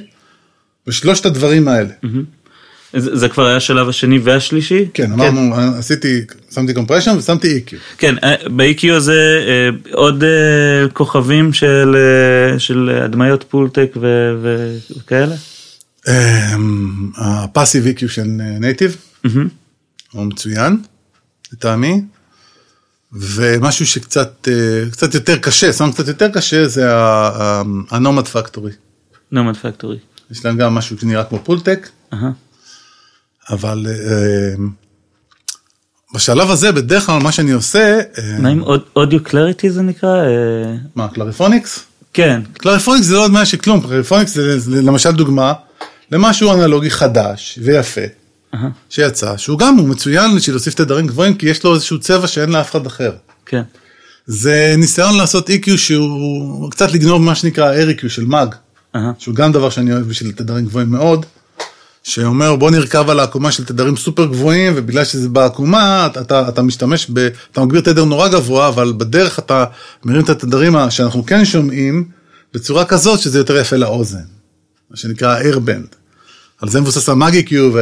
ושלושת 0.86 1.26
הדברים 1.26 1.68
האלה. 1.68 1.90
זה 2.96 3.28
כבר 3.28 3.46
היה 3.46 3.56
השלב 3.56 3.88
השני 3.88 4.18
והשלישי? 4.18 4.88
כן, 4.94 5.12
אמרנו, 5.12 5.54
עשיתי, 5.78 6.20
שמתי 6.54 6.74
compression 6.74 7.16
ושמתי 7.18 7.60
EQ. 7.66 7.76
כן, 7.98 8.14
ב-EQ 8.56 8.92
הזה 8.92 9.40
עוד 9.92 10.24
כוכבים 10.92 11.52
של 12.58 12.90
הדמיות 13.04 13.44
Pultec 13.48 13.96
וכאלה? 14.96 15.34
ה 17.16 17.25
Passive 17.25 17.86
EQ 17.86 18.08
של 18.08 18.24
Native, 18.60 18.96
הוא 20.12 20.24
מצוין, 20.24 20.76
לטעמי. 21.52 22.02
ומשהו 23.12 23.86
שקצת 23.86 24.48
קצת 24.92 25.14
יותר 25.14 25.36
קשה, 25.36 25.72
סאונד 25.72 25.94
קצת 25.94 26.08
יותר 26.08 26.28
קשה, 26.28 26.68
זה 26.68 26.86
ה 27.90 27.97
Nomad 27.97 28.28
Factory. 28.28 28.72
Nomad 29.32 29.56
Factory. 29.56 29.98
יש 30.30 30.44
להם 30.44 30.56
גם 30.56 30.74
משהו 30.74 30.98
שנראה 30.98 31.24
כמו 31.24 31.38
Pultec, 31.44 31.88
אבל 33.50 33.86
בשלב 36.14 36.50
הזה 36.50 36.72
בדרך 36.72 37.06
כלל 37.06 37.22
מה 37.22 37.32
שאני 37.32 37.52
עושה... 37.52 38.00
מה 38.38 38.48
עם 38.48 38.62
audio 38.96 39.24
clarity 39.24 39.70
זה 39.70 39.82
נקרא? 39.82 40.22
מה, 40.94 41.08
Clariphonics? 41.08 41.84
כן. 42.12 42.42
Clariphonics 42.52 43.06
זה 43.06 43.14
לא 43.14 43.24
עוד 43.24 43.30
מעט 43.30 43.46
שכלום, 43.46 43.80
Clariphonics 43.80 44.34
זה 44.34 44.82
למשל 44.82 45.10
דוגמה 45.10 45.52
למשהו 46.10 46.52
אנלוגי 46.52 46.90
חדש 46.90 47.58
ויפה. 47.62 48.00
שיצא, 48.88 49.36
שהוא 49.36 49.58
גם 49.58 49.76
הוא 49.76 49.88
מצוין 49.88 50.36
בשביל 50.36 50.56
להוסיף 50.56 50.74
תדרים 50.74 51.06
גבוהים, 51.06 51.34
כי 51.34 51.46
יש 51.46 51.64
לו 51.64 51.74
איזשהו 51.74 52.00
צבע 52.00 52.26
שאין 52.26 52.50
לאף 52.50 52.70
אחד 52.70 52.86
אחר. 52.86 53.12
כן. 53.46 53.62
זה 54.26 54.74
ניסיון 54.78 55.16
לעשות 55.16 55.50
EQ 55.50 55.76
שהוא 55.76 56.70
קצת 56.70 56.92
לגנוב 56.92 57.22
מה 57.22 57.34
שנקרא 57.34 57.74
AirEQ 57.74 58.08
של 58.08 58.24
Maag, 58.24 58.54
שהוא 59.18 59.34
גם 59.34 59.52
דבר 59.52 59.70
שאני 59.70 59.92
אוהב 59.92 60.08
בשביל 60.08 60.32
תדרים 60.32 60.64
גבוהים 60.64 60.90
מאוד, 60.90 61.26
שאומר 62.02 62.56
בוא 62.56 62.70
נרכב 62.70 63.10
על 63.10 63.20
העקומה 63.20 63.52
של 63.52 63.64
תדרים 63.64 63.96
סופר 63.96 64.26
גבוהים, 64.26 64.72
ובגלל 64.76 65.04
שזה 65.04 65.28
בעקומה 65.28 66.08
אתה, 66.20 66.48
אתה 66.48 66.62
משתמש, 66.62 67.06
ב, 67.12 67.28
אתה 67.52 67.64
מגביר 67.64 67.80
תדר 67.80 68.04
נורא 68.04 68.28
גבוה, 68.28 68.68
אבל 68.68 68.92
בדרך 68.96 69.38
אתה 69.38 69.64
מרים 70.04 70.24
את 70.24 70.28
התדרים 70.28 70.76
שאנחנו 70.90 71.26
כן 71.26 71.44
שומעים, 71.44 72.08
בצורה 72.54 72.84
כזאת 72.84 73.20
שזה 73.20 73.38
יותר 73.38 73.56
יפה 73.56 73.76
לאוזן, 73.76 74.18
מה 74.90 74.96
שנקרא 74.96 75.40
Airband. 75.42 75.99
על 76.60 76.68
זה 76.68 76.80
מבוסס 76.80 77.08
המאגי 77.08 77.42
קיו, 77.42 77.72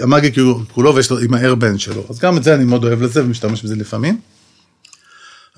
המאגי 0.00 0.30
קיו 0.30 0.54
כולו 0.72 0.94
ויש 0.94 1.10
לו 1.10 1.18
עם 1.18 1.34
האיירבנד 1.34 1.80
שלו, 1.80 2.04
אז 2.10 2.18
גם 2.18 2.36
את 2.36 2.44
זה 2.44 2.54
אני 2.54 2.64
מאוד 2.64 2.84
אוהב 2.84 3.02
לזה 3.02 3.24
ומשתמש 3.24 3.62
בזה 3.62 3.76
לפעמים. 3.76 4.20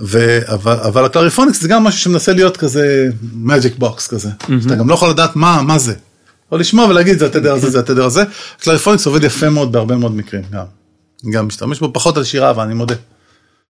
ו, 0.01 0.39
אבל, 0.53 0.73
אבל 0.73 1.05
ה 1.05 1.09
Clariphonics 1.09 1.61
זה 1.61 1.69
גם 1.69 1.85
משהו 1.85 2.01
שמנסה 2.01 2.33
להיות 2.33 2.57
כזה 2.57 3.09
magic 3.33 3.77
box 3.79 4.07
כזה, 4.07 4.29
mm-hmm. 4.29 4.67
אתה 4.67 4.75
גם 4.75 4.89
לא 4.89 4.95
יכול 4.95 5.11
לדעת 5.11 5.37
מה, 5.37 5.63
מה 5.63 5.79
זה, 5.79 5.95
או 6.53 6.59
לשמוע 6.59 6.87
ולהגיד 6.87 7.19
זה 7.19 7.27
התדר 7.27 7.53
הזה, 7.53 7.71
זה 7.71 7.79
התדר 7.79 8.05
הזה, 8.05 8.23
ה 8.59 8.62
Clariphonics 8.62 9.07
עובד 9.07 9.25
יפה 9.25 9.51
מאוד 9.51 9.73
בהרבה 9.73 9.97
מאוד 9.97 10.17
מקרים 10.17 10.43
גם, 10.53 10.65
גם 11.33 11.47
משתמש 11.47 11.81
בו 11.81 11.93
פחות 11.93 12.17
על 12.17 12.25
שירה, 12.25 12.51
אבל 12.51 12.65
אני 12.65 12.75
מודה, 12.75 12.95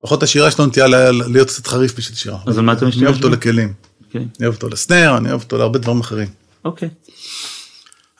פחות 0.02 0.24
השירה 0.24 0.48
יש 0.48 0.60
לו 0.60 0.66
נטייה 0.66 0.88
להיות 0.88 1.48
קצת 1.48 1.68
חריף 1.68 1.98
בשביל 1.98 2.16
שירה. 2.16 2.38
אז 2.46 2.58
על 2.58 2.64
מה 2.64 2.74
אתה 2.74 2.86
משתמש? 2.86 2.98
אני 2.98 3.06
אוהב 3.06 3.16
אותו 3.16 3.30
לכלים, 3.30 3.74
okay. 4.02 4.16
אני 4.16 4.28
אוהב 4.42 4.54
אותו 4.54 4.70
ל 4.70 4.77
snare, 4.77 5.18
אני 5.18 5.30
אוהב 5.30 5.42
אותו 5.42 5.58
להרבה 5.58 5.80
דברים 5.80 6.00
אחרים. 6.00 6.28
אוקיי. 6.66 6.90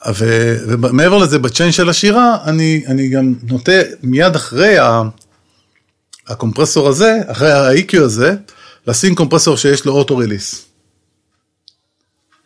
Okay. 0.06 0.22
ומעבר 0.66 1.18
לזה, 1.18 1.38
ב 1.38 1.44
chain 1.44 1.72
של 1.72 1.88
השירה, 1.88 2.36
אני, 2.44 2.84
אני 2.86 3.08
גם 3.08 3.34
נוטה 3.42 3.72
מיד 4.02 4.34
אחרי 4.34 4.76
הקומפרסור 6.26 6.88
הזה, 6.88 7.20
אחרי 7.26 7.52
ה-EQ 7.52 8.00
הזה, 8.00 8.34
לשים 8.86 9.14
קומפרסור 9.14 9.56
שיש 9.56 9.84
לו 9.84 9.92
auto 9.92 10.16
release. 10.16 10.66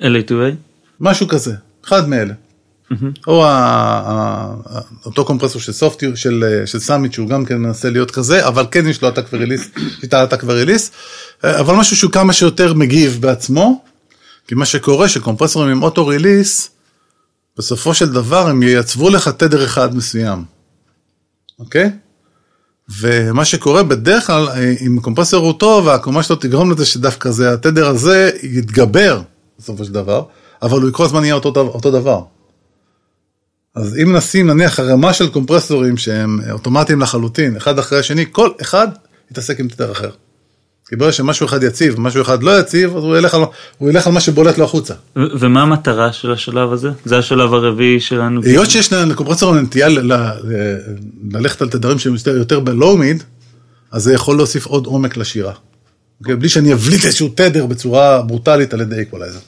LA2A? 0.03 0.55
משהו 1.01 1.29
כזה, 1.29 1.55
אחד 1.85 2.09
מאלה. 2.09 2.35
Mm-hmm. 2.93 2.95
או 3.27 3.45
ה, 3.45 3.51
ה, 4.07 4.81
אותו 5.07 5.25
קומפרסור 5.25 5.63
של 5.63 5.73
Softube, 5.73 6.07
של, 6.15 6.63
של 6.67 6.79
Summit, 6.79 7.13
שהוא 7.13 7.29
גם 7.29 7.45
כן 7.45 7.57
מנסה 7.57 7.91
להיות 7.91 8.11
כזה, 8.11 8.49
אבל 8.49 8.67
כן 8.71 8.87
יש 8.87 9.03
לו 9.03 9.09
attack 9.09 9.25
ו 9.33 9.37
release, 9.37 9.69
שיטה 10.01 10.23
attack 10.23 10.43
ו 10.47 10.52
release, 10.52 10.91
אבל 11.45 11.75
משהו 11.75 11.97
שהוא 11.97 12.13
כמה 12.13 12.33
שיותר 12.33 12.75
מגיב 12.75 13.19
בעצמו, 13.21 13.85
כי 14.47 14.55
מה 14.55 14.67
שקורה 14.67 15.09
שקומפרסורים 15.09 15.71
עם 15.71 15.83
auto 15.83 16.07
release, 16.07 16.71
בסופו 17.59 17.95
של 17.95 18.13
דבר 18.13 18.49
הם 18.49 18.63
ייצבו 18.63 19.11
לך 19.11 19.29
תדר 19.29 19.65
אחד 19.65 19.97
מסוים, 19.97 20.45
אוקיי? 21.59 21.91
ומה 23.01 23.45
שקורה 23.45 23.83
בדרך 23.83 24.27
כלל, 24.27 24.49
אם 24.87 25.01
קומפרסור 25.01 25.47
הוא 25.47 25.53
טוב, 25.53 25.89
העקומה 25.89 26.23
שלו 26.23 26.37
תגרום 26.37 26.71
לזה 26.71 26.87
שדווקא 26.87 27.31
זה, 27.31 27.53
התדר 27.53 27.87
הזה 27.87 28.31
יתגבר 28.43 29.23
בסופו 29.59 29.85
של 29.85 29.93
דבר, 29.93 30.25
אבל 30.63 30.83
הוא 30.83 30.93
כל 30.93 31.05
הזמן 31.05 31.25
יהיה 31.25 31.35
אותו, 31.35 31.61
אותו 31.61 31.91
דבר. 31.91 32.23
אז 33.75 33.97
אם 34.03 34.17
נשים 34.17 34.47
נניח 34.47 34.81
הרמה 34.81 35.13
של 35.13 35.29
קומפרסורים 35.29 35.97
שהם 35.97 36.39
אוטומטיים 36.51 37.01
לחלוטין, 37.01 37.57
אחד 37.57 37.79
אחרי 37.79 37.99
השני, 37.99 38.25
כל 38.33 38.51
אחד 38.63 38.89
יתעסק 39.31 39.61
עם 39.61 39.69
תדר 39.69 39.93
אחר. 39.93 40.11
כי 40.91 40.97
ברגע 40.97 41.13
שמשהו 41.13 41.47
אחד 41.47 41.63
יציב 41.63 41.99
ומשהו 41.99 42.23
אחד 42.23 42.43
לא 42.43 42.61
יציב, 42.61 42.97
אז 42.97 43.03
הוא 43.03 43.17
ילך 43.17 43.35
על, 43.35 43.41
הוא 43.79 43.91
ילך 43.91 44.07
על 44.07 44.13
מה 44.13 44.21
שבולט 44.21 44.59
לו 44.59 44.65
החוצה. 44.65 44.95
ומה 45.17 45.63
המטרה 45.63 46.13
של 46.13 46.33
השלב 46.33 46.73
הזה? 46.73 46.91
זה 47.05 47.19
השלב 47.19 47.55
הרביעי 47.55 48.01
שלנו. 48.01 48.43
היות 48.43 48.71
שיש 48.71 48.93
לקומפרסור 48.93 49.55
נטייה 49.55 49.89
ללכת 51.33 51.63
על 51.63 51.69
תדרים 51.69 51.99
שהם 51.99 52.15
יותר 52.27 52.61
ב 52.61 52.70
low 52.70 52.97
mid, 52.97 53.23
אז 53.91 54.03
זה 54.03 54.13
יכול 54.13 54.37
להוסיף 54.37 54.67
עוד 54.67 54.87
עומק 54.87 55.17
לשירה. 55.17 55.53
בלי 56.21 56.49
שאני 56.49 56.73
אבליט 56.73 57.05
איזשהו 57.05 57.29
תדר 57.35 57.67
בצורה 57.67 58.23
ברוטלית 58.23 58.75
על 58.75 58.81
ידי 58.81 59.03
אקוולייזר. 59.03 59.39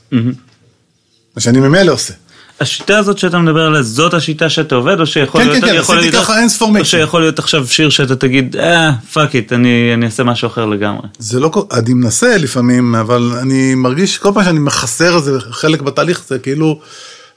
מה 1.36 1.40
שאני 1.40 1.60
ממילא 1.60 1.92
עושה. 1.92 2.14
השיטה 2.62 2.98
הזאת 2.98 3.18
שאתה 3.18 3.38
מדבר 3.38 3.66
עליה, 3.66 3.82
זאת 3.82 4.14
השיטה 4.14 4.48
שאתה 4.48 4.74
עובד, 4.74 5.00
או 5.00 5.06
שיכול 5.06 5.40
כן, 5.40 5.48
להיות... 5.48 5.64
כן, 5.64 5.70
כן, 5.70 5.78
עשיתי 5.78 6.12
ככה 6.12 6.40
אין 6.40 6.48
ספור 6.48 6.78
או 6.78 6.84
שיכול 6.84 7.20
להיות 7.20 7.38
עכשיו 7.38 7.66
שיר 7.66 7.90
שאתה 7.90 8.16
תגיד, 8.16 8.56
אה, 8.56 8.92
fuck 9.12 9.34
it, 9.34 9.52
אני, 9.52 9.90
אני 9.94 10.06
אעשה 10.06 10.24
משהו 10.24 10.48
אחר 10.48 10.66
לגמרי. 10.66 11.08
זה 11.18 11.40
לא, 11.40 11.50
אני 11.72 11.94
מנסה 11.94 12.38
לפעמים, 12.38 12.94
אבל 12.94 13.32
אני 13.40 13.74
מרגיש 13.74 14.18
כל 14.18 14.30
פעם 14.34 14.44
שאני 14.44 14.58
מחסר 14.58 15.16
איזה 15.16 15.40
חלק 15.40 15.82
בתהליך, 15.82 16.22
זה 16.28 16.38
כאילו, 16.38 16.80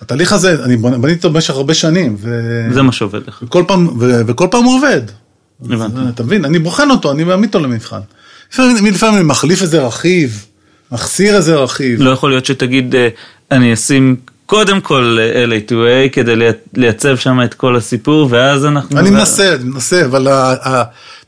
התהליך 0.01 0.33
הזה, 0.33 0.63
אני 0.63 0.77
בניתי 0.77 1.17
אותו 1.17 1.29
במשך 1.29 1.53
הרבה 1.53 1.73
שנים. 1.73 2.15
ו... 2.21 2.41
זה 2.73 2.81
מה 2.81 2.91
שעובד 2.91 3.19
לך. 3.27 3.39
וכל 3.43 3.63
פעם, 3.67 3.87
ו... 3.99 4.21
וכל 4.27 4.47
פעם 4.51 4.63
הוא 4.63 4.77
עובד. 4.77 5.01
הבנתי. 5.69 5.97
אתה 6.09 6.23
מבין, 6.23 6.45
אני 6.45 6.59
בוחן 6.59 6.89
אותו, 6.89 7.11
אני 7.11 7.23
מעמיד 7.23 7.55
אותו 7.55 7.59
למבחן. 7.59 7.99
לפעמים, 8.53 8.85
לפעמים 8.85 9.15
אני 9.15 9.23
מחליף 9.23 9.61
איזה 9.61 9.81
רכיב, 9.81 10.45
מחסיר 10.91 11.35
איזה 11.35 11.55
רכיב. 11.55 12.01
לא 12.01 12.09
יכול 12.09 12.29
להיות 12.29 12.45
שתגיד, 12.45 12.95
אני 13.51 13.73
אשים 13.73 14.15
קודם 14.45 14.81
כל 14.81 15.17
LA2A 15.49 16.09
כדי 16.11 16.33
לייצב 16.75 17.17
שם 17.17 17.41
את 17.41 17.53
כל 17.53 17.75
הסיפור, 17.75 18.27
ואז 18.31 18.65
אנחנו... 18.65 18.99
אני 18.99 19.09
מנסה, 19.09 19.53
אני 19.53 19.63
מנסה, 19.63 20.05
אבל 20.05 20.27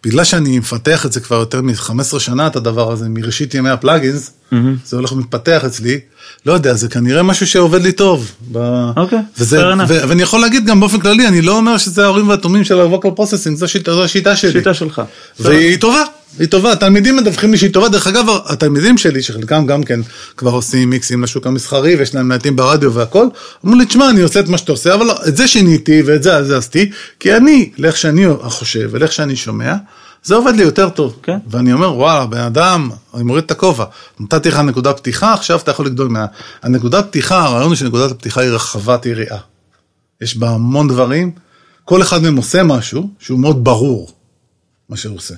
בגלל 0.04 0.24
שאני 0.24 0.60
מפתח 0.60 1.06
את 1.06 1.14
זה 1.14 1.20
כבר 1.20 1.36
יותר 1.36 1.62
מ-15 1.62 2.20
שנה, 2.20 2.48
את 2.48 2.56
הדבר 2.56 2.92
הזה, 2.92 3.06
מראשית 3.10 3.54
ימי 3.54 3.70
הפלאגינס. 3.70 4.32
זה 4.86 4.98
הולך 4.98 5.12
ומתפתח 5.12 5.62
אצלי. 5.66 6.00
לא 6.46 6.54
יודע, 6.54 6.74
זה 6.74 6.88
כנראה 6.88 7.24
משהו 7.24 7.48
שעובד 7.48 7.82
לי 7.82 7.92
טוב. 7.92 8.32
אוקיי, 8.98 9.20
וזה, 9.38 9.68
ו- 9.88 10.10
ואני 10.10 10.22
יכול 10.22 10.42
להגיד 10.42 10.66
גם 10.66 10.80
באופן 10.80 11.00
כללי, 11.00 11.28
אני 11.28 11.42
לא 11.42 11.58
אומר 11.58 11.78
שזה 11.78 12.04
ההורים 12.04 12.30
והתומים 12.30 12.64
של 12.64 12.80
ה-vocal 12.82 13.20
processing, 13.20 13.56
זו 13.56 14.04
השיטה 14.04 14.36
שלי. 14.36 14.52
שיטה 14.52 14.74
שלך. 14.74 15.02
והיא 15.40 15.80
טובה, 15.80 16.04
היא 16.40 16.48
טובה, 16.48 16.72
התלמידים 16.72 17.18
מדווחים 17.18 17.52
לי 17.52 17.58
שהיא 17.58 17.74
טובה, 17.74 17.90
דרך 17.90 18.08
אגב, 18.08 18.26
התלמידים 18.46 18.98
שלי, 18.98 19.22
שחלקם 19.22 19.66
גם 19.66 19.84
כן 19.84 20.00
כבר 20.38 20.52
עושים 20.52 20.90
מיקסים 20.90 21.24
לשוק 21.24 21.48
המסחרי, 21.48 21.96
ויש 21.96 22.16
להם 22.16 22.28
מעטים 22.28 22.56
ברדיו 22.56 22.94
והכל, 22.94 23.28
אמרו 23.66 23.76
לי, 23.78 23.86
תשמע, 23.86 24.10
אני 24.10 24.22
עושה 24.22 24.40
את 24.40 24.48
מה 24.48 24.58
שאתה 24.58 24.72
עושה, 24.72 24.94
אבל 24.94 25.12
את 25.28 25.38
זה 25.38 25.48
שיניתי 25.48 26.02
ואת 26.06 26.24
זה 26.24 26.58
עשיתי, 26.58 26.92
כי 27.20 27.36
אני, 27.36 27.72
לאיך 27.78 27.98
שאני 27.98 28.26
חושב 28.42 28.90
ולאיך 28.92 29.12
שאני 29.12 29.36
שומע, 29.36 29.76
זה 30.24 30.36
עובד 30.36 30.56
לי 30.56 30.64
יותר 30.64 30.90
טוב. 30.90 31.20
כן. 31.24 31.38
ואני 31.48 31.74
אומר, 31.74 31.96
וואלה, 31.96 32.26
בן 32.26 32.38
אדם, 32.38 32.90
אני 33.14 33.24
מוריד 33.24 33.44
את 33.44 33.52
הכובע. 33.52 33.86
נתתי 34.20 34.50
לך 34.50 34.60
נקודה 34.60 34.94
פתיחה, 34.94 35.34
עכשיו 35.34 35.60
אתה 35.60 35.72
יכול 35.72 35.86
לגדול 35.86 36.08
מה... 36.08 36.26
הנקודת 36.64 37.06
פתיחה, 37.08 37.44
הרעיון 37.44 37.68
הוא 37.68 37.76
שנקודת 37.76 38.12
הפתיחה 38.12 38.42
היא 38.42 38.50
רחבת 38.50 39.06
יריעה. 39.06 39.40
יש 40.22 40.38
בה 40.38 40.50
המון 40.50 40.88
דברים, 40.88 41.32
כל 41.86 42.02
אחד 42.02 42.22
מהם 42.22 42.38
עושה 42.38 42.64
משהו 42.64 43.10
שהוא 43.20 43.40
מאוד 43.40 43.64
ברור, 43.64 44.12
מה 44.90 44.98
שהוא 44.98 45.18
עושה. 45.18 45.36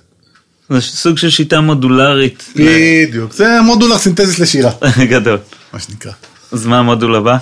זה 0.69 0.81
סוג 0.81 1.17
של 1.17 1.29
שיטה 1.29 1.61
מודולרית. 1.61 2.53
בדיוק, 2.55 3.33
זה 3.33 3.61
מודולר 3.61 3.97
סינתזיס 3.97 4.39
לשירה. 4.39 4.71
גדול. 5.11 5.37
מה 5.73 5.79
שנקרא. 5.79 6.11
אז 6.51 6.65
מה 6.65 6.79
המודול 6.79 7.15
הבא? 7.15 7.37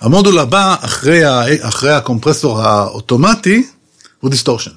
המודול 0.00 0.38
הבא, 0.38 0.76
אחרי, 0.80 1.24
ה... 1.24 1.42
אחרי 1.60 1.92
הקומפרסור 1.92 2.62
האוטומטי, 2.62 3.66
הוא 4.20 4.30
distortion. 4.30 4.70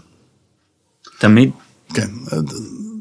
תמיד? 1.19 1.49
כן. 1.93 2.07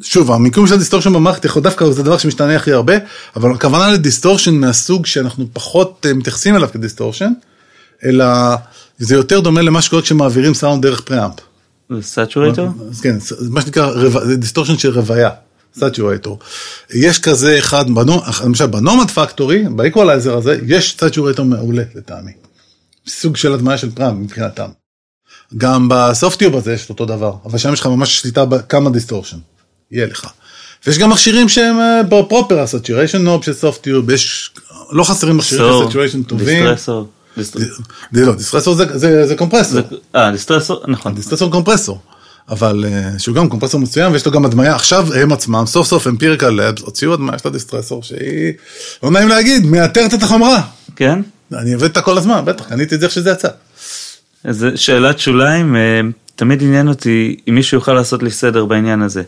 שוב, 0.03 0.33
המיקום 0.33 0.67
של 0.67 0.75
ה 0.75 0.78
distortion 0.78 1.13
במערכת 1.13 1.45
יכול 1.45 1.63
דווקא 1.63 1.91
זה 1.91 2.03
דבר 2.03 2.19
שמשתנה 2.19 2.57
הכי 2.57 2.73
הרבה, 2.73 2.95
אבל 3.37 3.51
הכוונה 3.51 3.89
ל 3.89 3.95
distortion 3.95 4.55
מהסוג 4.55 5.07
שאנחנו 5.07 5.47
פחות 5.53 6.07
אה, 6.09 6.15
מתייחסים 6.15 6.57
אליו 6.57 6.69
כ 6.73 6.82
distortion, 6.82 7.33
אלא 8.05 8.27
זה 8.99 9.15
יותר 9.15 9.41
דומה 9.41 9.63
למה 9.63 9.83
שקורה 9.83 10.03
כשמעבירים 10.03 10.55
סאונד 10.55 10.83
דרך 10.87 11.01
preamp. 11.01 11.35
זה 11.97 12.03
saturator? 12.03 12.69
כן, 13.03 13.17
מה 13.51 13.61
שנקרא, 13.61 14.09
distortion 14.35 14.79
של 14.79 14.91
רוויה, 14.99 15.31
saturator. 15.75 16.39
יש 16.95 17.19
כזה 17.19 17.59
אחד, 17.59 17.85
למשל 18.45 18.67
ב 18.67 18.74
Nomad 18.74 19.11
Factory, 19.11 19.65
באיקוולייזר 19.77 20.37
הזה, 20.37 20.59
יש 20.67 20.97
saturator 21.01 21.45
מעולה 21.45 21.83
לטעמי. 21.95 22.33
סוג 23.07 23.37
של 23.37 23.53
הדמיה 23.53 23.79
של 23.79 23.91
preamp 23.91 24.19
מבחינתם. 24.19 24.69
גם 25.57 25.89
ב 25.91 25.99
Softube 25.99 26.57
הזה 26.57 26.73
יש 26.73 26.91
אותו 26.91 27.05
דבר, 27.05 27.35
אבל 27.45 27.59
שם 27.59 27.73
יש 27.73 27.81
לך 27.81 27.87
ממש 27.87 28.21
שליטה 28.21 28.45
בכמה 28.45 28.91
distortion, 28.91 29.39
יהיה 29.91 30.07
לך. 30.07 30.27
ויש 30.87 30.99
גם 30.99 31.11
מכשירים 31.11 31.49
שהם 31.49 31.77
proper 32.29 32.61
ה 32.61 32.66
Saturation 32.66 33.23
Knob 33.23 33.45
של 33.45 33.53
Softube, 33.53 34.11
יש, 34.11 34.51
לא 34.91 35.05
חסרים 35.05 35.37
מכשירים 35.37 35.89
saturation 35.89 36.23
טובים. 36.23 36.47
Distressor. 36.47 37.09
לא, 38.13 38.35
Distressor 38.35 38.75
זה 39.01 39.35
קומפרסור. 39.39 39.81
אה, 40.17 40.31
Distressor, 40.31 40.81
נכון. 40.89 41.15
Distressor 41.15 41.51
קומפרסור. 41.51 42.01
אבל 42.49 42.85
שהוא 43.19 43.37
גם 43.37 43.49
קומפרסור 43.49 43.81
מצוין 43.81 44.13
ויש 44.13 44.27
לו 44.27 44.33
גם 44.33 44.45
הדמיה, 44.45 44.75
עכשיו 44.75 45.15
הם 45.15 45.33
עצמם, 45.33 45.65
סוף 45.67 45.87
סוף 45.87 46.07
Empirical 46.07 46.51
Labs, 46.51 46.83
הוציאו 46.83 47.15
הדמיה 47.15 47.39
של 47.39 47.49
ה 47.49 47.54
Distressor 47.54 48.03
שהיא, 48.03 48.53
לא 49.03 49.11
נעים 49.11 49.29
להגיד, 49.29 49.67
מאתגרת 49.67 50.15
את 50.15 50.23
החומרה. 50.23 50.63
כן? 50.97 51.21
אני 51.53 51.73
עובד 51.73 51.85
איתה 51.85 52.03
כל 52.03 52.19
הזמן, 52.19 52.45
בטח, 52.45 52.69
קניתי 52.69 52.95
את 52.95 53.01
זה 53.01 53.07
איך 53.07 53.15
שזה 53.15 53.31
יצא. 53.31 53.49
אז 54.45 54.67
שאלת 54.77 55.19
שוליים, 55.19 55.77
תמיד 56.37 56.63
עניין 56.63 56.89
אותי 56.89 57.37
אם 57.49 57.55
מישהו 57.55 57.77
יוכל 57.77 57.93
לעשות 57.93 58.23
לי 58.23 58.31
סדר 58.31 58.65
בעניין 58.65 59.03
הזה. 59.03 59.23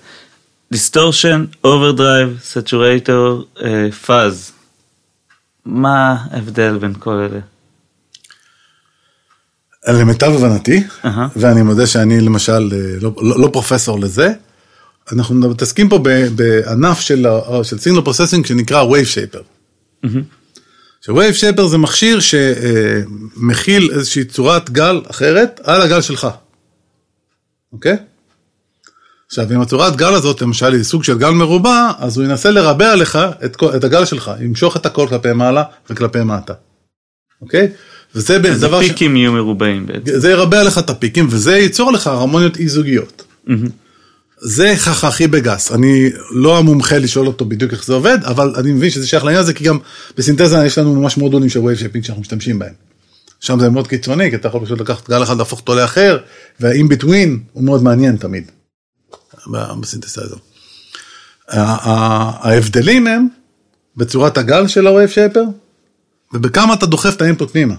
distortion, 0.72 1.44
overdrive, 1.64 2.38
saturator, 2.44 3.44
fuzz. 4.06 4.52
מה 5.66 6.16
ההבדל 6.30 6.78
בין 6.78 6.94
כל 6.98 7.10
אלה? 7.10 7.40
למיטב 9.88 10.32
הבנתי, 10.34 10.82
uh-huh. 11.02 11.08
ואני 11.36 11.62
מודה 11.62 11.86
שאני 11.86 12.20
למשל 12.20 12.72
לא, 13.00 13.14
לא, 13.22 13.40
לא 13.40 13.48
פרופסור 13.52 14.00
לזה, 14.00 14.32
אנחנו 15.12 15.34
מתעסקים 15.34 15.88
פה 15.88 15.98
בענף 16.34 17.00
של, 17.00 17.26
של 17.62 17.78
signal 17.78 18.00
processing 18.00 18.46
שנקרא 18.46 18.84
Wave 18.84 19.34
Shaper. 19.34 19.40
Uh-huh. 20.06 20.08
ש-Wave 21.00 21.40
Shaper 21.40 21.66
זה 21.66 21.78
מכשיר 21.78 22.18
שמכיל 22.20 23.90
איזושהי 23.92 24.24
צורת 24.24 24.70
גל 24.70 25.02
אחרת 25.10 25.60
על 25.64 25.82
הגל 25.82 26.00
שלך, 26.00 26.28
אוקיי? 27.72 27.96
עכשיו, 29.26 29.52
אם 29.52 29.60
הצורת 29.60 29.96
גל 29.96 30.14
הזאת, 30.14 30.42
למשל, 30.42 30.72
היא 30.74 30.82
סוג 30.82 31.04
של 31.04 31.18
גל 31.18 31.30
מרובע, 31.30 31.90
אז 31.98 32.16
הוא 32.16 32.24
ינסה 32.24 32.50
לרבע 32.50 32.94
לך 32.94 33.18
את, 33.44 33.56
את 33.76 33.84
הגל 33.84 34.04
שלך, 34.04 34.30
ימשוך 34.40 34.76
את 34.76 34.86
הכל 34.86 35.06
כלפי 35.08 35.32
מעלה 35.32 35.62
וכלפי 35.90 36.22
מטה, 36.22 36.52
אוקיי? 37.42 37.72
וזה 38.14 38.38
דבר 38.38 38.82
ש... 38.82 38.84
הפיקים 38.84 39.16
יהיו 39.16 39.32
מרובעים 39.32 39.86
בעצם. 39.86 40.18
זה 40.18 40.30
ירבע 40.30 40.62
לך 40.62 40.78
את 40.78 40.90
הפיקים, 40.90 41.26
וזה 41.30 41.56
ייצור 41.56 41.92
לך 41.92 42.06
הרמוניות 42.06 42.56
אי-זוגיות. 42.56 43.24
Mm-hmm. 43.48 43.50
זה 44.40 44.74
ככה 44.86 45.08
הכי 45.08 45.26
בגס, 45.26 45.72
אני 45.72 46.10
לא 46.30 46.58
המומחה 46.58 46.98
לשאול 46.98 47.26
אותו 47.26 47.44
בדיוק 47.44 47.72
איך 47.72 47.84
זה 47.84 47.94
עובד, 47.94 48.18
אבל 48.24 48.54
אני 48.56 48.72
מבין 48.72 48.90
שזה 48.90 49.06
שייך 49.06 49.24
לעניין 49.24 49.42
הזה, 49.42 49.54
כי 49.54 49.64
גם 49.64 49.78
בסינתזה 50.16 50.64
יש 50.66 50.78
לנו 50.78 51.00
ממש 51.00 51.16
מודולים 51.16 51.48
של 51.48 51.60
wave 51.60 51.78
shaping 51.78 52.04
שאנחנו 52.04 52.20
משתמשים 52.20 52.58
בהם. 52.58 52.72
שם 53.40 53.60
זה 53.60 53.70
מאוד 53.70 53.88
קיצוני, 53.88 54.30
כי 54.30 54.36
אתה 54.36 54.48
יכול 54.48 54.64
פשוט 54.64 54.80
לקחת 54.80 55.10
גל 55.10 55.22
אחד, 55.22 55.38
להפוך 55.38 55.60
אותו 55.60 55.74
לאחר, 55.74 56.18
וה 56.60 56.74
in 56.74 56.88
between 56.88 57.40
הוא 57.52 57.64
מאוד 57.64 57.82
מעניין 57.82 58.16
תמיד, 58.16 58.50
בסינתזה 59.80 60.22
הזו. 60.22 60.36
ההבדלים 61.48 63.06
הם 63.06 63.28
בצורת 63.96 64.38
הגל 64.38 64.68
של 64.68 64.86
ה 64.86 64.91
wave 64.91 65.10
shaper, 65.10 65.44
ובכמה 66.32 66.74
אתה 66.74 66.86
דוחף 66.86 67.14
את 67.16 67.22
ה 67.22 67.27
input 67.27 67.50
פנימה. 67.50 67.74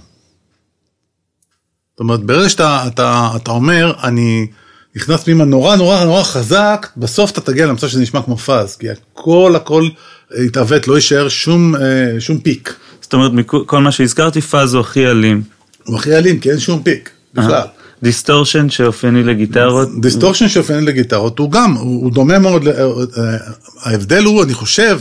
זאת 1.95 1.99
אומרת, 1.99 2.23
ברגע 2.23 2.49
שאתה 2.49 2.83
אתה, 2.87 3.29
אתה 3.35 3.51
אומר, 3.51 3.93
אני... 4.03 4.47
נכנס 4.95 5.23
פנימה 5.23 5.45
נורא 5.45 5.75
נורא 5.75 6.05
נורא 6.05 6.23
חזק, 6.23 6.87
בסוף 6.97 7.31
אתה 7.31 7.41
תגיע 7.41 7.65
למצב 7.65 7.87
שזה 7.87 8.01
נשמע 8.01 8.21
כמו 8.21 8.37
fuzz, 8.37 8.75
כי 8.75 8.87
הכל 8.89 9.53
הכל 9.55 9.89
יתעוות, 10.37 10.87
לא 10.87 10.95
יישאר 10.95 11.29
שום, 11.29 11.75
אה, 11.75 11.81
שום 12.19 12.37
peak. 12.37 12.73
זאת 13.01 13.13
אומרת, 13.13 13.31
כל 13.65 13.81
מה 13.81 13.91
שהזכרתי, 13.91 14.41
fuzz 14.41 14.73
הוא 14.73 14.81
הכי 14.81 15.07
אלים. 15.07 15.41
הוא 15.83 15.97
הכי 15.97 16.15
אלים, 16.15 16.39
כי 16.39 16.51
אין 16.51 16.59
שום 16.59 16.83
peak, 16.83 17.09
בכלל. 17.33 17.67
distortion 18.03 18.69
שאופייני 18.69 19.23
לגיטרות? 19.23 20.01
distortion 20.01 20.47
שאופייני 20.47 20.85
לגיטרות 20.85 21.39
הוא 21.39 21.51
גם, 21.51 21.73
הוא, 21.73 22.03
הוא 22.03 22.11
דומה 22.11 22.39
מאוד, 22.39 22.67
אה, 22.67 23.37
ההבדל 23.81 24.23
הוא, 24.23 24.43
אני 24.43 24.53
חושב, 24.53 24.99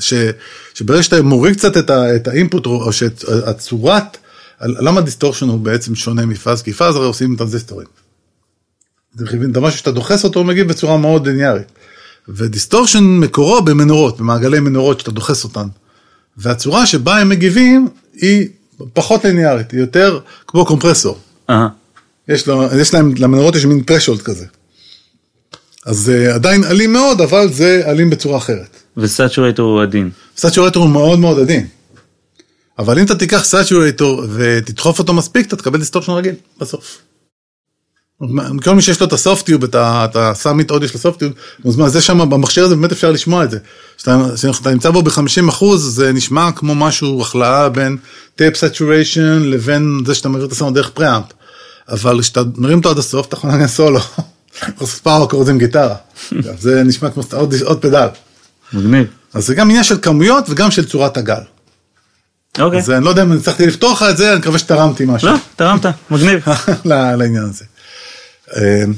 ש, 0.00 0.14
שברגע 0.74 1.02
שאתה 1.02 1.22
מוריד 1.22 1.56
קצת 1.56 1.76
את, 1.76 1.90
ה, 1.90 2.16
את 2.16 2.28
ה 2.28 2.33
input, 2.33 2.66
או 2.66 2.92
שהצורת, 2.92 4.16
למה 4.60 5.00
distortion 5.00 5.48
הוא 5.48 5.58
בעצם 5.58 5.94
שונה 5.94 6.26
מ 6.26 6.32
fuzz? 6.32 6.62
כי 6.62 6.72
fuzz 6.72 6.96
הרי 6.96 7.06
עושים 7.06 7.36
טרנזיסטורים. 7.36 7.86
זה 9.14 9.60
משהו 9.60 9.78
שאתה 9.78 9.90
דוחס 9.90 10.24
אותו, 10.24 10.40
הוא 10.40 10.46
מגיב 10.46 10.68
בצורה 10.68 10.96
מאוד 10.96 11.26
ליניארית. 11.26 11.66
ו 12.28 12.35
distortion 12.35 13.04
מקורו 13.04 13.62
במנורות, 13.62 14.18
במעגלי 14.18 14.60
מנורות 14.60 15.00
שאתה 15.00 15.10
דוחס 15.10 15.44
אותן. 15.44 15.66
והצורה 16.36 16.86
שבה 16.86 17.18
הם 17.18 17.28
מגיבים 17.28 17.88
היא 18.14 18.48
פחות 18.92 19.24
ליניארית, 19.24 19.70
היא 19.70 19.80
יותר 19.80 20.20
כמו 20.46 20.64
compressor. 20.64 21.18
Uh-huh. 21.50 21.52
יש, 22.28 22.46
לו, 22.46 22.68
יש 22.80 22.94
להם, 22.94 23.14
למנורות 23.18 23.56
יש 23.56 23.64
מין 23.64 23.82
threshold 23.82 24.22
כזה. 24.22 24.46
אז 25.86 25.96
זה 25.96 26.34
עדיין 26.34 26.64
אלים 26.64 26.92
מאוד, 26.92 27.20
אבל 27.20 27.52
זה 27.52 27.82
אלים 27.86 28.10
בצורה 28.10 28.38
אחרת. 28.38 28.76
ו 28.96 29.04
saturator 29.04 29.72
הוא 29.72 29.82
עדין. 29.82 30.10
saturator 30.36 30.82
הוא 30.82 30.92
מאוד 30.92 31.18
מאוד 31.18 31.38
עדין. 31.38 31.66
אבל 32.80 32.98
אם 32.98 33.04
אתה 33.04 33.14
תיקח 33.14 33.44
saturator 33.44 34.24
ותדחוף 34.34 34.98
אותו 34.98 35.12
מספיק, 35.12 35.46
אתה 35.46 35.56
תקבל 35.56 35.78
distortion 35.78 36.12
רגיל 36.12 36.34
בסוף. 36.60 36.98
כל 38.64 38.74
מי 38.74 38.82
שיש 38.82 39.00
לו 39.00 39.06
את 39.06 39.12
ה 39.12 39.18
Softube, 39.18 39.64
את 39.74 40.16
ה 40.16 40.24
Summit 40.24 40.70
Audio 40.70 40.88
של 40.88 40.98
ה 40.98 41.02
Softube, 41.02 41.32
מוזמן, 41.64 41.88
זה 41.88 42.00
שם 42.00 42.30
במכשיר 42.30 42.64
הזה 42.64 42.76
באמת 42.76 42.92
אפשר 42.92 43.10
לשמוע 43.10 43.44
את 43.44 43.50
זה. 43.50 43.58
כשאתה 43.96 44.70
נמצא 44.70 44.90
בו 44.90 45.02
ב-50 45.02 45.48
אחוז, 45.48 45.94
זה 45.94 46.12
נשמע 46.12 46.52
כמו 46.52 46.74
משהו, 46.74 47.22
הכלאה 47.22 47.68
בין 47.68 47.96
tape 48.36 48.56
saturation 48.56 49.42
לבין 49.42 49.98
זה 50.06 50.14
שאתה 50.14 50.28
מעביר 50.28 50.46
את 50.46 50.52
הסאונד 50.52 50.76
דרך 50.76 50.90
preamp. 50.90 51.24
אבל 51.88 52.20
כשאתה 52.20 52.40
מרים 52.56 52.78
אותו 52.78 52.90
עד 52.90 52.98
הסוף, 52.98 53.26
אתה 53.26 53.36
יכול 53.36 53.50
לנגן 53.50 53.66
סולו. 53.66 54.00
או 54.80 54.86
ספאר 54.86 55.26
קוראים 55.26 55.48
עם 55.48 55.58
גיטרה. 55.58 55.94
זה 56.58 56.82
נשמע 56.84 57.10
כמו 57.10 57.22
עוד 57.64 57.78
פדל. 57.80 58.08
מגניב. 58.72 59.06
אז 59.34 59.46
זה 59.46 59.54
גם 59.54 59.70
עניין 59.70 59.84
של 59.84 59.98
כמויות 60.02 60.44
וגם 60.48 60.70
של 60.70 60.84
צורת 60.84 61.16
הגל. 61.16 61.42
אוקיי. 62.58 62.78
אז 62.78 62.90
אני 62.90 63.04
לא 63.04 63.10
יודע 63.10 63.22
אם 63.22 63.32
הצלחתי 63.32 63.66
לפתוח 63.66 64.02
לך 64.02 64.10
את 64.10 64.16
זה, 64.16 64.30
אני 64.30 64.38
מקווה 64.38 64.58
שתרמתי 64.58 65.04
משהו. 65.06 65.28
לא, 65.28 65.34
תרמת, 65.56 65.86
מגניב. 66.10 66.44
לעניין 66.84 67.44
הזה. 67.44 67.64
אמ, 68.56 68.92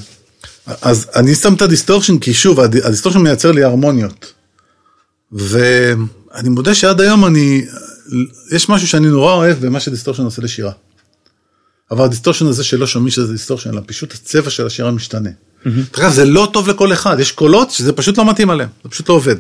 אז 0.83 1.07
אני 1.17 1.35
שם 1.35 1.55
את 1.55 1.63
ה 1.63 1.68
distortion, 1.68 2.19
כי 2.19 2.35
שוב, 2.35 2.61
ה 2.61 2.66
distortion 2.66 3.19
מייצר 3.19 3.53
לי 3.53 3.65
הרמוניות. 3.65 4.33
ואני 5.33 6.49
מודה 6.49 6.75
שעד 6.75 7.01
היום 7.01 7.27
אני, 7.27 7.65
יש 8.53 8.69
משהו 8.69 8.89
שאני 8.89 9.07
נורא 9.07 9.33
אוהב 9.33 9.67
במה 9.67 9.81
שדיסטורשן 9.81 10.23
עושה 10.23 10.43
לשירה. 10.43 10.73
אבל 11.91 12.05
ה 12.05 12.09
distortion 12.09 12.47
הזה 12.47 12.65
שלא 12.65 12.87
שומעים 12.87 13.11
שזה 13.11 13.33
distortion, 13.33 13.71
אלא 13.71 13.81
פשוט 13.87 14.15
הצבע 14.15 14.51
של 14.51 14.67
השירה 14.67 14.91
משתנה. 14.91 15.31
אגב, 15.99 16.13
זה 16.13 16.25
לא 16.25 16.51
טוב 16.53 16.69
לכל 16.69 16.93
אחד, 16.93 17.21
יש 17.21 17.33
קולות 17.33 17.71
שזה 17.71 17.93
פשוט 17.93 18.19
לא 18.19 18.31
מתאים 18.31 18.51
עליהם, 18.51 18.69
זה 18.85 18.91
פשוט 18.91 19.09
לא 19.09 19.15
עובד. 19.15 19.37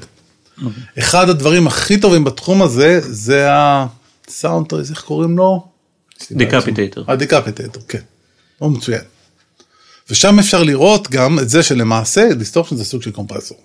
אחד 0.99 1.29
הדברים 1.29 1.67
הכי 1.67 2.01
טובים 2.01 2.25
בתחום 2.25 2.63
הזה, 2.63 3.01
זה 3.03 3.49
הסאונד, 4.29 4.67
איך 4.91 5.01
קוראים 5.03 5.37
לו? 5.39 5.67
Decapitator. 6.31 7.05
ה 7.09 7.14
Decapitator, 7.14 7.81
כן. 7.89 7.99
הוא 8.59 8.71
מצוין. 8.73 9.01
ושם 10.11 10.39
אפשר 10.39 10.63
לראות 10.63 11.11
גם 11.11 11.39
את 11.39 11.49
זה 11.49 11.63
שלמעשה 11.63 12.35
distortion 12.35 12.77
זה 12.77 12.85
סוג 12.85 13.03
של 13.03 13.11
compressor. 13.11 13.59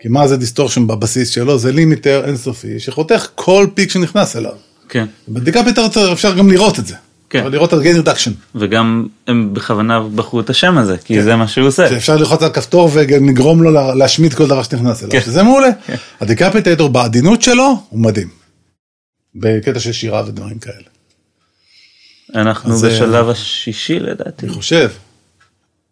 כי 0.00 0.08
מה 0.08 0.28
זה 0.28 0.36
distortion 0.36 0.86
בבסיס 0.86 1.28
שלו? 1.30 1.58
זה 1.58 1.72
limiter 1.72 2.24
אינסופי 2.26 2.80
שחותך 2.80 3.26
כל 3.34 3.66
peak 3.74 3.90
שנכנס 3.90 4.36
אליו. 4.36 4.52
כן. 4.88 5.06
ב 5.28 5.35
Decapitator 5.35 6.12
אפשר 6.12 6.34
גם 6.36 6.50
לראות 6.50 6.78
את 6.78 6.86
זה. 6.86 6.94
כן. 7.30 7.38
אפשר 7.38 7.48
לראות 7.48 7.72
על 7.72 7.82
gain 7.82 7.96
reduction. 7.96 8.32
וגם 8.54 9.06
הם 9.26 9.54
בכוונה 9.54 10.00
בחרו 10.14 10.40
את 10.40 10.50
השם 10.50 10.78
הזה, 10.78 10.96
כי 11.04 11.22
זה 11.22 11.36
מה 11.36 11.48
שהוא 11.48 11.68
עושה. 11.68 11.88
שאפשר 11.88 12.16
ללחוץ 12.16 12.42
על 12.42 12.50
כפתור 12.50 12.90
ולגרום 12.92 13.62
לו 13.62 13.70
לה- 13.70 13.94
להשמיד 13.94 14.34
כל 14.34 14.46
דבר 14.46 14.62
שנכנס 14.62 15.00
אליו, 15.02 15.12
כן. 15.12 15.20
שזה 15.20 15.42
מעולה. 15.42 15.68
ה 16.20 16.26
Decapitator 16.26 16.88
בעדינות 16.88 17.42
שלו 17.42 17.76
הוא 17.88 18.00
מדהים. 18.00 18.28
בקטע 19.36 19.80
של 19.80 19.92
שירה 19.92 20.22
ודברים 20.26 20.58
כאלה. 20.58 20.74
אנחנו 22.34 22.72
אז, 22.72 22.84
אה, 22.84 22.90
בשלב 22.90 23.28
השישי 23.28 24.00
לדעתי. 24.00 24.46
אני 24.46 24.54
חושב. 24.54 24.88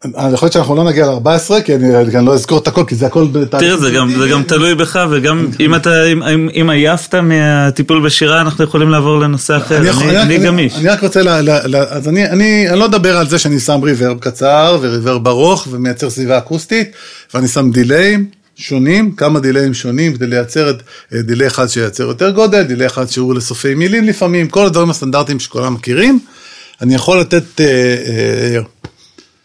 אני 0.05 0.35
יכול 0.35 0.47
להיות 0.47 0.53
שאנחנו 0.53 0.77
לא 0.77 0.85
נגיע 0.85 1.07
ל-14, 1.07 1.63
כי 1.65 1.75
אני 1.75 1.97
אני 1.97 2.27
לא 2.27 2.35
אזכור 2.35 2.59
את 2.59 2.69
הכל, 2.69 2.85
כי 2.87 2.95
זה 2.95 3.07
הכל 3.07 3.27
בתהליך. 3.33 3.69
תראה, 3.69 3.77
זה 3.81 3.91
גם, 3.91 4.11
זה 4.19 4.29
גם 4.29 4.43
תלוי 4.43 4.75
בך, 4.75 5.01
וגם 5.11 5.49
אם 5.61 5.75
אתה, 5.75 6.07
אם, 6.07 6.23
אם, 6.23 6.49
אם 6.61 6.71
עייפת 6.71 7.15
מהטיפול 7.15 8.07
בשירה, 8.07 8.41
אנחנו 8.41 8.65
יכולים 8.65 8.89
לעבור 8.89 9.19
לנושא 9.21 9.57
אחר. 9.57 9.77
אני, 9.79 9.91
אני, 9.91 10.17
רק- 10.17 10.25
אני 10.27 10.39
גמיש. 10.39 10.75
אני 10.77 10.89
רק 10.89 11.03
רוצה, 11.03 11.23
ל, 11.23 11.29
ל, 11.29 11.51
ל, 11.67 11.77
אז 11.77 12.09
אני, 12.09 12.27
אני, 12.31 12.71
אני 12.71 12.79
לא 12.79 12.85
אדבר 12.85 13.17
על 13.17 13.29
זה 13.29 13.39
שאני 13.39 13.61
שם 13.61 13.81
reverb 13.83 14.19
קצר 14.19 14.79
ו 14.83 14.90
reverb 14.90 15.29
ארוך 15.29 15.69
ומייצר 15.71 16.11
סביבה 16.11 16.39
אקוסטית, 16.39 16.91
ואני 17.35 17.49
שם 17.49 17.71
דיליים 17.71 18.31
שונים, 18.57 19.13
כמה 19.13 19.41
דיליים 19.41 19.75
שונים 19.75 20.15
כדי 20.15 20.27
לייצר 20.27 20.71
את 20.71 20.83
אה, 21.15 21.23
delay 21.23 21.47
אחד 21.47 21.67
שייצר 21.67 22.03
יותר 22.03 22.31
גודל, 22.31 22.63
delay 22.63 22.87
אחד 22.87 23.07
שהוא 23.11 23.35
לסופי 23.35 23.75
מילים 23.75 24.05
לפעמים, 24.05 24.49
כל 24.49 24.67
הדברים 24.67 24.91
הסטנדרטיים 24.91 25.41
שכולם 25.41 25.75
מכירים. 25.75 26.19
אני 26.83 26.95
יכול 26.95 27.21
לתת 27.21 27.61
אה, 27.61 27.67
אה, 27.67 28.61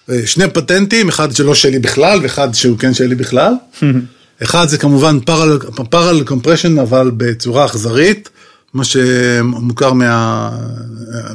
אה, 0.10 0.28
שני 0.28 0.50
פטנטים, 0.50 1.10
אחד 1.10 1.36
שלא 1.36 1.56
שלי 1.56 1.80
בכלל 1.80 2.20
ואחד 2.24 2.54
שהוא 2.54 2.78
כן 2.78 2.94
שלי 2.94 3.16
בכלל. 3.16 3.54
אחד 4.44 4.68
זה 4.68 4.78
כמובן 4.78 5.20
parallel, 5.20 5.60
parallel 5.90 6.24
compression 6.24 6.80
אבל 6.80 7.12
בצורה 7.18 7.66
אכזרית, 7.66 8.30
מה 8.74 8.84
שמוכר 8.84 9.94
מה, 9.94 10.52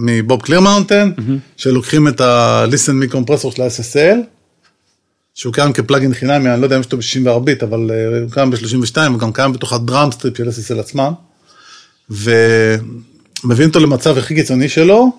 מבוב 0.01 0.43
קלירמאונטן, 0.43 1.11
שלוקחים 1.57 2.09
את 2.09 2.21
ה-listen 2.21 3.15
compressor 3.15 3.57
של 3.57 3.63
ה-SSL, 3.63 4.19
שהוא 5.35 5.53
קיים 5.53 5.73
כ 5.73 5.83
plugin 5.83 6.15
חינמי, 6.15 6.51
אני 6.51 6.61
לא 6.61 6.67
יודע 6.67 6.77
אם 6.77 6.81
יש 6.81 6.87
אותו 6.87 6.97
ב-64 6.97 7.39
ביט, 7.39 7.63
אבל 7.63 7.91
אה, 7.91 8.21
הוא 8.21 8.31
קיים 8.31 8.51
ב-32, 8.51 8.97
הוא 9.09 9.19
גם 9.19 9.33
קיים 9.33 9.53
בתוך 9.53 9.73
ה 9.73 9.81
drum 9.81 10.13
strip 10.13 10.37
של 10.37 10.49
SSL 10.49 10.81
עצמם, 10.81 11.13
ומביאים 12.11 13.69
אותו 13.69 13.81
למצב 13.81 14.19
הכי 14.19 14.35
קיצוני 14.35 14.69
שלו, 14.69 15.13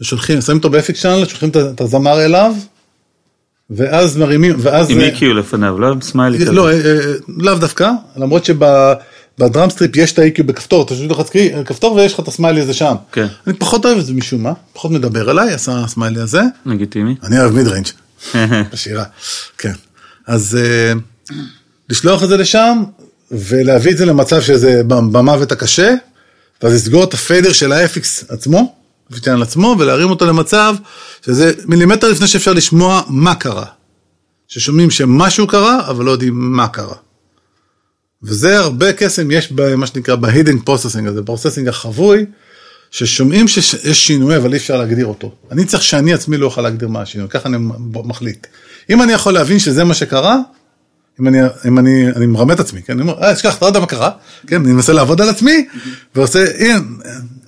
ושולחים, 0.00 0.40
שמים 0.40 0.58
אותו 0.58 0.70
ב 0.70 0.96
FX 0.96 1.02
channel, 1.02 1.24
שולחים 1.26 1.50
את 1.54 1.80
הזמר 1.80 2.24
אליו, 2.24 2.54
ואז 3.70 4.16
מרימים, 4.16 4.56
ואז... 4.58 4.90
עם 4.90 5.00
אה, 5.00 5.10
EQ 5.14 5.24
לפניו, 5.24 5.78
לא 5.78 5.86
עם 5.92 6.00
סמיילי 6.00 6.38
כזה. 6.38 6.52
לא, 6.52 6.70
אה, 6.70 6.74
אה, 6.74 7.12
לאו 7.28 7.54
דווקא, 7.54 7.90
למרות 8.16 8.44
שב 8.44 8.98
drum 8.98 9.70
strip 9.70 9.96
יש 9.96 10.12
את 10.12 10.18
ה-EQ 10.18 10.42
בכפתור, 10.42 10.82
אתה 10.82 10.94
פשוט 10.94 11.10
לוחץ 11.10 11.30
כפתור 11.66 11.94
ויש 11.94 12.14
לך 12.14 12.20
את 12.20 12.28
הסמיילי 12.28 12.60
הזה 12.60 12.74
שם. 12.74 12.94
כן. 13.12 13.26
אני 13.46 13.54
פחות 13.54 13.84
אוהב 13.84 13.98
את 13.98 14.06
זה 14.06 14.12
משום 14.12 14.42
מה, 14.42 14.52
פחות 14.72 14.90
מדבר 14.90 15.30
אליי, 15.30 15.52
עשה 15.52 15.72
הסמיילי 15.84 16.20
הזה. 16.20 16.42
לגיטימי. 16.66 17.14
אני 17.22 17.40
אוהב 17.40 17.52
mid 17.52 17.68
range 17.68 17.86
בשירה, 18.72 19.04
כן. 19.58 19.72
אז 20.26 20.58
אה, 20.60 20.92
לשלוח 21.90 22.24
את 22.24 22.28
זה 22.28 22.36
לשם, 22.36 22.82
ולהביא 23.30 23.92
את 23.92 23.96
זה 23.96 24.06
למצב 24.06 24.42
שזה 24.42 24.82
במוות 24.86 25.52
הקשה, 25.52 25.94
ואז 26.62 26.74
לסגור 26.74 27.04
את 27.04 27.14
ה 27.14 27.20
fader 27.20 27.52
של 27.52 27.72
ה-FX 27.72 28.24
עצמו, 28.28 28.74
פיצ'ן 29.14 29.42
עצמו, 29.42 29.76
ולהרים 29.78 30.10
אותו 30.10 30.26
למצב 30.26 30.76
שזה 31.26 31.52
מילימטר 31.66 32.08
לפני 32.08 32.26
שאפשר 32.26 32.52
לשמוע 32.52 33.02
מה 33.08 33.34
קרה. 33.34 33.66
ששומעים 34.48 34.90
שמשהו 34.90 35.46
קרה, 35.46 35.90
אבל 35.90 36.04
לא 36.04 36.10
יודעים 36.10 36.34
מה 36.34 36.68
קרה. 36.68 36.94
וזה 38.22 38.58
הרבה 38.58 38.92
קסם 38.92 39.30
יש 39.30 39.52
במה 39.52 39.86
שנקרא 39.86 40.14
ב-hidden 40.14 40.68
processing 40.68 41.08
הזה, 41.08 41.22
processing 41.24 41.68
החבוי, 41.68 42.26
ששומעים 42.92 43.48
שיש 43.48 44.06
שינוי, 44.06 44.36
אבל 44.36 44.52
אי 44.52 44.58
אפשר 44.58 44.76
להגדיר 44.76 45.06
אותו. 45.06 45.32
אני 45.50 45.64
צריך 45.64 45.82
שאני 45.82 46.12
עצמי 46.12 46.36
לא 46.36 46.46
אוכל 46.46 46.60
להגדיר 46.60 46.88
מה 46.88 47.02
השינוי, 47.02 47.28
ככה 47.28 47.48
אני 47.48 47.56
מחליט. 48.04 48.46
אם 48.90 49.02
אני 49.02 49.12
יכול 49.12 49.34
להבין 49.34 49.58
שזה 49.58 49.84
מה 49.84 49.94
שקרה, 49.94 50.38
אם 51.20 51.28
אני, 51.28 51.38
אם 51.66 51.78
אני, 51.78 52.08
אני 52.16 52.26
מרמה 52.26 52.52
את 52.52 52.60
עצמי, 52.60 52.82
כן, 52.82 52.92
אני 52.92 53.02
אומר, 53.02 53.22
אה, 53.22 53.32
אשכח, 53.32 53.56
אתה 53.56 53.64
לא 53.64 53.70
יודע 53.70 53.80
מה 53.80 53.86
קרה, 53.86 54.10
כן, 54.46 54.64
אני 54.64 54.72
מנסה 54.72 54.92
לעבוד 54.92 55.20
על 55.20 55.28
עצמי, 55.28 55.66
ועושה, 56.14 56.44
הנה, 56.58 56.80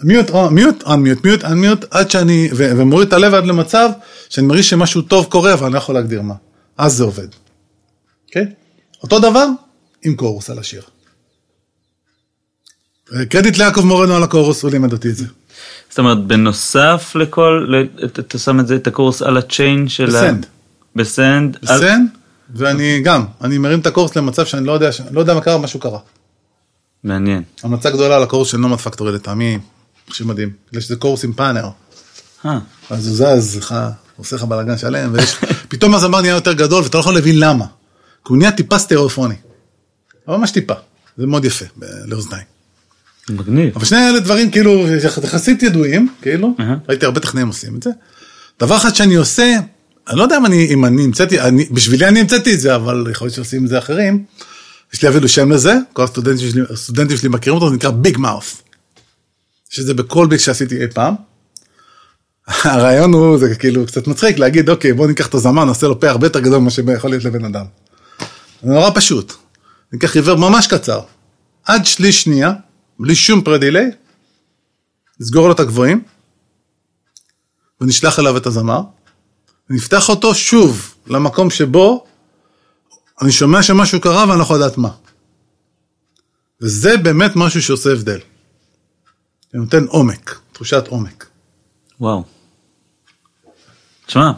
מיוט, 0.03 0.31
מיוט, 0.51 0.85
אנמיוט, 0.87 1.25
מיוט, 1.25 1.45
אנמיוט, 1.45 1.85
עד 1.91 2.11
שאני, 2.11 2.49
ו- 2.53 2.71
ומוריד 2.77 3.09
את 3.09 3.12
הלב 3.12 3.35
עד 3.35 3.47
למצב, 3.47 3.91
שאני 4.29 4.47
מרגיש 4.47 4.71
שמשהו 4.71 5.03
טוב 5.03 5.25
קורה, 5.25 5.53
אבל 5.53 5.65
אני 5.65 5.73
לא 5.73 5.79
יכול 5.79 5.95
להגדיר 5.95 6.23
מה. 6.23 6.35
אז 6.79 6.93
זה 6.93 7.05
עובד. 7.05 7.29
כן? 8.31 8.45
אותו 9.03 9.19
דבר 9.19 9.47
עם 10.05 10.15
קורוס 10.15 10.51
על 10.51 10.59
השיר. 10.59 10.83
קרדיט 13.29 13.59
ליעקב 13.59 13.81
מורנו 13.81 14.15
על 14.15 14.23
הקורוס, 14.23 14.63
הוא 14.63 14.71
לימד 14.71 14.93
אותי 14.93 15.09
את 15.11 15.17
זה. 15.17 15.25
זאת 15.91 15.99
אומרת, 15.99 16.27
בנוסף 16.27 17.13
לכל, 17.15 17.73
אתה- 18.05 18.39
שם 18.39 18.61
את 18.61 18.67
זה, 18.67 18.77
את 18.77 18.87
הקורס 18.87 19.23
על 19.23 19.37
הצ'יין 19.37 19.89
של 19.89 20.05
ה... 20.05 20.09
בסנד. 20.09 20.47
בסנד. 20.97 21.57
על- 21.67 21.79
בסן, 21.79 22.05
ואני 22.55 23.01
גם, 23.05 23.25
אני 23.41 23.59
מרים 23.59 23.79
את 23.81 23.87
הקורס 23.87 24.17
למצב 24.17 24.47
שאני 24.47 24.67
לא 24.67 24.73
יודע, 24.73 24.91
לא 25.11 25.21
יודע 25.21 25.35
מה 25.35 25.41
קרה, 25.41 25.59
משהו 25.59 25.81
קרה. 25.81 25.99
מעניין. 27.05 27.43
המלצה 27.63 27.91
גדולה 27.91 28.17
על 28.17 28.23
הקורס 28.23 28.49
של 28.49 28.57
נומד 28.59 28.79
פקטורי 28.79 29.13
לטעמי, 29.13 29.59
חושב 30.11 30.27
מדהים, 30.27 30.51
בגלל 30.71 30.81
שזה 30.81 30.97
קורס 30.97 31.25
עם 31.25 31.33
פאנר, 31.33 31.69
אה, 32.47 32.59
אז 32.91 33.07
הוא 33.07 33.17
זז 33.17 33.57
לך, 33.57 33.75
עושה 34.17 34.37
לך 34.37 34.43
בלאגן 34.45 34.79
שלם, 34.79 35.11
ויש, 35.13 35.35
פתאום 35.69 35.95
הזמר 35.95 36.21
נהיה 36.21 36.35
יותר 36.35 36.53
גדול 36.53 36.83
ואתה 36.83 36.97
לא 36.99 37.01
יכול 37.03 37.15
להבין 37.15 37.39
למה, 37.41 37.65
כי 38.25 38.29
הוא 38.29 38.39
נהיה 38.39 38.53
טיפה 38.53 38.79
סטריאופוני, 38.79 39.35
אבל 40.29 40.37
ממש 40.37 40.51
טיפה, 40.51 40.75
זה 41.17 41.27
מאוד 41.27 41.45
יפה 41.45 41.65
לאוזניים. 42.07 42.54
מגניב. 43.31 43.73
אבל 43.77 43.85
שני 43.85 44.09
אלה 44.09 44.21
דברים 44.21 44.51
כאילו 44.51 44.87
יחסית 45.23 45.63
ידועים, 45.63 46.09
כאילו. 46.23 46.57
ראיתי 46.89 47.05
הרבה 47.05 47.21
טכנאים 47.21 47.47
עושים 47.47 47.77
את 47.77 47.83
זה. 47.83 47.91
דבר 48.61 48.77
אחד 48.77 48.95
שאני 48.95 49.15
עושה, 49.15 49.59
אני 50.09 50.19
לא 50.19 50.23
יודע 50.23 50.37
אם 50.37 50.47
אני, 50.47 50.67
אם 50.67 50.85
אני 50.85 51.05
המצאתי, 51.05 51.41
אני, 51.41 51.65
בשבילי 51.71 52.09
אני 52.09 52.21
המצאתי 52.21 52.55
את 52.55 52.61
זה, 52.61 52.75
אבל 52.75 53.07
יכול 53.11 53.27
להיות 53.27 53.35
שעושים 53.35 53.65
את 53.65 53.69
זה 53.69 53.79
אחרים. 53.79 54.25
יש 54.95 55.03
לי 55.03 55.09
אפילו 55.09 55.29
שם 55.29 55.53
לזה, 55.53 55.75
כל 55.93 56.03
הסטודנטים 56.03 56.51
שלי, 56.51 56.63
הסטודנטים 56.71 57.17
שלי 57.17 57.29
מכירים 57.29 57.55
אותו, 57.55 57.69
זה 57.69 57.75
נקרא 57.75 57.91
ביג 57.91 58.19
מאוף. 58.19 58.63
יש 59.73 59.81
את 59.81 59.87
זה 59.87 59.95
בכל 59.95 60.27
ביג 60.27 60.39
שעשיתי 60.39 60.83
אי 60.83 60.87
פעם. 60.95 61.15
הרעיון 62.65 63.13
הוא, 63.13 63.39
זה 63.39 63.55
כאילו 63.55 63.87
קצת 63.87 64.07
מצחיק 64.07 64.39
להגיד, 64.39 64.71
אוקיי, 64.71 64.93
בוא 64.93 65.07
ניקח 65.07 65.27
את 65.27 65.35
הזמן, 65.35 65.67
נעשה 65.67 65.87
לו 65.87 66.01
פה 66.01 66.09
הרבה 66.11 66.27
יותר 66.27 66.41
גדול 66.41 66.59
ממה 66.59 66.71
שיכול 66.71 67.11
להיות 67.11 67.25
לבן 67.25 67.45
אדם. 67.45 67.65
זה 68.63 68.71
נורא 68.71 68.91
פשוט. 68.95 69.33
ניקח 69.93 70.17
ריבר 70.17 70.37
ממש 70.37 70.67
קצר, 70.67 71.01
עד 71.65 71.87
שליש 71.87 72.23
שנייה, 72.23 72.53
בלי 72.99 73.15
שום 73.15 73.43
פרדיליי, 73.43 73.91
נסגור 75.21 75.47
לו 75.47 75.53
את 75.53 75.61
הגבוהים, 75.61 76.05
ונשלח 77.81 78.19
אליו 78.19 78.37
את 78.37 78.47
הזמר, 78.47 78.81
ונפתח 79.71 80.09
אותו 80.09 80.35
שוב 80.35 80.95
למקום 81.07 81.51
שבו 81.51 82.07
אני 83.23 83.33
שומע 83.33 83.62
שמשהו 83.62 84.01
קרה 84.01 84.29
ואני 84.29 84.39
לא 84.39 84.43
יכול 84.43 84.57
לדעת 84.57 84.79
מה. 84.79 84.91
וזה 86.62 86.97
באמת 86.97 87.31
משהו 87.37 87.62
שעושה 87.62 87.93
הבדל. 87.93 88.19
זה 89.53 89.59
נותן 89.59 89.85
עומק, 89.85 90.39
תחושת 90.53 90.87
עומק. 90.89 91.27
וואו. 92.01 92.25
תשמע, 94.07 94.33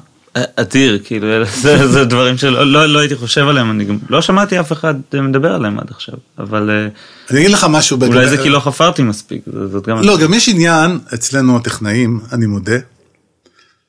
אדיר, 0.57 0.99
כאילו, 1.05 1.27
זה, 1.45 1.89
זה 1.93 2.05
דברים 2.05 2.39
שלא 2.39 2.67
לא, 2.73 2.87
לא 2.87 2.99
הייתי 2.99 3.17
חושב 3.17 3.49
עליהם, 3.49 3.71
אני 3.71 3.85
גם 3.85 3.99
לא 4.09 4.23
שמעתי 4.23 4.61
אף 4.61 4.73
אחד 4.73 4.95
מדבר 5.15 5.53
עליהם 5.53 5.79
עד 5.79 5.91
עכשיו, 5.91 6.15
אבל 6.39 6.71
אה, 6.71 6.89
אני 7.31 7.41
אגיד 7.41 7.51
לך 7.51 7.67
משהו. 7.71 7.97
אולי 7.97 8.11
בגלל- 8.11 8.29
זה 8.29 8.37
כי 8.43 8.49
לא 8.49 8.61
חפרתי 8.61 9.03
מספיק, 9.03 9.43
זאת 9.73 9.87
גם... 9.89 10.01
לא, 10.03 10.19
גם 10.19 10.35
יש 10.35 10.49
עניין 10.49 10.99
אצלנו 11.15 11.57
הטכנאים, 11.57 12.21
אני 12.33 12.47
מודה, 12.47 12.77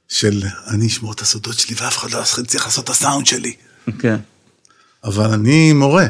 של 0.07 0.41
אני 0.67 0.87
אשמור 0.87 1.13
את 1.13 1.19
הסודות 1.21 1.53
שלי 1.59 1.75
ואף 1.79 1.97
אחד 1.97 2.11
לא 2.11 2.21
צריך 2.47 2.65
לעשות 2.65 2.83
את 2.85 2.89
הסאונד 2.89 3.25
שלי. 3.25 3.53
כן. 3.99 4.15
אבל 5.03 5.25
אני 5.33 5.73
מורה, 5.73 6.05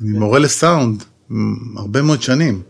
אני 0.00 0.10
מורה 0.18 0.38
לסאונד 0.38 1.04
הרבה 1.76 2.02
מאוד 2.02 2.22
שנים. 2.22 2.62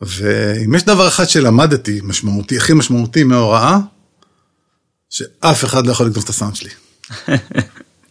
ואם 0.00 0.74
יש 0.74 0.84
דבר 0.84 1.08
אחד 1.08 1.24
שלמדתי, 1.28 2.00
משמעותי, 2.04 2.56
הכי 2.56 2.72
משמעותי 2.72 3.24
מההוראה, 3.24 3.78
שאף 5.10 5.64
אחד 5.64 5.86
לא 5.86 5.92
יכול 5.92 6.06
לגנוב 6.06 6.24
את 6.24 6.28
הסאונד 6.28 6.56
שלי. 6.56 6.70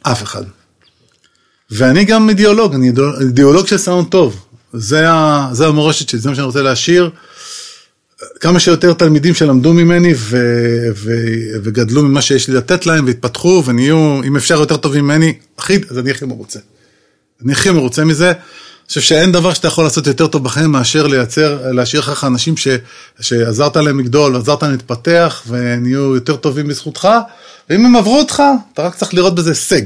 אף 0.02 0.24
אחד. 0.24 0.44
ואני 1.72 2.06
גם 2.06 2.30
אידיאולוג, 2.30 2.74
אני 2.74 2.92
אידיאולוג- 3.22 3.68
של 3.68 3.78
סאונד 3.78 4.08
טוב. 4.08 4.46
זה, 4.74 5.10
ה, 5.12 5.50
זה 5.52 5.68
המורשת 5.68 6.10
שלי, 6.10 6.20
זה 6.20 6.30
מה 6.30 6.36
שאני 6.36 6.46
רוצה 6.46 6.62
להשאיר. 6.62 7.10
כמה 8.40 8.60
שיותר 8.60 8.94
תלמידים 8.94 9.34
שלמדו 9.34 9.74
ממני 9.74 10.14
ו, 10.18 10.38
ו, 10.96 11.12
וגדלו 11.64 12.04
ממה 12.04 12.22
שיש 12.22 12.48
לי 12.48 12.56
לתת 12.56 12.86
להם 12.86 13.06
והתפתחו 13.06 13.64
ונהיו, 13.66 14.24
אם 14.24 14.36
אפשר, 14.38 14.60
יותר 14.60 14.78
טובים 14.78 15.04
ממני, 15.06 15.34
הכי, 15.58 15.80
אז 15.90 15.98
אני 15.98 16.12
הכי 16.12 16.26
מרוצה. 16.26 16.60
אני 17.44 17.52
הכי 17.52 17.72
מרוצה 17.72 18.06
מזה. 18.06 18.34
חושב 18.88 19.02
שאין 19.02 19.32
דבר 19.32 19.54
שאתה 19.54 19.68
יכול 19.68 19.84
לעשות 19.84 20.08
יותר 20.08 20.28
טוב 20.28 20.44
בחיים 20.44 20.72
מאשר 20.72 21.08
לייצר, 21.08 21.72
להשאיר 21.72 22.02
לך 22.02 22.24
אנשים 22.24 22.58
ש, 22.58 22.68
שעזרת 23.22 23.78
להם 23.78 24.00
לגדול, 24.00 24.36
עזרת 24.36 24.64
להם 24.64 24.72
להתפתח 24.72 25.44
ונהיו 25.48 26.16
יותר 26.16 26.36
טובים 26.36 26.68
בזכותך, 26.68 27.08
ואם 27.70 27.86
הם 27.86 27.96
עברו 27.96 28.20
אותך, 28.20 28.44
אתה 28.74 28.82
רק 28.82 28.96
צריך 28.96 29.14
לראות 29.14 29.36
בזה 29.36 29.52
הישג. 29.52 29.82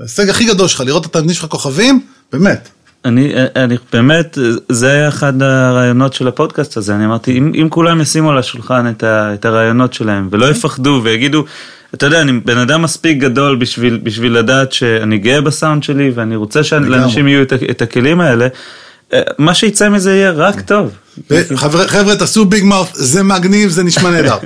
ההישג 0.00 0.28
הכי 0.28 0.44
גדול 0.44 0.68
שלך, 0.68 0.80
לראות 0.80 1.06
את 1.06 1.10
התלמידים 1.10 1.34
שלך 1.34 1.46
כוכבים, 1.46 2.00
באמת. 2.32 2.68
אני, 3.04 3.32
אני 3.56 3.76
באמת, 3.92 4.38
זה 4.68 4.90
היה 4.90 5.08
אחד 5.08 5.42
הרעיונות 5.42 6.12
של 6.12 6.28
הפודקאסט 6.28 6.76
הזה, 6.76 6.94
אני 6.94 7.04
אמרתי, 7.04 7.38
אם, 7.38 7.52
אם 7.62 7.68
כולם 7.70 8.00
ישימו 8.00 8.30
על 8.30 8.38
השולחן 8.38 8.90
את, 8.90 9.02
ה, 9.02 9.34
את 9.34 9.44
הרעיונות 9.44 9.94
שלהם 9.94 10.28
ולא 10.30 10.50
יפחדו 10.50 11.00
ויגידו, 11.04 11.44
אתה 11.94 12.06
יודע, 12.06 12.20
אני 12.20 12.32
בן 12.32 12.58
אדם 12.58 12.82
מספיק 12.82 13.18
גדול 13.18 13.56
בשביל, 13.56 14.00
בשביל 14.02 14.32
לדעת 14.32 14.72
שאני 14.72 15.18
גאה 15.18 15.40
בסאונד 15.40 15.82
שלי 15.82 16.10
ואני 16.14 16.36
רוצה 16.36 16.64
שלאנשים 16.64 17.28
יהיו 17.28 17.42
את, 17.42 17.52
את 17.70 17.82
הכלים 17.82 18.20
האלה, 18.20 18.48
אה, 19.12 19.20
מה 19.38 19.54
שיצא 19.54 19.88
מזה 19.88 20.14
יהיה 20.14 20.30
רק 20.30 20.60
טוב. 20.60 20.90
חבר'ה, 21.54 21.88
חבר'ה, 21.88 22.16
תעשו 22.16 22.44
ביג 22.44 22.64
מאוף, 22.64 22.90
זה 22.94 23.22
מגניב, 23.22 23.70
זה 23.70 23.82
נשמע 23.82 24.10
נהדר. 24.10 24.36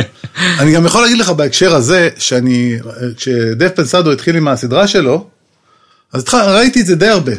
אני 0.60 0.72
גם 0.72 0.86
יכול 0.86 1.02
להגיד 1.02 1.18
לך 1.18 1.30
בהקשר 1.30 1.74
הזה, 1.74 2.08
שאני, 2.18 2.78
כשדף 3.16 3.70
פנסדו 3.74 4.12
התחיל 4.12 4.36
עם 4.36 4.48
הסדרה 4.48 4.86
שלו, 4.86 5.26
אז 6.12 6.24
ראיתי 6.34 6.80
את 6.80 6.86
זה 6.86 6.94
די 6.94 7.08
הרבה. 7.08 7.32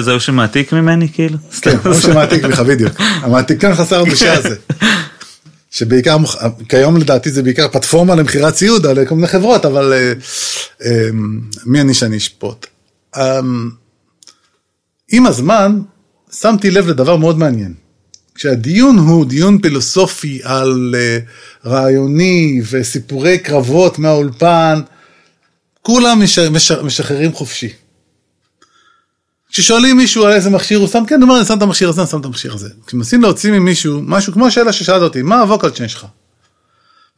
זהו 0.00 0.20
שמעתיק 0.20 0.72
ממני 0.72 1.08
כאילו? 1.12 1.38
כן, 1.60 1.76
הוא 1.84 1.94
שמעתיק 1.94 2.44
ממך 2.44 2.60
בדיוק. 2.60 2.92
המעתיקן 2.98 3.74
חסר 3.74 4.00
הבושה 4.00 4.32
הזה. 4.32 4.56
שבעיקר, 5.70 6.16
כיום 6.68 6.96
לדעתי 6.96 7.30
זה 7.30 7.42
בעיקר 7.42 7.68
פלטפורמה 7.68 8.14
למכירת 8.14 8.54
ציוד 8.54 8.86
על 8.86 9.06
כל 9.06 9.14
מיני 9.14 9.26
חברות, 9.26 9.64
אבל 9.64 9.92
אה, 9.92 10.12
אה, 10.84 11.08
מי 11.66 11.80
אני 11.80 11.94
שאני 11.94 12.16
אשפוט. 12.16 12.66
אה, 13.16 13.40
עם 15.12 15.26
הזמן 15.26 15.80
שמתי 16.32 16.70
לב 16.70 16.86
לדבר 16.88 17.16
מאוד 17.16 17.38
מעניין. 17.38 17.74
כשהדיון 18.34 18.98
הוא 18.98 19.26
דיון 19.26 19.58
פילוסופי 19.58 20.40
על 20.42 20.94
רעיוני 21.66 22.60
וסיפורי 22.70 23.38
קרבות 23.38 23.98
מהאולפן, 23.98 24.80
כולם 25.82 26.22
משחררים 26.82 27.32
חופשי. 27.32 27.72
כששואלים 29.50 29.96
מישהו 29.96 30.24
על 30.24 30.32
איזה 30.32 30.50
מכשיר 30.50 30.78
הוא 30.78 30.88
שם, 30.88 31.04
כן, 31.06 31.14
הוא 31.14 31.22
אומר, 31.22 31.38
אני 31.38 31.44
שם 31.44 31.58
את 31.58 31.62
המכשיר 31.62 31.88
הזה, 31.88 32.00
אני 32.00 32.10
שם 32.10 32.20
את 32.20 32.24
המכשיר 32.24 32.54
הזה. 32.54 32.68
כשמנסים 32.86 33.22
להוציא 33.22 33.52
ממישהו 33.52 34.00
משהו, 34.02 34.32
כמו 34.32 34.46
השאלה 34.46 34.72
ששאלת 34.72 35.02
אותי, 35.02 35.22
מה 35.22 35.40
הווקל 35.40 35.70
צ'יין 35.70 35.88
שלך? 35.88 36.06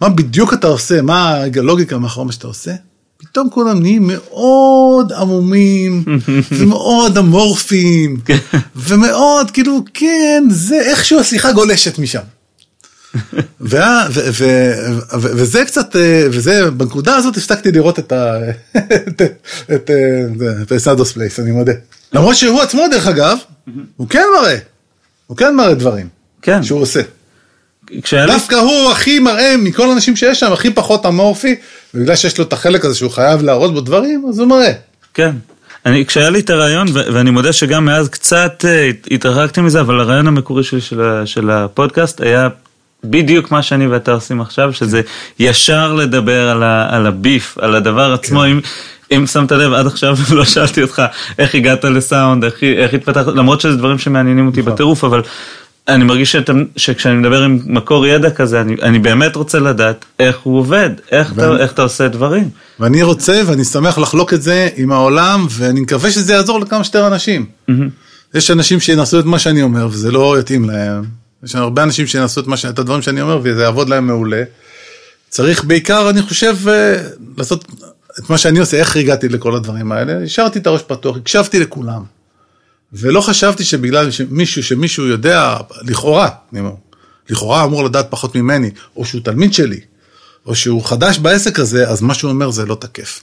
מה 0.01 0.09
בדיוק 0.09 0.53
אתה 0.53 0.67
עושה? 0.67 1.03
מה 1.03 1.35
הלוגיקה 1.57 1.99
מאחורי 1.99 2.27
מה 2.27 2.33
שאתה 2.33 2.47
עושה? 2.47 2.73
פתאום 3.17 3.51
כולם 3.51 3.81
נהיים 3.81 4.11
מאוד 4.13 5.13
עמומים, 5.13 6.05
ומאוד 6.59 7.19
אמורפיים, 7.19 8.21
כן. 8.25 8.39
ומאוד, 8.77 9.51
כאילו, 9.51 9.85
כן, 9.95 10.45
זה 10.51 10.81
איכשהו 10.81 11.21
השיחה 11.21 11.53
גולשת 11.53 11.99
משם. 11.99 12.21
וזה 15.21 15.65
קצת, 15.67 15.97
אה, 15.97 16.27
וזה, 16.31 16.71
בנקודה 16.71 17.17
הזאת 17.17 17.37
הפסקתי 17.37 17.73
לראות 17.73 17.99
את 17.99 18.13
ה... 18.13 18.39
את 20.63 20.73
Pensado's 20.77 21.13
Place, 21.13 21.41
אני 21.41 21.51
מודה. 21.51 21.73
למרות 22.13 22.37
שהוא 22.37 22.61
עצמו, 22.61 22.83
דרך 22.91 23.07
אגב, 23.07 23.39
הוא 23.97 24.09
כן 24.09 24.25
מראה, 24.41 24.59
הוא 25.27 25.37
כן 25.37 25.57
מראה 25.57 25.75
דברים. 25.75 26.09
כן. 26.43 26.63
שהוא 26.63 26.81
עושה. 26.81 27.01
דווקא 28.27 28.55
הוא 28.55 28.91
הכי 28.91 29.19
מראה 29.19 29.55
מכל 29.59 29.91
האנשים 29.91 30.17
שיש 30.17 30.41
שם, 30.41 30.53
הכי 30.53 30.71
פחות 30.71 31.07
אמורפי, 31.07 31.57
ובגלל 31.95 32.17
שיש 32.17 32.39
לו 32.39 32.45
את 32.45 32.53
החלק 32.53 32.85
הזה 32.85 32.95
שהוא 32.95 33.11
חייב 33.11 33.43
להראות 33.43 33.75
בו 33.75 33.81
דברים, 33.81 34.25
אז 34.29 34.39
הוא 34.39 34.49
מראה. 34.49 34.73
כן. 35.15 35.31
אני, 35.87 36.07
כשהיה 36.07 36.31
לי 36.31 36.41
את 36.41 36.51
הרעיון, 36.51 36.87
ואני 36.93 37.31
מודה 37.31 37.53
שגם 37.53 37.85
מאז 37.85 38.09
קצת 38.09 38.65
uh, 38.65 39.09
התרחקתי 39.11 39.61
מזה, 39.61 39.81
אבל 39.81 40.01
הרעיון 40.01 40.27
המקורי 40.27 40.65
שלי 40.65 40.81
של, 40.81 41.23
של 41.25 41.51
הפודקאסט 41.51 42.21
היה 42.21 42.49
בדיוק 43.05 43.51
מה 43.51 43.63
שאני 43.63 43.87
ואתה 43.87 44.13
עושים 44.13 44.41
עכשיו, 44.41 44.73
שזה 44.73 45.01
ישר 45.39 45.95
לדבר 45.95 46.49
על, 46.49 46.63
ה, 46.63 46.97
על 46.97 47.07
הביף, 47.07 47.59
על 47.59 47.75
הדבר 47.75 48.13
עצמו. 48.13 48.41
כן. 48.41 48.47
אם, 48.47 48.61
אם 49.13 49.27
שמת 49.27 49.53
לב, 49.53 49.73
עד 49.73 49.87
עכשיו 49.87 50.17
לא 50.37 50.45
שאלתי 50.45 50.83
אותך 50.83 51.03
איך 51.39 51.55
הגעת 51.55 51.85
לסאונד, 51.85 52.45
איך, 52.45 52.63
איך 52.63 52.95
התפתחת, 52.95 53.27
למרות 53.27 53.61
שזה 53.61 53.77
דברים 53.77 53.99
שמעניינים 53.99 54.47
אותי 54.47 54.61
נכון. 54.61 54.73
בטירוף, 54.73 55.05
אבל 55.05 55.23
אני 55.89 56.05
מרגיש 56.05 56.33
שאתה, 56.33 56.53
שכשאני 56.77 57.15
מדבר 57.15 57.43
עם 57.43 57.59
מקור 57.67 58.07
ידע 58.07 58.31
כזה, 58.31 58.61
אני, 58.61 58.77
אני 58.83 58.99
באמת 58.99 59.37
רוצה 59.37 59.59
לדעת 59.59 60.05
איך 60.19 60.39
הוא 60.43 60.59
עובד, 60.59 60.91
איך, 61.11 61.33
ואני, 61.37 61.55
אתה, 61.55 61.63
איך 61.63 61.73
אתה 61.73 61.83
עושה 61.83 62.09
דברים. 62.09 62.49
ואני 62.81 63.03
רוצה 63.03 63.43
ואני 63.47 63.65
שמח 63.65 63.99
לחלוק 63.99 64.35
את 64.35 64.43
זה 64.43 64.69
עם 64.77 64.93
העולם, 64.93 65.47
ואני 65.51 65.81
מקווה 65.81 66.11
שזה 66.11 66.33
יעזור 66.33 66.61
לכמה 66.61 66.85
שיותר 66.85 67.07
אנשים. 67.07 67.47
Mm-hmm. 67.71 67.73
יש 68.35 68.51
אנשים 68.51 68.81
שינסו 68.81 69.21
את 69.21 69.25
מה 69.25 69.39
שאני 69.39 69.63
אומר 69.63 69.87
וזה 69.91 70.13
לא 70.13 70.37
יתאים 70.41 70.71
להם. 70.71 71.22
יש 71.45 71.55
הרבה 71.55 71.83
אנשים 71.83 72.07
שינסו 72.07 72.41
את. 72.41 72.47
את 72.71 72.79
הדברים 72.79 73.03
שאני 73.03 73.21
אומר 73.21 73.41
וזה 73.43 73.63
יעבוד 73.63 73.89
להם 73.89 74.07
מעולה. 74.07 74.43
צריך 75.29 75.65
בעיקר, 75.65 76.11
אני 76.11 76.23
חושב, 76.23 76.57
אה, 76.69 77.09
לעשות 77.37 77.65
את 78.19 78.31
מה 78.31 78.39
שאני 78.39 78.59
עושה, 78.59 78.77
איך 78.77 78.97
הגעתי 78.97 79.29
לכל 79.29 79.57
הדברים 79.57 79.93
האלה, 79.93 80.23
השארתי 80.25 80.59
את 80.59 80.67
הראש 80.67 80.83
פתוח, 80.83 81.17
הקשבתי 81.17 81.61
לכולם. 81.61 82.05
ולא 82.93 83.21
חשבתי 83.21 83.65
שבגלל 83.65 84.11
שמישהו, 84.11 84.63
שמישהו 84.63 85.07
יודע, 85.07 85.57
לכאורה, 85.83 86.29
אני 86.53 86.61
אומר, 86.61 86.73
לכאורה 87.31 87.65
אמור 87.65 87.85
לדעת 87.85 88.07
פחות 88.11 88.35
ממני, 88.37 88.71
או 88.97 89.05
שהוא 89.05 89.21
תלמיד 89.25 89.55
שלי, 89.55 89.81
או 90.47 90.55
שהוא 90.55 90.85
חדש 90.85 91.19
בעסק 91.19 91.59
הזה, 91.59 91.89
אז 91.89 92.03
מה 92.03 92.15
שהוא 92.15 92.31
אומר 92.31 92.51
זה 92.51 92.67
לא 92.67 92.75
תקף. 92.75 93.23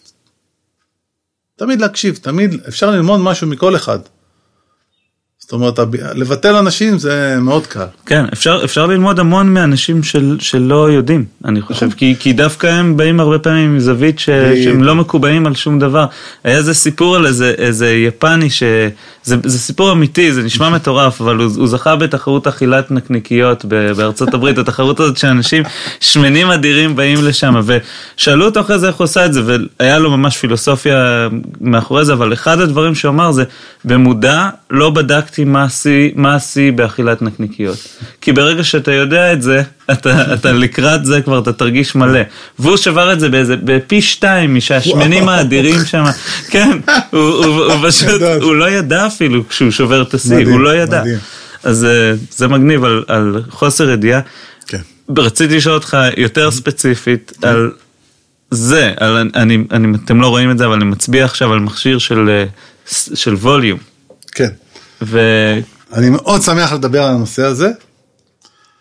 תמיד 1.55 1.81
להקשיב, 1.81 2.19
תמיד 2.21 2.55
אפשר 2.67 2.91
ללמוד 2.91 3.19
משהו 3.19 3.47
מכל 3.47 3.75
אחד. 3.75 3.99
זאת 5.49 5.53
אומרת, 5.53 5.79
לבטל 6.15 6.55
אנשים 6.55 6.99
זה 6.99 7.37
מאוד 7.41 7.67
קל. 7.67 7.85
כן, 8.05 8.25
אפשר, 8.33 8.61
אפשר 8.63 8.85
ללמוד 8.85 9.19
המון 9.19 9.53
מאנשים 9.53 10.03
של, 10.03 10.37
שלא 10.39 10.91
יודעים, 10.91 11.25
אני 11.45 11.61
חושב. 11.61 11.89
כי, 11.91 12.15
כי 12.19 12.33
דווקא 12.33 12.67
הם 12.67 12.97
באים 12.97 13.19
הרבה 13.19 13.39
פעמים 13.39 13.71
עם 13.71 13.79
זווית 13.79 14.19
ש, 14.19 14.29
שהם 14.63 14.83
לא 14.83 14.95
מקובעים 14.95 15.45
על 15.45 15.55
שום 15.55 15.79
דבר. 15.79 16.05
היה 16.43 16.57
איזה 16.57 16.73
סיפור 16.73 17.15
על 17.15 17.25
איזה, 17.25 17.53
איזה 17.57 17.93
יפני, 17.93 18.49
ש, 18.49 18.63
זה, 19.23 19.35
זה 19.43 19.59
סיפור 19.59 19.91
אמיתי, 19.91 20.33
זה 20.33 20.43
נשמע 20.43 20.69
מטורף, 20.75 21.21
אבל 21.21 21.35
הוא, 21.35 21.51
הוא 21.57 21.67
זכה 21.67 21.95
בתחרות 21.95 22.47
אכילת 22.47 22.91
נקניקיות 22.91 23.65
בארצות 23.65 24.33
הברית, 24.33 24.57
התחרות 24.67 24.99
הזאת 24.99 25.17
שאנשים 25.17 25.63
שמנים 25.99 26.51
אדירים 26.51 26.95
באים 26.95 27.17
לשם, 27.23 27.61
ושאלו 27.65 28.45
אותו 28.45 28.59
אחרי 28.59 28.79
זה 28.79 28.87
איך 28.87 28.95
הוא 28.95 29.05
עושה 29.05 29.25
את 29.25 29.33
זה, 29.33 29.41
והיה 29.79 29.99
לו 29.99 30.17
ממש 30.17 30.37
פילוסופיה 30.37 31.27
מאחורי 31.61 32.05
זה, 32.05 32.13
אבל 32.13 32.33
אחד 32.33 32.59
הדברים 32.59 32.95
שהוא 32.95 33.09
אמר 33.09 33.31
זה, 33.31 33.43
במודע 33.85 34.49
לא 34.69 34.89
בדקתי 34.89 35.38
בדקתי 35.45 36.13
מה 36.15 36.35
השיא 36.35 36.71
באכילת 36.71 37.21
נקניקיות. 37.21 37.77
כי 38.21 38.31
ברגע 38.31 38.63
שאתה 38.63 38.91
יודע 38.91 39.33
את 39.33 39.41
זה, 39.41 39.63
אתה, 39.91 40.33
אתה 40.33 40.51
לקראת 40.51 41.05
זה 41.05 41.21
כבר 41.21 41.39
אתה 41.39 41.53
תרגיש 41.53 41.95
מלא. 41.95 42.19
והוא 42.59 42.77
שבר 42.77 43.13
את 43.13 43.19
זה 43.19 43.29
באיזה, 43.29 43.55
בפי 43.63 44.01
שתיים 44.01 44.55
משהשמנים 44.55 45.29
האדירים 45.29 45.85
שם. 45.85 46.03
כן, 46.49 46.77
הוא, 47.11 47.21
הוא, 47.21 47.45
הוא 47.45 47.75
פשוט, 47.87 48.21
הוא 48.41 48.55
לא 48.55 48.69
ידע 48.69 49.07
אפילו 49.07 49.47
כשהוא 49.49 49.71
שובר 49.71 50.01
את 50.01 50.13
השיא, 50.13 50.45
הוא 50.45 50.59
לא 50.59 50.75
ידע. 50.75 51.01
מדהים. 51.01 51.17
אז 51.63 51.85
אה, 51.85 52.13
זה 52.31 52.47
מגניב 52.47 52.83
על, 52.83 53.03
על 53.07 53.43
חוסר 53.49 53.89
ידיעה. 53.89 54.21
כן. 54.67 54.81
רציתי 55.17 55.57
לשאול 55.57 55.75
אותך 55.75 55.97
יותר 56.17 56.51
ספציפית 56.51 57.33
כן. 57.41 57.47
על 57.47 57.71
זה, 58.51 58.93
על, 58.97 59.29
אני, 59.35 59.57
אני, 59.71 59.97
אתם 60.05 60.21
לא 60.21 60.27
רואים 60.27 60.51
את 60.51 60.57
זה, 60.57 60.65
אבל 60.65 60.73
אני 60.73 60.85
מצביע 60.85 61.25
עכשיו 61.25 61.53
על 61.53 61.59
מכשיר 61.59 61.97
של, 61.97 62.29
אה, 62.29 62.45
של 63.15 63.33
ווליום. 63.33 63.79
כן. 64.31 64.49
ו... 65.01 65.19
אני 65.93 66.09
מאוד 66.09 66.41
שמח 66.41 66.73
לדבר 66.73 67.03
על 67.03 67.15
הנושא 67.15 67.43
הזה. 67.43 67.69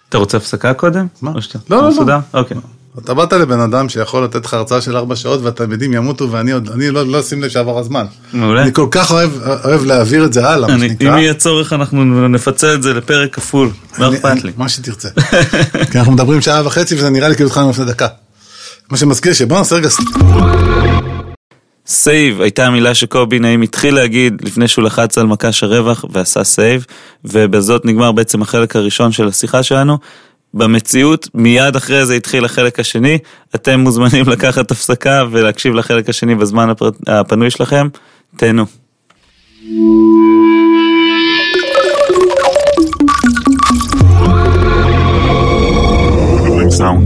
אתה 0.08 0.18
רוצה 0.18 0.36
הפסקה 0.36 0.74
קודם? 0.74 1.06
מה? 1.22 1.32
לא, 1.70 1.82
לא, 1.82 2.06
לא. 2.06 2.14
אוקיי. 2.34 2.56
אתה 3.04 3.14
באת 3.14 3.32
לבן 3.32 3.60
אדם 3.60 3.88
שיכול 3.88 4.24
לתת 4.24 4.44
לך 4.44 4.54
הרצאה 4.54 4.80
של 4.80 4.96
ארבע 4.96 5.16
שעות 5.16 5.40
והתלמידים 5.42 5.92
ימותו 5.92 6.30
ואני 6.30 6.52
עוד, 6.52 6.70
אני 6.70 6.90
לא, 6.90 7.06
לא 7.06 7.20
אשים 7.20 7.42
לב 7.42 7.48
שעבר 7.48 7.78
הזמן. 7.78 8.06
מעולה. 8.32 8.62
אני 8.62 8.72
כל 8.72 8.86
כך 8.90 9.10
אוהב, 9.10 9.30
אוהב 9.64 9.84
להעביר 9.84 10.24
את 10.24 10.32
זה 10.32 10.48
הלאה, 10.48 10.68
מה 10.68 10.78
שנקרא. 10.78 11.12
אם 11.12 11.18
יהיה 11.18 11.34
צורך 11.34 11.72
אנחנו 11.72 12.28
נפצל 12.28 12.74
את 12.74 12.82
זה 12.82 12.94
לפרק 12.94 13.34
כפול, 13.34 13.70
לא 13.98 14.14
אכפת 14.14 14.44
לי. 14.44 14.52
מה 14.56 14.68
שתרצה. 14.68 15.08
כי 15.90 15.98
אנחנו 15.98 16.12
מדברים 16.12 16.40
שעה 16.40 16.66
וחצי 16.66 16.94
וזה 16.94 17.10
נראה 17.10 17.28
לי 17.28 17.34
כאילו 17.34 17.48
התחלנו 17.48 17.70
לפני 17.70 17.84
דקה. 17.84 18.06
מה 18.90 18.96
שמזכיר 18.96 19.32
שבוא 19.32 19.58
נעשה 19.58 19.76
רגע... 19.76 19.88
save 21.88 22.40
הייתה 22.40 22.66
המילה 22.66 22.94
שקובי 22.94 23.38
נעים 23.38 23.62
התחיל 23.62 23.94
להגיד 23.94 24.42
לפני 24.44 24.68
שהוא 24.68 24.84
לחץ 24.84 25.18
על 25.18 25.26
מקש 25.26 25.62
הרווח 25.62 26.04
ועשה 26.10 26.44
save, 26.44 26.86
ובזאת 27.24 27.84
נגמר 27.84 28.12
בעצם 28.12 28.42
החלק 28.42 28.76
הראשון 28.76 29.12
של 29.12 29.28
השיחה 29.28 29.62
שלנו. 29.62 29.98
במציאות, 30.54 31.28
מיד 31.34 31.76
אחרי 31.76 32.06
זה 32.06 32.14
התחיל 32.14 32.44
החלק 32.44 32.80
השני, 32.80 33.18
אתם 33.54 33.80
מוזמנים 33.80 34.28
לקחת 34.28 34.70
הפסקה 34.70 35.24
ולהקשיב 35.30 35.74
לחלק 35.74 36.08
השני 36.08 36.34
בזמן 36.34 36.70
הפר... 36.70 36.90
הפנוי 37.06 37.50
שלכם, 37.50 37.88
תהנו. 38.36 38.64
Sound. 46.78 46.96